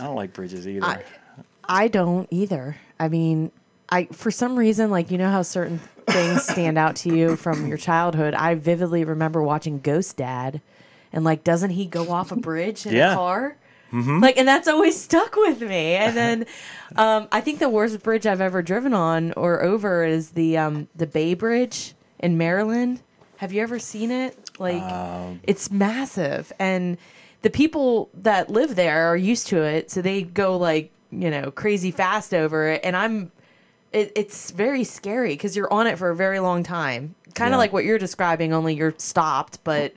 I 0.00 0.04
don't 0.04 0.16
like 0.16 0.32
bridges 0.32 0.66
either. 0.66 0.86
I- 0.86 1.02
I 1.68 1.86
don't 1.88 2.26
either. 2.30 2.76
I 2.98 3.08
mean, 3.08 3.52
I 3.88 4.06
for 4.06 4.30
some 4.32 4.58
reason 4.58 4.90
like 4.90 5.10
you 5.12 5.18
know 5.18 5.30
how 5.30 5.42
certain 5.42 5.78
things 6.08 6.44
stand 6.48 6.76
out 6.76 6.96
to 6.96 7.14
you 7.16 7.36
from 7.36 7.66
your 7.68 7.78
childhood. 7.78 8.34
I 8.34 8.56
vividly 8.56 9.04
remember 9.04 9.40
watching 9.42 9.78
Ghost 9.78 10.16
Dad, 10.16 10.60
and 11.12 11.22
like, 11.24 11.44
doesn't 11.44 11.70
he 11.70 11.86
go 11.86 12.10
off 12.10 12.32
a 12.32 12.36
bridge 12.36 12.84
in 12.84 12.94
Yeah. 12.94 13.12
a 13.12 13.14
car? 13.14 13.56
Mm-hmm. 13.92 14.20
Like, 14.20 14.38
and 14.38 14.48
that's 14.48 14.66
always 14.68 15.00
stuck 15.00 15.36
with 15.36 15.60
me. 15.60 15.94
And 15.94 16.16
then, 16.16 16.46
um, 16.96 17.28
I 17.30 17.40
think 17.42 17.58
the 17.60 17.68
worst 17.68 18.02
bridge 18.02 18.26
I've 18.26 18.40
ever 18.40 18.60
driven 18.62 18.92
on 18.94 19.32
or 19.34 19.62
over 19.62 20.04
is 20.04 20.30
the 20.30 20.56
um, 20.58 20.88
the 20.96 21.06
Bay 21.06 21.34
Bridge 21.34 21.94
in 22.18 22.36
Maryland. 22.38 23.00
Have 23.36 23.52
you 23.52 23.62
ever 23.62 23.78
seen 23.78 24.10
it? 24.10 24.41
Like, 24.58 24.82
um, 24.82 25.40
it's 25.44 25.70
massive, 25.70 26.52
and 26.58 26.98
the 27.42 27.50
people 27.50 28.10
that 28.14 28.50
live 28.50 28.76
there 28.76 29.10
are 29.10 29.16
used 29.16 29.46
to 29.48 29.62
it, 29.62 29.90
so 29.90 30.02
they 30.02 30.22
go 30.22 30.56
like 30.56 30.90
you 31.10 31.30
know 31.30 31.50
crazy 31.50 31.90
fast 31.90 32.32
over 32.34 32.68
it. 32.68 32.80
And 32.84 32.96
I'm, 32.96 33.32
it, 33.92 34.12
it's 34.14 34.50
very 34.50 34.84
scary 34.84 35.30
because 35.30 35.56
you're 35.56 35.72
on 35.72 35.86
it 35.86 35.98
for 35.98 36.10
a 36.10 36.16
very 36.16 36.38
long 36.38 36.62
time, 36.62 37.14
kind 37.34 37.48
of 37.52 37.56
Yeah. 37.56 37.58
like 37.58 37.72
what 37.72 37.84
you're 37.84 37.98
describing, 37.98 38.52
only 38.52 38.74
you're 38.74 38.94
stopped, 38.98 39.58
but. 39.64 39.94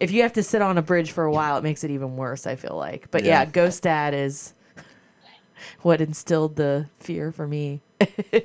If 0.00 0.12
you 0.12 0.22
have 0.22 0.34
to 0.34 0.44
sit 0.44 0.62
on 0.62 0.78
a 0.78 0.82
bridge 0.82 1.10
for 1.10 1.24
a 1.24 1.32
while, 1.32 1.56
it 1.56 1.64
makes 1.64 1.82
it 1.82 1.90
even 1.90 2.16
worse. 2.16 2.46
I 2.46 2.54
feel 2.54 2.76
like, 2.76 3.10
but 3.10 3.24
yeah, 3.24 3.40
Yeah. 3.42 3.46
Ghost 3.46 3.82
Dad 3.82 4.14
is 4.14 4.54
what 5.82 6.00
instilled 6.00 6.54
the 6.54 6.86
fear 7.00 7.32
for 7.32 7.48
me. 7.48 7.80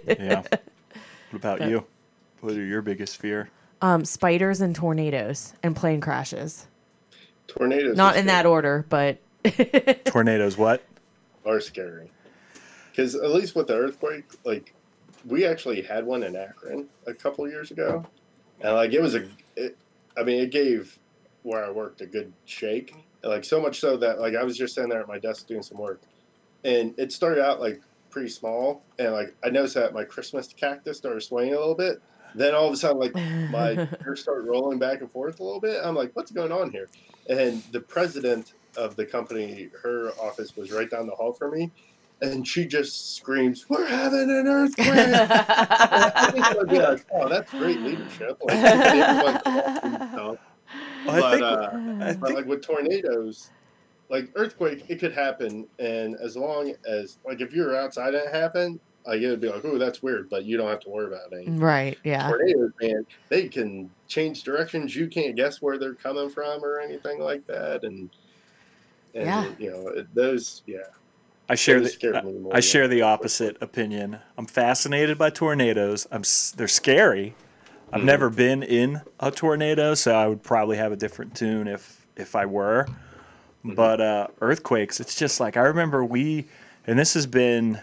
yeah. 0.08 0.42
What 1.30 1.34
about 1.34 1.70
you? 1.70 1.86
What 2.42 2.54
are 2.56 2.66
your 2.66 2.82
biggest 2.82 3.18
fear? 3.18 3.52
Um, 3.84 4.06
spiders 4.06 4.62
and 4.62 4.74
tornadoes 4.74 5.54
and 5.62 5.76
plane 5.76 6.00
crashes. 6.00 6.68
Tornadoes 7.48 7.98
Not 7.98 8.16
in 8.16 8.28
that 8.28 8.46
order, 8.46 8.86
but 8.88 9.18
Tornadoes. 10.06 10.58
What? 10.58 10.84
are 11.46 11.60
scary. 11.60 12.10
Because 12.90 13.16
at 13.16 13.32
least 13.32 13.56
with 13.56 13.68
the 13.68 13.76
earthquake, 13.76 14.24
like 14.46 14.74
we 15.26 15.46
actually 15.46 15.82
had 15.82 16.06
one 16.06 16.24
in 16.24 16.34
Akron 16.38 16.88
a 17.08 17.14
couple 17.14 17.46
years 17.50 17.72
ago, 17.72 18.06
and 18.62 18.74
like 18.74 18.94
it 18.94 19.02
was 19.02 19.16
a, 19.16 19.28
it, 19.58 19.78
I 20.16 20.24
mean, 20.24 20.42
it 20.42 20.52
gave 20.52 20.98
where 21.42 21.66
I 21.66 21.70
worked 21.70 22.00
a 22.00 22.06
good 22.06 22.32
shake. 22.46 22.96
Like 23.22 23.44
so 23.44 23.60
much 23.60 23.82
so 23.82 23.98
that 23.98 24.18
like 24.18 24.36
I 24.36 24.44
was 24.44 24.58
just 24.58 24.76
sitting 24.76 24.90
there 24.90 25.02
at 25.02 25.10
my 25.10 25.20
desk 25.20 25.46
doing 25.46 25.62
some 25.62 25.78
work, 25.78 26.00
and 26.64 26.94
it 26.98 27.12
started 27.12 27.44
out 27.44 27.60
like 27.60 27.82
pretty 28.10 28.30
small, 28.30 28.82
and 28.98 29.12
like 29.12 29.36
I 29.44 29.50
noticed 29.50 29.76
that 29.76 29.94
my 29.94 30.06
Christmas 30.06 30.48
cactus 30.56 31.00
started 31.00 31.22
swaying 31.22 31.54
a 31.54 31.60
little 31.60 31.76
bit. 31.76 32.02
Then 32.36 32.56
all 32.56 32.68
of 32.68 32.74
a 32.74 32.78
sudden, 32.78 33.00
like 33.00 33.14
my 33.16 33.74
hair 34.04 34.16
started 34.16 34.48
rolling 34.48 34.80
back 34.80 35.02
and 35.02 35.12
forth 35.12 35.40
a 35.40 35.44
little 35.44 35.60
bit. 35.60 35.80
I'm 35.84 35.96
like, 35.96 36.12
what's 36.16 36.32
going 36.32 36.52
on 36.52 36.72
here? 36.72 36.90
And 37.30 37.64
the 37.72 37.80
president 37.80 38.54
of 38.78 38.96
the 38.96 39.06
company, 39.06 39.70
her 39.82 40.12
office 40.22 40.56
was 40.56 40.72
right 40.72 40.90
down 40.90 41.08
the 41.08 41.16
hall 41.16 41.34
from 41.34 41.52
me, 41.52 41.72
and 42.22 42.48
she 42.48 42.66
just 42.66 43.16
screams, 43.16 43.70
"We're 43.70 43.86
having 43.86 44.30
an 44.30 44.48
earthquake!" 44.48 44.88
I 44.90 46.32
think 46.32 46.72
like, 46.72 47.06
"Oh, 47.14 47.30
that's 47.30 47.52
great 47.52 47.80
leadership!" 47.82 48.42
Like, 48.44 48.58
everyone 48.58 49.40
calls 49.42 49.80
and 49.84 50.10
stuff. 50.12 50.38
I 51.08 51.20
But, 51.20 51.44
uh, 51.44 52.14
but 52.20 52.34
like 52.34 52.46
with 52.46 52.62
tornadoes, 52.62 53.52
like 54.10 54.30
earthquake, 54.36 54.86
it 54.90 55.00
could 55.00 55.14
happen, 55.14 55.68
and 55.80 56.16
as 56.16 56.36
long 56.36 56.74
as 56.88 57.18
like 57.26 57.42
if 57.42 57.54
you're 57.54 57.76
outside 57.76 58.16
and 58.16 58.28
it 58.28 58.34
happened, 58.34 58.80
like 59.06 59.22
it 59.22 59.30
would 59.30 59.42
be 59.42 59.50
like, 59.50 59.64
"Oh, 59.66 59.78
that's 59.78 60.02
weird," 60.02 60.30
but 60.30 60.46
you 60.46 60.58
don't 60.58 60.70
have 60.70 60.80
to 60.82 60.90
worry 60.90 61.08
about 61.08 61.32
it. 61.32 61.48
right, 61.50 61.98
yeah. 62.04 62.28
Tornadoes, 62.30 62.72
man, 62.82 63.06
they 63.30 63.48
can 63.48 63.90
change 64.08 64.44
directions. 64.44 64.96
You 64.96 65.08
can't 65.08 65.36
guess 65.36 65.62
where 65.62 65.78
they're 65.78 65.94
coming 65.96 66.30
from 66.30 66.64
or 66.64 66.80
anything 66.80 67.20
like 67.20 67.46
that, 67.48 67.84
and 67.84 68.10
and 69.16 69.26
Yeah. 69.26 69.52
you 69.60 69.72
know 69.72 69.88
it- 69.90 70.14
those, 70.16 70.64
yeah. 70.66 70.78
I 71.50 71.56
share 71.56 71.80
those 71.80 71.90
the 71.90 71.94
scared 71.94 72.24
more 72.24 72.52
I 72.52 72.56
than- 72.56 72.62
share 72.62 72.88
the 72.88 73.02
opposite 73.02 73.58
opinion. 73.62 74.18
I'm 74.38 74.46
fascinated 74.46 75.18
by 75.18 75.30
tornadoes. 75.30 76.08
I'm 76.12 76.24
they're 76.56 76.68
scary. 76.68 77.36
I've 77.92 78.02
Mhm. 78.02 78.06
never 78.06 78.30
been 78.30 78.64
in 78.64 79.02
a 79.20 79.30
tornado, 79.30 79.94
so 79.94 80.16
I 80.16 80.26
would 80.28 80.42
probably 80.42 80.78
have 80.78 80.92
a 80.92 80.96
different 80.96 81.36
tune 81.36 81.68
if 81.68 82.08
if 82.16 82.36
I 82.36 82.46
were. 82.46 82.88
Mhm. 83.66 83.76
But 83.76 84.02
uh, 84.02 84.28
earthquakes, 84.42 85.00
it's 85.00 85.16
just 85.16 85.40
like 85.40 85.58
I 85.58 85.62
remember 85.62 86.04
we, 86.06 86.48
and 86.88 86.98
this 86.98 87.14
has 87.14 87.28
been. 87.28 87.80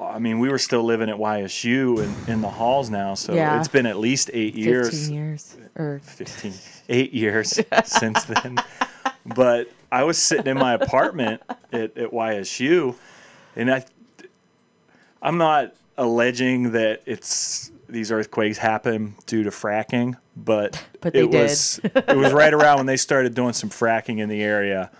I 0.00 0.18
mean, 0.18 0.38
we 0.38 0.48
were 0.48 0.58
still 0.58 0.82
living 0.82 1.08
at 1.10 1.16
YSU 1.16 2.02
and 2.02 2.28
in 2.28 2.40
the 2.40 2.48
halls 2.48 2.90
now, 2.90 3.14
so 3.14 3.34
Yeah. 3.34 3.58
it's 3.58 3.68
been 3.68 3.86
at 3.86 3.98
least 3.98 4.30
eight 4.32 4.54
years. 4.54 4.90
Fifteen 4.90 5.14
years 5.14 5.56
or 5.76 6.00
15 6.02 6.52
eight 6.88 7.12
years 7.12 7.60
since 7.84 8.24
then 8.24 8.56
but 9.24 9.70
i 9.92 10.02
was 10.02 10.18
sitting 10.18 10.48
in 10.48 10.58
my 10.58 10.74
apartment 10.74 11.40
at, 11.72 11.96
at 11.96 12.10
ysu 12.10 12.96
and 13.54 13.70
i 13.70 13.84
i'm 15.22 15.38
not 15.38 15.72
alleging 15.96 16.72
that 16.72 17.02
it's 17.06 17.70
these 17.88 18.10
earthquakes 18.10 18.58
happen 18.58 19.14
due 19.26 19.44
to 19.44 19.50
fracking 19.50 20.16
but, 20.36 20.82
But 21.00 21.14
it 21.14 21.30
did. 21.30 21.40
was 21.42 21.80
it 21.84 22.16
was 22.16 22.32
right 22.32 22.52
around 22.52 22.78
when 22.78 22.86
they 22.86 22.96
started 22.96 23.34
doing 23.34 23.52
some 23.52 23.70
fracking 23.70 24.18
in 24.18 24.28
the 24.28 24.42
area 24.42 24.90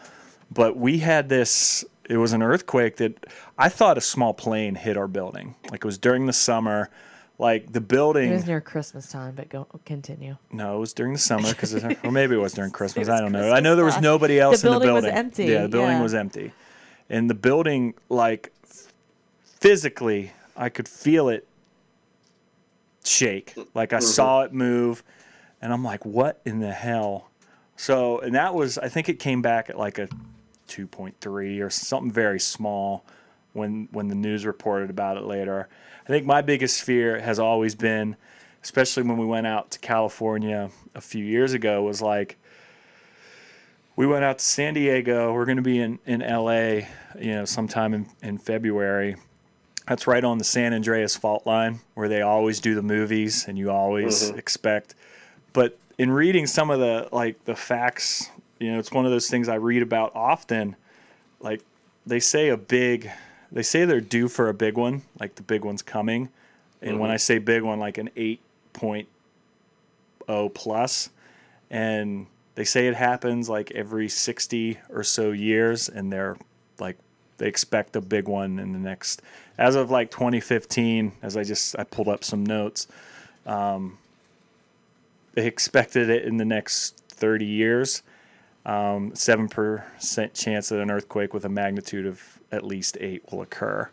but 0.53 0.77
we 0.77 0.99
had 0.99 1.29
this 1.29 1.85
it 2.11 2.17
was 2.19 2.33
an 2.33 2.43
earthquake 2.43 2.97
that 2.97 3.27
i 3.57 3.69
thought 3.69 3.97
a 3.97 4.01
small 4.01 4.35
plane 4.35 4.75
hit 4.75 4.97
our 4.97 5.09
building 5.09 5.55
like 5.71 5.83
it 5.85 5.85
was 5.85 5.97
during 5.99 6.27
the 6.27 6.33
summer 6.33 6.91
like 7.39 7.73
the 7.73 7.81
building. 7.81 8.31
it 8.31 8.35
was 8.35 8.47
near 8.47 8.61
Christmas 8.61 9.11
time. 9.11 9.33
But 9.35 9.49
go 9.49 9.67
continue. 9.87 10.37
no, 10.53 10.77
it 10.77 10.79
was 10.81 10.93
during 10.93 11.15
the 11.15 11.19
summer 11.19 11.49
because, 11.49 11.73
or 12.05 12.13
maybe 12.13 12.35
it 12.35 12.39
was 12.39 12.53
during 12.53 12.71
Christmas. 12.81 13.09
was 13.09 13.09
I 13.09 13.19
don't 13.23 13.33
know. 13.33 13.39
Christmas 13.39 13.57
I 13.57 13.61
know 13.61 13.77
there 13.77 13.85
was 13.87 13.99
nobody 13.99 14.39
else 14.39 14.63
in 14.63 14.67
the 14.71 14.77
building 14.79 14.93
was 14.93 15.03
building. 15.05 15.15
was 15.15 15.19
empty, 15.19 15.45
Yeah, 15.47 15.63
the 15.63 15.69
building 15.71 15.97
yeah. 15.97 16.03
was 16.03 16.13
empty, 16.13 16.53
and 17.09 17.31
the 17.31 17.35
building, 17.35 17.95
like 18.11 18.53
physically, 19.43 20.33
I 20.55 20.69
could 20.69 20.87
feel 20.87 21.31
it 21.31 21.47
shake. 23.05 23.55
Like 23.75 23.95
I 23.95 23.99
Mhm. 24.01 24.03
saw 24.03 24.43
it 24.43 24.53
move, 24.53 25.03
and 25.63 25.73
I'm 25.73 25.83
like, 25.85 26.05
"What 26.05 26.41
in 26.45 26.61
the 26.61 26.73
hell?" 26.73 27.31
So, 27.77 28.19
and 28.19 28.35
that 28.35 28.55
was, 28.55 28.77
I 28.77 28.89
think 28.91 29.09
it 29.09 29.19
came 29.19 29.41
back 29.41 29.71
at 29.71 29.79
like 29.79 29.99
a 29.99 30.09
2.3 30.71 31.61
or 31.61 31.69
something 31.69 32.11
very 32.11 32.41
small 32.41 33.05
when 33.53 33.89
when 33.93 34.09
the 34.09 34.15
news 34.15 34.47
reported 34.47 34.89
about 34.91 35.17
it 35.17 35.25
later. 35.25 35.69
I 36.05 36.07
think 36.09 36.25
my 36.25 36.41
biggest 36.41 36.83
fear 36.83 37.21
has 37.21 37.39
always 37.39 37.75
been, 37.75 38.17
especially 38.63 39.03
when 39.03 39.19
we 39.19 39.27
went 39.27 39.47
out 39.47 39.71
to 39.73 39.79
California 39.81 40.71
a 40.95 41.01
few 41.01 41.25
years 41.25 41.53
ago, 41.53 41.83
was 41.83 42.01
like 42.01 42.37
we 43.97 44.07
went 44.07 44.25
out 44.25 44.39
to 44.39 44.45
San 44.45 44.75
Diego. 44.75 45.33
We're 45.33 45.45
going 45.45 45.57
to 45.57 45.63
be 45.63 45.81
in 45.81 45.99
in 46.07 46.21
LA, 46.21 46.87
you 47.19 47.35
know, 47.35 47.45
sometime 47.45 47.93
in, 47.95 48.07
in 48.23 48.39
February. 48.39 49.17
That's 49.89 50.07
right 50.07 50.23
on 50.23 50.39
the 50.39 50.45
San 50.45 50.73
Andreas 50.73 51.17
fault 51.17 51.47
line 51.47 51.81
where 51.95 52.09
they 52.09 52.23
always 52.23 52.61
do 52.61 52.77
the 52.77 52.83
movies 52.83 53.47
and 53.49 53.59
you 53.59 53.71
always 53.73 54.31
Mhm. 54.31 54.39
expect. 54.39 54.95
But 55.53 55.77
in 55.99 56.13
reading 56.13 56.47
some 56.47 56.71
of 56.71 56.79
the 56.79 57.09
like 57.11 57.45
the 57.45 57.57
facts, 57.57 58.31
you 58.61 58.71
know, 58.73 58.79
it's 58.79 58.93
one 58.93 59.05
of 59.07 59.11
those 59.11 59.29
things 59.29 59.49
I 59.49 59.57
read 59.57 59.83
about 59.83 60.13
often. 60.15 60.77
Like 61.41 61.63
they 62.07 62.21
say 62.21 62.51
a 62.51 62.57
big 62.57 63.11
they 63.53 63.63
say 63.65 63.85
they're 63.85 64.01
due 64.01 64.29
for 64.29 64.49
a 64.49 64.55
big 64.55 64.77
one, 64.79 65.03
like 65.19 65.35
the 65.35 65.43
big 65.43 65.65
one's 65.65 65.83
coming. 65.83 66.29
And 66.81 67.01
when 67.01 67.11
Mhm. 67.11 67.15
I 67.15 67.17
say 67.17 67.39
big 67.39 67.63
one, 67.63 67.81
like 67.81 67.99
an 67.99 68.11
8.0 68.17 69.07
plus, 70.55 71.11
and 71.71 72.27
they 72.55 72.65
say 72.65 72.87
it 72.87 72.95
happens 72.95 73.49
like 73.49 73.73
every 73.73 74.09
60 74.09 74.79
or 74.89 75.03
so 75.03 75.33
years, 75.33 75.89
and 75.89 76.13
they're 76.13 76.37
like 76.79 76.97
they 77.39 77.49
expect 77.49 77.97
a 77.97 78.01
big 78.01 78.29
one 78.29 78.59
in 78.61 78.73
the 78.73 78.79
next 78.79 79.23
as 79.59 79.75
of 79.75 79.91
like 79.91 80.11
2015 80.11 81.13
as 81.23 81.37
i 81.39 81.43
just 81.43 81.79
i 81.79 81.85
pulled 81.85 82.09
up 82.09 82.23
some 82.23 82.45
notes 82.45 82.87
um, 83.47 83.97
they 85.35 85.47
expected 85.47 86.11
it 86.11 86.25
in 86.25 86.37
the 86.37 86.45
next 86.45 86.97
30 87.09 87.47
years 87.47 88.03
um, 88.67 89.13
7% 89.13 90.35
chance 90.35 90.69
that 90.69 90.81
an 90.81 90.91
earthquake 90.91 91.33
with 91.33 91.45
a 91.45 91.49
magnitude 91.49 92.07
of 92.07 92.41
at 92.53 92.65
least 92.65 92.97
8 93.01 93.23
will 93.31 93.43
occur 93.43 93.89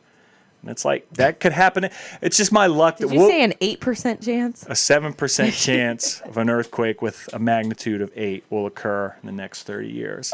and 0.64 0.72
it's 0.72 0.84
like 0.84 1.08
that 1.12 1.40
could 1.40 1.52
happen 1.52 1.88
it's 2.22 2.36
just 2.36 2.52
my 2.52 2.66
luck 2.66 2.98
Did 2.98 3.10
that 3.10 3.14
you 3.14 3.20
we'll, 3.20 3.30
say 3.30 3.44
an 3.44 3.54
eight 3.62 3.80
percent 3.80 4.22
chance? 4.22 4.64
a 4.64 4.72
7% 4.72 5.64
chance 5.64 6.22
of 6.22 6.38
an 6.38 6.50
earthquake 6.50 7.02
with 7.04 7.30
a 7.34 7.40
magnitude 7.40 8.02
of 8.02 8.12
8 8.16 8.44
will 8.50 8.66
occur 8.66 9.16
in 9.22 9.28
the 9.28 9.32
next 9.32 9.64
30 9.64 9.88
years 9.90 10.34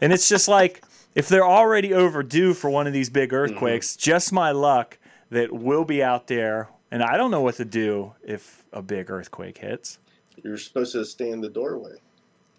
and 0.00 0.12
it's 0.12 0.28
just 0.28 0.48
like 0.48 0.82
if 1.14 1.28
they're 1.28 1.46
already 1.46 1.94
overdue 1.94 2.54
for 2.54 2.70
one 2.70 2.86
of 2.86 2.92
these 2.92 3.08
big 3.08 3.32
earthquakes, 3.32 3.96
just 3.96 4.32
my 4.32 4.50
luck 4.50 4.98
that 5.30 5.52
we'll 5.52 5.84
be 5.84 6.02
out 6.02 6.26
there, 6.26 6.68
and 6.90 7.02
I 7.02 7.16
don't 7.16 7.30
know 7.30 7.40
what 7.40 7.54
to 7.56 7.64
do 7.64 8.12
if 8.22 8.64
a 8.72 8.82
big 8.82 9.10
earthquake 9.10 9.58
hits. 9.58 9.98
You're 10.42 10.58
supposed 10.58 10.92
to 10.92 11.04
stay 11.04 11.30
in 11.30 11.40
the 11.40 11.48
doorway. 11.48 11.94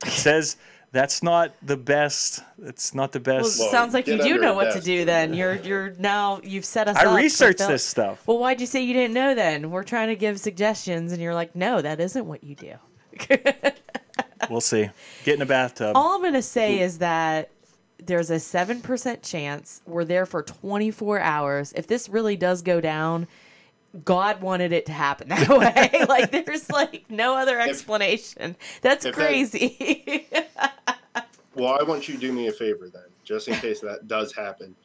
It 0.06 0.12
says 0.12 0.58
that's 0.96 1.22
not 1.22 1.54
the 1.62 1.76
best. 1.76 2.42
It's 2.64 2.96
not 2.96 3.12
the 3.12 3.20
best. 3.20 3.60
Well, 3.60 3.70
sounds 3.70 3.94
like 3.94 4.08
you 4.08 4.18
do 4.18 4.38
know 4.38 4.54
a 4.54 4.56
what 4.56 4.74
to 4.74 4.82
do. 4.82 5.04
Then 5.04 5.34
you're 5.34 5.56
you're 5.56 5.94
now 6.00 6.40
you've 6.42 6.64
set 6.64 6.88
us. 6.88 6.96
up 6.96 7.02
I 7.02 7.06
for 7.06 7.16
researched 7.16 7.68
this 7.68 7.84
stuff. 7.84 8.26
Well, 8.26 8.40
why'd 8.40 8.62
you 8.62 8.66
say 8.66 8.82
you 8.82 8.94
didn't 8.94 9.14
know 9.14 9.36
then? 9.36 9.72
We're 9.72 9.84
trying 9.84 10.08
to 10.08 10.16
give 10.16 10.40
suggestions, 10.40 11.12
and 11.12 11.22
you're 11.22 11.34
like, 11.34 11.54
no, 11.54 11.82
that 11.82 12.00
isn't 12.00 12.26
what 12.26 12.44
you 12.44 12.56
do. 12.56 12.74
We'll 14.50 14.62
see. 14.62 14.90
Get 15.24 15.36
in 15.36 15.42
a 15.42 15.46
bathtub. 15.46 15.96
All 15.96 16.16
I'm 16.16 16.22
gonna 16.22 16.42
say 16.42 16.80
is 16.80 17.00
that 17.00 17.50
there's 17.98 18.30
a 18.30 18.40
seven 18.40 18.82
percent 18.82 19.24
chance 19.24 19.82
we're 19.88 20.06
there 20.06 20.26
for 20.26 20.44
24 20.44 21.20
hours. 21.20 21.74
If 21.74 21.88
this 21.88 22.10
really 22.10 22.36
does 22.36 22.62
go 22.62 22.80
down, 22.80 23.28
God 24.04 24.42
wanted 24.42 24.74
it 24.74 24.86
to 24.88 24.92
happen 24.92 25.30
that 25.30 25.48
way. 25.92 26.06
like 26.10 26.32
there's 26.46 26.70
like 26.70 27.06
no 27.10 27.36
other 27.38 27.60
explanation. 27.60 28.56
That's 28.82 29.06
if 29.06 29.16
that- 29.16 29.26
crazy. 29.26 30.28
Well, 31.56 31.78
I 31.80 31.84
want 31.84 32.10
you 32.10 32.16
to 32.16 32.20
do 32.20 32.34
me 32.34 32.48
a 32.48 32.52
favor 32.52 32.90
then, 32.90 33.04
just 33.24 33.48
in 33.48 33.56
case 33.56 33.80
that 33.80 34.10
does 34.10 34.34
happen. 34.36 34.76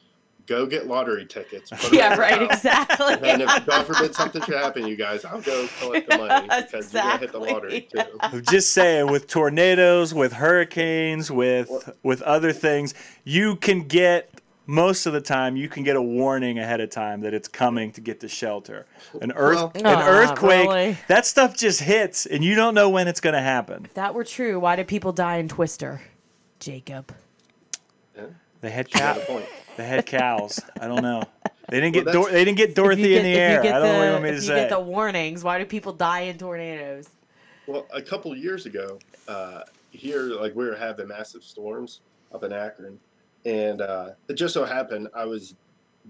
Go 0.46 0.66
get 0.66 0.86
lottery 0.86 1.26
tickets. 1.26 1.70
yeah, 1.92 2.14
right. 2.16 2.48
house, 2.48 2.58
Exactly. 2.58 3.14
And 3.28 3.42
if 3.42 3.66
God 3.66 3.86
forbid 3.86 4.14
something 4.14 4.40
should 4.42 4.54
happen, 4.54 4.86
you 4.86 4.94
guys, 4.96 5.24
I'll 5.24 5.40
go 5.40 5.66
collect 5.80 6.08
the 6.08 6.18
money 6.18 6.48
because 6.66 6.92
you're 6.92 7.02
gonna 7.02 7.18
hit 7.18 7.32
the 7.32 7.38
lottery 7.40 7.88
too. 7.92 8.02
I'm 8.20 8.42
just 8.44 8.70
saying, 8.70 9.10
with 9.10 9.26
tornadoes, 9.26 10.14
with 10.14 10.32
hurricanes, 10.34 11.28
with 11.30 11.90
with 12.04 12.22
other 12.22 12.52
things, 12.52 12.94
you 13.24 13.56
can 13.56 13.82
get 13.88 14.39
most 14.70 15.06
of 15.06 15.12
the 15.12 15.20
time 15.20 15.56
you 15.56 15.68
can 15.68 15.82
get 15.82 15.96
a 15.96 16.02
warning 16.02 16.60
ahead 16.60 16.80
of 16.80 16.90
time 16.90 17.20
that 17.22 17.34
it's 17.34 17.48
coming 17.48 17.90
to 17.90 18.00
get 18.00 18.20
to 18.20 18.28
shelter. 18.28 18.86
An 19.20 19.32
earth, 19.32 19.56
Well- 19.56 19.72
an 19.74 19.86
Aw, 19.86 20.08
earthquake, 20.08 20.68
really? 20.68 20.96
that 21.08 21.26
stuff 21.26 21.56
just 21.56 21.80
hits, 21.80 22.24
and 22.24 22.44
you 22.44 22.54
don't 22.54 22.74
know 22.74 22.88
when 22.88 23.08
it's 23.08 23.20
going 23.20 23.34
to 23.34 23.40
happen. 23.42 23.84
If 23.86 23.94
that 23.94 24.14
were 24.14 24.22
true, 24.24 24.60
why 24.60 24.76
did 24.76 24.86
people 24.86 25.10
die 25.12 25.36
in 25.38 25.48
Twister? 25.48 26.00
Jacob. 26.60 27.12
Yeah, 28.16 28.24
They 28.60 28.70
had 28.70 28.88
cow, 28.90 29.16
a 29.16 29.20
point. 29.24 29.46
they 29.76 29.86
had 29.86 30.06
cows. 30.06 30.60
I 30.80 30.86
don't 30.86 31.02
know. 31.02 31.24
They 31.68 31.80
didn't 31.80 31.96
Well, 31.96 32.04
get 32.04 32.12
Dor- 32.12 32.30
they 32.30 32.44
didn't 32.44 32.58
get 32.58 32.74
Dorothy 32.76 33.02
you 33.08 33.16
in 33.18 33.22
the 33.24 33.32
get- 33.32 33.50
if 33.50 33.50
you 33.50 33.56
air. 33.56 33.62
get 33.62 33.74
I 33.74 33.78
don't 33.80 33.88
know 33.92 33.98
what 33.98 34.04
you 34.04 34.10
want 34.12 34.22
me 34.24 34.30
to 34.30 34.36
if 34.36 34.42
you 34.42 34.48
say. 34.48 34.54
get 34.56 34.70
the 34.70 34.80
warnings, 34.80 35.42
why 35.42 35.58
do 35.58 35.64
people 35.64 35.92
die 35.92 36.20
in 36.20 36.38
tornadoes? 36.38 37.08
Well, 37.66 37.86
a 37.92 38.02
couple 38.02 38.34
years 38.36 38.66
ago, 38.66 38.98
uh, 39.26 39.62
here, 39.90 40.22
like 40.22 40.54
we 40.54 40.64
were 40.66 40.76
having 40.76 41.08
massive 41.08 41.42
storms 41.42 42.00
up 42.32 42.44
in 42.44 42.52
Akron, 42.52 42.98
and 43.44 43.80
uh, 43.80 44.10
it 44.28 44.34
just 44.34 44.54
so 44.54 44.64
happened 44.64 45.08
I 45.14 45.24
was 45.24 45.54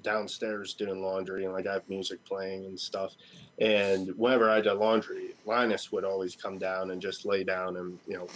downstairs 0.02 0.74
doing 0.74 1.02
laundry, 1.02 1.44
and 1.44 1.52
like 1.52 1.66
I 1.66 1.74
have 1.74 1.88
music 1.88 2.24
playing 2.24 2.64
and 2.64 2.78
stuff. 2.78 3.14
And 3.58 4.16
whenever 4.16 4.50
I 4.50 4.60
did 4.60 4.74
laundry, 4.74 5.34
Linus 5.44 5.92
would 5.92 6.04
always 6.04 6.34
come 6.34 6.58
down 6.58 6.90
and 6.90 7.00
just 7.00 7.26
lay 7.26 7.44
down 7.44 7.76
and 7.76 7.98
you 8.06 8.16
know 8.16 8.26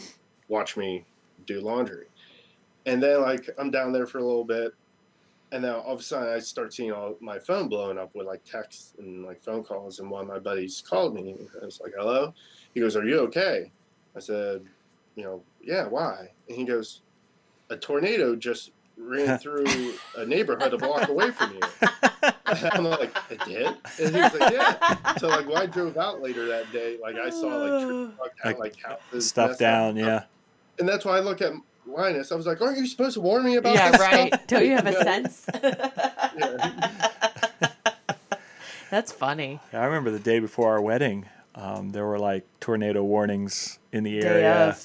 watch 0.48 0.76
me 0.76 1.04
do 1.46 1.60
laundry. 1.60 2.06
And 2.86 3.02
then 3.02 3.22
like 3.22 3.48
I'm 3.58 3.70
down 3.70 3.92
there 3.92 4.06
for 4.06 4.18
a 4.18 4.24
little 4.24 4.44
bit, 4.44 4.74
and 5.52 5.64
then 5.64 5.72
all 5.72 5.94
of 5.94 6.00
a 6.00 6.02
sudden 6.02 6.32
I 6.32 6.38
start 6.38 6.74
seeing 6.74 6.92
all 6.92 7.16
my 7.20 7.38
phone 7.38 7.68
blowing 7.68 7.98
up 7.98 8.14
with 8.14 8.26
like 8.26 8.44
texts 8.44 8.94
and 8.98 9.24
like 9.24 9.40
phone 9.42 9.64
calls. 9.64 9.98
And 9.98 10.10
one 10.10 10.22
of 10.22 10.28
my 10.28 10.38
buddies 10.38 10.82
called 10.86 11.14
me. 11.14 11.36
I 11.60 11.64
was 11.64 11.80
like, 11.80 11.92
"Hello." 11.96 12.34
He 12.74 12.80
goes, 12.80 12.96
"Are 12.96 13.04
you 13.04 13.20
okay?" 13.20 13.70
I 14.16 14.20
said, 14.20 14.64
"You 15.16 15.24
know, 15.24 15.42
yeah. 15.62 15.86
Why?" 15.86 16.30
And 16.48 16.58
he 16.58 16.64
goes, 16.64 17.02
"A 17.70 17.76
tornado 17.76 18.36
just 18.36 18.72
ran 18.96 19.38
through 19.40 19.94
a 20.16 20.24
neighborhood 20.26 20.72
a 20.74 20.78
block 20.78 21.08
away 21.08 21.30
from 21.30 21.52
you." 21.54 21.60
I'm 22.46 22.84
like, 22.84 23.14
"It 23.30 23.40
did?" 23.44 23.66
And 24.00 24.14
he 24.14 24.20
was 24.20 24.34
like, 24.38 24.52
"Yeah." 24.52 25.14
So 25.16 25.28
like, 25.28 25.46
when 25.46 25.56
I 25.56 25.66
drove 25.66 25.96
out 25.96 26.20
later 26.22 26.46
that 26.46 26.70
day, 26.72 26.98
like 27.02 27.16
I 27.16 27.30
saw 27.30 27.46
like 27.48 27.86
trees 27.86 27.92
down, 27.92 28.14
Like, 28.44 28.58
like 28.58 28.76
houses 28.80 29.28
Stuff 29.28 29.50
messed 29.50 29.62
up. 29.62 29.66
down, 29.70 29.96
yeah. 29.96 30.24
And 30.78 30.88
that's 30.88 31.04
why 31.04 31.16
I 31.16 31.20
look 31.20 31.40
at 31.42 31.52
Linus. 31.86 32.32
I 32.32 32.34
was 32.34 32.46
like, 32.46 32.60
"Aren't 32.60 32.78
you 32.78 32.86
supposed 32.86 33.14
to 33.14 33.20
warn 33.20 33.44
me 33.44 33.56
about?" 33.56 33.74
yeah, 33.74 33.90
this 33.90 34.00
right. 34.00 34.28
stuff?" 34.34 34.46
Don't 34.46 34.64
you 34.64 34.72
have 34.72 34.86
a 34.86 34.92
sense? 35.04 35.46
Yeah. 36.38 37.72
That's 38.90 39.10
funny. 39.12 39.60
I 39.72 39.84
remember 39.84 40.10
the 40.10 40.20
day 40.20 40.38
before 40.38 40.70
our 40.72 40.80
wedding, 40.80 41.26
um, 41.54 41.90
there 41.90 42.06
were 42.06 42.18
like 42.18 42.46
tornado 42.60 43.02
warnings 43.02 43.78
in 43.92 44.04
the 44.04 44.20
Day 44.20 44.26
area. 44.26 44.76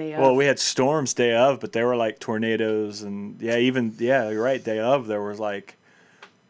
Day 0.00 0.14
of. 0.14 0.20
Well, 0.20 0.34
we 0.34 0.46
had 0.46 0.58
storms 0.58 1.12
day 1.14 1.34
of, 1.34 1.60
but 1.60 1.72
there 1.72 1.86
were 1.86 1.96
like 1.96 2.18
tornadoes 2.18 3.02
and 3.02 3.40
yeah, 3.40 3.58
even 3.58 3.94
yeah, 3.98 4.30
you're 4.30 4.42
right. 4.42 4.62
Day 4.62 4.78
of, 4.78 5.06
there 5.06 5.22
was 5.22 5.38
like 5.38 5.76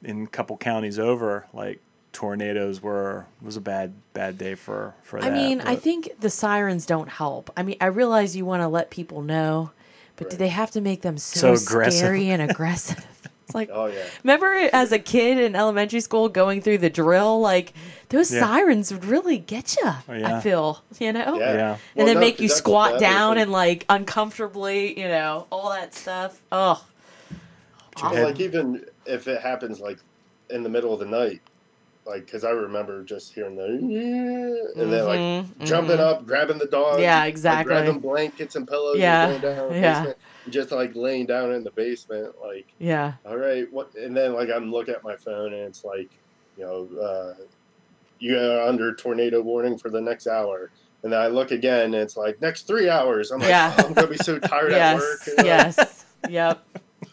in 0.02 0.24
a 0.24 0.26
couple 0.28 0.56
counties 0.56 0.98
over, 0.98 1.46
like 1.52 1.80
tornadoes 2.12 2.82
were 2.82 3.26
was 3.40 3.56
a 3.56 3.60
bad 3.60 3.92
bad 4.12 4.36
day 4.38 4.54
for 4.54 4.94
for 5.02 5.18
I 5.20 5.28
that. 5.28 5.32
mean, 5.32 5.60
I 5.60 5.76
think 5.76 6.10
the 6.20 6.30
sirens 6.30 6.86
don't 6.86 7.08
help. 7.08 7.50
I 7.56 7.62
mean, 7.62 7.76
I 7.80 7.86
realize 7.86 8.36
you 8.36 8.44
want 8.44 8.62
to 8.62 8.68
let 8.68 8.90
people 8.90 9.22
know, 9.22 9.70
but 10.16 10.30
do 10.30 10.36
they 10.36 10.48
have 10.48 10.70
to 10.72 10.80
make 10.80 11.02
them 11.02 11.18
so, 11.18 11.54
So 11.54 11.64
aggressive. 11.64 11.98
scary 11.98 12.30
and 12.30 12.42
aggressive? 12.50 13.04
It's 13.50 13.54
like, 13.54 13.70
Oh 13.72 13.86
yeah. 13.86 14.04
remember 14.24 14.68
as 14.72 14.92
a 14.92 14.98
kid 14.98 15.38
in 15.38 15.54
elementary 15.56 16.00
school 16.00 16.28
going 16.28 16.62
through 16.62 16.78
the 16.78 16.90
drill? 16.90 17.40
Like, 17.40 17.72
those 18.10 18.32
Yeah. 18.32 18.40
sirens 18.40 18.92
would 18.92 19.04
really 19.04 19.38
get 19.38 19.76
you, 19.76 19.90
Oh, 20.08 20.12
yeah. 20.12 20.36
I 20.36 20.40
feel, 20.40 20.82
you 20.98 21.12
know? 21.12 21.38
Yeah. 21.38 21.52
Yeah. 21.54 21.70
And 21.72 21.78
Well, 21.96 22.06
then 22.06 22.14
no, 22.14 22.20
make 22.20 22.36
'cause 22.36 22.42
you 22.42 22.48
squat 22.48 22.92
that 22.92 23.00
down 23.00 23.38
and 23.38 23.50
like 23.52 23.84
uncomfortably, 23.88 24.98
you 24.98 25.08
know, 25.08 25.46
all 25.50 25.70
that 25.70 25.94
stuff. 25.94 26.40
Oh, 26.52 26.84
Well, 28.02 28.14
head- 28.14 28.24
like 28.24 28.40
even 28.40 28.84
if 29.06 29.28
it 29.28 29.40
happens 29.40 29.80
like 29.80 29.98
in 30.48 30.62
the 30.62 30.68
middle 30.68 30.92
of 30.94 31.00
the 31.00 31.06
night, 31.06 31.40
like 32.06 32.24
because 32.24 32.44
I 32.44 32.50
remember 32.50 33.02
just 33.04 33.32
hearing 33.34 33.56
the 33.56 33.66
yeah, 33.66 34.82
and 34.82 34.92
then 34.92 35.04
like 35.06 35.18
Mhm, 35.20 35.64
jumping 35.66 35.96
mhm. 35.98 36.00
up, 36.00 36.26
grabbing 36.26 36.58
the 36.58 36.66
dog, 36.66 37.00
Yeah, 37.00 37.20
like, 37.20 37.28
exactly. 37.28 37.72
grabbing 37.72 38.00
blankets 38.00 38.56
and 38.56 38.66
pillows, 38.66 38.98
Yeah, 38.98 39.28
and 39.28 39.42
going 39.42 39.54
down 39.56 39.74
yeah. 39.74 39.98
basement, 40.00 40.18
just 40.48 40.72
like 40.72 40.94
laying 40.96 41.26
down 41.26 41.52
in 41.52 41.62
the 41.62 41.70
basement, 41.70 42.34
like 42.42 42.66
yeah. 42.78 43.14
all 43.26 43.36
right, 43.36 43.70
what? 43.72 43.94
And 43.94 44.16
then 44.16 44.34
like 44.34 44.48
I'm 44.50 44.70
looking 44.72 44.94
at 44.94 45.04
my 45.04 45.16
phone 45.16 45.52
and 45.52 45.62
it's 45.62 45.84
like, 45.84 46.10
you 46.56 46.64
know, 46.64 46.88
uh, 47.00 47.34
you 48.18 48.36
are 48.38 48.62
under 48.62 48.94
tornado 48.94 49.40
warning 49.42 49.78
for 49.78 49.90
the 49.90 50.00
next 50.00 50.26
hour. 50.26 50.70
And 51.02 51.12
then 51.12 51.20
I 51.20 51.28
look 51.28 51.50
again 51.50 51.86
and 51.86 51.94
it's 51.94 52.16
like 52.16 52.40
next 52.42 52.66
three 52.66 52.88
hours. 52.90 53.30
I'm 53.30 53.40
like, 53.40 53.48
Yeah. 53.48 53.74
oh, 53.78 53.86
I'm 53.86 53.92
gonna 53.94 54.06
be 54.08 54.16
so 54.18 54.38
tired 54.38 54.72
at 54.72 54.96
work. 54.96 55.20
Yes. 55.26 55.26
you 55.28 55.36
know? 55.36 55.44
Yes. 55.44 56.04
yep. 56.28 56.66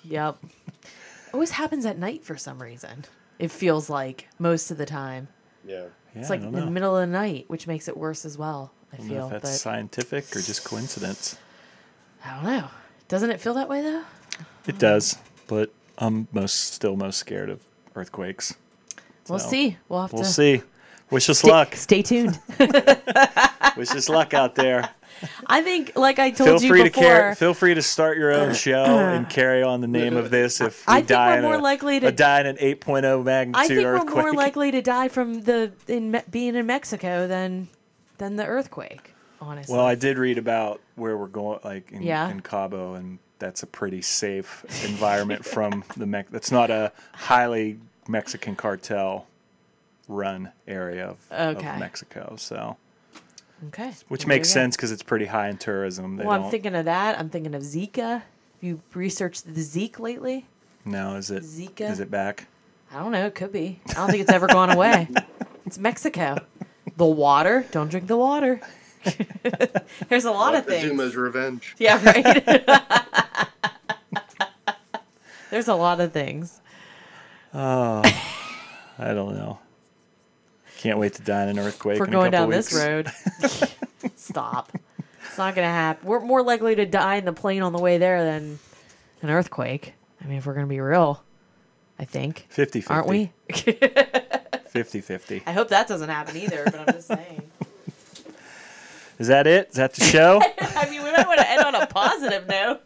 Yep. 0.04 0.38
Always 1.34 1.52
happens 1.52 1.86
at 1.86 1.98
night 1.98 2.24
for 2.24 2.36
some 2.38 2.62
reason. 2.62 3.06
It 3.40 3.52
feels 3.52 3.90
like 3.90 4.28
most 4.40 4.72
of 4.72 4.78
the 4.78 4.86
time. 4.86 5.28
Yeah. 5.66 5.84
yeah, 6.16 6.22
it's 6.22 6.30
like 6.30 6.42
in 6.42 6.52
the 6.52 6.66
middle 6.72 6.96
of 6.96 7.02
the 7.08 7.12
night, 7.14 7.46
which 7.48 7.68
makes 7.68 7.88
it 7.88 7.96
worse 7.98 8.26
as 8.26 8.38
well. 8.38 8.72
I 8.92 8.96
I 8.96 8.98
don't 9.00 9.08
know 9.10 9.14
feel, 9.16 9.26
if 9.28 9.32
that's 9.34 9.44
but 9.52 9.58
scientific 9.58 10.26
or 10.36 10.42
just 10.42 10.64
coincidence. 10.64 11.38
I 12.26 12.36
don't 12.36 12.44
know. 12.46 12.68
Doesn't 13.10 13.30
it 13.30 13.40
feel 13.42 13.54
that 13.56 13.70
way 13.70 13.82
though? 13.82 14.04
It 14.66 14.80
does, 14.80 15.18
but 15.48 15.72
I'm 15.98 16.28
most 16.32 16.74
still 16.74 16.96
most 16.96 17.18
scared 17.18 17.50
of 17.50 17.62
earthquakes. 17.96 18.56
We'll 19.30 19.40
So, 19.40 19.50
see. 19.50 19.78
We'll 19.90 20.02
have 20.02 20.14
We'll 20.14 20.24
to 20.24 20.30
see. 20.30 20.62
Wish 21.10 21.30
us 21.30 21.40
Stay, 21.40 21.50
luck. 21.52 21.76
stay 21.76 22.02
tuned. 22.02 22.40
Wish 23.78 23.92
us 23.92 24.10
luck 24.10 24.34
out 24.34 24.56
there. 24.56 24.90
I 25.46 25.62
think, 25.62 25.94
like 25.96 26.20
I 26.20 26.32
told 26.32 26.50
Feel 26.50 26.62
you 26.64 26.70
free 26.70 26.84
before, 26.84 27.04
to 27.04 27.08
carry. 27.10 27.36
Feel 27.36 27.54
free 27.54 27.74
to 27.74 27.82
start 27.82 28.18
your 28.18 28.32
own 28.34 28.54
show 28.54 28.84
and 28.86 29.30
carry 29.30 29.64
on 29.64 29.82
the 29.82 29.88
name 29.88 30.16
of 30.18 30.30
this. 30.30 30.62
If 30.62 30.86
we 30.88 30.94
I 30.94 30.98
think 30.98 31.08
die 31.10 31.36
we're 31.38 31.42
more 31.44 31.56
a, 31.56 31.62
likely 31.62 32.00
to- 32.00 32.12
die 32.12 32.42
in 32.42 32.46
an 32.48 32.58
8.0 32.58 33.24
magnitude 33.24 33.56
I 33.64 33.68
think 33.68 33.86
earthquake. 33.86 34.16
we're 34.16 34.22
more 34.22 34.34
likely 34.34 34.72
to 34.72 34.82
die 34.82 35.08
from 35.08 35.42
the 35.42 35.72
in 35.88 36.22
being 36.30 36.56
in 36.56 36.66
Mexico 36.66 37.28
than 37.28 37.68
than 38.18 38.36
the 38.36 38.46
earthquake. 38.46 39.14
Honestly. 39.40 39.76
Well, 39.76 39.86
I 39.86 39.94
did 39.96 40.18
read 40.18 40.38
about 40.40 40.82
where 40.96 41.16
we're 41.16 41.28
going, 41.28 41.60
like 41.64 41.92
in, 41.92 42.02
Yeah. 42.02 42.28
in 42.30 42.40
Cabo, 42.42 42.96
and 42.96 43.20
that's 43.38 43.62
a 43.62 43.68
pretty 43.68 44.02
safe 44.02 44.66
environment 44.84 45.46
from 45.46 45.84
the 45.96 46.08
Mex. 46.08 46.32
That's 46.32 46.52
not 46.52 46.72
a 46.72 46.92
highly 47.14 47.78
Mexican 48.08 48.56
cartel 48.56 49.28
run 50.08 50.52
area 50.68 51.08
of, 51.10 51.18
Okay. 51.58 51.68
of 51.70 51.78
Mexico. 51.80 52.34
So, 52.38 52.78
okay. 53.68 53.94
which 54.08 54.22
There 54.22 54.30
makes 54.30 54.50
sense 54.50 54.76
because 54.76 54.92
it's 54.92 55.04
pretty 55.04 55.26
high 55.26 55.50
in 55.50 55.58
tourism. 55.58 56.16
They 56.18 56.24
Well, 56.26 56.36
I'm 56.36 56.42
don't. 56.44 56.52
thinking 56.52 56.76
of 56.76 56.86
that. 56.86 57.20
I'm 57.20 57.30
thinking 57.30 57.54
of 57.56 57.62
Zika. 57.64 58.22
Have 58.22 58.24
you 58.62 58.82
researched 58.94 59.54
the 59.54 59.62
Zeke 59.62 60.00
lately? 60.00 60.46
now 60.86 61.16
is 61.16 61.30
it 61.32 61.44
Zika? 61.44 61.90
is 61.90 62.00
it 62.00 62.10
back? 62.10 62.48
I 62.94 63.00
don't 63.00 63.12
know. 63.12 63.26
It 63.26 63.36
could 63.36 63.52
be. 63.52 63.82
I 63.90 63.94
don't 63.96 64.10
think 64.10 64.22
it's 64.22 64.32
ever 64.32 64.48
gone 64.48 64.70
away. 64.72 65.08
It's 65.66 65.78
Mexico. 65.78 66.38
The 66.96 67.06
water. 67.06 67.66
Don't 67.72 67.90
drink 67.92 68.08
the 68.08 68.16
water. 68.16 68.62
There's 70.08 70.24
a 70.24 70.32
lot 70.32 70.56
of 70.56 70.66
things. 70.66 70.86
Zuma's 70.90 71.14
revenge. 71.18 71.76
Yeah, 71.78 72.02
right. 72.06 72.66
There's 75.52 75.68
a 75.68 75.76
lot 75.76 76.00
of 76.00 76.14
things. 76.14 76.62
Oh, 77.54 78.02
I 78.98 79.14
don't 79.14 79.36
know. 79.36 79.60
Can't 80.78 81.00
wait 81.00 81.14
to 81.16 81.22
die 81.24 81.44
in 81.44 81.50
an 81.50 81.60
earthquake. 81.60 81.98
In 81.98 82.04
a 82.04 82.06
going 82.12 82.32
couple 82.32 82.46
down 82.46 82.50
this 82.52 82.74
road. 82.74 83.12
Stop. 84.16 84.72
It's 85.26 85.38
not 85.38 85.56
gonna 85.56 85.68
happen. 85.68 86.08
We're 86.08 86.20
more 86.20 86.44
likely 86.44 86.76
to 86.76 86.86
die 86.86 87.16
in 87.16 87.26
the 87.26 87.34
plane 87.34 87.62
on 87.62 87.74
the 87.74 87.80
way 87.80 87.98
there 87.98 88.24
than 88.24 88.60
an 89.22 89.30
earthquake. 89.30 89.94
I 90.24 90.28
mean, 90.28 90.38
if 90.38 90.46
we're 90.46 90.54
gonna 90.54 90.68
be 90.68 90.80
real, 90.80 91.24
I 92.00 92.06
think 92.06 92.46
50 92.50 92.82
50. 92.82 92.94
aren't 92.94 93.08
we? 93.08 93.32
50 94.70 95.02
50. 95.02 95.44
I 95.48 95.52
hope 95.52 95.70
that 95.70 95.88
doesn't 95.88 96.10
happen 96.10 96.38
either. 96.38 96.64
But 96.66 96.76
I'm 96.76 96.86
just 96.88 97.08
saying. 97.08 97.42
Is 99.20 99.28
that 99.28 99.48
it? 99.48 99.70
Is 99.70 99.76
that 99.78 99.94
the 99.96 100.04
show? 100.06 100.40
I 100.60 100.88
mean, 100.92 101.04
we 101.04 101.12
might 101.12 101.28
want 101.28 101.40
to 101.40 101.50
end 101.50 101.64
on 101.64 101.74
a 101.74 101.88
positive 101.88 102.48
note. 102.48 102.82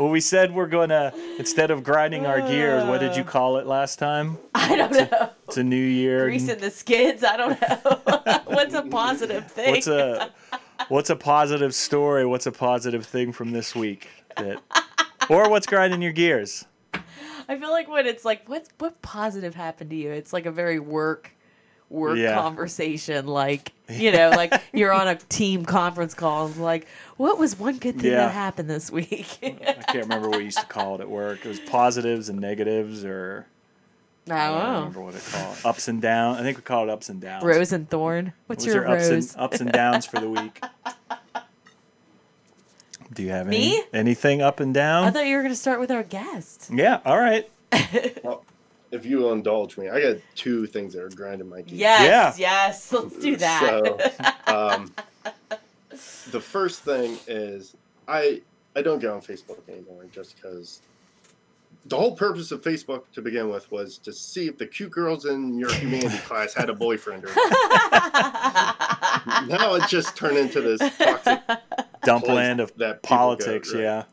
Well, 0.00 0.08
we 0.08 0.20
said 0.20 0.54
we're 0.54 0.66
going 0.66 0.88
to, 0.88 1.12
instead 1.38 1.70
of 1.70 1.84
grinding 1.84 2.24
our 2.24 2.40
gears, 2.40 2.84
what 2.86 3.00
did 3.00 3.16
you 3.16 3.22
uh. 3.22 3.26
call 3.26 3.58
it 3.58 3.66
last 3.66 3.98
time? 3.98 4.38
I 4.54 4.74
don't 4.74 4.92
know. 4.92 5.30
It's 5.46 5.58
a 5.58 5.62
new 5.62 5.76
year. 5.76 6.24
Greasing 6.24 6.58
the 6.58 6.70
skids. 6.70 7.22
I 7.22 7.36
don't 7.36 7.60
know. 7.60 8.40
What's 8.46 8.72
a 8.72 8.82
positive 8.82 9.50
thing? 9.50 9.72
What's 9.72 9.86
a 9.88 10.32
what's 10.88 11.10
a 11.10 11.16
positive 11.16 11.74
story? 11.74 12.24
What's 12.24 12.46
a 12.46 12.52
positive 12.52 13.04
thing 13.04 13.32
from 13.32 13.50
this 13.50 13.74
week? 13.74 14.08
That 14.36 14.62
or 15.28 15.50
what's 15.50 15.66
grinding 15.66 16.02
your 16.02 16.12
gears? 16.12 16.64
I 16.94 17.58
feel 17.58 17.70
like 17.70 17.88
when 17.88 18.06
it's 18.06 18.24
like, 18.24 18.48
what 18.48 18.68
what 18.78 19.02
positive 19.02 19.54
happened 19.54 19.90
to 19.90 19.96
you? 19.96 20.12
It's 20.12 20.32
like 20.32 20.46
a 20.46 20.52
very 20.52 20.78
work 20.78 21.32
work 21.90 22.16
Yeah. 22.16 22.34
conversation. 22.36 23.26
Like 23.26 23.72
you 23.90 24.12
know, 24.12 24.30
like 24.30 24.54
you're 24.72 24.92
on 24.92 25.08
a 25.08 25.16
team 25.16 25.64
conference 25.64 26.14
call 26.14 26.46
and 26.46 26.56
like, 26.56 26.86
what 27.16 27.38
was 27.38 27.58
one 27.58 27.76
good 27.78 27.96
thing 28.00 28.12
Yeah. 28.12 28.26
that 28.26 28.32
happened 28.32 28.70
this 28.70 28.90
week? 28.92 29.38
I 29.42 29.50
can't 29.88 30.04
remember 30.04 30.28
what 30.30 30.38
we 30.38 30.44
used 30.44 30.58
to 30.60 30.66
call 30.66 30.94
it 30.94 31.00
at 31.02 31.10
work. 31.10 31.44
It 31.44 31.48
was 31.48 31.60
positives 31.60 32.28
and 32.28 32.38
negatives, 32.40 33.04
or 33.04 33.46
I 34.26 34.30
don't 34.30 34.38
I 34.38 34.46
don't 34.62 34.74
remember 34.76 35.00
what 35.00 35.14
it 35.16 35.22
called. 35.30 35.56
Ups 35.64 35.88
and 35.88 36.00
downs. 36.00 36.38
I 36.38 36.42
think 36.42 36.56
we 36.58 36.62
call 36.62 36.84
it 36.84 36.90
ups 36.90 37.08
and 37.08 37.20
downs. 37.20 37.44
Rose 37.44 37.72
and 37.72 37.88
thorn. 37.90 38.26
What 38.46 38.58
What's 38.58 38.64
was 38.66 38.74
your, 38.74 38.86
ups 38.88 39.10
rose? 39.10 39.34
and 39.34 39.42
ups 39.42 39.60
and 39.60 39.72
downs 39.72 40.06
for 40.06 40.20
the 40.20 40.30
week? 40.30 40.62
Do 43.12 43.24
you 43.24 43.30
have 43.30 43.48
any, 43.48 43.58
Me? 43.58 43.82
anything 43.92 44.40
up 44.40 44.60
and 44.60 44.72
down? 44.72 45.04
I 45.04 45.10
thought 45.10 45.26
you 45.26 45.36
were 45.36 45.42
gonna 45.42 45.56
start 45.56 45.80
with 45.80 45.90
our 45.90 46.04
guest. 46.04 46.70
yeah. 46.72 47.00
All 47.04 47.18
right. 47.18 47.50
Well, 48.22 48.44
if 48.90 49.06
you 49.06 49.18
will 49.18 49.32
indulge 49.32 49.78
me, 49.78 49.88
I 49.88 50.00
got 50.00 50.16
two 50.34 50.66
things 50.66 50.94
that 50.94 51.02
are 51.02 51.10
grinding 51.10 51.48
my 51.48 51.62
gears. 51.62 51.80
Yes, 51.80 52.38
yes. 52.38 52.92
Let's 52.92 53.16
do 53.16 53.36
that. 53.36 54.12
So, 54.46 54.52
um, 54.54 54.92
the 56.30 56.40
first 56.40 56.80
thing 56.80 57.18
is 57.26 57.76
I 58.08 58.42
I 58.74 58.82
don't 58.82 58.98
get 59.00 59.10
on 59.10 59.20
Facebook 59.20 59.68
anymore 59.68 60.06
just 60.12 60.36
because 60.36 60.80
the 61.86 61.96
whole 61.96 62.14
purpose 62.14 62.52
of 62.52 62.62
Facebook 62.62 63.04
to 63.14 63.22
begin 63.22 63.48
with 63.48 63.70
was 63.72 63.98
to 63.98 64.12
see 64.12 64.46
if 64.46 64.58
the 64.58 64.66
cute 64.66 64.90
girls 64.90 65.24
in 65.24 65.58
your 65.58 65.72
humanity 65.72 66.18
class 66.24 66.54
had 66.54 66.68
a 66.68 66.74
boyfriend 66.74 67.24
or 67.24 67.28
not. 67.34 67.56
now 69.48 69.74
it 69.74 69.88
just 69.88 70.16
turned 70.16 70.36
into 70.36 70.60
this 70.60 70.80
toxic 70.98 71.40
Dumpland 72.04 72.56
place 72.56 72.70
of 72.70 72.76
that 72.78 73.02
people 73.02 73.16
go, 73.16 73.36
politics. 73.36 73.72
right? 73.74 73.82
Yeah. 73.82 74.04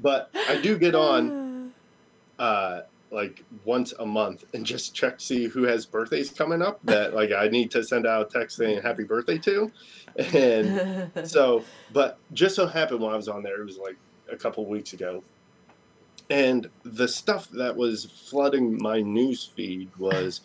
But 0.00 0.30
I 0.48 0.60
do 0.60 0.78
get 0.78 0.94
on 0.94 1.72
uh 2.38 2.82
like 3.10 3.42
once 3.64 3.92
a 3.98 4.06
month 4.06 4.44
and 4.52 4.66
just 4.66 4.94
check 4.94 5.18
to 5.18 5.24
see 5.24 5.46
who 5.46 5.62
has 5.62 5.86
birthdays 5.86 6.30
coming 6.30 6.60
up 6.60 6.78
that 6.84 7.14
like 7.14 7.32
I 7.32 7.48
need 7.48 7.70
to 7.72 7.82
send 7.82 8.06
out 8.06 8.26
a 8.26 8.38
text 8.38 8.56
saying 8.56 8.82
happy 8.82 9.04
birthday 9.04 9.38
to. 9.38 9.72
And 10.34 11.10
so 11.28 11.64
but 11.92 12.18
just 12.32 12.54
so 12.54 12.66
happened 12.66 13.00
when 13.00 13.12
I 13.12 13.16
was 13.16 13.28
on 13.28 13.42
there, 13.42 13.60
it 13.60 13.64
was 13.64 13.78
like 13.78 13.96
a 14.30 14.36
couple 14.36 14.66
weeks 14.66 14.92
ago. 14.92 15.22
And 16.30 16.68
the 16.82 17.08
stuff 17.08 17.48
that 17.50 17.74
was 17.74 18.04
flooding 18.04 18.76
my 18.82 19.00
news 19.00 19.44
feed 19.44 19.90
was 19.96 20.42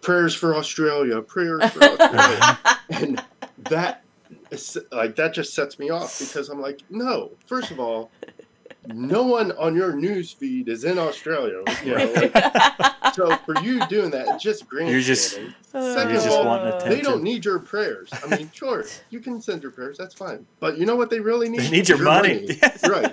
prayers 0.00 0.34
for 0.34 0.54
Australia, 0.54 1.20
prayers 1.20 1.70
for 1.70 1.84
Australia. 2.00 2.58
and 2.90 3.22
that 3.70 4.04
like 4.92 5.16
that 5.16 5.34
just 5.34 5.54
sets 5.54 5.78
me 5.78 5.90
off 5.90 6.18
because 6.18 6.48
I'm 6.48 6.60
like, 6.60 6.80
no, 6.90 7.32
first 7.46 7.70
of 7.70 7.80
all, 7.80 8.10
no 8.88 9.22
one 9.22 9.52
on 9.52 9.74
your 9.74 9.94
news 9.94 10.32
feed 10.32 10.68
is 10.68 10.84
in 10.84 10.98
Australia. 10.98 11.62
You 11.84 11.96
know, 11.96 12.12
like, 12.16 13.14
so 13.14 13.36
for 13.38 13.58
you 13.62 13.84
doing 13.86 14.10
that, 14.10 14.26
it's 14.28 14.42
just 14.42 14.68
grandstanding. 14.68 14.92
You're 14.92 15.00
just- 15.00 15.30
Second 15.74 16.10
You're 16.10 16.18
of 16.18 16.24
just 16.24 16.28
all, 16.28 16.44
wanting 16.44 16.88
they 16.88 17.00
don't 17.00 17.22
need 17.24 17.44
your 17.44 17.58
prayers. 17.58 18.08
I 18.12 18.36
mean, 18.36 18.48
sure, 18.54 18.84
you 19.10 19.18
can 19.18 19.40
send 19.40 19.60
your 19.62 19.72
prayers, 19.72 19.98
that's 19.98 20.14
fine. 20.14 20.46
But 20.60 20.78
you 20.78 20.86
know 20.86 20.94
what 20.94 21.10
they 21.10 21.18
really 21.18 21.48
need? 21.48 21.62
They 21.62 21.70
need 21.70 21.88
your 21.88 21.98
money. 22.00 22.46
Yes. 22.62 22.88
right. 22.88 23.12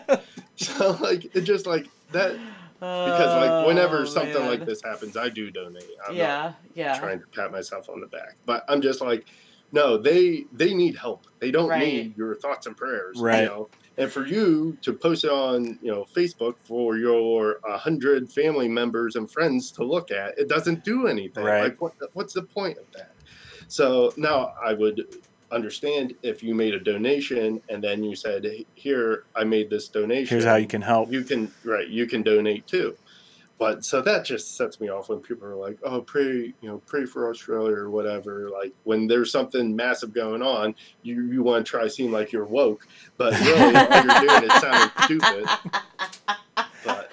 So 0.58 0.92
like 1.02 1.36
it 1.36 1.42
just 1.42 1.66
like 1.66 1.88
that 2.12 2.34
because 2.76 3.36
like 3.36 3.50
oh, 3.50 3.66
whenever 3.66 4.02
Oh, 4.02 4.06
something 4.06 4.34
man. 4.44 4.48
like 4.48 4.66
this 4.66 4.82
happens, 4.84 5.18
I 5.18 5.30
do 5.30 5.50
donate. 5.50 5.84
I'm 6.08 6.16
not 6.16 6.16
yeah, 6.16 6.54
yeah. 6.76 7.00
trying 7.00 7.20
to 7.20 7.26
pat 7.28 7.52
myself 7.52 7.90
on 7.90 8.00
the 8.00 8.08
back. 8.08 8.36
But 8.46 8.64
I'm 8.70 8.82
just 8.82 9.02
like, 9.02 9.26
no, 9.72 9.98
they 9.98 10.46
they 10.54 10.76
need 10.76 10.96
help. 10.96 11.26
They 11.40 11.50
don't 11.50 11.68
Right. 11.70 11.80
need 11.80 12.18
your 12.18 12.36
thoughts 12.36 12.68
and 12.68 12.78
prayers. 12.78 13.18
Right. 13.20 13.42
You 13.42 13.46
know? 13.48 13.70
And 14.02 14.12
for 14.12 14.26
you 14.26 14.76
to 14.82 14.94
post 14.94 15.26
it 15.26 15.30
on, 15.30 15.78
you 15.80 15.92
know, 15.92 16.08
Facebook 16.12 16.56
for 16.58 16.98
your 16.98 17.60
hundred 17.64 18.32
family 18.32 18.68
members 18.68 19.16
and 19.16 19.30
friends 19.30 19.70
to 19.74 19.84
look 19.84 20.10
at, 20.10 20.36
it 20.40 20.50
doesn't 20.50 20.84
do 20.84 21.06
anything. 21.06 21.44
Right. 21.44 21.66
Like 21.66 21.80
what 21.80 21.94
what's 22.14 22.34
the 22.34 22.42
point 22.42 22.80
of 22.80 22.86
that? 22.94 23.12
So 23.68 24.12
now 24.18 24.56
I 24.60 24.74
would 24.74 25.20
understand 25.52 26.16
if 26.24 26.42
you 26.42 26.56
made 26.56 26.74
a 26.74 26.80
donation 26.80 27.62
and 27.70 27.84
then 27.84 28.04
you 28.04 28.16
said, 28.16 28.48
Here, 28.74 29.26
I 29.36 29.44
made 29.44 29.70
this 29.70 29.88
donation. 29.88 30.36
Here's 30.36 30.46
how 30.46 30.56
you 30.56 30.66
can 30.66 30.82
help. 30.82 31.12
you 31.12 31.24
can 31.24 31.52
right 31.64 31.88
you 31.88 32.08
can 32.08 32.24
donate 32.24 32.66
too 32.66 32.98
but 33.62 33.86
so 33.86 34.02
that 34.02 34.26
just 34.26 34.58
sets 34.58 34.82
me 34.82 34.90
off 34.90 35.08
when 35.10 35.20
people 35.20 35.46
are 35.48 35.56
like 35.56 35.78
oh 35.84 36.02
pray 36.02 36.52
you 36.62 36.64
know 36.64 36.82
pray 36.88 37.06
for 37.06 37.30
australia 37.30 37.76
or 37.76 37.92
whatever 37.92 38.50
like 38.50 38.74
when 38.86 39.06
there's 39.06 39.32
something 39.32 39.76
massive 39.76 40.12
going 40.16 40.42
on 40.42 40.74
you 41.04 41.22
you 41.32 41.44
want 41.44 41.64
to 41.64 41.70
try 41.70 41.84
to 41.84 41.90
seem 41.90 42.12
like 42.12 42.32
you're 42.32 42.44
woke 42.44 42.88
but 43.18 43.40
really 43.42 43.76
all 43.76 44.04
you're 44.04 44.20
doing 44.22 44.44
is 44.50 44.62
sounding 44.62 44.90
stupid 45.04 45.46
but 46.84 47.12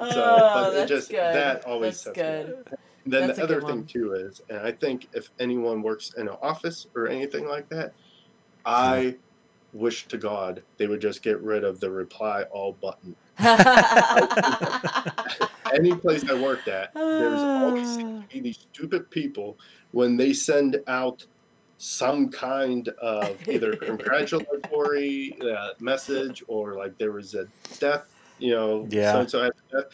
Oh, 0.00 0.54
but 0.54 0.70
it 0.70 0.74
that's 0.74 0.88
just- 0.90 1.10
good. 1.10 1.18
that 1.34 1.64
always 1.64 2.02
that's 2.02 2.16
sets 2.16 2.18
me 2.18 2.22
good. 2.22 2.64
then 3.06 3.26
That's 3.28 3.38
the 3.38 3.44
other 3.44 3.60
thing 3.60 3.68
one. 3.70 3.84
too 3.86 4.14
is 4.14 4.42
and 4.50 4.58
i 4.58 4.72
think 4.72 5.06
if 5.12 5.30
anyone 5.38 5.80
works 5.80 6.12
in 6.16 6.26
an 6.26 6.34
office 6.42 6.88
or 6.96 7.06
anything 7.06 7.46
like 7.46 7.68
that 7.68 7.90
hmm. 7.90 7.92
i 8.66 9.14
wish 9.72 10.08
to 10.08 10.18
god 10.18 10.60
they 10.76 10.88
would 10.88 11.00
just 11.00 11.22
get 11.22 11.40
rid 11.40 11.62
of 11.62 11.78
the 11.78 11.88
reply 11.88 12.42
all 12.50 12.72
button 12.72 13.14
any 15.74 15.94
place 15.94 16.28
I 16.28 16.34
worked 16.40 16.68
at, 16.68 16.92
there's 16.94 17.40
always 17.40 17.94
seemed 17.96 18.28
to 18.28 18.34
be 18.34 18.40
these 18.40 18.58
stupid 18.72 19.10
people 19.10 19.58
when 19.92 20.16
they 20.16 20.32
send 20.32 20.78
out 20.86 21.24
some 21.78 22.28
kind 22.30 22.88
of 23.00 23.48
either 23.48 23.76
congratulatory 24.36 25.36
uh, 25.42 25.70
message 25.80 26.42
or 26.48 26.76
like 26.76 26.96
there 26.98 27.12
was 27.12 27.34
a 27.34 27.46
death, 27.78 28.14
you 28.38 28.52
know, 28.54 28.86
Yeah. 28.90 29.12
so 29.12 29.20
and 29.20 29.30
so 29.30 29.50
death, 29.72 29.84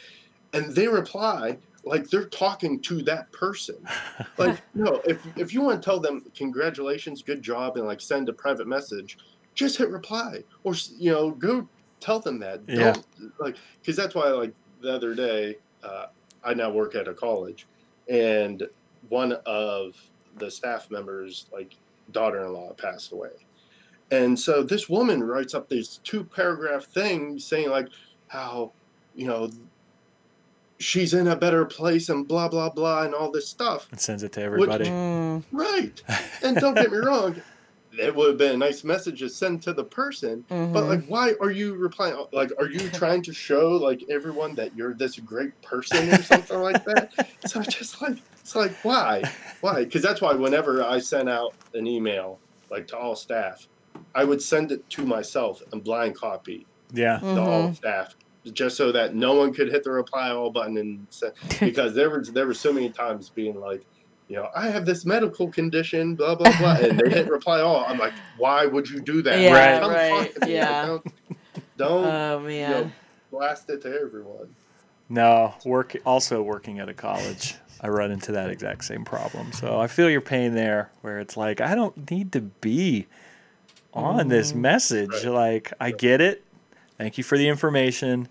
and 0.52 0.74
they 0.74 0.88
reply 0.88 1.58
like 1.84 2.08
they're 2.08 2.24
talking 2.28 2.80
to 2.80 3.02
that 3.02 3.30
person. 3.32 3.76
Like, 4.38 4.62
no, 4.74 5.00
if 5.04 5.24
if 5.36 5.52
you 5.54 5.60
want 5.60 5.80
to 5.80 5.84
tell 5.84 6.00
them 6.00 6.24
congratulations, 6.34 7.22
good 7.22 7.42
job, 7.42 7.76
and 7.76 7.86
like 7.86 8.00
send 8.00 8.28
a 8.28 8.32
private 8.32 8.66
message, 8.66 9.18
just 9.54 9.76
hit 9.78 9.90
reply 9.90 10.42
or 10.64 10.74
you 10.98 11.12
know 11.12 11.30
go 11.30 11.68
tell 12.00 12.18
them 12.18 12.38
that. 12.40 12.60
Yeah. 12.66 12.92
Don't, 12.92 13.40
like 13.40 13.56
because 13.80 13.96
that's 13.96 14.14
why 14.14 14.28
like 14.28 14.52
the 14.80 14.92
other 14.92 15.14
day 15.14 15.56
uh, 15.84 16.06
I 16.42 16.54
now 16.54 16.70
work 16.70 16.94
at 16.94 17.08
a 17.08 17.14
college, 17.14 17.66
and 18.08 18.62
one 19.08 19.32
of 19.46 19.96
the 20.36 20.50
staff 20.50 20.90
members 20.90 21.46
like 21.52 21.76
daughter-in-law 22.12 22.74
passed 22.74 23.12
away, 23.12 23.30
and 24.10 24.38
so 24.38 24.62
this 24.62 24.88
woman 24.88 25.22
writes 25.22 25.54
up 25.54 25.68
this 25.68 25.98
two 26.04 26.24
paragraph 26.24 26.84
thing 26.84 27.38
saying 27.38 27.70
like 27.70 27.88
how 28.28 28.72
you 29.14 29.26
know 29.26 29.50
she's 30.78 31.14
in 31.14 31.28
a 31.28 31.36
better 31.36 31.64
place 31.64 32.08
and 32.08 32.26
blah 32.26 32.48
blah 32.48 32.68
blah 32.68 33.02
and 33.02 33.14
all 33.14 33.30
this 33.30 33.48
stuff 33.48 33.88
and 33.90 34.00
sends 34.00 34.22
it 34.22 34.32
to 34.32 34.42
everybody. 34.42 34.86
Mm. 34.86 35.42
right 35.52 36.02
and 36.42 36.56
don't 36.56 36.74
get 36.74 36.90
me 36.90 36.98
wrong 36.98 37.40
it 37.98 38.14
would 38.14 38.28
have 38.28 38.38
been 38.38 38.54
a 38.54 38.56
nice 38.56 38.84
message 38.84 39.20
to 39.20 39.28
send 39.28 39.62
to 39.62 39.72
the 39.72 39.84
person 39.84 40.44
but 40.48 40.56
Mhm. 40.56 40.88
like 40.88 41.04
why 41.06 41.34
are 41.40 41.50
you 41.50 41.74
replying 41.74 42.16
like 42.32 42.50
are 42.58 42.68
you 42.68 42.88
trying 42.90 43.22
to 43.22 43.32
show 43.32 43.70
like 43.70 44.02
everyone 44.10 44.54
that 44.56 44.76
you're 44.76 44.94
this 44.94 45.18
great 45.20 45.60
person 45.62 46.08
or 46.10 46.22
something 46.22 46.58
like 46.60 46.84
that 46.84 47.12
so 47.46 47.60
it's 47.60 47.74
just 47.74 48.00
like 48.02 48.16
it's 48.40 48.54
like 48.56 48.72
why 48.84 49.22
why 49.60 49.84
because 49.84 50.02
that's 50.02 50.20
why 50.20 50.34
whenever 50.34 50.82
i 50.84 50.98
sent 50.98 51.28
out 51.28 51.54
an 51.74 51.86
email 51.86 52.38
like 52.70 52.86
to 52.86 52.96
all 52.96 53.14
staff 53.16 53.66
i 54.14 54.24
would 54.24 54.42
send 54.42 54.72
it 54.72 54.88
to 54.90 55.04
myself 55.04 55.62
and 55.72 55.82
blind 55.84 56.16
copy 56.16 56.66
Yeah. 56.92 57.18
the 57.22 57.40
all 57.40 57.68
Mhm. 57.70 57.76
staff 57.76 58.14
just 58.52 58.76
so 58.76 58.92
that 58.92 59.14
no 59.14 59.32
one 59.34 59.54
could 59.54 59.70
hit 59.70 59.84
the 59.84 59.90
reply 59.90 60.28
all 60.30 60.50
button 60.50 60.76
and 60.76 61.06
send, 61.08 61.32
because 61.60 61.94
there 61.94 62.10
was 62.10 62.30
there 62.32 62.46
were 62.46 62.52
so 62.54 62.72
many 62.74 62.90
times 62.90 63.30
being 63.30 63.58
like 63.58 63.82
you 64.28 64.36
know 64.36 64.48
i 64.56 64.68
have 64.68 64.86
this 64.86 65.04
medical 65.04 65.48
condition 65.50 66.14
blah 66.14 66.34
blah 66.34 66.52
blah 66.52 66.76
and 66.76 66.98
they 66.98 67.10
hit 67.10 67.28
reply 67.38 67.60
all 67.60 67.84
i'm 67.86 67.98
like 67.98 68.14
why 68.36 68.64
would 68.66 68.88
you 68.88 69.00
do 69.00 69.22
that 69.22 69.40
Yeah, 69.40 69.52
Right. 69.52 69.80
Come 69.80 69.90
right, 69.90 70.10
talk 70.10 70.34
to 70.34 70.40
me. 70.40 70.46
Like, 70.46 70.54
yeah. 70.54 70.86
don't, 70.86 71.02
don't 71.76 72.04
Oh 72.04 72.40
you 72.40 72.46
man. 72.46 72.70
know, 72.70 72.92
blast 73.30 73.68
it 73.70 73.82
to 73.82 73.88
everyone 74.00 74.48
No, 75.08 75.54
work 75.64 75.96
also 76.06 76.42
working 76.42 76.78
at 76.80 76.88
a 76.88 76.94
college. 76.94 77.56
I 77.80 77.88
run 77.88 78.10
into 78.10 78.32
that 78.32 78.48
exact 78.48 78.84
same 78.84 79.04
problem. 79.04 79.52
So 79.52 79.78
I 79.78 79.86
feel 79.88 80.08
your 80.08 80.22
pain 80.22 80.54
there 80.54 80.90
where 81.02 81.18
it's 81.20 81.36
like 81.36 81.60
I 81.60 81.74
don't 81.74 82.10
need 82.10 82.32
to 82.32 82.40
be 82.40 83.06
on 83.92 84.28
this 84.28 84.52
Mhm. 84.52 84.56
message. 84.60 85.24
Right. 85.24 85.32
Like 85.32 85.72
I 85.78 85.90
get 85.90 86.20
it. 86.22 86.42
Thank 86.96 87.18
you 87.18 87.24
for 87.24 87.36
the 87.36 87.48
information. 87.48 88.28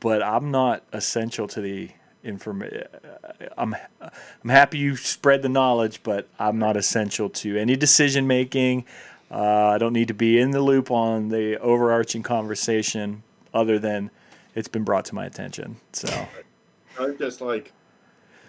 but 0.00 0.22
I'm 0.22 0.50
not 0.50 0.82
essential 0.92 1.46
to 1.48 1.60
the 1.60 1.90
information. 2.26 2.88
I'm 3.56 3.74
I'm 4.00 4.50
happy 4.50 4.78
you 4.78 4.96
spread 4.96 5.42
the 5.42 5.48
knowledge, 5.48 6.02
but 6.02 6.28
I'm 6.38 6.58
not 6.58 6.76
essential 6.76 7.30
to 7.30 7.56
any 7.56 7.76
decision 7.76 8.26
making. 8.26 8.84
Uh, 9.30 9.68
I 9.68 9.78
don't 9.78 9.92
need 9.92 10.08
to 10.08 10.14
be 10.14 10.38
in 10.38 10.50
the 10.50 10.60
loop 10.60 10.90
on 10.90 11.30
the 11.30 11.58
overarching 11.58 12.22
conversation, 12.22 13.22
other 13.54 13.78
than 13.78 14.10
it's 14.54 14.68
been 14.68 14.84
brought 14.84 15.04
to 15.06 15.14
my 15.14 15.26
attention. 15.26 15.76
So 15.92 16.08
I'm 16.98 17.16
just 17.18 17.40
like, 17.40 17.72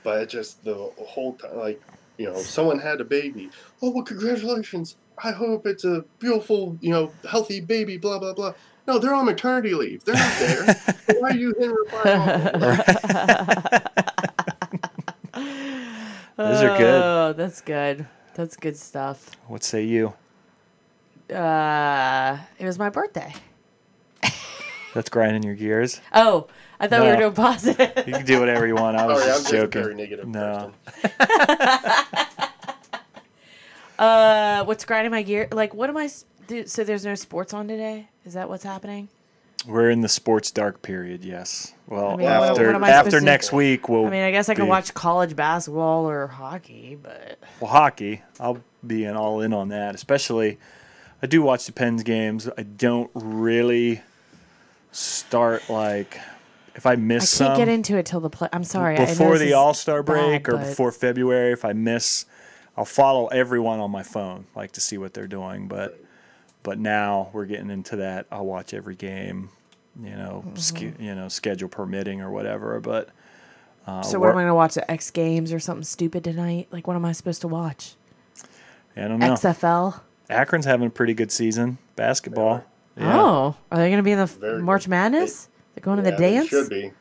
but 0.03 0.29
just 0.29 0.63
the 0.63 0.91
whole 0.97 1.33
time, 1.33 1.57
like, 1.57 1.81
you 2.17 2.27
know, 2.27 2.37
someone 2.37 2.79
had 2.79 3.01
a 3.01 3.05
baby. 3.05 3.49
Oh, 3.81 3.91
well, 3.91 4.03
congratulations. 4.03 4.95
I 5.23 5.31
hope 5.31 5.65
it's 5.65 5.83
a 5.83 6.05
beautiful, 6.19 6.77
you 6.79 6.91
know, 6.91 7.11
healthy 7.27 7.59
baby, 7.59 7.97
blah, 7.97 8.19
blah, 8.19 8.33
blah. 8.33 8.53
No, 8.88 8.97
they're 8.99 9.14
on 9.14 9.26
maternity 9.26 9.73
leave. 9.73 10.03
They're 10.05 10.15
not 10.15 10.39
there. 10.39 10.76
So 11.07 11.14
Why 11.19 11.30
are 11.31 11.35
you 11.35 11.51
in 11.53 11.72
reply? 11.72 12.03
Those 16.38 16.61
are 16.61 16.77
good. 16.77 17.01
Oh, 17.03 17.34
that's 17.35 17.61
good. 17.61 18.05
That's 18.35 18.55
good 18.55 18.77
stuff. 18.77 19.31
what 19.47 19.64
say 19.64 19.84
you? 19.84 20.14
Uh, 21.34 22.38
it 22.59 22.65
was 22.65 22.77
my 22.80 22.89
birthday. 22.89 23.34
That's 24.93 25.09
grinding 25.09 25.43
your 25.43 25.55
gears. 25.55 25.99
Oh, 26.14 26.47
I 26.80 26.88
thought 26.88 27.01
we 27.01 27.07
were 27.07 27.14
No. 27.14 27.19
doing 27.19 27.34
positive. 27.34 28.07
You 28.07 28.14
can 28.14 28.26
do 28.26 28.39
whatever 28.39 28.65
you 28.68 28.76
want. 28.76 28.95
I 28.97 29.05
was 29.07 29.19
Sorry, 29.19 29.31
I'm 29.31 29.38
just 29.39 29.51
just 29.51 29.53
a 29.53 29.57
joking. 29.57 29.81
very 29.84 29.95
negative 29.95 30.27
No. 30.27 30.72
Uh, 33.99 34.64
what's 34.65 34.85
grinding 34.85 35.09
my 35.09 35.23
gear? 35.23 35.47
Like, 35.51 35.73
what 35.73 35.89
am 35.89 35.97
I? 35.97 36.03
s- 36.05 36.23
do- 36.45 36.68
So 36.68 36.84
there's 36.84 37.03
no 37.03 37.15
sports 37.15 37.51
on 37.51 37.68
today. 37.68 38.07
Is 38.27 38.33
that 38.33 38.49
what's 38.49 38.65
happening? 38.65 39.07
We're 39.65 39.89
in 39.89 40.01
the 40.01 40.09
sports 40.09 40.51
dark 40.51 40.81
period. 40.81 41.23
Yes. 41.23 41.73
Well, 41.87 42.09
I 42.11 42.15
mean, 42.17 42.27
after 42.27 42.73
what 42.77 42.89
after 42.89 43.19
to- 43.19 43.25
next 43.25 43.53
week, 43.53 43.87
we'll 43.87 44.05
I 44.05 44.09
mean, 44.09 44.21
I 44.23 44.31
guess 44.31 44.49
I 44.49 44.53
can 44.53 44.65
be- 44.65 44.69
watch 44.69 44.93
college 44.93 45.33
basketball 45.33 46.09
or 46.09 46.27
hockey, 46.27 46.97
but 47.01 47.39
well, 47.61 47.71
hockey. 47.71 48.21
I'll 48.37 48.61
be 48.85 49.05
in 49.05 49.15
all 49.15 49.39
in 49.39 49.53
on 49.53 49.69
that. 49.69 49.95
Especially, 49.95 50.59
I 51.23 51.27
do 51.27 51.41
watch 51.41 51.65
the 51.67 51.71
Pens 51.71 52.03
games. 52.03 52.49
I 52.57 52.63
don't 52.63 53.09
really 53.13 54.01
start 54.91 55.69
like 55.69 56.19
if 56.75 56.85
I 56.85 56.97
miss. 56.97 57.39
I 57.39 57.45
can't 57.45 57.55
some 57.55 57.65
get 57.65 57.69
into 57.73 57.95
it 57.97 58.05
till 58.05 58.19
the 58.19 58.29
play. 58.29 58.49
I'm 58.51 58.65
sorry. 58.65 58.97
Before 58.97 59.37
the 59.37 59.53
All 59.53 59.73
Star 59.73 60.03
break 60.03 60.43
bad, 60.43 60.53
or 60.53 60.57
but- 60.57 60.67
before 60.67 60.91
February. 60.91 61.53
If 61.53 61.63
I 61.63 61.71
miss, 61.71 62.25
I'll 62.75 62.83
follow 62.83 63.27
everyone 63.27 63.79
on 63.79 63.89
my 63.89 64.03
phone, 64.03 64.47
like 64.53 64.73
to 64.73 64.81
see 64.81 64.97
what 64.97 65.13
they're 65.13 65.27
doing. 65.27 65.69
But 65.69 66.03
but 66.68 66.77
now 66.77 67.30
we're 67.31 67.45
getting 67.45 67.69
into 67.69 67.95
that. 67.95 68.26
I'll 68.30 68.45
watch 68.45 68.73
every 68.73 68.95
game, 68.95 69.48
you 70.03 70.10
know, 70.11 70.44
Mm-hmm. 70.45 70.56
ske- 70.57 70.99
you 70.99 71.15
know, 71.15 71.30
schedule 71.30 71.69
permitting 71.69 72.19
or 72.19 72.30
whatever. 72.30 72.81
But 72.81 73.07
uh, 73.88 74.02
So 74.02 74.19
what 74.19 74.27
am 74.31 74.35
I 74.35 74.41
going 74.41 74.48
to 74.48 74.56
watch? 74.56 74.73
The 74.73 74.91
X 74.91 75.10
Games 75.11 75.53
or 75.53 75.60
something 75.60 75.85
stupid 75.85 76.26
tonight? 76.26 76.68
Like, 76.69 76.85
what 76.85 76.98
am 76.98 77.06
I 77.06 77.14
supposed 77.14 77.39
to 77.41 77.48
watch? 77.48 77.95
I 78.98 79.07
don't 79.07 79.19
know. 79.19 79.27
XFL. 79.34 80.02
Akron's 80.30 80.65
having 80.65 80.88
a 80.88 80.89
pretty 80.89 81.14
good 81.14 81.31
season 81.31 81.77
basketball. 81.95 82.65
Yeah. 82.98 83.18
Oh, 83.18 83.56
are 83.72 83.77
they 83.77 83.88
going 83.88 83.98
to 83.99 84.03
be 84.03 84.11
in 84.11 84.19
the 84.19 84.26
Very 84.26 84.61
March 84.61 84.84
good. 84.84 84.89
Madness? 84.89 85.48
They're 85.73 85.84
going 85.84 86.03
to 86.03 86.10
Yeah, 86.10 86.15
the 86.18 86.22
they 86.22 86.31
dance. 86.34 86.48
should 86.49 86.69
be. 86.69 86.91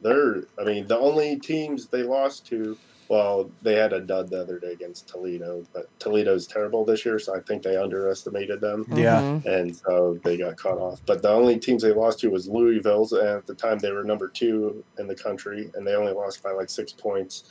They're, 0.00 0.44
I 0.60 0.62
mean, 0.64 0.86
the 0.86 0.96
only 0.98 1.40
teams 1.40 1.88
they 1.88 2.04
lost 2.04 2.46
to, 2.50 2.78
well, 3.12 3.50
they 3.60 3.74
had 3.74 3.92
a 3.92 4.00
dud 4.00 4.30
the 4.30 4.40
other 4.40 4.58
day 4.58 4.72
against 4.72 5.06
Toledo, 5.06 5.66
but 5.74 5.86
Toledo's 5.98 6.46
terrible 6.46 6.82
this 6.82 7.04
year, 7.04 7.18
so 7.18 7.36
I 7.36 7.40
think 7.40 7.62
they 7.62 7.76
underestimated 7.76 8.58
them. 8.62 8.86
Yeah. 8.90 9.38
And 9.44 9.76
so 9.76 10.18
they 10.24 10.38
got 10.38 10.56
cut 10.56 10.78
off. 10.78 11.02
But 11.04 11.20
the 11.20 11.28
only 11.28 11.58
teams 11.58 11.82
they 11.82 11.92
lost 11.92 12.20
to 12.20 12.28
was 12.30 12.48
Louisville's, 12.48 13.12
and 13.12 13.28
at 13.28 13.46
the 13.46 13.54
time 13.54 13.78
they 13.80 13.92
were 13.92 14.02
number 14.02 14.28
two 14.28 14.82
in 14.98 15.06
the 15.08 15.14
country, 15.14 15.70
and 15.74 15.86
they 15.86 15.94
only 15.94 16.12
lost 16.14 16.42
by 16.42 16.52
like 16.52 16.70
six 16.70 16.90
points. 16.90 17.44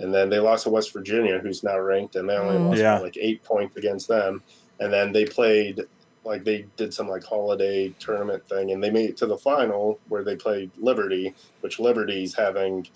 And 0.00 0.12
then 0.12 0.28
they 0.30 0.40
lost 0.40 0.64
to 0.64 0.70
West 0.70 0.92
Virginia, 0.92 1.38
who's 1.38 1.62
now 1.62 1.78
ranked, 1.78 2.16
and 2.16 2.28
they 2.28 2.34
only 2.36 2.56
Mm. 2.56 2.66
lost 2.70 2.80
Yeah. 2.80 2.96
by 2.96 3.04
like 3.04 3.16
eight 3.16 3.44
points 3.44 3.76
against 3.76 4.08
them. 4.08 4.42
And 4.80 4.92
then 4.92 5.12
they 5.12 5.26
played 5.26 5.80
like 6.24 6.42
they 6.42 6.66
did 6.76 6.92
some 6.92 7.06
like 7.08 7.22
holiday 7.22 7.94
tournament 8.00 8.44
thing, 8.48 8.72
and 8.72 8.82
they 8.82 8.90
made 8.90 9.10
it 9.10 9.16
to 9.18 9.26
the 9.26 9.38
final 9.38 10.00
where 10.08 10.24
they 10.24 10.34
played 10.34 10.72
Liberty, 10.76 11.32
which 11.60 11.78
Liberty's 11.78 12.34
having 12.34 12.88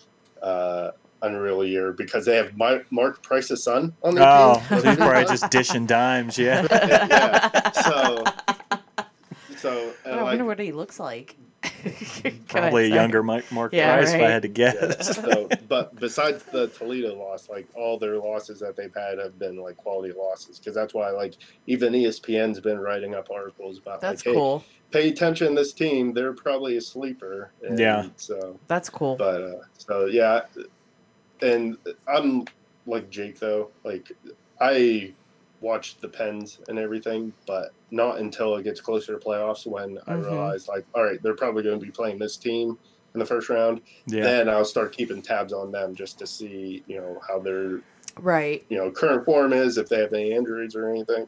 uh, 0.42 0.90
unreal 1.22 1.64
year 1.64 1.92
because 1.92 2.24
they 2.24 2.36
have 2.36 2.56
Mi- 2.56 2.80
Mark 2.90 3.22
Price's 3.22 3.62
son 3.64 3.92
on 4.02 4.14
their 4.14 4.24
Oh, 4.28 4.54
team. 4.68 4.80
so 4.80 4.88
he's 4.88 4.96
probably 4.98 5.24
just 5.24 5.50
dishing 5.50 5.86
dimes. 5.86 6.38
Yeah. 6.38 6.66
yeah. 6.70 7.70
So, 7.72 8.24
so 9.56 9.70
Oh, 9.70 9.94
and 10.04 10.14
I 10.14 10.16
like, 10.16 10.24
wonder 10.24 10.44
what 10.44 10.58
he 10.58 10.72
looks 10.72 11.00
like. 11.00 11.36
Probably 12.48 12.84
a 12.90 12.94
younger 12.94 13.22
Mike, 13.22 13.50
Mark 13.50 13.72
Yeah, 13.72 13.96
Price, 13.96 14.12
if 14.12 14.20
I 14.22 14.30
had 14.30 14.42
to 14.42 14.48
yeah, 14.48 14.72
guess. 14.74 15.16
so, 15.16 15.48
but 15.68 15.94
besides 15.96 16.44
the 16.44 16.68
Toledo 16.68 17.16
loss, 17.16 17.48
like 17.48 17.66
all 17.74 17.98
their 17.98 18.16
losses 18.16 18.60
that 18.60 18.76
they've 18.76 18.94
had 18.94 19.18
have 19.18 19.38
been 19.40 19.56
like 19.56 19.76
quality 19.76 20.14
losses 20.16 20.58
because 20.58 20.74
that's 20.74 20.94
why 20.94 21.10
like 21.10 21.34
even 21.66 21.92
ESPN's 21.92 22.60
been 22.60 22.78
writing 22.78 23.14
up 23.16 23.28
articles 23.32 23.78
about 23.78 24.00
That's 24.00 24.24
like, 24.24 24.32
hey, 24.34 24.38
cool. 24.38 24.64
pay 24.92 25.08
attention 25.08 25.48
to 25.48 25.54
this 25.56 25.72
team, 25.72 26.14
they're 26.14 26.32
probably 26.32 26.76
a 26.76 26.80
sleeper. 26.80 27.50
And 27.62 27.76
Yeah. 27.78 28.06
So, 28.16 28.58
That's 28.68 28.88
cool. 28.88 29.16
but 29.16 29.42
uh, 29.42 29.52
so 29.76 30.06
yeah, 30.06 30.42
and 31.43 31.77
I'm 32.06 32.44
like 32.86 33.10
Jake 33.10 33.39
though, 33.39 33.70
like 33.85 34.10
I 34.60 35.15
watched 35.60 36.01
the 36.01 36.09
Pens 36.09 36.60
and 36.69 36.78
everything, 36.78 37.32
but 37.47 37.70
not 37.90 38.19
until 38.19 38.56
it 38.56 38.62
gets 38.62 38.81
closer 38.81 39.19
to 39.19 39.24
playoffs 39.24 39.66
when 39.66 39.98
I 40.06 40.12
Mhm. 40.12 40.23
realize 40.24 40.69
like, 40.69 40.85
all 40.94 41.02
right, 41.05 41.20
they're 41.23 41.35
probably 41.35 41.62
going 41.65 41.78
to 41.81 41.85
be 41.85 41.90
playing 41.90 42.19
this 42.19 42.36
team 42.36 42.78
in 43.15 43.19
the 43.19 43.27
first 43.27 43.48
round. 43.48 43.81
Yeah. 44.06 44.23
Then 44.23 44.48
I'll 44.48 44.65
start 44.65 44.93
keeping 44.93 45.20
tabs 45.23 45.52
on 45.52 45.73
them 45.73 45.94
just 45.94 46.19
to 46.20 46.27
see, 46.27 46.85
you 46.86 46.98
know, 46.98 47.20
how 47.27 47.39
their 47.40 47.81
Right. 48.20 48.65
you 48.69 48.77
know 48.77 48.90
current 48.90 49.24
form 49.24 49.52
is, 49.52 49.78
if 49.78 49.89
they 49.89 50.01
have 50.01 50.12
any 50.12 50.32
injuries 50.32 50.74
or 50.74 50.89
anything. 50.89 51.27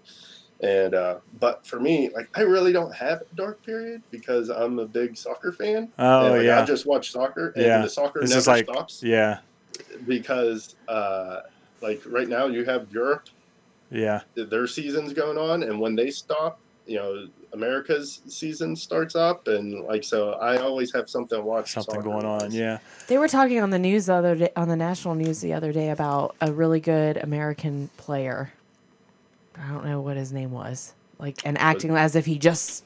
And 0.61 0.95
uh, 0.95 1.21
but 1.39 1.67
for 1.67 1.81
me, 1.81 2.11
like 2.15 2.29
I 2.35 2.43
really 2.43 2.73
don't 2.73 2.95
have 2.95 3.23
a 3.23 3.35
dark 3.35 3.65
period 3.65 4.03
because 4.11 4.49
I'm 4.51 4.79
a 4.79 4.87
big 4.87 5.17
soccer 5.17 5.53
fan. 5.53 5.91
Oh 5.99 6.27
and, 6.27 6.37
like, 6.37 6.45
yeah. 6.47 6.61
I 6.61 6.65
just 6.65 6.87
watch 6.87 7.11
soccer, 7.13 7.51
and 7.57 7.65
Yeah. 7.65 7.83
the 7.83 7.89
soccer 7.89 8.21
This 8.21 8.31
never 8.31 8.51
like 8.51 8.65
stops 8.67 9.03
yeah, 9.03 9.39
because, 10.07 10.77
uh, 10.89 11.41
like 11.81 12.03
right 12.07 12.29
now, 12.29 12.47
you 12.47 12.65
have 12.65 12.93
Europe, 12.93 13.29
yeah. 13.91 14.21
their 14.35 14.67
season's 14.67 15.13
going 15.13 15.39
on, 15.39 15.63
and 15.63 15.81
when 15.81 15.95
they 15.95 16.11
stop, 16.11 16.61
you 16.87 16.97
know, 16.97 17.29
America's 17.53 18.23
season 18.27 18.77
starts 18.77 19.15
up, 19.17 19.49
and 19.49 19.85
like 19.85 20.05
so, 20.05 20.33
I 20.35 20.59
always 20.59 20.93
have 20.93 21.11
something 21.11 21.39
to 21.39 21.45
watch. 21.45 21.73
Something 21.73 22.01
going 22.01 22.25
on. 22.25 22.41
soccer-wise. 22.41 22.55
Yeah. 22.55 22.79
They 23.09 23.19
were 23.19 23.29
talking 23.29 23.61
on 23.61 23.71
the 23.71 23.79
news 23.79 24.07
the 24.07 24.15
other 24.15 24.37
day, 24.37 24.51
on 24.57 24.69
the 24.69 24.77
national 24.77 25.15
news 25.15 25.41
the 25.41 25.53
other 25.53 25.73
day 25.73 25.91
about 25.91 26.37
a 26.41 26.53
really 26.53 26.81
good 26.81 27.17
American 27.17 27.91
player. 27.97 28.53
I 29.57 29.69
don't 29.69 29.85
know 29.85 30.01
what 30.01 30.17
his 30.17 30.33
name 30.33 30.53
was. 30.53 30.95
Like 31.19 31.41
and 31.45 31.59
acting 31.59 31.91
as 31.91 32.17
if 32.17 32.25
he 32.25 32.39
just 32.39 32.85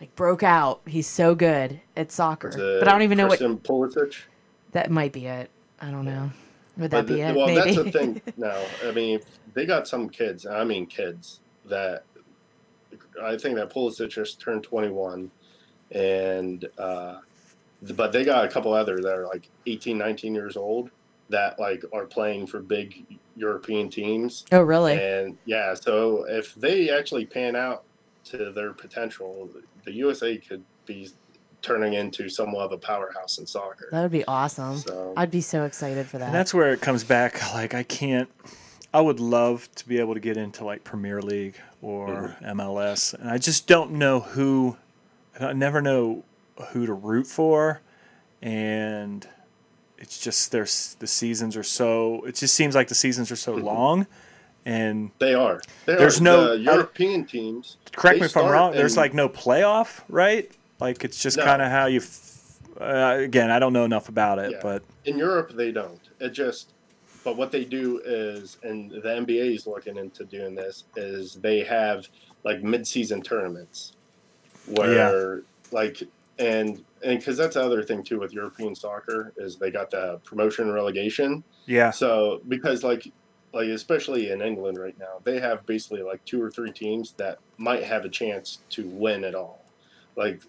like 0.00 0.14
broke 0.14 0.42
out. 0.42 0.80
He's 0.86 1.06
so 1.06 1.34
good 1.34 1.80
at 1.96 2.12
soccer. 2.12 2.50
But 2.50 2.86
I 2.86 2.92
don't 2.92 3.02
even 3.02 3.18
know 3.18 3.26
what 3.26 3.38
Christian 3.38 3.58
Pulisic. 3.58 4.22
that 4.72 4.90
might 4.90 5.12
be 5.12 5.26
it. 5.26 5.50
I 5.82 5.90
don't 5.90 6.04
know. 6.04 6.30
Would 6.78 6.90
that 6.92 7.06
be 7.06 7.20
it? 7.20 7.34
well, 7.34 7.48
Maybe. 7.48 7.60
that's 7.60 7.76
the 7.76 7.92
thing. 7.92 8.22
Now, 8.36 8.58
I 8.86 8.92
mean, 8.92 9.20
they 9.52 9.66
got 9.66 9.86
some 9.86 10.08
kids. 10.08 10.46
I 10.46 10.64
mean, 10.64 10.86
kids 10.86 11.40
that 11.66 12.04
I 13.22 13.36
think 13.36 13.56
that 13.56 13.70
Pulisic 13.70 14.10
just 14.10 14.40
turned 14.40 14.62
21, 14.62 15.30
and 15.90 16.68
uh, 16.78 17.18
but 17.96 18.12
they 18.12 18.24
got 18.24 18.44
a 18.44 18.48
couple 18.48 18.72
other 18.72 19.00
that 19.00 19.18
are 19.18 19.26
like 19.26 19.48
18, 19.66 19.98
19 19.98 20.34
years 20.34 20.56
old 20.56 20.90
that 21.28 21.58
like 21.58 21.82
are 21.92 22.06
playing 22.06 22.46
for 22.46 22.60
big 22.60 23.18
European 23.36 23.90
teams. 23.90 24.44
oh 24.52 24.62
really? 24.62 24.94
And 24.94 25.36
yeah, 25.44 25.74
so 25.74 26.24
if 26.28 26.54
they 26.54 26.90
actually 26.90 27.26
pan 27.26 27.56
out 27.56 27.84
to 28.24 28.52
their 28.52 28.72
potential, 28.72 29.50
the 29.84 29.92
USA 29.92 30.36
could 30.38 30.62
be 30.86 31.10
turning 31.62 31.94
into 31.94 32.28
somewhat 32.28 32.64
of 32.64 32.72
a 32.72 32.78
powerhouse 32.78 33.38
in 33.38 33.46
soccer. 33.46 33.88
That 33.90 34.02
would 34.02 34.10
be 34.10 34.24
awesome. 34.26 34.78
So 34.78 35.14
I'd 35.16 35.30
be 35.30 35.40
so 35.40 35.64
excited 35.64 36.06
for 36.06 36.18
that. 36.18 36.26
And 36.26 36.34
that's 36.34 36.52
where 36.52 36.72
it 36.72 36.80
comes 36.80 37.04
back. 37.04 37.40
Like 37.54 37.74
I 37.74 37.82
can't. 37.82 38.28
I 38.94 39.00
would 39.00 39.20
love 39.20 39.68
to 39.76 39.88
be 39.88 39.98
able 39.98 40.14
to 40.14 40.20
get 40.20 40.36
into 40.36 40.64
like 40.64 40.84
Premier 40.84 41.22
League 41.22 41.56
or 41.80 42.36
mm-hmm. 42.42 42.60
MLS, 42.60 43.14
and 43.14 43.30
I 43.30 43.38
just 43.38 43.66
don't 43.66 43.92
know 43.92 44.20
who. 44.20 44.76
I 45.40 45.52
never 45.54 45.80
know 45.80 46.24
who 46.70 46.86
to 46.86 46.92
root 46.92 47.26
for, 47.26 47.80
and 48.42 49.26
it's 49.98 50.18
just 50.18 50.52
there's 50.52 50.96
the 50.98 51.06
seasons 51.06 51.56
are 51.56 51.62
so. 51.62 52.24
It 52.26 52.34
just 52.34 52.54
seems 52.54 52.74
like 52.74 52.88
the 52.88 52.94
seasons 52.94 53.30
are 53.30 53.36
so 53.36 53.56
mm-hmm. 53.56 53.64
long, 53.64 54.06
and 54.64 55.10
They 55.18 55.34
are. 55.34 55.62
They 55.86 55.96
There's 55.96 56.20
are. 56.20 56.24
no- 56.24 56.56
the 56.56 56.58
European 56.58 57.24
teams. 57.24 57.76
correct 57.94 58.20
me 58.20 58.26
if 58.26 58.36
I'm 58.36 58.50
wrong. 58.50 58.72
There's 58.72 58.96
like 58.96 59.14
no 59.14 59.28
playoff, 59.28 60.02
right? 60.08 60.50
Like 60.82 61.04
it's 61.04 61.22
just 61.22 61.36
No. 61.38 61.44
kind 61.44 61.62
of 61.62 61.70
how 61.70 61.86
you. 61.86 62.00
F- 62.00 62.58
uh, 62.80 63.16
again, 63.20 63.50
I 63.50 63.58
don't 63.60 63.72
know 63.72 63.84
enough 63.84 64.08
about 64.08 64.38
it, 64.40 64.50
Yeah. 64.52 64.58
but 64.62 64.82
In 65.04 65.16
Europe, 65.16 65.52
they 65.54 65.70
don't. 65.70 66.00
It 66.20 66.30
just. 66.30 66.72
But 67.24 67.36
what 67.36 67.52
they 67.52 67.64
do 67.64 68.00
is, 68.04 68.56
and 68.64 68.90
the 68.90 69.08
NBA 69.14 69.54
is 69.54 69.64
looking 69.66 69.96
into 69.96 70.24
doing 70.24 70.56
this, 70.56 70.84
is 70.96 71.34
they 71.36 71.60
have 71.60 72.08
like 72.42 72.64
mid-season 72.64 73.22
tournaments, 73.22 73.92
where 74.66 75.42
like, 75.70 76.02
and 76.40 76.82
and 77.04 77.18
because 77.20 77.36
that's 77.36 77.54
the 77.54 77.62
other 77.62 77.84
thing 77.84 78.02
too 78.02 78.18
with 78.18 78.32
European 78.32 78.74
soccer 78.74 79.32
is 79.36 79.56
they 79.56 79.70
got 79.70 79.90
the 79.90 80.18
promotion 80.24 80.64
and 80.66 80.74
relegation. 80.74 81.44
Yeah. 81.66 81.90
So 81.92 82.40
because 82.48 82.82
like 82.82 83.12
like 83.52 83.68
especially 83.68 84.30
in 84.30 84.40
England 84.42 84.78
right 84.78 84.98
now, 84.98 85.20
they 85.22 85.38
have 85.38 85.64
basically 85.66 86.02
like 86.02 86.24
two 86.24 86.42
or 86.42 86.50
three 86.50 86.72
teams 86.72 87.12
that 87.18 87.38
might 87.58 87.84
have 87.84 88.04
a 88.04 88.08
chance 88.08 88.58
to 88.70 88.88
win 88.88 89.22
at 89.24 89.34
all. 89.36 89.60
Like 90.16 90.42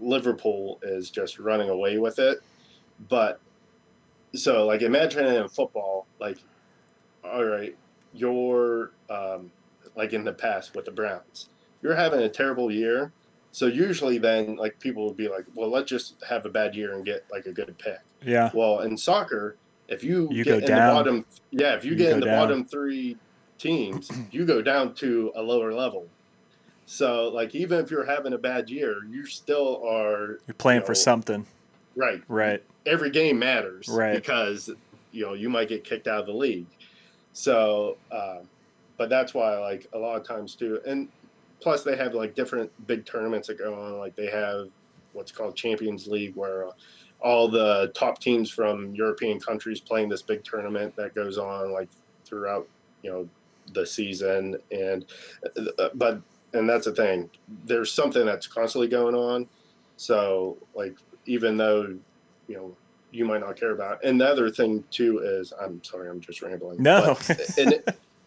Liverpool 0.00 0.78
is 0.82 1.10
just 1.10 1.38
running 1.38 1.68
away 1.68 1.98
with 1.98 2.18
it. 2.18 2.40
But 3.08 3.40
so 4.34 4.66
like 4.66 4.82
imagine 4.82 5.24
in 5.26 5.48
football, 5.48 6.06
like 6.20 6.38
all 7.24 7.44
right, 7.44 7.76
you're 8.14 8.92
um, 9.10 9.50
like 9.96 10.12
in 10.12 10.24
the 10.24 10.32
past 10.32 10.74
with 10.74 10.84
the 10.86 10.90
Browns, 10.90 11.48
you're 11.82 11.94
having 11.94 12.20
a 12.20 12.28
terrible 12.28 12.70
year. 12.70 13.12
So 13.52 13.66
usually 13.66 14.18
then 14.18 14.56
like 14.56 14.78
people 14.78 15.06
would 15.06 15.16
be 15.16 15.28
like, 15.28 15.44
well, 15.54 15.70
let's 15.70 15.88
just 15.90 16.14
have 16.28 16.46
a 16.46 16.48
bad 16.48 16.74
year 16.74 16.94
and 16.94 17.04
get 17.04 17.24
like 17.32 17.46
a 17.46 17.52
good 17.52 17.76
pick. 17.78 17.98
Yeah. 18.22 18.50
Well, 18.54 18.80
in 18.80 18.96
soccer, 18.96 19.56
if 19.88 20.04
you, 20.04 20.28
You 20.30 20.44
get 20.44 20.50
go 20.50 20.58
in 20.58 20.64
down. 20.66 20.88
the 20.88 20.94
bottom, 20.94 21.26
yeah, 21.50 21.74
if 21.74 21.84
you, 21.84 21.90
You 21.92 21.96
get 21.96 22.12
in 22.12 22.20
the 22.20 22.26
down. 22.26 22.38
bottom 22.38 22.64
three 22.64 23.16
teams, 23.58 24.08
you 24.30 24.46
go 24.46 24.62
down 24.62 24.94
to 24.94 25.32
a 25.34 25.42
lower 25.42 25.72
level. 25.72 26.06
So, 26.92 27.28
like, 27.28 27.54
even 27.54 27.78
if 27.78 27.88
you're 27.88 28.04
having 28.04 28.32
a 28.32 28.38
bad 28.38 28.68
year, 28.68 29.04
you 29.08 29.24
still 29.24 29.80
are 29.86 30.40
You're 30.48 30.54
playing 30.58 30.80
you 30.80 30.86
for 30.86 30.96
something. 30.96 31.46
right. 31.94 32.20
Right. 32.26 32.64
Every 32.84 33.10
game 33.10 33.38
matters, 33.38 33.86
Right. 33.88 34.12
Because 34.12 34.68
you 35.12 35.24
know 35.24 35.34
you 35.34 35.48
might 35.48 35.68
get 35.68 35.84
kicked 35.84 36.08
out 36.08 36.18
of 36.18 36.26
the 36.26 36.32
league. 36.32 36.66
So, 37.32 37.96
uh, 38.10 38.38
but 38.96 39.08
that's 39.08 39.34
why, 39.34 39.56
like, 39.58 39.86
a 39.92 39.98
lot 39.98 40.20
of 40.20 40.26
times 40.26 40.56
too, 40.56 40.80
and 40.84 41.06
plus 41.60 41.84
they 41.84 41.94
have 41.94 42.12
like 42.14 42.34
different 42.34 42.68
big 42.88 43.06
tournaments 43.06 43.46
that 43.46 43.58
go 43.58 43.72
on. 43.72 43.96
Like 43.96 44.16
they 44.16 44.28
have 44.28 44.70
what's 45.12 45.30
called 45.30 45.54
Champions 45.54 46.08
League, 46.08 46.34
where 46.34 46.66
uh, 46.66 46.72
all 47.20 47.46
the 47.46 47.92
top 47.94 48.18
teams 48.18 48.50
from 48.50 48.96
European 48.96 49.38
countries 49.38 49.78
playing 49.78 50.08
this 50.08 50.22
big 50.22 50.42
tournament 50.42 50.96
that 50.96 51.14
goes 51.14 51.38
on 51.38 51.70
like 51.72 51.88
throughout 52.24 52.66
you 53.04 53.12
know 53.12 53.28
the 53.74 53.86
season. 53.86 54.56
And 54.72 55.04
uh, 55.78 55.90
but 55.94 56.20
and 56.52 56.68
that's 56.68 56.86
the 56.86 56.92
thing. 56.92 57.30
There's 57.64 57.92
something 57.92 58.26
that's 58.26 58.46
constantly 58.46 58.88
going 58.88 59.14
on. 59.14 59.48
So 59.96 60.56
like 60.74 60.96
even 61.26 61.56
though 61.56 61.96
you 62.48 62.56
know 62.56 62.76
you 63.12 63.24
might 63.24 63.40
not 63.40 63.58
care 63.58 63.72
about. 63.72 64.02
And 64.04 64.20
the 64.20 64.26
other 64.26 64.50
thing 64.50 64.84
too 64.90 65.18
is 65.18 65.52
I'm 65.60 65.82
sorry, 65.82 66.08
I'm 66.08 66.20
just 66.20 66.42
rambling. 66.42 66.82
No. 66.82 67.18
in 67.58 67.74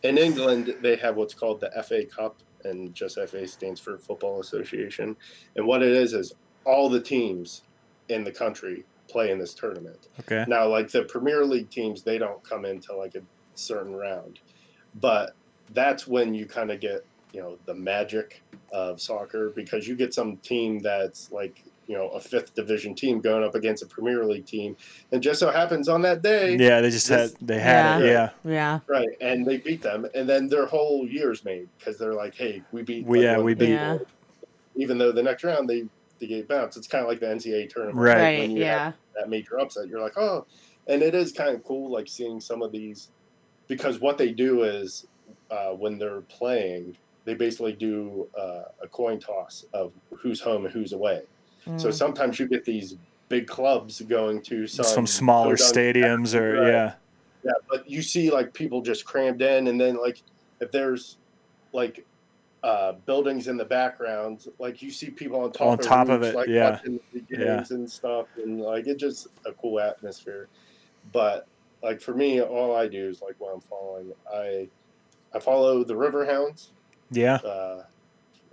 in 0.04 0.18
England 0.18 0.76
they 0.82 0.96
have 0.98 1.16
what's 1.16 1.34
called 1.34 1.62
the 1.62 1.72
FA 1.84 2.06
Cup, 2.06 2.38
and 2.64 2.94
just 2.94 3.18
FA 3.28 3.48
stands 3.48 3.80
for 3.80 3.98
Football 3.98 4.40
Association. 4.40 5.16
And 5.56 5.66
what 5.66 5.82
it 5.82 5.92
is 5.92 6.14
is 6.14 6.34
all 6.66 6.90
the 6.90 7.02
teams 7.02 7.64
in 8.10 8.24
the 8.24 8.32
country 8.32 8.86
play 9.08 9.32
in 9.32 9.40
this 9.40 9.54
tournament. 9.54 10.08
Okay. 10.22 10.46
Now, 10.48 10.68
like 10.68 10.90
the 10.90 11.04
Premier 11.04 11.46
League 11.46 11.70
teams, 11.70 12.04
they 12.04 12.18
don't 12.18 12.44
come 12.44 12.66
into 12.66 12.96
like 12.96 13.16
a 13.16 13.22
certain 13.56 13.96
round, 13.96 14.40
but 14.96 15.36
that's 15.72 16.08
when 16.08 16.34
you 16.34 16.46
kind 16.46 16.72
of 16.72 16.80
get 16.80 17.06
you 17.34 17.42
know 17.42 17.58
the 17.66 17.74
magic 17.74 18.42
of 18.72 19.02
soccer 19.02 19.50
because 19.50 19.88
you 19.88 19.96
get 19.96 20.14
some 20.14 20.38
team 20.38 20.80
that's 20.80 21.32
like 21.32 21.64
you 21.88 21.96
know 21.98 22.08
a 22.10 22.20
fifth 22.20 22.54
division 22.56 22.96
team 22.96 23.20
going 23.20 23.44
up 23.44 23.56
against 23.56 23.84
a 23.84 23.86
Premier 23.86 24.24
League 24.24 24.46
team, 24.46 24.78
and 25.12 25.22
just 25.22 25.40
so 25.40 25.50
happens 25.52 25.90
on 25.90 26.02
that 26.04 26.22
day, 26.22 26.56
Yeah, 26.56 26.80
they 26.80 26.90
just 26.90 27.10
This- 27.10 27.34
had 27.34 27.48
they 27.48 27.60
had 27.60 28.02
it. 28.02 28.08
Yeah. 28.08 28.30
Yeah. 28.46 28.80
right, 28.88 29.10
and 29.20 29.46
they 29.46 29.58
beat 29.58 29.82
them, 29.82 30.08
and 30.16 30.30
then 30.30 30.48
their 30.48 30.66
whole 30.66 31.06
year's 31.08 31.44
made 31.44 31.68
because 31.78 31.98
they're 31.98 32.14
like, 32.14 32.36
hey, 32.36 32.62
we 32.72 32.84
beat, 32.84 33.06
We- 33.06 33.18
like, 33.20 33.24
yeah, 33.26 33.38
we 33.40 33.54
beat- 33.54 33.76
boy. 33.78 34.00
even 34.76 34.98
though 34.98 35.12
the 35.12 35.24
next 35.24 35.44
round 35.44 35.70
they 35.70 35.86
they 36.20 36.28
get 36.28 36.48
bounced. 36.48 36.78
It's 36.78 36.88
kind 36.88 37.02
of 37.04 37.10
like 37.10 37.20
the 37.20 37.26
NCAA 37.26 37.68
tournament, 37.70 37.98
Right. 37.98 38.16
Right. 38.16 38.40
When 38.40 38.52
you 38.52 38.64
have 38.64 38.94
Yeah. 38.94 39.20
that 39.20 39.30
major 39.30 39.60
upset, 39.60 39.88
you're 39.90 40.00
like, 40.00 40.18
oh, 40.18 40.46
and 40.88 41.02
it 41.02 41.14
is 41.16 41.34
kind 41.34 41.54
of 41.54 41.64
cool, 41.66 41.90
like 41.92 42.08
seeing 42.08 42.40
some 42.40 42.62
of 42.62 42.72
these, 42.72 43.10
because 43.68 44.00
what 44.00 44.18
they 44.18 44.32
do 44.32 44.64
is 44.64 45.06
uh, 45.52 45.72
when 45.72 45.98
they're 46.00 46.22
playing, 46.22 46.96
they 47.26 47.34
basically 47.34 47.74
do 47.74 48.28
uh, 48.38 48.64
a 48.82 48.88
coin 48.90 49.20
toss 49.20 49.66
of 49.74 49.94
who's 50.22 50.42
home 50.42 50.66
and 50.66 50.74
who's 50.74 50.94
away. 50.94 51.22
So 51.78 51.88
Mm. 51.90 51.94
sometimes 51.94 52.40
you 52.40 52.48
get 52.48 52.66
these 52.66 52.96
big 53.30 53.48
clubs 53.48 54.02
going 54.02 54.42
to 54.44 54.68
some, 54.68 54.86
Some 54.86 55.08
smaller 55.08 55.56
stadiums 55.56 56.36
or 56.40 56.54
Right. 56.56 56.68
yeah. 56.72 56.94
Yeah, 57.46 57.52
but 57.70 57.90
you 57.90 58.02
see 58.02 58.30
like 58.32 58.54
people 58.54 58.82
just 58.82 59.04
crammed 59.06 59.42
in, 59.42 59.68
and 59.68 59.80
then 59.80 59.96
like 59.98 60.22
if 60.62 60.72
there's 60.72 61.18
like 61.74 62.06
uh, 62.64 62.94
buildings 63.06 63.50
in 63.50 63.58
the 63.58 63.66
background, 63.66 64.46
like 64.60 64.82
you 64.82 64.90
see 64.90 65.10
people 65.10 65.42
on 65.42 65.52
top 65.52 65.68
On 65.68 65.74
of 65.80 65.86
top 65.86 66.08
of 66.08 66.24
it, 66.24 66.36
like 66.36 66.48
yeah. 66.48 66.72
watching 66.72 67.00
the 67.12 67.22
Yeah. 67.30 67.56
games 67.58 67.72
and 67.72 67.90
stuff, 67.92 68.28
and 68.38 68.62
like 68.62 68.88
it's 68.88 69.02
just 69.02 69.28
a 69.46 69.52
cool 69.54 69.82
atmosphere. 69.82 70.48
But 71.12 71.48
like 71.82 72.00
for 72.00 72.14
me, 72.14 72.42
all 72.42 72.74
I 72.76 72.88
do 72.88 73.10
is 73.10 73.22
like 73.22 73.36
when 73.40 73.54
I'm 73.56 73.62
following, 73.62 74.14
I 74.34 74.70
I 75.34 75.40
follow 75.40 75.84
the 75.84 75.96
Riverhounds, 75.96 76.70
Yeah. 77.16 77.36
uh, 77.36 77.84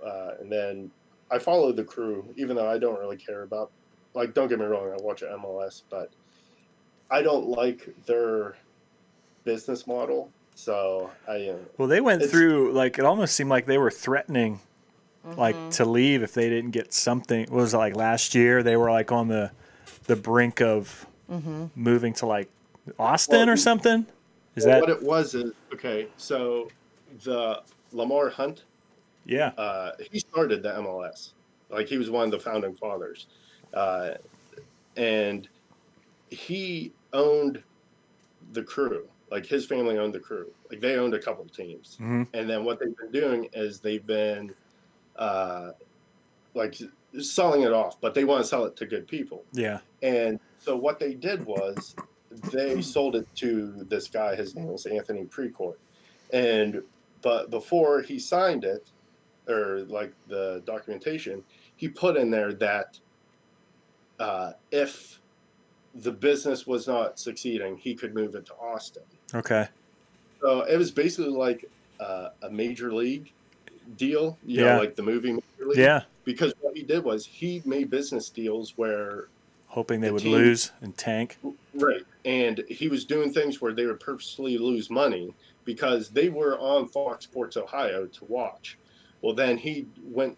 uh, 0.04 0.30
and 0.40 0.50
then 0.50 0.90
I 1.30 1.38
follow 1.38 1.72
the 1.72 1.84
crew, 1.84 2.24
even 2.36 2.56
though 2.56 2.68
I 2.68 2.78
don't 2.78 2.98
really 2.98 3.16
care 3.16 3.42
about. 3.42 3.70
Like, 4.14 4.34
don't 4.34 4.48
get 4.48 4.58
me 4.58 4.64
wrong, 4.64 4.92
I 4.92 5.02
watch 5.02 5.22
MLS, 5.22 5.82
but 5.90 6.10
I 7.10 7.22
don't 7.22 7.46
like 7.48 7.88
their 8.06 8.56
business 9.44 9.86
model. 9.86 10.30
So 10.54 11.10
I, 11.28 11.48
uh, 11.48 11.56
Well, 11.78 11.88
they 11.88 12.00
went 12.00 12.24
through 12.24 12.72
like 12.72 12.98
it 12.98 13.04
almost 13.04 13.34
seemed 13.34 13.50
like 13.50 13.66
they 13.66 13.78
were 13.78 13.90
threatening 13.90 14.60
like 15.36 15.56
Mhm. 15.56 15.70
to 15.76 15.84
leave 15.84 16.22
if 16.22 16.34
they 16.34 16.48
didn't 16.48 16.72
get 16.72 16.92
something. 16.92 17.42
What 17.50 17.60
was 17.62 17.74
it 17.74 17.78
like 17.78 17.94
last 17.94 18.34
year? 18.34 18.62
They 18.62 18.76
were 18.76 18.90
like 18.90 19.12
on 19.12 19.28
the 19.28 19.52
the 20.06 20.16
brink 20.16 20.60
of 20.60 21.06
Mhm. 21.30 21.70
moving 21.76 22.12
to 22.14 22.26
like 22.26 22.48
Austin 22.98 23.38
Well, 23.38 23.50
or 23.50 23.56
something. 23.56 24.06
Is 24.56 24.64
well, 24.64 24.74
that 24.74 24.80
what 24.80 24.90
it 24.90 25.02
was? 25.02 25.34
Is 25.34 25.52
okay. 25.72 26.08
So 26.16 26.68
the 27.24 27.62
Lamar 27.92 28.30
Hunt, 28.30 28.64
yeah? 29.24 29.48
uh, 29.58 29.92
he 30.10 30.18
started 30.18 30.62
the 30.62 30.70
MLS. 30.70 31.32
Like 31.68 31.86
he 31.86 31.98
was 31.98 32.10
one 32.10 32.24
of 32.24 32.30
the 32.30 32.40
founding 32.40 32.74
fathers, 32.74 33.26
uh, 33.74 34.12
and 34.96 35.48
he 36.30 36.92
owned 37.12 37.62
the 38.52 38.62
crew. 38.62 39.06
Like 39.30 39.46
his 39.46 39.66
family 39.66 39.96
owned 39.98 40.12
the 40.12 40.20
crew. 40.20 40.50
Like 40.70 40.80
they 40.80 40.96
owned 40.96 41.14
a 41.14 41.18
couple 41.20 41.44
teams. 41.44 41.96
hmm 41.98 42.24
and 42.34 42.50
then 42.50 42.64
what 42.64 42.80
they've 42.80 42.96
been 42.96 43.12
doing 43.12 43.48
is 43.52 43.78
they've 43.80 44.06
been 44.06 44.52
uh, 45.16 45.70
like 46.54 46.76
selling 47.20 47.62
it 47.62 47.72
off, 47.72 48.00
but 48.00 48.14
they 48.14 48.24
want 48.24 48.42
to 48.42 48.48
sell 48.48 48.64
it 48.64 48.76
to 48.76 48.86
good 48.86 49.06
people. 49.06 49.44
Yeah. 49.52 49.78
And 50.02 50.40
so 50.58 50.76
what 50.76 50.98
they 50.98 51.14
did 51.14 51.44
was 51.46 51.94
they 52.52 52.80
sold 52.82 53.16
it 53.16 53.26
to 53.36 53.86
this 53.88 54.08
guy. 54.08 54.34
His 54.34 54.54
name 54.54 54.66
was 54.66 54.86
Anthony 54.86 55.24
Precourt, 55.24 55.76
and 56.32 56.82
but 57.22 57.50
before 57.50 58.02
he 58.02 58.18
signed 58.18 58.64
it, 58.64 58.90
or 59.48 59.80
like 59.88 60.12
the 60.28 60.62
documentation, 60.64 61.42
he 61.76 61.88
put 61.88 62.16
in 62.16 62.30
there 62.30 62.52
that 62.54 62.98
uh, 64.18 64.52
if 64.70 65.20
the 65.94 66.12
business 66.12 66.66
was 66.66 66.86
not 66.86 67.18
succeeding, 67.18 67.76
he 67.76 67.94
could 67.94 68.14
move 68.14 68.34
it 68.34 68.46
to 68.46 68.54
Austin. 68.54 69.02
Okay. 69.34 69.66
So 70.40 70.62
it 70.62 70.76
was 70.76 70.90
basically 70.90 71.32
like 71.32 71.64
uh, 71.98 72.28
a 72.42 72.50
major 72.50 72.92
league 72.92 73.32
deal, 73.96 74.38
you 74.46 74.62
Yeah. 74.64 74.74
know, 74.74 74.78
like 74.80 74.94
the 74.94 75.02
movie 75.02 75.32
Major 75.32 75.68
League. 75.68 75.78
Yeah. 75.78 76.02
Because 76.24 76.52
what 76.60 76.76
he 76.76 76.82
did 76.82 77.02
was 77.02 77.26
he 77.26 77.60
made 77.64 77.90
business 77.90 78.28
deals 78.28 78.74
where, 78.76 79.28
Hoping 79.66 80.00
they 80.00 80.08
The 80.08 80.12
would 80.14 80.22
team- 80.22 80.32
lose 80.32 80.72
and 80.80 80.96
tank. 80.96 81.38
right, 81.74 82.02
and 82.24 82.62
he 82.68 82.88
was 82.88 83.04
doing 83.04 83.32
things 83.32 83.60
where 83.60 83.72
they 83.72 83.86
would 83.86 84.00
purposely 84.00 84.58
lose 84.58 84.90
money 84.90 85.32
because 85.70 86.08
they 86.08 86.28
were 86.28 86.58
on 86.58 86.88
Fox 86.88 87.22
Sports 87.22 87.56
Ohio 87.56 88.04
to 88.04 88.24
watch. 88.24 88.76
Well, 89.22 89.36
then 89.36 89.56
he 89.56 89.86
went, 90.02 90.36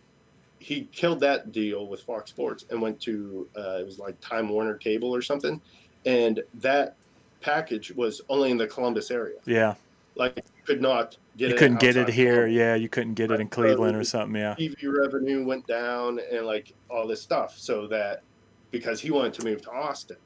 he 0.59 0.91
killed 0.93 1.21
that 1.21 1.53
deal 1.53 1.87
with 1.87 2.03
Fox 2.03 2.29
Sports 2.29 2.67
and 2.69 2.83
went 2.83 3.01
to 3.01 3.49
uh, 3.57 3.79
it 3.81 3.87
was 3.87 3.99
like 3.99 4.21
Time 4.21 4.51
Warner 4.51 4.75
Cable 4.75 5.15
or 5.15 5.23
something, 5.23 5.59
and 6.05 6.43
that 6.61 6.97
package 7.41 7.93
was 7.93 8.21
only 8.29 8.51
in 8.51 8.59
the 8.59 8.67
Columbus 8.67 9.11
area. 9.11 9.39
Yeah. 9.47 9.75
Like 10.17 10.45
could 10.67 10.83
not 10.83 11.17
get 11.39 11.47
it. 11.47 11.53
You 11.53 11.59
couldn't 11.59 11.81
get 11.81 11.97
it 11.97 12.11
here. 12.11 12.35
Columbus. 12.35 12.55
Yeah. 12.55 12.75
You 12.75 12.89
couldn't 12.91 13.15
get 13.15 13.31
it 13.31 13.41
in. 13.41 13.49
Cleveland 13.49 13.97
or 13.97 14.05
something. 14.05 14.39
Yeah. 14.39 14.55
TV 14.59 14.95
revenue 14.95 15.47
went 15.47 15.67
down 15.67 16.21
and 16.31 16.45
like 16.45 16.75
all 16.91 17.07
this 17.07 17.23
stuff 17.23 17.57
so 17.57 17.87
that 17.87 18.23
because 18.71 19.01
he 19.01 19.11
wanted 19.11 19.33
to 19.33 19.45
move 19.47 19.63
to 19.63 19.71
Austin. 19.71 20.19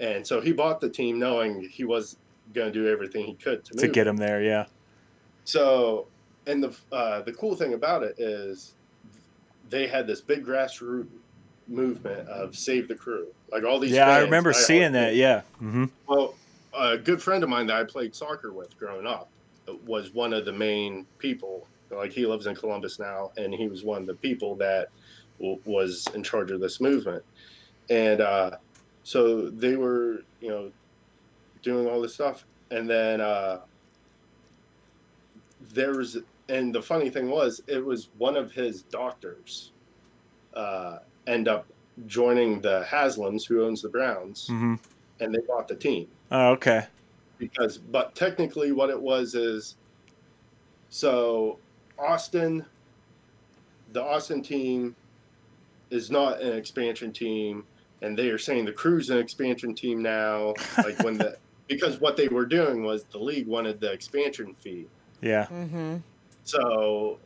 And 0.00 0.26
so 0.26 0.40
he 0.40 0.52
bought 0.52 0.80
the 0.80 0.88
team 0.88 1.18
knowing 1.18 1.68
he 1.68 1.84
was 1.84 2.16
going 2.52 2.72
to 2.72 2.78
do 2.78 2.88
everything 2.88 3.24
he 3.24 3.34
could 3.34 3.64
to, 3.66 3.74
To 3.74 3.88
get 3.88 4.06
him 4.06 4.16
there. 4.16 4.42
Yeah. 4.42 4.66
So, 5.44 6.06
and 6.46 6.62
the 6.62 6.76
uh, 6.92 7.22
the 7.22 7.32
cool 7.32 7.54
thing 7.56 7.74
about 7.74 8.02
it 8.02 8.14
is 8.18 8.74
they 9.70 9.86
had 9.86 10.06
this 10.06 10.20
big 10.20 10.44
grassroots 10.44 11.08
movement 11.66 12.28
of 12.28 12.54
save 12.56 12.88
the 12.88 12.94
crew. 12.94 13.28
Like 13.50 13.64
all 13.64 13.78
these 13.78 13.92
Yeah. 13.92 14.08
I 14.10 14.14
fans, 14.16 14.24
remember 14.26 14.52
seeing 14.52 14.92
that. 14.92 15.14
Yeah. 15.14 15.42
hmm 15.58 15.86
Well, 16.06 16.34
a 16.78 16.98
good 16.98 17.22
friend 17.22 17.42
of 17.42 17.48
mine 17.48 17.66
that 17.68 17.76
I 17.76 17.84
played 17.84 18.14
soccer 18.14 18.52
with 18.52 18.76
growing 18.78 19.06
up 19.06 19.28
was 19.86 20.12
one 20.12 20.32
of 20.34 20.44
the 20.44 20.52
main 20.52 21.06
people. 21.18 21.66
Like 21.90 22.12
he 22.12 22.26
lives 22.26 22.46
in 22.46 22.54
Columbus 22.54 22.98
now, 22.98 23.30
and 23.36 23.54
he 23.54 23.68
was 23.68 23.84
one 23.84 24.02
of 24.02 24.06
the 24.06 24.14
people 24.14 24.56
that 24.56 24.88
w- 25.38 25.60
was 25.64 26.06
in 26.14 26.22
charge 26.22 26.50
of 26.50 26.60
this 26.60 26.80
movement. 26.80 27.22
and 27.88 28.20
uh, 28.20 28.50
so 29.04 29.48
they 29.50 29.76
were 29.76 30.22
you 30.40 30.48
know 30.48 30.70
doing 31.64 31.88
all 31.88 32.00
this 32.00 32.14
stuff, 32.14 32.44
and 32.70 32.88
then 32.88 33.20
uh, 33.20 33.60
there 35.72 35.92
was 35.92 36.18
and 36.48 36.74
the 36.74 36.82
funny 36.82 37.10
thing 37.10 37.30
was 37.30 37.62
it 37.66 37.84
was 37.84 38.10
one 38.18 38.36
of 38.36 38.52
his 38.52 38.82
doctors 38.82 39.72
uh, 40.54 40.98
end 41.26 41.48
up 41.48 41.66
joining 42.06 42.60
the 42.60 42.86
Haslams, 42.88 43.46
who 43.46 43.64
owns 43.64 43.82
the 43.82 43.88
Browns, 43.88 44.46
hmm 44.48 44.74
and 45.20 45.32
they 45.34 45.40
bought 45.46 45.68
the 45.68 45.76
team. 45.76 46.08
Oh, 46.30 46.50
okay. 46.50 46.86
because 47.38 47.78
but 47.78 48.14
technically 48.14 48.72
what 48.72 48.90
it 48.90 49.00
was 49.00 49.34
is 49.34 49.76
so 50.90 51.58
Austin 51.98 52.64
the 53.92 54.02
Austin 54.02 54.42
team 54.42 54.96
is 55.90 56.10
not 56.10 56.40
an 56.40 56.52
expansion 56.56 57.12
team 57.12 57.64
and 58.02 58.18
they 58.18 58.28
are 58.28 58.38
saying 58.38 58.64
the 58.64 58.72
crew's 58.72 59.10
an 59.10 59.18
expansion 59.18 59.74
team 59.74 60.02
now. 60.02 60.54
Like 60.78 60.98
when 61.02 61.16
the 61.16 61.36
because 61.68 62.00
what 62.00 62.16
they 62.16 62.28
were 62.28 62.46
doing 62.46 62.82
was 62.82 63.04
the 63.04 63.18
league 63.18 63.46
wanted 63.46 63.80
the 63.80 63.90
expansion 63.92 64.54
fee 64.54 64.86
Yeah. 65.20 65.46
Mm-hmm. 65.46 65.96
so 66.44 67.18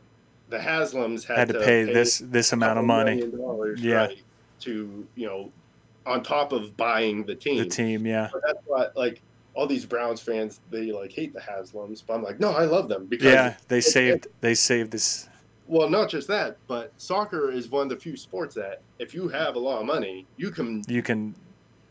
the 0.49 0.57
Haslams 0.57 1.23
had, 1.25 1.37
Had 1.37 1.47
to 1.49 1.59
pay 1.59 1.83
this 1.83 2.19
this 2.19 2.53
amount 2.53 2.79
of 2.79 2.85
money. 2.85 3.21
dollars, 3.29 3.81
Yeah. 3.81 3.95
right, 4.07 4.21
to 4.61 5.07
you 5.15 5.27
know 5.27 5.51
on 6.05 6.23
top 6.23 6.51
of 6.53 6.75
buying 6.75 7.23
the 7.25 7.35
team 7.35 7.57
The 7.59 7.65
team, 7.69 8.05
yeah. 8.07 8.29
but 8.31 8.41
that's 8.43 8.57
why, 8.65 8.87
like, 8.95 9.21
all 9.53 9.67
these 9.67 9.85
Browns 9.85 10.21
fans, 10.21 10.59
they 10.71 10.91
like 10.91 11.11
hate 11.11 11.33
the 11.33 11.39
Haslams, 11.39 12.01
but 12.05 12.15
I'm 12.15 12.23
like, 12.23 12.39
no, 12.39 12.51
I 12.51 12.63
love 12.65 12.87
them 12.89 13.05
because, 13.05 13.25
Yeah, 13.31 13.55
they 13.67 13.81
saved 13.81 14.27
they 14.41 14.55
saved 14.55 14.89
this. 14.91 15.27
well, 15.67 15.87
not 15.89 16.09
just 16.09 16.27
that, 16.29 16.57
but 16.67 16.91
soccer 16.97 17.51
is 17.51 17.69
one 17.69 17.83
of 17.83 17.89
the 17.89 17.97
few 17.97 18.15
sports 18.17 18.55
that 18.55 18.81
if 18.97 19.13
you 19.13 19.27
have 19.27 19.55
a 19.55 19.59
lot 19.59 19.81
of 19.81 19.85
money, 19.85 20.25
you 20.37 20.49
can 20.49 20.81
You 20.87 21.03
can 21.03 21.35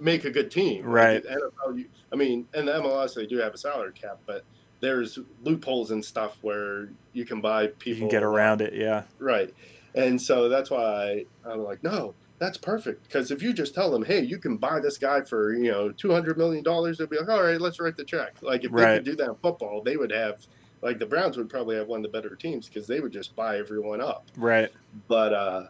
make 0.00 0.24
a 0.24 0.30
good 0.30 0.50
team. 0.50 0.84
Right. 0.84 1.24
at 1.24 1.38
NFL, 1.38 1.78
you, 1.78 1.86
I 2.12 2.16
mean, 2.16 2.46
in 2.54 2.66
the 2.66 2.72
MLS, 2.72 3.14
they 3.14 3.26
do 3.26 3.38
have 3.38 3.54
a 3.54 3.58
salary 3.58 3.92
cap, 3.92 4.18
but 4.26 4.44
there's 4.80 5.18
loopholes 5.42 5.90
and 5.90 6.04
stuff 6.04 6.38
where 6.42 6.88
you 7.12 7.24
can 7.24 7.40
buy 7.40 7.62
you 7.62 7.68
people 7.70 8.00
can 8.00 8.08
get 8.08 8.22
around 8.22 8.60
it. 8.60 8.74
Yeah. 8.74 9.02
Right. 9.18 9.52
And 9.94 10.20
so 10.20 10.48
that's 10.48 10.70
why 10.70 11.24
I'm 11.44 11.64
like, 11.64 11.82
no, 11.82 12.14
that's 12.38 12.56
perfect. 12.56 13.04
Because 13.04 13.30
if 13.30 13.42
you 13.42 13.52
just 13.52 13.74
tell 13.74 13.90
them, 13.90 14.04
hey, 14.04 14.20
you 14.20 14.38
can 14.38 14.56
buy 14.56 14.80
this 14.80 14.98
guy 14.98 15.22
for, 15.22 15.52
you 15.54 15.70
know, 15.70 15.90
$200 15.90 16.36
million, 16.36 16.62
they'll 16.62 17.06
be 17.06 17.18
like, 17.18 17.28
all 17.28 17.42
right, 17.42 17.60
let's 17.60 17.80
write 17.80 17.96
the 17.96 18.04
check. 18.04 18.36
Like, 18.42 18.64
if 18.64 18.72
they 18.72 18.84
could 18.84 19.04
do 19.04 19.16
that 19.16 19.28
in 19.28 19.34
football, 19.36 19.82
they 19.82 19.96
would 19.96 20.12
have, 20.12 20.46
like, 20.82 20.98
the 20.98 21.06
Browns 21.06 21.36
would 21.36 21.48
probably 21.48 21.76
have 21.76 21.88
one 21.88 22.04
of 22.04 22.12
the 22.12 22.16
better 22.16 22.36
teams 22.36 22.68
because 22.68 22.86
they 22.86 23.00
would 23.00 23.12
just 23.12 23.34
buy 23.34 23.58
everyone 23.58 24.00
up. 24.00 24.26
Right. 24.36 24.70
But, 25.08 25.32
uh, 25.32 25.62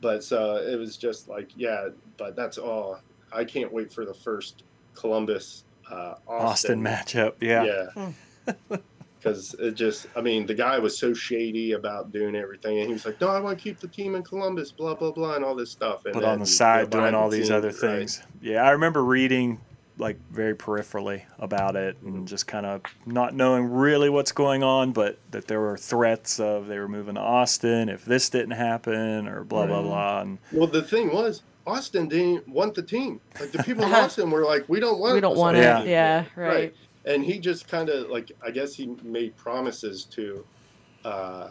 but 0.00 0.24
so 0.24 0.56
it 0.56 0.78
was 0.78 0.96
just 0.96 1.28
like, 1.28 1.50
yeah, 1.56 1.88
but 2.16 2.34
that's 2.34 2.56
all. 2.56 3.00
I 3.32 3.44
can't 3.44 3.72
wait 3.72 3.92
for 3.92 4.04
the 4.04 4.14
first 4.14 4.64
Columbus, 4.94 5.64
uh, 5.90 6.14
Austin 6.26 6.82
Austin, 6.82 6.82
matchup. 6.82 7.34
Yeah. 7.40 7.86
yeah. 7.96 8.76
Because 9.18 9.52
it 9.58 9.72
just, 9.74 10.06
I 10.16 10.22
mean, 10.22 10.46
the 10.46 10.54
guy 10.54 10.78
was 10.78 10.96
so 10.98 11.12
shady 11.12 11.72
about 11.72 12.10
doing 12.10 12.34
everything. 12.34 12.78
And 12.78 12.86
he 12.86 12.94
was 12.94 13.04
like, 13.04 13.20
no, 13.20 13.28
I 13.28 13.38
want 13.38 13.58
to 13.58 13.62
keep 13.62 13.78
the 13.78 13.86
team 13.86 14.14
in 14.14 14.22
Columbus, 14.22 14.72
blah, 14.72 14.94
blah, 14.94 15.10
blah, 15.10 15.34
and 15.34 15.44
all 15.44 15.54
this 15.54 15.70
stuff. 15.70 16.06
And 16.06 16.14
But 16.14 16.24
on 16.24 16.30
then, 16.30 16.38
the 16.38 16.44
you 16.46 16.50
side, 16.52 16.90
know, 16.90 17.00
doing 17.00 17.14
all 17.14 17.28
these 17.28 17.48
scenes, 17.48 17.50
other 17.50 17.68
right. 17.68 17.76
things. 17.76 18.22
Yeah, 18.40 18.62
I 18.62 18.70
remember 18.70 19.04
reading 19.04 19.60
like 19.98 20.16
very 20.30 20.54
peripherally 20.54 21.20
about 21.38 21.76
it 21.76 21.98
and 22.02 22.26
just 22.26 22.46
kind 22.46 22.64
of 22.64 22.80
not 23.04 23.34
knowing 23.34 23.70
really 23.70 24.08
what's 24.08 24.32
going 24.32 24.62
on, 24.62 24.92
but 24.92 25.18
that 25.32 25.46
there 25.48 25.60
were 25.60 25.76
threats 25.76 26.40
of 26.40 26.66
they 26.68 26.78
were 26.78 26.88
moving 26.88 27.16
to 27.16 27.20
Austin 27.20 27.90
if 27.90 28.06
this 28.06 28.30
didn't 28.30 28.52
happen 28.52 29.28
or 29.28 29.44
blah 29.44 29.66
blah 29.66 29.82
Mm. 29.82 29.84
blah. 29.84 30.20
And 30.22 30.38
Well, 30.50 30.66
the 30.68 30.80
thing 30.80 31.12
was, 31.12 31.42
Austin 31.66 32.08
didn't 32.08 32.48
want 32.48 32.74
the 32.74 32.82
team. 32.82 33.20
Like, 33.38 33.52
the 33.52 33.62
people 33.64 33.84
in 33.84 33.92
Austin 33.92 34.30
were 34.30 34.44
like, 34.44 34.64
we 34.68 34.80
don't 34.80 34.98
want 34.98 35.14
We 35.14 35.20
don't 35.20 35.36
want 35.36 35.56
it. 35.56 35.60
the 35.60 35.90
Yeah. 35.90 36.22
team. 36.22 36.30
right. 36.36 36.74
And 37.04 37.24
he 37.24 37.38
just 37.38 37.66
kind 37.68 37.88
of, 37.88 38.08
like, 38.10 38.30
I 38.44 38.50
guess 38.50 38.74
he 38.74 38.94
made 39.02 39.36
promises 39.36 40.04
to, 40.06 40.46
uh, 41.04 41.48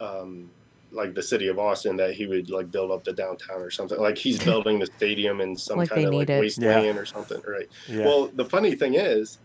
um, 0.00 0.50
like 0.90 1.14
the 1.14 1.22
city 1.22 1.48
of 1.48 1.58
Austin 1.58 1.96
that 1.96 2.12
he 2.12 2.26
would 2.26 2.50
like 2.50 2.70
build 2.70 2.90
up 2.90 3.02
the 3.04 3.12
downtown 3.14 3.62
or 3.62 3.70
something. 3.70 3.98
Like 3.98 4.18
he's 4.18 4.38
building 4.44 4.78
the 4.78 4.86
stadium 4.86 5.40
in 5.40 5.56
some 5.56 5.78
Like 5.78 5.88
kind 5.88 6.06
of 6.06 6.12
like 6.12 6.28
need 6.28 6.34
it. 6.34 6.40
wasteland 6.40 6.98
or 6.98 7.06
something, 7.06 7.40
right? 7.48 7.66
yeah, 7.88 8.04
Well, 8.04 8.30
the 8.34 8.44
funny 8.44 8.74
thing 8.74 8.94
is, 8.94 9.38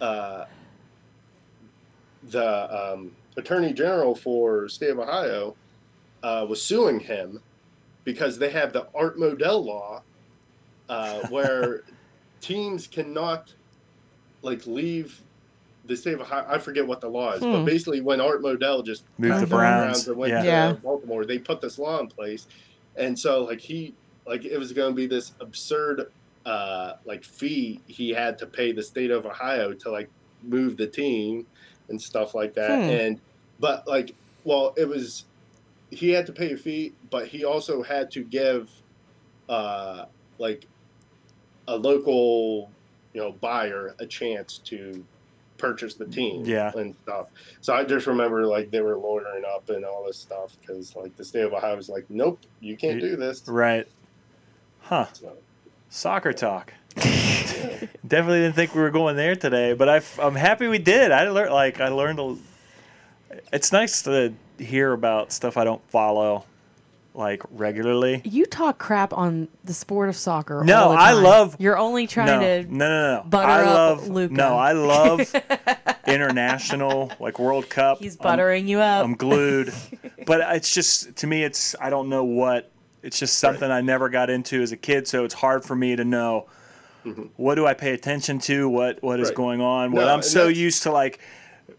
uh, 0.00 0.46
the 2.24 2.92
um, 2.92 3.12
attorney 3.36 3.72
general 3.72 4.14
for 4.16 4.68
state 4.68 4.90
of 4.90 4.98
Ohio 4.98 5.56
uh, 6.24 6.44
was 6.48 6.60
suing 6.60 6.98
him 6.98 7.40
because 8.08 8.38
they 8.38 8.48
have 8.48 8.72
the 8.72 8.86
Art 8.94 9.18
Modell 9.18 9.62
law, 9.62 10.00
uh, 10.88 11.26
where 11.28 11.82
teams 12.40 12.86
cannot 12.86 13.52
like 14.40 14.66
leave 14.66 15.20
the 15.84 15.94
state 15.94 16.14
of 16.14 16.22
Ohio. 16.22 16.46
I 16.48 16.56
forget 16.56 16.86
what 16.86 17.02
the 17.02 17.08
law 17.08 17.32
is, 17.32 17.40
but 17.40 17.58
Hmm. 17.58 17.64
basically, 17.66 18.00
when 18.00 18.18
Art 18.18 18.40
Modell 18.42 18.82
just 18.82 19.04
moved 19.18 19.42
the 19.42 19.46
Browns, 19.46 20.08
and 20.08 20.16
went 20.16 20.32
yeah. 20.32 20.40
to 20.40 20.46
Yeah. 20.46 20.72
Baltimore, 20.72 21.26
they 21.26 21.38
put 21.38 21.60
this 21.60 21.78
law 21.78 22.00
in 22.00 22.06
place, 22.06 22.46
and 22.96 23.16
so 23.18 23.44
like 23.44 23.60
he 23.60 23.92
like 24.26 24.46
it 24.46 24.56
was 24.58 24.72
going 24.72 24.92
to 24.92 24.96
be 24.96 25.06
this 25.06 25.32
absurd 25.40 26.10
uh 26.46 26.94
like 27.04 27.24
fee 27.24 27.78
he 27.88 28.08
had 28.10 28.38
to 28.38 28.46
pay 28.46 28.72
the 28.72 28.82
state 28.82 29.10
of 29.10 29.26
Ohio 29.26 29.74
to 29.74 29.90
like 29.90 30.08
move 30.42 30.78
the 30.78 30.86
team 30.86 31.46
and 31.90 32.00
stuff 32.00 32.34
like 32.34 32.54
that 32.54 32.78
Hmm. 32.84 32.88
and 32.90 33.20
but 33.60 33.86
like 33.86 34.14
well 34.44 34.72
it 34.78 34.88
was 34.88 35.24
he 35.90 36.10
had 36.10 36.26
to 36.26 36.32
pay 36.32 36.52
a 36.52 36.56
fee 36.56 36.92
but 37.10 37.26
he 37.26 37.44
also 37.44 37.82
had 37.82 38.10
to 38.10 38.22
give 38.24 38.68
uh 39.48 40.04
like 40.38 40.66
a 41.68 41.76
local 41.76 42.70
you 43.14 43.20
know 43.20 43.32
buyer 43.32 43.94
a 43.98 44.06
chance 44.06 44.58
to 44.58 45.04
purchase 45.56 45.94
the 45.94 46.04
team 46.06 46.44
Yeah. 46.44 46.70
and 46.76 46.94
stuff 47.02 47.28
so 47.60 47.74
i 47.74 47.82
just 47.84 48.06
remember 48.06 48.46
like 48.46 48.70
they 48.70 48.80
were 48.80 48.96
lawyering 48.96 49.44
up 49.44 49.68
and 49.70 49.84
all 49.84 50.04
this 50.06 50.18
stuff 50.18 50.56
because 50.60 50.94
like 50.94 51.16
the 51.16 51.24
state 51.24 51.42
of 51.42 51.52
ohio 51.52 51.74
was 51.76 51.88
like 51.88 52.04
nope 52.08 52.38
you 52.60 52.76
can't 52.76 53.00
do 53.00 53.16
this 53.16 53.42
right. 53.48 53.86
Huh. 54.80 55.06
so, 55.12 55.32
Soccer 55.90 56.32
talk. 56.32 56.72
Definitely 56.96 58.40
didn't 58.40 58.54
think 58.54 58.74
we 58.74 58.80
were 58.80 58.90
going 58.90 59.16
there 59.16 59.36
today, 59.36 59.72
but 59.74 59.88
I, 59.88 60.00
I'm 60.22 60.34
happy 60.34 60.66
we 60.66 60.78
did. 60.78 61.12
I 61.12 61.28
learned 61.28 61.52
like 61.52 61.80
I 61.80 61.88
learned. 61.88 62.38
A, 63.30 63.36
it's 63.52 63.72
nice 63.72 64.02
to 64.02 64.32
hear 64.58 64.92
about 64.92 65.32
stuff 65.32 65.56
I 65.56 65.64
don't 65.64 65.82
follow 65.90 66.44
like 67.14 67.42
regularly. 67.50 68.20
You 68.24 68.46
talk 68.46 68.78
crap 68.78 69.12
on 69.12 69.48
the 69.64 69.74
sport 69.74 70.08
of 70.08 70.16
soccer. 70.16 70.62
No, 70.64 70.84
all 70.84 70.90
the 70.92 70.96
I 70.98 71.12
love- 71.12 71.56
You're 71.58 71.76
only 71.78 72.06
trying 72.06 72.26
no, 72.26 72.40
to. 72.62 72.62
no, 72.72 72.88
no, 72.88 73.16
no. 73.16 73.22
butter 73.28 73.48
I 73.50 73.62
up 73.64 73.66
love 73.74 74.08
Luka. 74.08 74.34
no. 74.34 74.56
I 74.56 74.72
love 74.72 75.20
international 76.06 77.10
like 77.20 77.38
World 77.38 77.68
Cup. 77.68 77.98
He's 77.98 78.16
I'm- 78.16 78.22
buttering 78.22 78.68
you 78.68 78.80
up. 78.80 79.04
I'm 79.04 79.14
glued. 79.14 79.72
but 80.26 80.40
it's 80.56 80.72
just 80.74 81.16
to 81.16 81.26
me, 81.26 81.42
it's 81.44 81.74
I 81.80 81.90
don't 81.90 82.08
know 82.08 82.24
what. 82.24 82.70
It's 83.02 83.18
just 83.18 83.38
something 83.38 83.70
I 83.70 83.80
never 83.80 84.08
got 84.08 84.28
into 84.28 84.60
as 84.60 84.72
a 84.72 84.76
kid, 84.76 85.06
so 85.06 85.24
it's 85.24 85.34
hard 85.34 85.64
for 85.64 85.76
me 85.76 85.94
to 85.96 86.04
know 86.04 86.46
Mhm. 87.06 87.28
what 87.36 87.54
do 87.54 87.64
I 87.64 87.74
pay 87.74 87.92
attention 87.94 88.40
to, 88.40 88.68
what 88.68 89.02
what 89.02 89.20
is 89.20 89.28
Right. 89.28 89.36
going 89.36 89.60
on. 89.60 89.92
What 89.92 90.08
I'm 90.08 90.22
so 90.22 90.48
used 90.48 90.82
to 90.82 90.90
like 90.92 91.20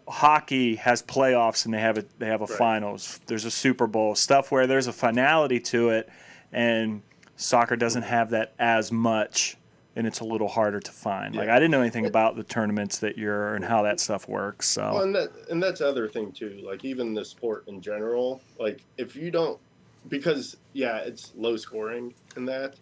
hockey 0.07 0.76
has 0.76 1.02
playoffs 1.02 1.66
and 1.66 1.74
they 1.74 1.80
have 1.80 1.98
a 1.98 2.06
they 2.18 2.28
have 2.28 2.41
a 2.41 2.45
Right. 2.45 2.57
finals. 2.57 3.20
There's 3.28 3.45
a 3.45 3.52
Super 3.52 3.88
Bowl 3.88 4.16
stuff 4.16 4.52
where 4.52 4.68
there's 4.68 4.88
a 4.88 4.94
finality 4.94 5.60
to 5.61 5.90
it, 5.90 6.10
and 6.52 7.02
soccer 7.36 7.76
doesn't 7.76 8.03
have 8.03 8.32
that 8.32 8.53
as 8.60 8.91
much. 8.91 9.56
And 9.95 10.07
it's 10.07 10.20
a 10.22 10.24
little 10.24 10.48
harder 10.48 10.80
to 10.80 10.91
find. 10.91 11.36
Like 11.36 11.49
I 11.49 11.56
didn't 11.56 11.72
know 11.72 11.82
anything 11.82 12.06
about 12.06 12.36
the 12.38 12.44
tournaments 12.44 12.99
that 12.99 13.18
you're 13.18 13.56
and 13.56 13.66
how 13.66 13.82
that 13.84 13.99
stuff 13.99 14.30
works. 14.30 14.68
So 14.68 14.84
Well, 14.94 15.02
and 15.02 15.16
that 15.16 15.30
and 15.49 15.61
that's 15.61 15.80
the 15.80 15.90
other 15.90 16.07
thing 16.07 16.32
too. 16.32 16.61
Like 16.64 16.86
even 16.86 17.14
the 17.14 17.26
sport 17.26 17.66
in 17.68 17.82
general. 17.82 18.40
Like 18.60 18.82
if 18.98 19.16
you 19.16 19.30
don't, 19.30 19.60
because 20.07 20.56
yeah, 20.74 20.98
it's 20.99 21.34
low 21.36 21.57
scoring 21.57 22.14
in 22.38 22.45
that, 22.45 22.76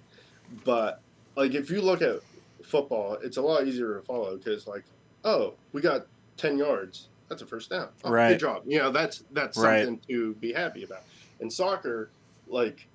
but 0.64 1.02
like 1.36 1.56
if 1.56 1.72
you 1.72 1.82
look 1.82 2.02
at 2.02 2.20
football, 2.64 3.18
it's 3.24 3.38
a 3.38 3.42
lot 3.42 3.66
easier 3.66 3.96
to 3.96 4.02
follow 4.04 4.38
because 4.38 4.68
like, 4.68 4.84
oh, 5.24 5.56
we 5.72 5.82
got 5.82 6.06
ten 6.38 6.58
yards. 6.58 7.10
That's 7.30 7.42
a 7.42 7.46
first 7.46 7.70
down. 7.70 7.90
Oh, 8.06 8.12
Right. 8.12 8.30
Good 8.34 8.40
job. 8.40 8.64
You 8.66 8.80
know 8.80 8.92
that's 8.92 9.24
that's 9.32 9.58
Right. 9.58 9.86
something 9.86 10.00
to 10.08 10.34
be 10.36 10.54
happy 10.54 10.84
about. 10.84 11.04
In 11.40 11.50
soccer, 11.50 12.10
like. 12.48 12.88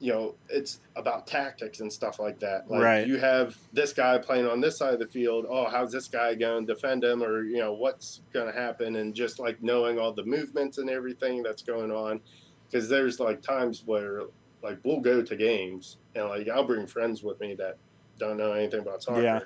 You 0.00 0.12
know, 0.12 0.34
it's 0.48 0.80
about 0.96 1.28
tactics 1.28 1.78
and 1.78 1.92
stuff 1.92 2.18
like 2.18 2.40
that. 2.40 2.68
Like 2.68 2.82
Right. 2.82 3.06
you 3.06 3.18
have 3.18 3.56
this 3.72 3.92
guy 3.92 4.18
playing 4.18 4.48
on 4.48 4.60
this 4.60 4.76
side 4.76 4.92
of 4.94 4.98
the 4.98 5.06
field. 5.06 5.46
Oh, 5.48 5.66
how's 5.66 5.92
this 5.92 6.08
guy 6.08 6.34
going 6.34 6.66
to 6.66 6.74
defend 6.74 7.04
him, 7.04 7.22
or 7.22 7.44
you 7.44 7.58
know 7.58 7.72
what's 7.72 8.20
going 8.32 8.52
to 8.52 8.52
happen, 8.52 8.96
and 8.96 9.14
just 9.14 9.38
like 9.38 9.62
knowing 9.62 10.00
all 10.00 10.12
the 10.12 10.24
movements 10.24 10.78
and 10.78 10.90
everything 10.90 11.44
that's 11.44 11.62
going 11.62 11.92
on. 11.92 12.20
Because 12.68 12.88
there's 12.88 13.20
like 13.20 13.42
times 13.42 13.84
where 13.86 14.22
like 14.60 14.78
we'll 14.82 14.98
go 14.98 15.22
to 15.22 15.36
games 15.36 15.98
and 16.16 16.28
like 16.28 16.48
I'll 16.48 16.64
bring 16.64 16.88
friends 16.88 17.22
with 17.22 17.38
me 17.38 17.54
that 17.54 17.76
don't 18.18 18.36
know 18.38 18.50
anything 18.54 18.80
about 18.80 19.04
soccer, 19.04 19.22
Yeah. 19.22 19.40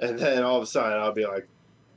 and 0.00 0.18
then 0.18 0.42
all 0.42 0.58
of 0.58 0.62
a 0.62 0.66
sudden 0.66 0.92
I'll 0.98 1.12
be 1.14 1.24
like, 1.26 1.48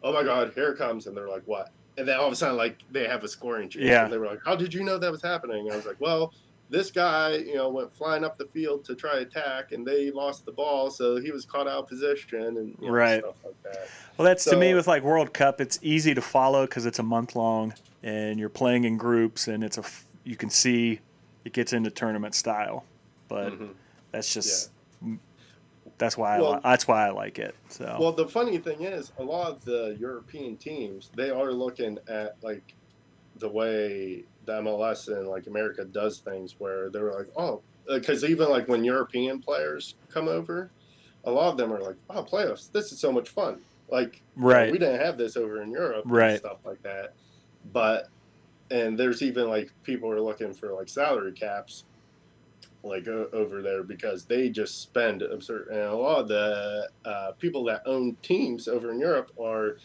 "Oh 0.03 0.13
my 0.13 0.23
God, 0.23 0.51
here 0.55 0.69
it 0.69 0.77
comes!" 0.77 1.07
And 1.07 1.15
they're 1.15 1.29
like, 1.29 1.43
"What?" 1.45 1.69
And 1.97 2.07
then 2.07 2.17
all 2.17 2.27
of 2.27 2.33
a 2.33 2.35
sudden 2.35 2.55
like 2.57 2.77
they 2.91 3.07
have 3.07 3.23
a 3.23 3.27
scoring 3.27 3.69
chance. 3.69 3.85
Yeah. 3.85 4.03
And 4.05 4.13
they 4.13 4.17
were 4.17 4.27
like, 4.27 4.39
"How 4.45 4.55
did 4.55 4.73
you 4.73 4.83
know 4.83 4.97
that 4.97 5.11
was 5.11 5.21
happening?" 5.21 5.65
And 5.65 5.73
I 5.73 5.75
was 5.75 5.85
like, 5.85 5.99
"Well." 5.99 6.33
this 6.71 6.91
guy, 6.91 7.33
you 7.33 7.55
know, 7.55 7.67
went 7.67 7.91
flying 7.91 8.23
up 8.23 8.37
the 8.37 8.45
field 8.45 8.85
to 8.85 8.93
try 8.93 9.21
attack, 9.21 9.71
and 9.71 9.83
they 9.83 10.11
lost 10.11 10.45
the 10.45 10.51
ball, 10.51 10.91
so 10.91 11.15
he 11.19 11.31
was 11.31 11.43
caught 11.43 11.67
out 11.67 11.79
of 11.79 11.87
position, 11.89 12.43
and 12.43 12.75
you 12.79 12.85
know, 12.85 12.93
Right. 12.93 13.21
stuff 13.23 13.37
like 13.43 13.63
that. 13.63 13.87
Well, 14.15 14.25
that's 14.25 14.45
to 14.45 14.55
me 14.55 14.75
with 14.75 14.85
like 14.87 15.01
World 15.01 15.33
Cup. 15.33 15.59
It's 15.59 15.79
easy 15.81 16.13
to 16.13 16.21
follow 16.21 16.67
because 16.67 16.85
it's 16.85 16.99
a 16.99 17.03
month 17.03 17.35
long, 17.35 17.73
and 18.03 18.39
you're 18.39 18.49
playing 18.49 18.83
in 18.83 18.97
groups, 18.97 19.47
and 19.47 19.63
it's 19.63 19.79
a 19.79 19.83
you 20.23 20.35
can 20.35 20.51
see 20.51 20.99
it 21.43 21.53
gets 21.53 21.73
into 21.73 21.89
tournament 21.89 22.35
style. 22.35 22.85
But 23.29 23.53
Mhm. 23.53 23.69
that's 24.11 24.31
just 24.31 24.69
that's 25.99 26.17
why 26.17 26.37
I 26.37 26.39
li- 26.41 26.59
that's 26.63 26.87
why 26.87 27.07
I 27.07 27.11
like 27.11 27.37
it. 27.37 27.55
So 27.69 27.95
Well, 27.99 28.11
the 28.13 28.27
funny 28.27 28.57
thing 28.57 28.81
is, 28.83 29.11
a 29.19 29.23
lot 29.23 29.51
of 29.51 29.63
the 29.65 29.95
European 29.99 30.57
teams 30.57 31.11
they 31.15 31.29
are 31.29 31.51
looking 31.51 31.99
at 32.07 32.35
like 32.41 32.73
the 33.35 33.49
way 33.49 34.23
the 34.45 34.53
MLS 34.61 35.07
and 35.15 35.27
like 35.27 35.45
America 35.47 35.85
does 35.85 36.19
things, 36.19 36.55
where 36.57 36.89
they're 36.89 37.13
like, 37.13 37.29
oh, 37.37 37.61
because 37.87 38.23
even 38.23 38.49
like 38.49 38.67
when 38.67 38.83
European 38.83 39.39
players 39.39 39.95
come 40.09 40.27
over, 40.27 40.71
a 41.25 41.31
lot 41.31 41.49
of 41.51 41.57
them 41.57 41.71
are 41.71 41.81
like, 41.81 41.95
oh, 42.09 42.23
playoffs, 42.23 42.71
this 42.71 42.91
is 42.91 42.99
so 42.99 43.11
much 43.11 43.29
fun. 43.29 43.59
Like, 43.89 44.21
you 44.35 44.41
know, 44.41 44.47
Right. 44.49 44.71
we 44.71 44.77
didn't 44.77 45.01
have 45.01 45.17
this 45.17 45.35
over 45.37 45.61
in 45.61 45.71
Europe, 45.71 46.05
and 46.05 46.13
Right. 46.13 46.39
stuff 46.39 46.57
like 46.65 46.81
that. 46.83 47.13
But 47.71 48.07
and 48.71 48.97
there's 48.99 49.21
even 49.21 49.47
like 49.49 49.71
people 49.83 50.11
are 50.11 50.21
looking 50.21 50.53
for 50.53 50.73
like 50.73 50.87
salary 50.89 51.31
caps 51.33 51.85
like 52.83 53.07
o- 53.07 53.29
over 53.33 53.61
there 53.61 53.83
because 53.83 54.25
they 54.25 54.49
just 54.49 54.81
spend 54.81 55.21
absurd 55.21 55.67
and 55.69 55.79
a 55.81 55.95
lot 55.95 56.19
of 56.19 56.27
the 56.29 56.87
uh, 57.05 57.31
people 57.33 57.63
that 57.65 57.81
own 57.85 58.15
teams 58.21 58.67
over 58.67 58.91
in 58.91 58.99
Europe 58.99 59.31
are 59.41 59.77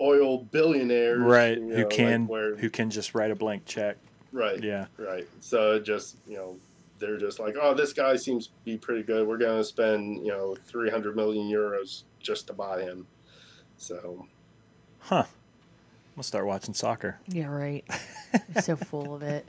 oil 0.00 0.44
billionaires 0.44 1.20
right, 1.22 1.58
you 1.58 1.68
who 1.68 1.70
know, 1.74 1.82
like 1.82 1.90
can 1.90 2.26
where, 2.26 2.56
who 2.56 2.68
can 2.68 2.90
just 2.90 3.14
write 3.14 3.30
a 3.30 3.34
blank 3.36 3.64
check. 3.64 3.96
right 4.32 4.62
Yeah, 4.62 4.86
right 4.96 5.28
so 5.40 5.78
just 5.78 6.16
you 6.26 6.36
know 6.36 6.56
they're 6.98 7.18
just 7.18 7.38
like 7.38 7.54
oh 7.60 7.74
this 7.74 7.92
guy 7.92 8.16
seems 8.16 8.46
to 8.48 8.52
be 8.64 8.76
pretty 8.76 9.02
good 9.02 9.26
we're 9.26 9.38
going 9.38 9.58
to 9.58 9.64
spend 9.64 10.24
you 10.24 10.32
know 10.32 10.56
300 10.66 11.14
million 11.14 11.46
euros 11.48 12.02
just 12.20 12.46
to 12.48 12.52
buy 12.52 12.82
him 12.82 13.06
so 13.76 14.26
huh? 14.98 15.24
We'll 16.16 16.22
start 16.24 16.44
watching 16.46 16.74
soccer. 16.74 17.18
Yeah, 17.28 17.46
right. 17.46 17.84
So 18.62 18.76
full 18.76 19.14
of 19.14 19.22
it. 19.22 19.46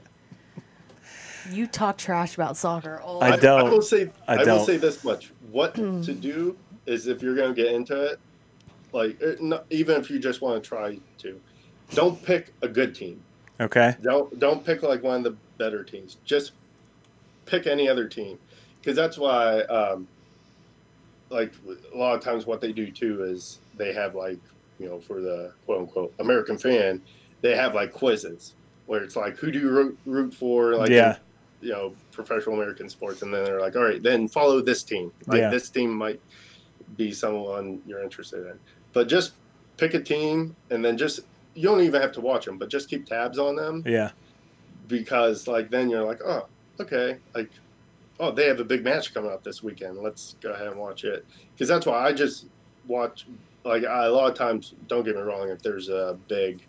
You 1.50 1.66
talk 1.66 1.98
trash 1.98 2.34
about 2.34 2.56
soccer 2.56 3.00
all 3.00 3.22
I 3.22 3.32
I, 3.32 3.36
don't. 3.36 3.60
I 3.60 3.62
will 3.64 3.82
say 3.82 4.10
I 4.26 4.34
I, 4.34 4.36
will 4.38 4.44
don't. 4.44 4.66
say 4.66 4.76
this 4.76 5.04
much. 5.04 5.32
What 5.50 5.74
to 5.74 6.12
do 6.12 6.56
is 6.86 7.06
if 7.06 7.22
you're 7.22 7.34
going 7.34 7.54
to 7.54 7.62
get 7.62 7.72
into 7.72 8.00
it, 8.02 8.20
like 8.92 9.20
it, 9.20 9.40
no, 9.40 9.62
even 9.70 10.00
if 10.00 10.10
you 10.10 10.18
just 10.18 10.40
want 10.40 10.62
to 10.62 10.68
try 10.68 10.98
to, 11.18 11.40
don't 11.94 12.22
pick 12.22 12.52
a 12.62 12.68
good 12.68 12.94
team. 12.94 13.22
Okay. 13.60 13.96
Don't 14.02 14.38
don't 14.38 14.64
pick 14.64 14.82
like 14.82 15.02
one 15.02 15.18
of 15.18 15.24
the 15.24 15.36
better 15.58 15.84
teams. 15.84 16.16
Just 16.24 16.52
pick 17.46 17.66
any 17.66 17.88
other 17.88 18.08
team, 18.08 18.38
because 18.80 18.96
that's 18.96 19.18
why. 19.18 19.60
Um, 19.62 20.08
like 21.30 21.52
a 21.92 21.96
lot 21.96 22.14
of 22.14 22.22
times, 22.22 22.46
what 22.46 22.60
they 22.60 22.72
do 22.72 22.90
too 22.90 23.24
is 23.24 23.58
they 23.76 23.92
have 23.92 24.14
like 24.14 24.38
you 24.78 24.88
know 24.88 25.00
for 25.00 25.20
the 25.20 25.52
quote 25.66 25.80
unquote 25.80 26.14
American 26.20 26.56
fan, 26.56 27.02
they 27.40 27.56
have 27.56 27.74
like 27.74 27.92
quizzes 27.92 28.54
where 28.86 29.02
it's 29.02 29.16
like 29.16 29.36
who 29.36 29.50
do 29.50 29.58
you 29.58 29.70
root, 29.70 29.98
root 30.06 30.34
for 30.34 30.76
like 30.76 30.90
in 30.90 30.96
yeah. 30.96 31.16
You 31.64 31.72
know 31.72 31.94
professional 32.12 32.54
American 32.56 32.88
sports, 32.88 33.22
and 33.22 33.32
then 33.32 33.44
they're 33.44 33.60
like, 33.60 33.74
all 33.74 33.82
right, 33.82 34.02
then 34.02 34.28
follow 34.28 34.60
this 34.60 34.82
team. 34.82 35.10
Like 35.26 35.40
Yeah. 35.40 35.50
this 35.50 35.70
team 35.70 35.90
might 35.90 36.20
be 36.96 37.10
someone 37.10 37.80
you're 37.86 38.02
interested 38.02 38.46
in, 38.46 38.58
but 38.92 39.08
just 39.08 39.32
pick 39.78 39.94
a 39.94 40.00
team, 40.00 40.54
and 40.70 40.84
then 40.84 40.96
just 40.98 41.20
you 41.54 41.62
don't 41.62 41.80
even 41.80 42.00
have 42.00 42.12
to 42.12 42.20
watch 42.20 42.44
them, 42.44 42.58
but 42.58 42.68
just 42.68 42.88
keep 42.90 43.06
tabs 43.06 43.38
on 43.38 43.56
them 43.56 43.82
Yeah. 43.86 44.10
because 44.88 45.48
like 45.48 45.70
then 45.70 45.88
you're 45.88 46.04
like, 46.04 46.20
oh, 46.24 46.46
okay, 46.80 47.16
like 47.34 47.50
oh 48.20 48.30
they 48.30 48.46
have 48.46 48.60
a 48.60 48.64
big 48.64 48.84
match 48.84 49.14
coming 49.14 49.30
up 49.32 49.42
this 49.42 49.62
weekend. 49.62 49.96
Let's 49.98 50.36
go 50.42 50.52
ahead 50.52 50.66
and 50.68 50.76
watch 50.76 51.04
it 51.04 51.24
because 51.54 51.68
that's 51.68 51.86
why 51.86 52.04
I 52.04 52.12
just 52.12 52.46
watch. 52.86 53.26
Like 53.64 53.84
I, 53.84 54.04
a 54.06 54.10
lot 54.12 54.30
of 54.30 54.36
times, 54.36 54.74
don't 54.88 55.04
get 55.04 55.16
me 55.16 55.22
wrong, 55.22 55.48
if 55.48 55.62
there's 55.62 55.88
a 55.88 56.18
big 56.28 56.60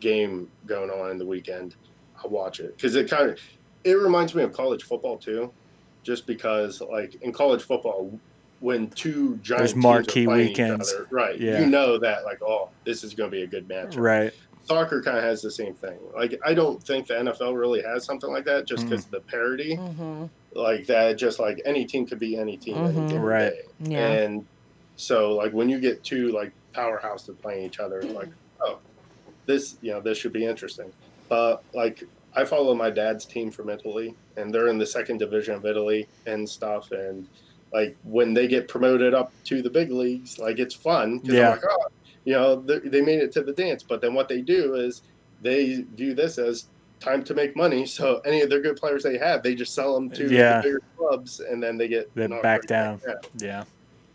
game 0.00 0.48
going 0.66 0.88
on 0.90 1.10
in 1.10 1.18
the 1.18 1.26
weekend, 1.26 1.74
I 2.22 2.26
watch 2.26 2.60
it 2.60 2.74
because 2.76 2.94
it 2.96 3.10
kind 3.10 3.28
of 3.30 3.38
it 3.84 3.94
reminds 3.94 4.34
me 4.34 4.42
of 4.42 4.52
college 4.52 4.82
football 4.84 5.16
too, 5.18 5.52
just 6.02 6.26
because 6.26 6.80
like 6.80 7.14
in 7.22 7.32
college 7.32 7.62
football. 7.62 8.18
When 8.60 8.88
two 8.90 9.36
giant 9.42 9.58
There's 9.58 9.72
teams 9.74 9.84
are 9.84 9.88
marquee 9.88 10.24
playing 10.24 10.46
weekends. 10.48 10.88
each 10.90 10.94
other, 10.94 11.06
right? 11.10 11.38
Yeah. 11.38 11.60
You 11.60 11.66
know 11.66 11.98
that 11.98 12.24
like, 12.24 12.40
oh, 12.40 12.70
this 12.84 13.04
is 13.04 13.12
going 13.12 13.30
to 13.30 13.36
be 13.36 13.42
a 13.42 13.46
good 13.46 13.68
match 13.68 13.96
Right. 13.96 14.32
soccer 14.62 15.02
kind 15.02 15.18
of 15.18 15.24
has 15.24 15.42
the 15.42 15.50
same 15.50 15.74
thing. 15.74 15.98
Like 16.14 16.40
I 16.46 16.54
don't 16.54 16.82
think 16.82 17.06
the 17.08 17.14
NFL 17.14 17.58
really 17.60 17.82
has 17.82 18.04
something 18.06 18.30
like 18.32 18.46
that, 18.46 18.66
just 18.66 18.86
Mm. 18.86 18.90
because 18.90 19.04
of 19.04 19.10
the 19.10 19.20
parity. 19.20 19.76
Mm-hmm. 19.76 20.24
Like 20.58 20.86
that, 20.86 21.18
just 21.18 21.38
like 21.40 21.60
any 21.66 21.84
team 21.84 22.06
could 22.06 22.18
be 22.20 22.38
any 22.38 22.56
team. 22.56 22.76
any 22.78 22.94
Mhm. 23.00 23.08
given 23.08 23.22
Right. 23.22 23.50
day. 23.50 23.62
Yeah. 23.80 24.08
And 24.12 24.46
so 24.96 25.34
like 25.34 25.52
when 25.52 25.68
you 25.68 25.78
get 25.78 26.02
two 26.02 26.28
like 26.28 26.52
powerhouses 26.74 27.38
playing 27.42 27.66
each 27.66 27.80
other, 27.80 28.00
like 28.02 28.30
oh, 28.62 28.78
this 29.44 29.76
you 29.82 29.90
know 29.92 30.00
this 30.00 30.16
should 30.16 30.32
be 30.32 30.46
interesting. 30.46 30.90
But 31.28 31.62
like 31.74 32.04
I 32.36 32.44
follow 32.44 32.74
my 32.74 32.90
dad's 32.90 33.24
team 33.24 33.50
from 33.50 33.70
Italy, 33.70 34.14
and 34.36 34.52
they're 34.52 34.68
in 34.68 34.78
the 34.78 34.86
second 34.86 35.18
division 35.18 35.54
of 35.54 35.64
Italy 35.66 36.08
and 36.26 36.48
stuff. 36.48 36.90
And 36.92 37.26
like 37.72 37.96
when 38.04 38.34
they 38.34 38.46
get 38.48 38.68
promoted 38.68 39.14
up 39.14 39.32
to 39.44 39.62
the 39.62 39.70
big 39.70 39.90
leagues, 39.90 40.38
like 40.38 40.58
it's 40.58 40.74
fun 40.74 41.18
because 41.18 41.34
Yeah. 41.34 41.50
I'm 41.50 41.56
like, 41.56 41.64
oh, 41.70 41.86
you 42.24 42.32
know, 42.32 42.56
they 42.56 42.78
they 42.80 43.00
made 43.02 43.20
it 43.20 43.32
to 43.32 43.42
the 43.42 43.52
dance. 43.52 43.82
But 43.82 44.00
then 44.00 44.14
what 44.14 44.28
they 44.28 44.40
do 44.40 44.74
is 44.74 45.02
they 45.42 45.82
view 45.94 46.14
this 46.14 46.38
as 46.38 46.66
time 47.00 47.22
to 47.24 47.34
make 47.34 47.54
money. 47.54 47.86
So 47.98 48.20
any 48.24 48.40
of 48.42 48.50
their 48.50 48.60
good 48.60 48.76
players 48.76 49.02
they 49.02 49.18
have, 49.18 49.42
they 49.42 49.54
just 49.54 49.74
sell 49.74 49.94
them 49.94 50.10
to 50.10 50.28
Yeah. 50.28 50.56
the 50.58 50.62
bigger 50.62 50.82
clubs, 50.96 51.40
and 51.40 51.62
then 51.62 51.76
they 51.76 51.88
get 51.88 52.14
knocked 52.16 52.42
back 52.42 52.62
down. 52.66 52.98
down. 53.06 53.16
Yeah. 53.38 53.64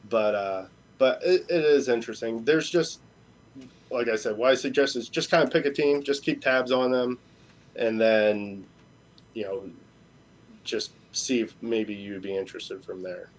But 0.10 0.36
uh, 0.36 0.66
but 0.98 1.22
it, 1.24 1.46
it 1.50 1.64
is 1.64 1.88
interesting. 1.88 2.44
There's 2.44 2.70
just 2.70 3.00
like 3.92 4.08
I 4.08 4.16
said, 4.16 4.38
what 4.38 4.52
I 4.52 4.56
suggest 4.56 4.96
is 4.96 5.08
just 5.10 5.32
kind 5.32 5.44
of 5.44 5.52
pick 5.52 5.66
a 5.66 5.72
team, 5.72 6.04
just 6.04 6.24
keep 6.24 6.42
tabs 6.42 6.72
on 6.72 6.92
them, 6.92 7.18
and 7.80 8.00
then 8.00 8.64
you 9.34 9.44
know 9.44 9.64
just 10.64 10.92
see 11.14 11.40
if 11.42 11.56
maybe 11.62 11.94
you'd 11.96 12.22
be 12.22 12.36
interested 12.38 12.84
from 12.86 13.02
there. 13.02 13.30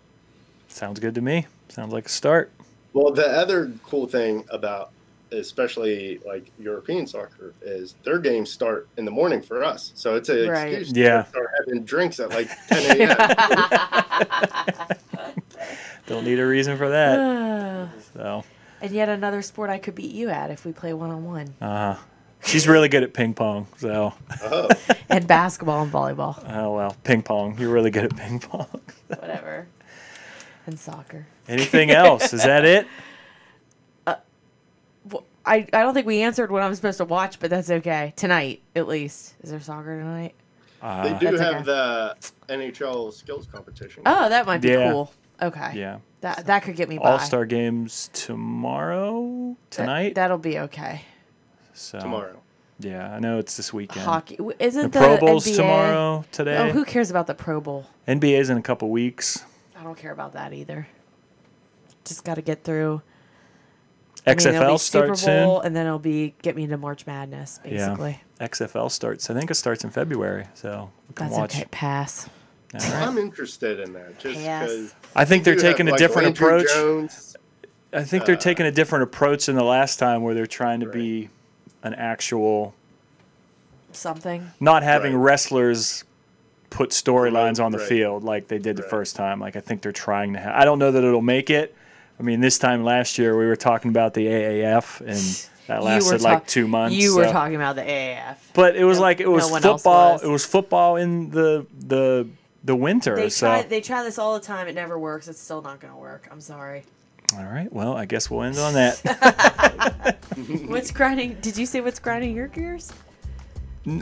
Sounds 0.68 0.98
good 0.98 1.14
to 1.14 1.20
me. 1.20 1.46
Sounds 1.68 1.92
like 1.92 2.06
a 2.06 2.08
start. 2.08 2.52
Well, 2.92 3.12
the 3.12 3.26
other 3.28 3.72
cool 3.84 4.06
thing 4.08 4.44
about 4.50 4.90
especially 5.32 6.18
like 6.26 6.50
European 6.58 7.06
soccer 7.06 7.54
is 7.62 7.94
their 8.04 8.18
games 8.18 8.50
start 8.50 8.88
in 8.96 9.04
the 9.04 9.10
morning 9.12 9.40
for 9.40 9.62
us. 9.62 9.92
So 9.94 10.16
it's 10.16 10.28
an 10.28 10.48
Right. 10.48 10.72
excuse 10.72 10.96
Yeah. 10.96 11.22
to 11.22 11.28
start 11.28 11.46
having 11.60 11.84
drinks 11.84 12.18
at 12.18 12.30
like 12.30 12.48
10 12.66 12.98
a.m. 12.98 13.16
Don't 16.06 16.24
need 16.24 16.40
a 16.40 16.46
reason 16.46 16.76
for 16.76 16.88
that. 16.88 17.90
So, 18.12 18.44
and 18.82 18.90
yet 18.92 19.08
another 19.08 19.40
sport 19.40 19.70
I 19.70 19.78
could 19.78 19.94
beat 19.94 20.10
you 20.12 20.30
at 20.30 20.50
if 20.50 20.64
we 20.64 20.72
play 20.72 20.92
one 20.92 21.10
on 21.10 21.24
one. 21.24 21.54
uh, 21.60 21.96
she's 22.44 22.66
really 22.68 22.88
good 22.88 23.02
at 23.02 23.12
ping 23.14 23.34
pong. 23.34 23.66
So, 23.78 24.12
oh, 24.42 24.68
And 25.08 25.26
basketball 25.26 25.82
and 25.82 25.92
volleyball. 25.92 26.42
oh 26.52 26.74
well, 26.74 26.96
ping 27.04 27.22
pong. 27.22 27.56
You're 27.58 27.72
really 27.72 27.90
good 27.90 28.04
at 28.04 28.16
ping 28.16 28.38
pong. 28.40 28.66
Whatever. 29.08 29.66
And 30.66 30.78
soccer. 30.78 31.26
Anything 31.48 31.90
else? 31.90 32.32
Is 32.32 32.42
that 32.44 32.64
it? 32.64 32.86
Well, 35.04 35.24
I, 35.46 35.66
I 35.72 35.80
don't 35.82 35.94
think 35.94 36.06
we 36.06 36.20
answered 36.22 36.50
what 36.52 36.62
I'm 36.62 36.74
supposed 36.74 36.98
to 36.98 37.06
watch, 37.06 37.40
but 37.40 37.48
that's 37.50 37.70
okay. 37.70 38.12
Tonight, 38.16 38.60
at 38.76 38.86
least. 38.86 39.34
Is 39.42 39.50
there 39.50 39.60
soccer 39.60 39.98
tonight? 39.98 40.34
they 40.82 40.86
Uh, 40.86 41.18
do 41.18 41.26
have 41.36 41.54
okay. 41.54 41.62
the 41.64 42.16
NHL 42.48 43.12
skills 43.12 43.46
competition. 43.50 44.02
Oh, 44.06 44.28
that 44.28 44.46
might 44.46 44.60
be 44.60 44.68
Yeah. 44.68 44.92
cool. 44.92 45.12
Okay. 45.40 45.72
yeah. 45.74 45.98
That 46.20 46.44
that 46.46 46.62
could 46.64 46.76
get 46.76 46.90
me 46.90 46.98
by. 46.98 47.12
All 47.12 47.18
Star 47.18 47.46
games 47.46 48.10
tomorrow, 48.12 49.56
That- 49.70 49.70
tonight. 49.70 50.14
that'll 50.16 50.36
be 50.38 50.58
okay. 50.58 51.00
So 51.80 51.98
tomorrow. 52.00 52.40
Yeah, 52.78 53.12
I 53.14 53.18
know 53.18 53.38
it's 53.38 53.56
this 53.56 53.72
weekend. 53.74 54.06
Hockey 54.06 54.38
isn't 54.58 54.92
The 54.92 54.98
the, 55.00 55.04
Pro 55.06 55.16
Bowl's 55.18 55.46
NBA 55.46 55.56
tomorrow. 55.56 56.24
Today. 56.32 56.56
Oh, 56.56 56.70
who 56.70 56.84
cares 56.84 57.10
about 57.10 57.26
the 57.26 57.34
Pro 57.34 57.60
Bowl? 57.60 57.86
NBA's 58.08 58.48
in 58.50 58.56
a 58.56 58.62
couple 58.62 58.88
weeks. 58.90 59.44
I 59.78 59.82
don't 59.82 59.96
care 59.98 60.12
about 60.12 60.32
that 60.32 60.52
either. 60.52 60.86
Just 62.04 62.24
got 62.24 62.34
to 62.36 62.42
get 62.42 62.64
through. 62.64 63.02
I 64.26 64.30
mean, 64.30 64.38
XFL 64.38 64.54
it'll 64.62 64.72
be 64.74 64.78
starts 64.78 65.20
Super 65.22 65.44
Bowl, 65.44 65.58
soon. 65.60 65.66
and 65.66 65.76
then 65.76 65.86
it'll 65.86 65.98
be 65.98 66.34
get 66.42 66.56
me 66.56 66.64
into 66.64 66.76
March 66.76 67.06
Madness, 67.06 67.60
Yeah. 67.64 67.70
basically. 67.88 68.22
XFL 68.40 68.90
starts. 68.90 69.30
I 69.30 69.34
think 69.34 69.50
it 69.50 69.54
starts 69.54 69.84
in 69.84 69.90
February. 69.90 70.46
So 70.54 70.90
we 71.08 71.14
can 71.14 71.26
That's 71.28 71.38
watch. 71.38 71.54
okay. 71.56 71.66
Pass. 71.70 72.28
All 72.74 72.80
right. 72.80 72.92
I'm 73.06 73.18
interested 73.18 73.80
in 73.80 73.92
that 73.94 74.18
just 74.18 74.38
because 74.38 74.94
I 75.16 75.24
think 75.24 75.44
they're 75.44 75.56
taking 75.56 75.88
a 75.88 75.96
different 75.96 76.28
approach. 76.28 76.68
Jones. 76.72 77.36
I 77.92 78.04
think 78.04 78.24
they're 78.24 78.36
uh, 78.36 78.40
taking 78.40 78.66
a 78.66 78.70
different 78.70 79.02
approach 79.02 79.46
than 79.46 79.56
the 79.56 79.64
last 79.64 79.98
time, 79.98 80.22
where 80.22 80.34
they're 80.34 80.46
trying 80.46 80.80
to 80.80 80.86
Right. 80.86 80.94
be 80.94 81.28
an 81.82 81.94
actual, 81.94 82.74
Something. 83.92 84.50
not 84.60 84.82
having 84.82 85.14
Right. 85.14 85.22
wrestlers 85.24 86.04
put 86.70 86.90
storylines 86.90 87.62
on 87.62 87.72
the 87.72 87.78
Right. 87.78 87.88
field 87.88 88.22
like 88.22 88.46
they 88.48 88.58
did 88.58 88.76
the 88.76 88.82
first 88.84 89.16
time. 89.16 89.40
Like 89.40 89.56
I 89.56 89.60
think 89.60 89.82
they're 89.82 89.90
trying 89.92 90.34
to. 90.34 90.40
Ha- 90.40 90.52
I 90.54 90.64
don't 90.64 90.78
know 90.78 90.92
that 90.92 91.02
it'll 91.02 91.20
make 91.22 91.50
it, 91.50 91.74
I 92.18 92.22
mean, 92.22 92.40
this 92.40 92.58
time 92.58 92.84
last 92.84 93.18
year 93.18 93.36
we 93.36 93.46
were 93.46 93.56
talking 93.56 93.88
about 93.90 94.14
the 94.14 94.26
AAF, 94.28 95.00
and 95.00 95.18
that 95.66 95.82
lasted 95.82 96.12
were 96.12 96.18
like 96.18 96.38
talk- 96.40 96.46
two 96.46 96.68
months. 96.68 96.94
You 96.96 97.16
were 97.16 97.24
talking 97.26 97.56
about 97.56 97.74
the 97.76 97.82
AAF. 97.82 98.36
but 98.54 98.76
it 98.76 98.84
was 98.84 98.98
No- 98.98 99.02
like 99.02 99.20
it 99.20 99.28
was 99.28 99.50
no 99.50 99.58
football. 99.58 100.12
was. 100.14 100.22
It 100.22 100.28
was 100.28 100.44
football 100.46 100.96
in 100.96 101.30
the 101.30 101.66
the 101.76 102.28
the 102.62 102.76
winter. 102.76 103.16
They 103.16 103.30
so 103.30 103.46
try. 103.46 103.62
They 103.62 103.80
try 103.80 104.02
this 104.04 104.18
all 104.18 104.34
the 104.38 104.44
time. 104.46 104.68
It 104.68 104.74
never 104.74 104.98
works. 104.98 105.26
It's 105.28 105.40
still 105.40 105.62
not 105.62 105.80
going 105.80 105.92
to 105.94 105.98
work. 105.98 106.28
I'm 106.30 106.42
sorry. 106.42 106.84
All 107.36 107.44
right, 107.44 107.72
well, 107.72 107.96
I 107.96 108.06
guess 108.06 108.30
we'll 108.30 108.42
end 108.42 108.58
on 108.58 108.74
that. 108.74 110.16
What's 110.66 110.90
grinding? 110.90 111.34
Did 111.40 111.56
you 111.56 111.66
say 111.66 111.80
what's 111.80 111.98
grinding 111.98 112.34
your 112.34 112.48
gears? 112.48 112.92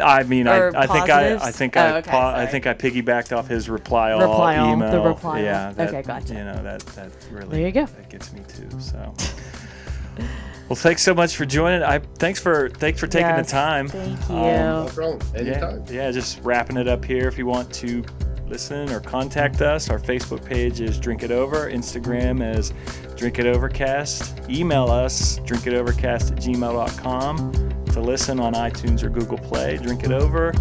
I 0.03 0.23
mean, 0.25 0.49
I, 0.49 0.69
I 0.69 0.87
think 0.87 1.09
I, 1.11 1.35
I 1.37 1.51
think 1.53 1.77
Oh, 1.77 1.81
I, 1.81 1.97
okay, 1.99 2.11
pa- 2.11 2.35
I 2.37 2.47
think 2.47 2.67
I 2.67 2.75
piggybacked 2.75 3.37
off 3.37 3.47
his 3.47 3.69
reply 3.69 4.11
all 4.13 4.21
Reply 4.21 4.57
all, 4.57 4.73
email. 4.73 4.91
the 4.91 5.01
reply 5.01 5.39
all. 5.39 5.45
yeah, 5.45 5.73
that, 5.73 5.89
Okay, 5.89 6.03
gotcha. 6.03 6.35
You 6.35 6.45
know 6.45 6.63
that 6.63 6.81
that 6.81 7.11
really 7.31 7.49
There 7.59 7.67
you 7.67 7.73
go. 7.73 7.87
that 7.87 8.11
gets 8.11 8.33
me 8.33 8.41
too. 8.49 8.69
So, 8.81 9.15
well, 10.69 10.77
thanks 10.77 11.03
so 11.03 11.15
much 11.15 11.37
for 11.37 11.47
joining. 11.47 11.83
I 11.85 11.99
thanks 12.19 12.41
for 12.41 12.71
thanks 12.71 12.99
for 12.99 13.07
taking 13.07 13.29
Yes, 13.29 13.47
the 13.47 13.53
time. 13.53 13.89
Thank 13.89 14.29
you. 14.29 14.35
Um, 14.35 14.43
No 14.43 14.91
problem. 14.95 15.21
Yeah, 15.35 15.41
Anytime. 15.41 15.85
yeah, 15.91 16.11
just 16.11 16.41
wrapping 16.43 16.77
it 16.77 16.89
up 16.89 17.05
here. 17.05 17.29
If 17.29 17.39
you 17.39 17.47
want 17.47 17.73
to 17.75 18.03
listen 18.49 18.91
or 18.91 19.01
contact 19.01 19.61
us, 19.61 19.91
our 19.91 19.99
Facebook 19.99 20.45
page 20.45 20.81
is 20.81 20.99
Drink 20.99 21.23
It 21.23 21.31
Over. 21.31 21.71
Instagram 21.71 22.57
is 22.57 22.73
Drink 23.17 23.39
It 23.39 23.47
Overcast. 23.47 24.49
Email 24.49 24.91
us, 24.91 25.39
drinkitovercast 25.41 26.33
at 26.33 26.39
gmail.com. 26.39 27.53
To 27.93 28.01
listen 28.01 28.41
on 28.41 28.55
iTunes 28.55 29.03
or 29.03 29.11
Google 29.11 29.39
Play, 29.39 29.77
Drink 29.79 30.05
It 30.05 30.13
Over. 30.13 30.53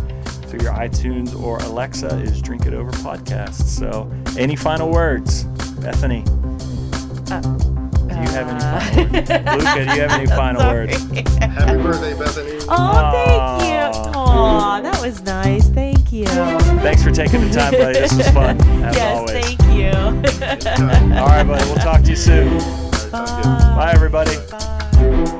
Through 0.47 0.61
your 0.61 0.73
iTunes 0.73 1.39
or 1.41 1.59
Alexa 1.59 2.19
is 2.19 2.41
Drink 2.41 2.65
It 2.65 2.73
Over 2.73 2.91
Podcast. 2.91 3.63
So, 3.67 4.09
any 4.37 4.55
final 4.55 4.89
words, 4.89 5.43
Bethany? 5.81 6.23
Uh, 7.29 7.41
do 7.41 8.15
you 8.15 8.29
have 8.29 8.47
any 8.47 8.63
uh, 8.63 8.79
final 8.79 9.13
words? 9.13 9.29
Luca, 9.29 9.85
do 9.85 9.95
you 9.95 10.01
have 10.01 10.11
any 10.11 10.27
final 10.27 10.71
words? 10.71 10.97
Happy 11.39 11.81
birthday, 11.83 12.17
Bethany. 12.17 12.57
Oh, 12.69 13.11
thank 13.11 13.63
you. 13.63 14.01
Aw. 14.01 14.11
Aw, 14.15 14.81
that 14.81 15.01
was 15.01 15.21
nice. 15.23 15.67
Thank 15.69 15.96
you. 16.11 16.25
Thanks 16.25 17.03
for 17.03 17.11
taking 17.11 17.41
the 17.41 17.49
time, 17.49 17.73
buddy. 17.73 17.99
This 17.99 18.15
was 18.15 18.29
fun, 18.29 18.59
as 18.83 18.95
yes, 18.95 19.17
always. 19.17 19.31
thank 19.31 19.61
you. 19.73 19.91
All 21.17 21.27
right, 21.27 21.43
buddy. 21.43 21.65
We'll 21.65 21.75
talk 21.75 22.01
to 22.03 22.09
you 22.09 22.15
soon. 22.15 22.47
All 22.49 22.59
right, 22.59 22.99
sounds 23.09 23.31
good. 23.31 23.43
Bye. 23.43 23.75
Bye, 23.75 23.91
everybody. 23.93 24.35
Bye. 24.51 25.33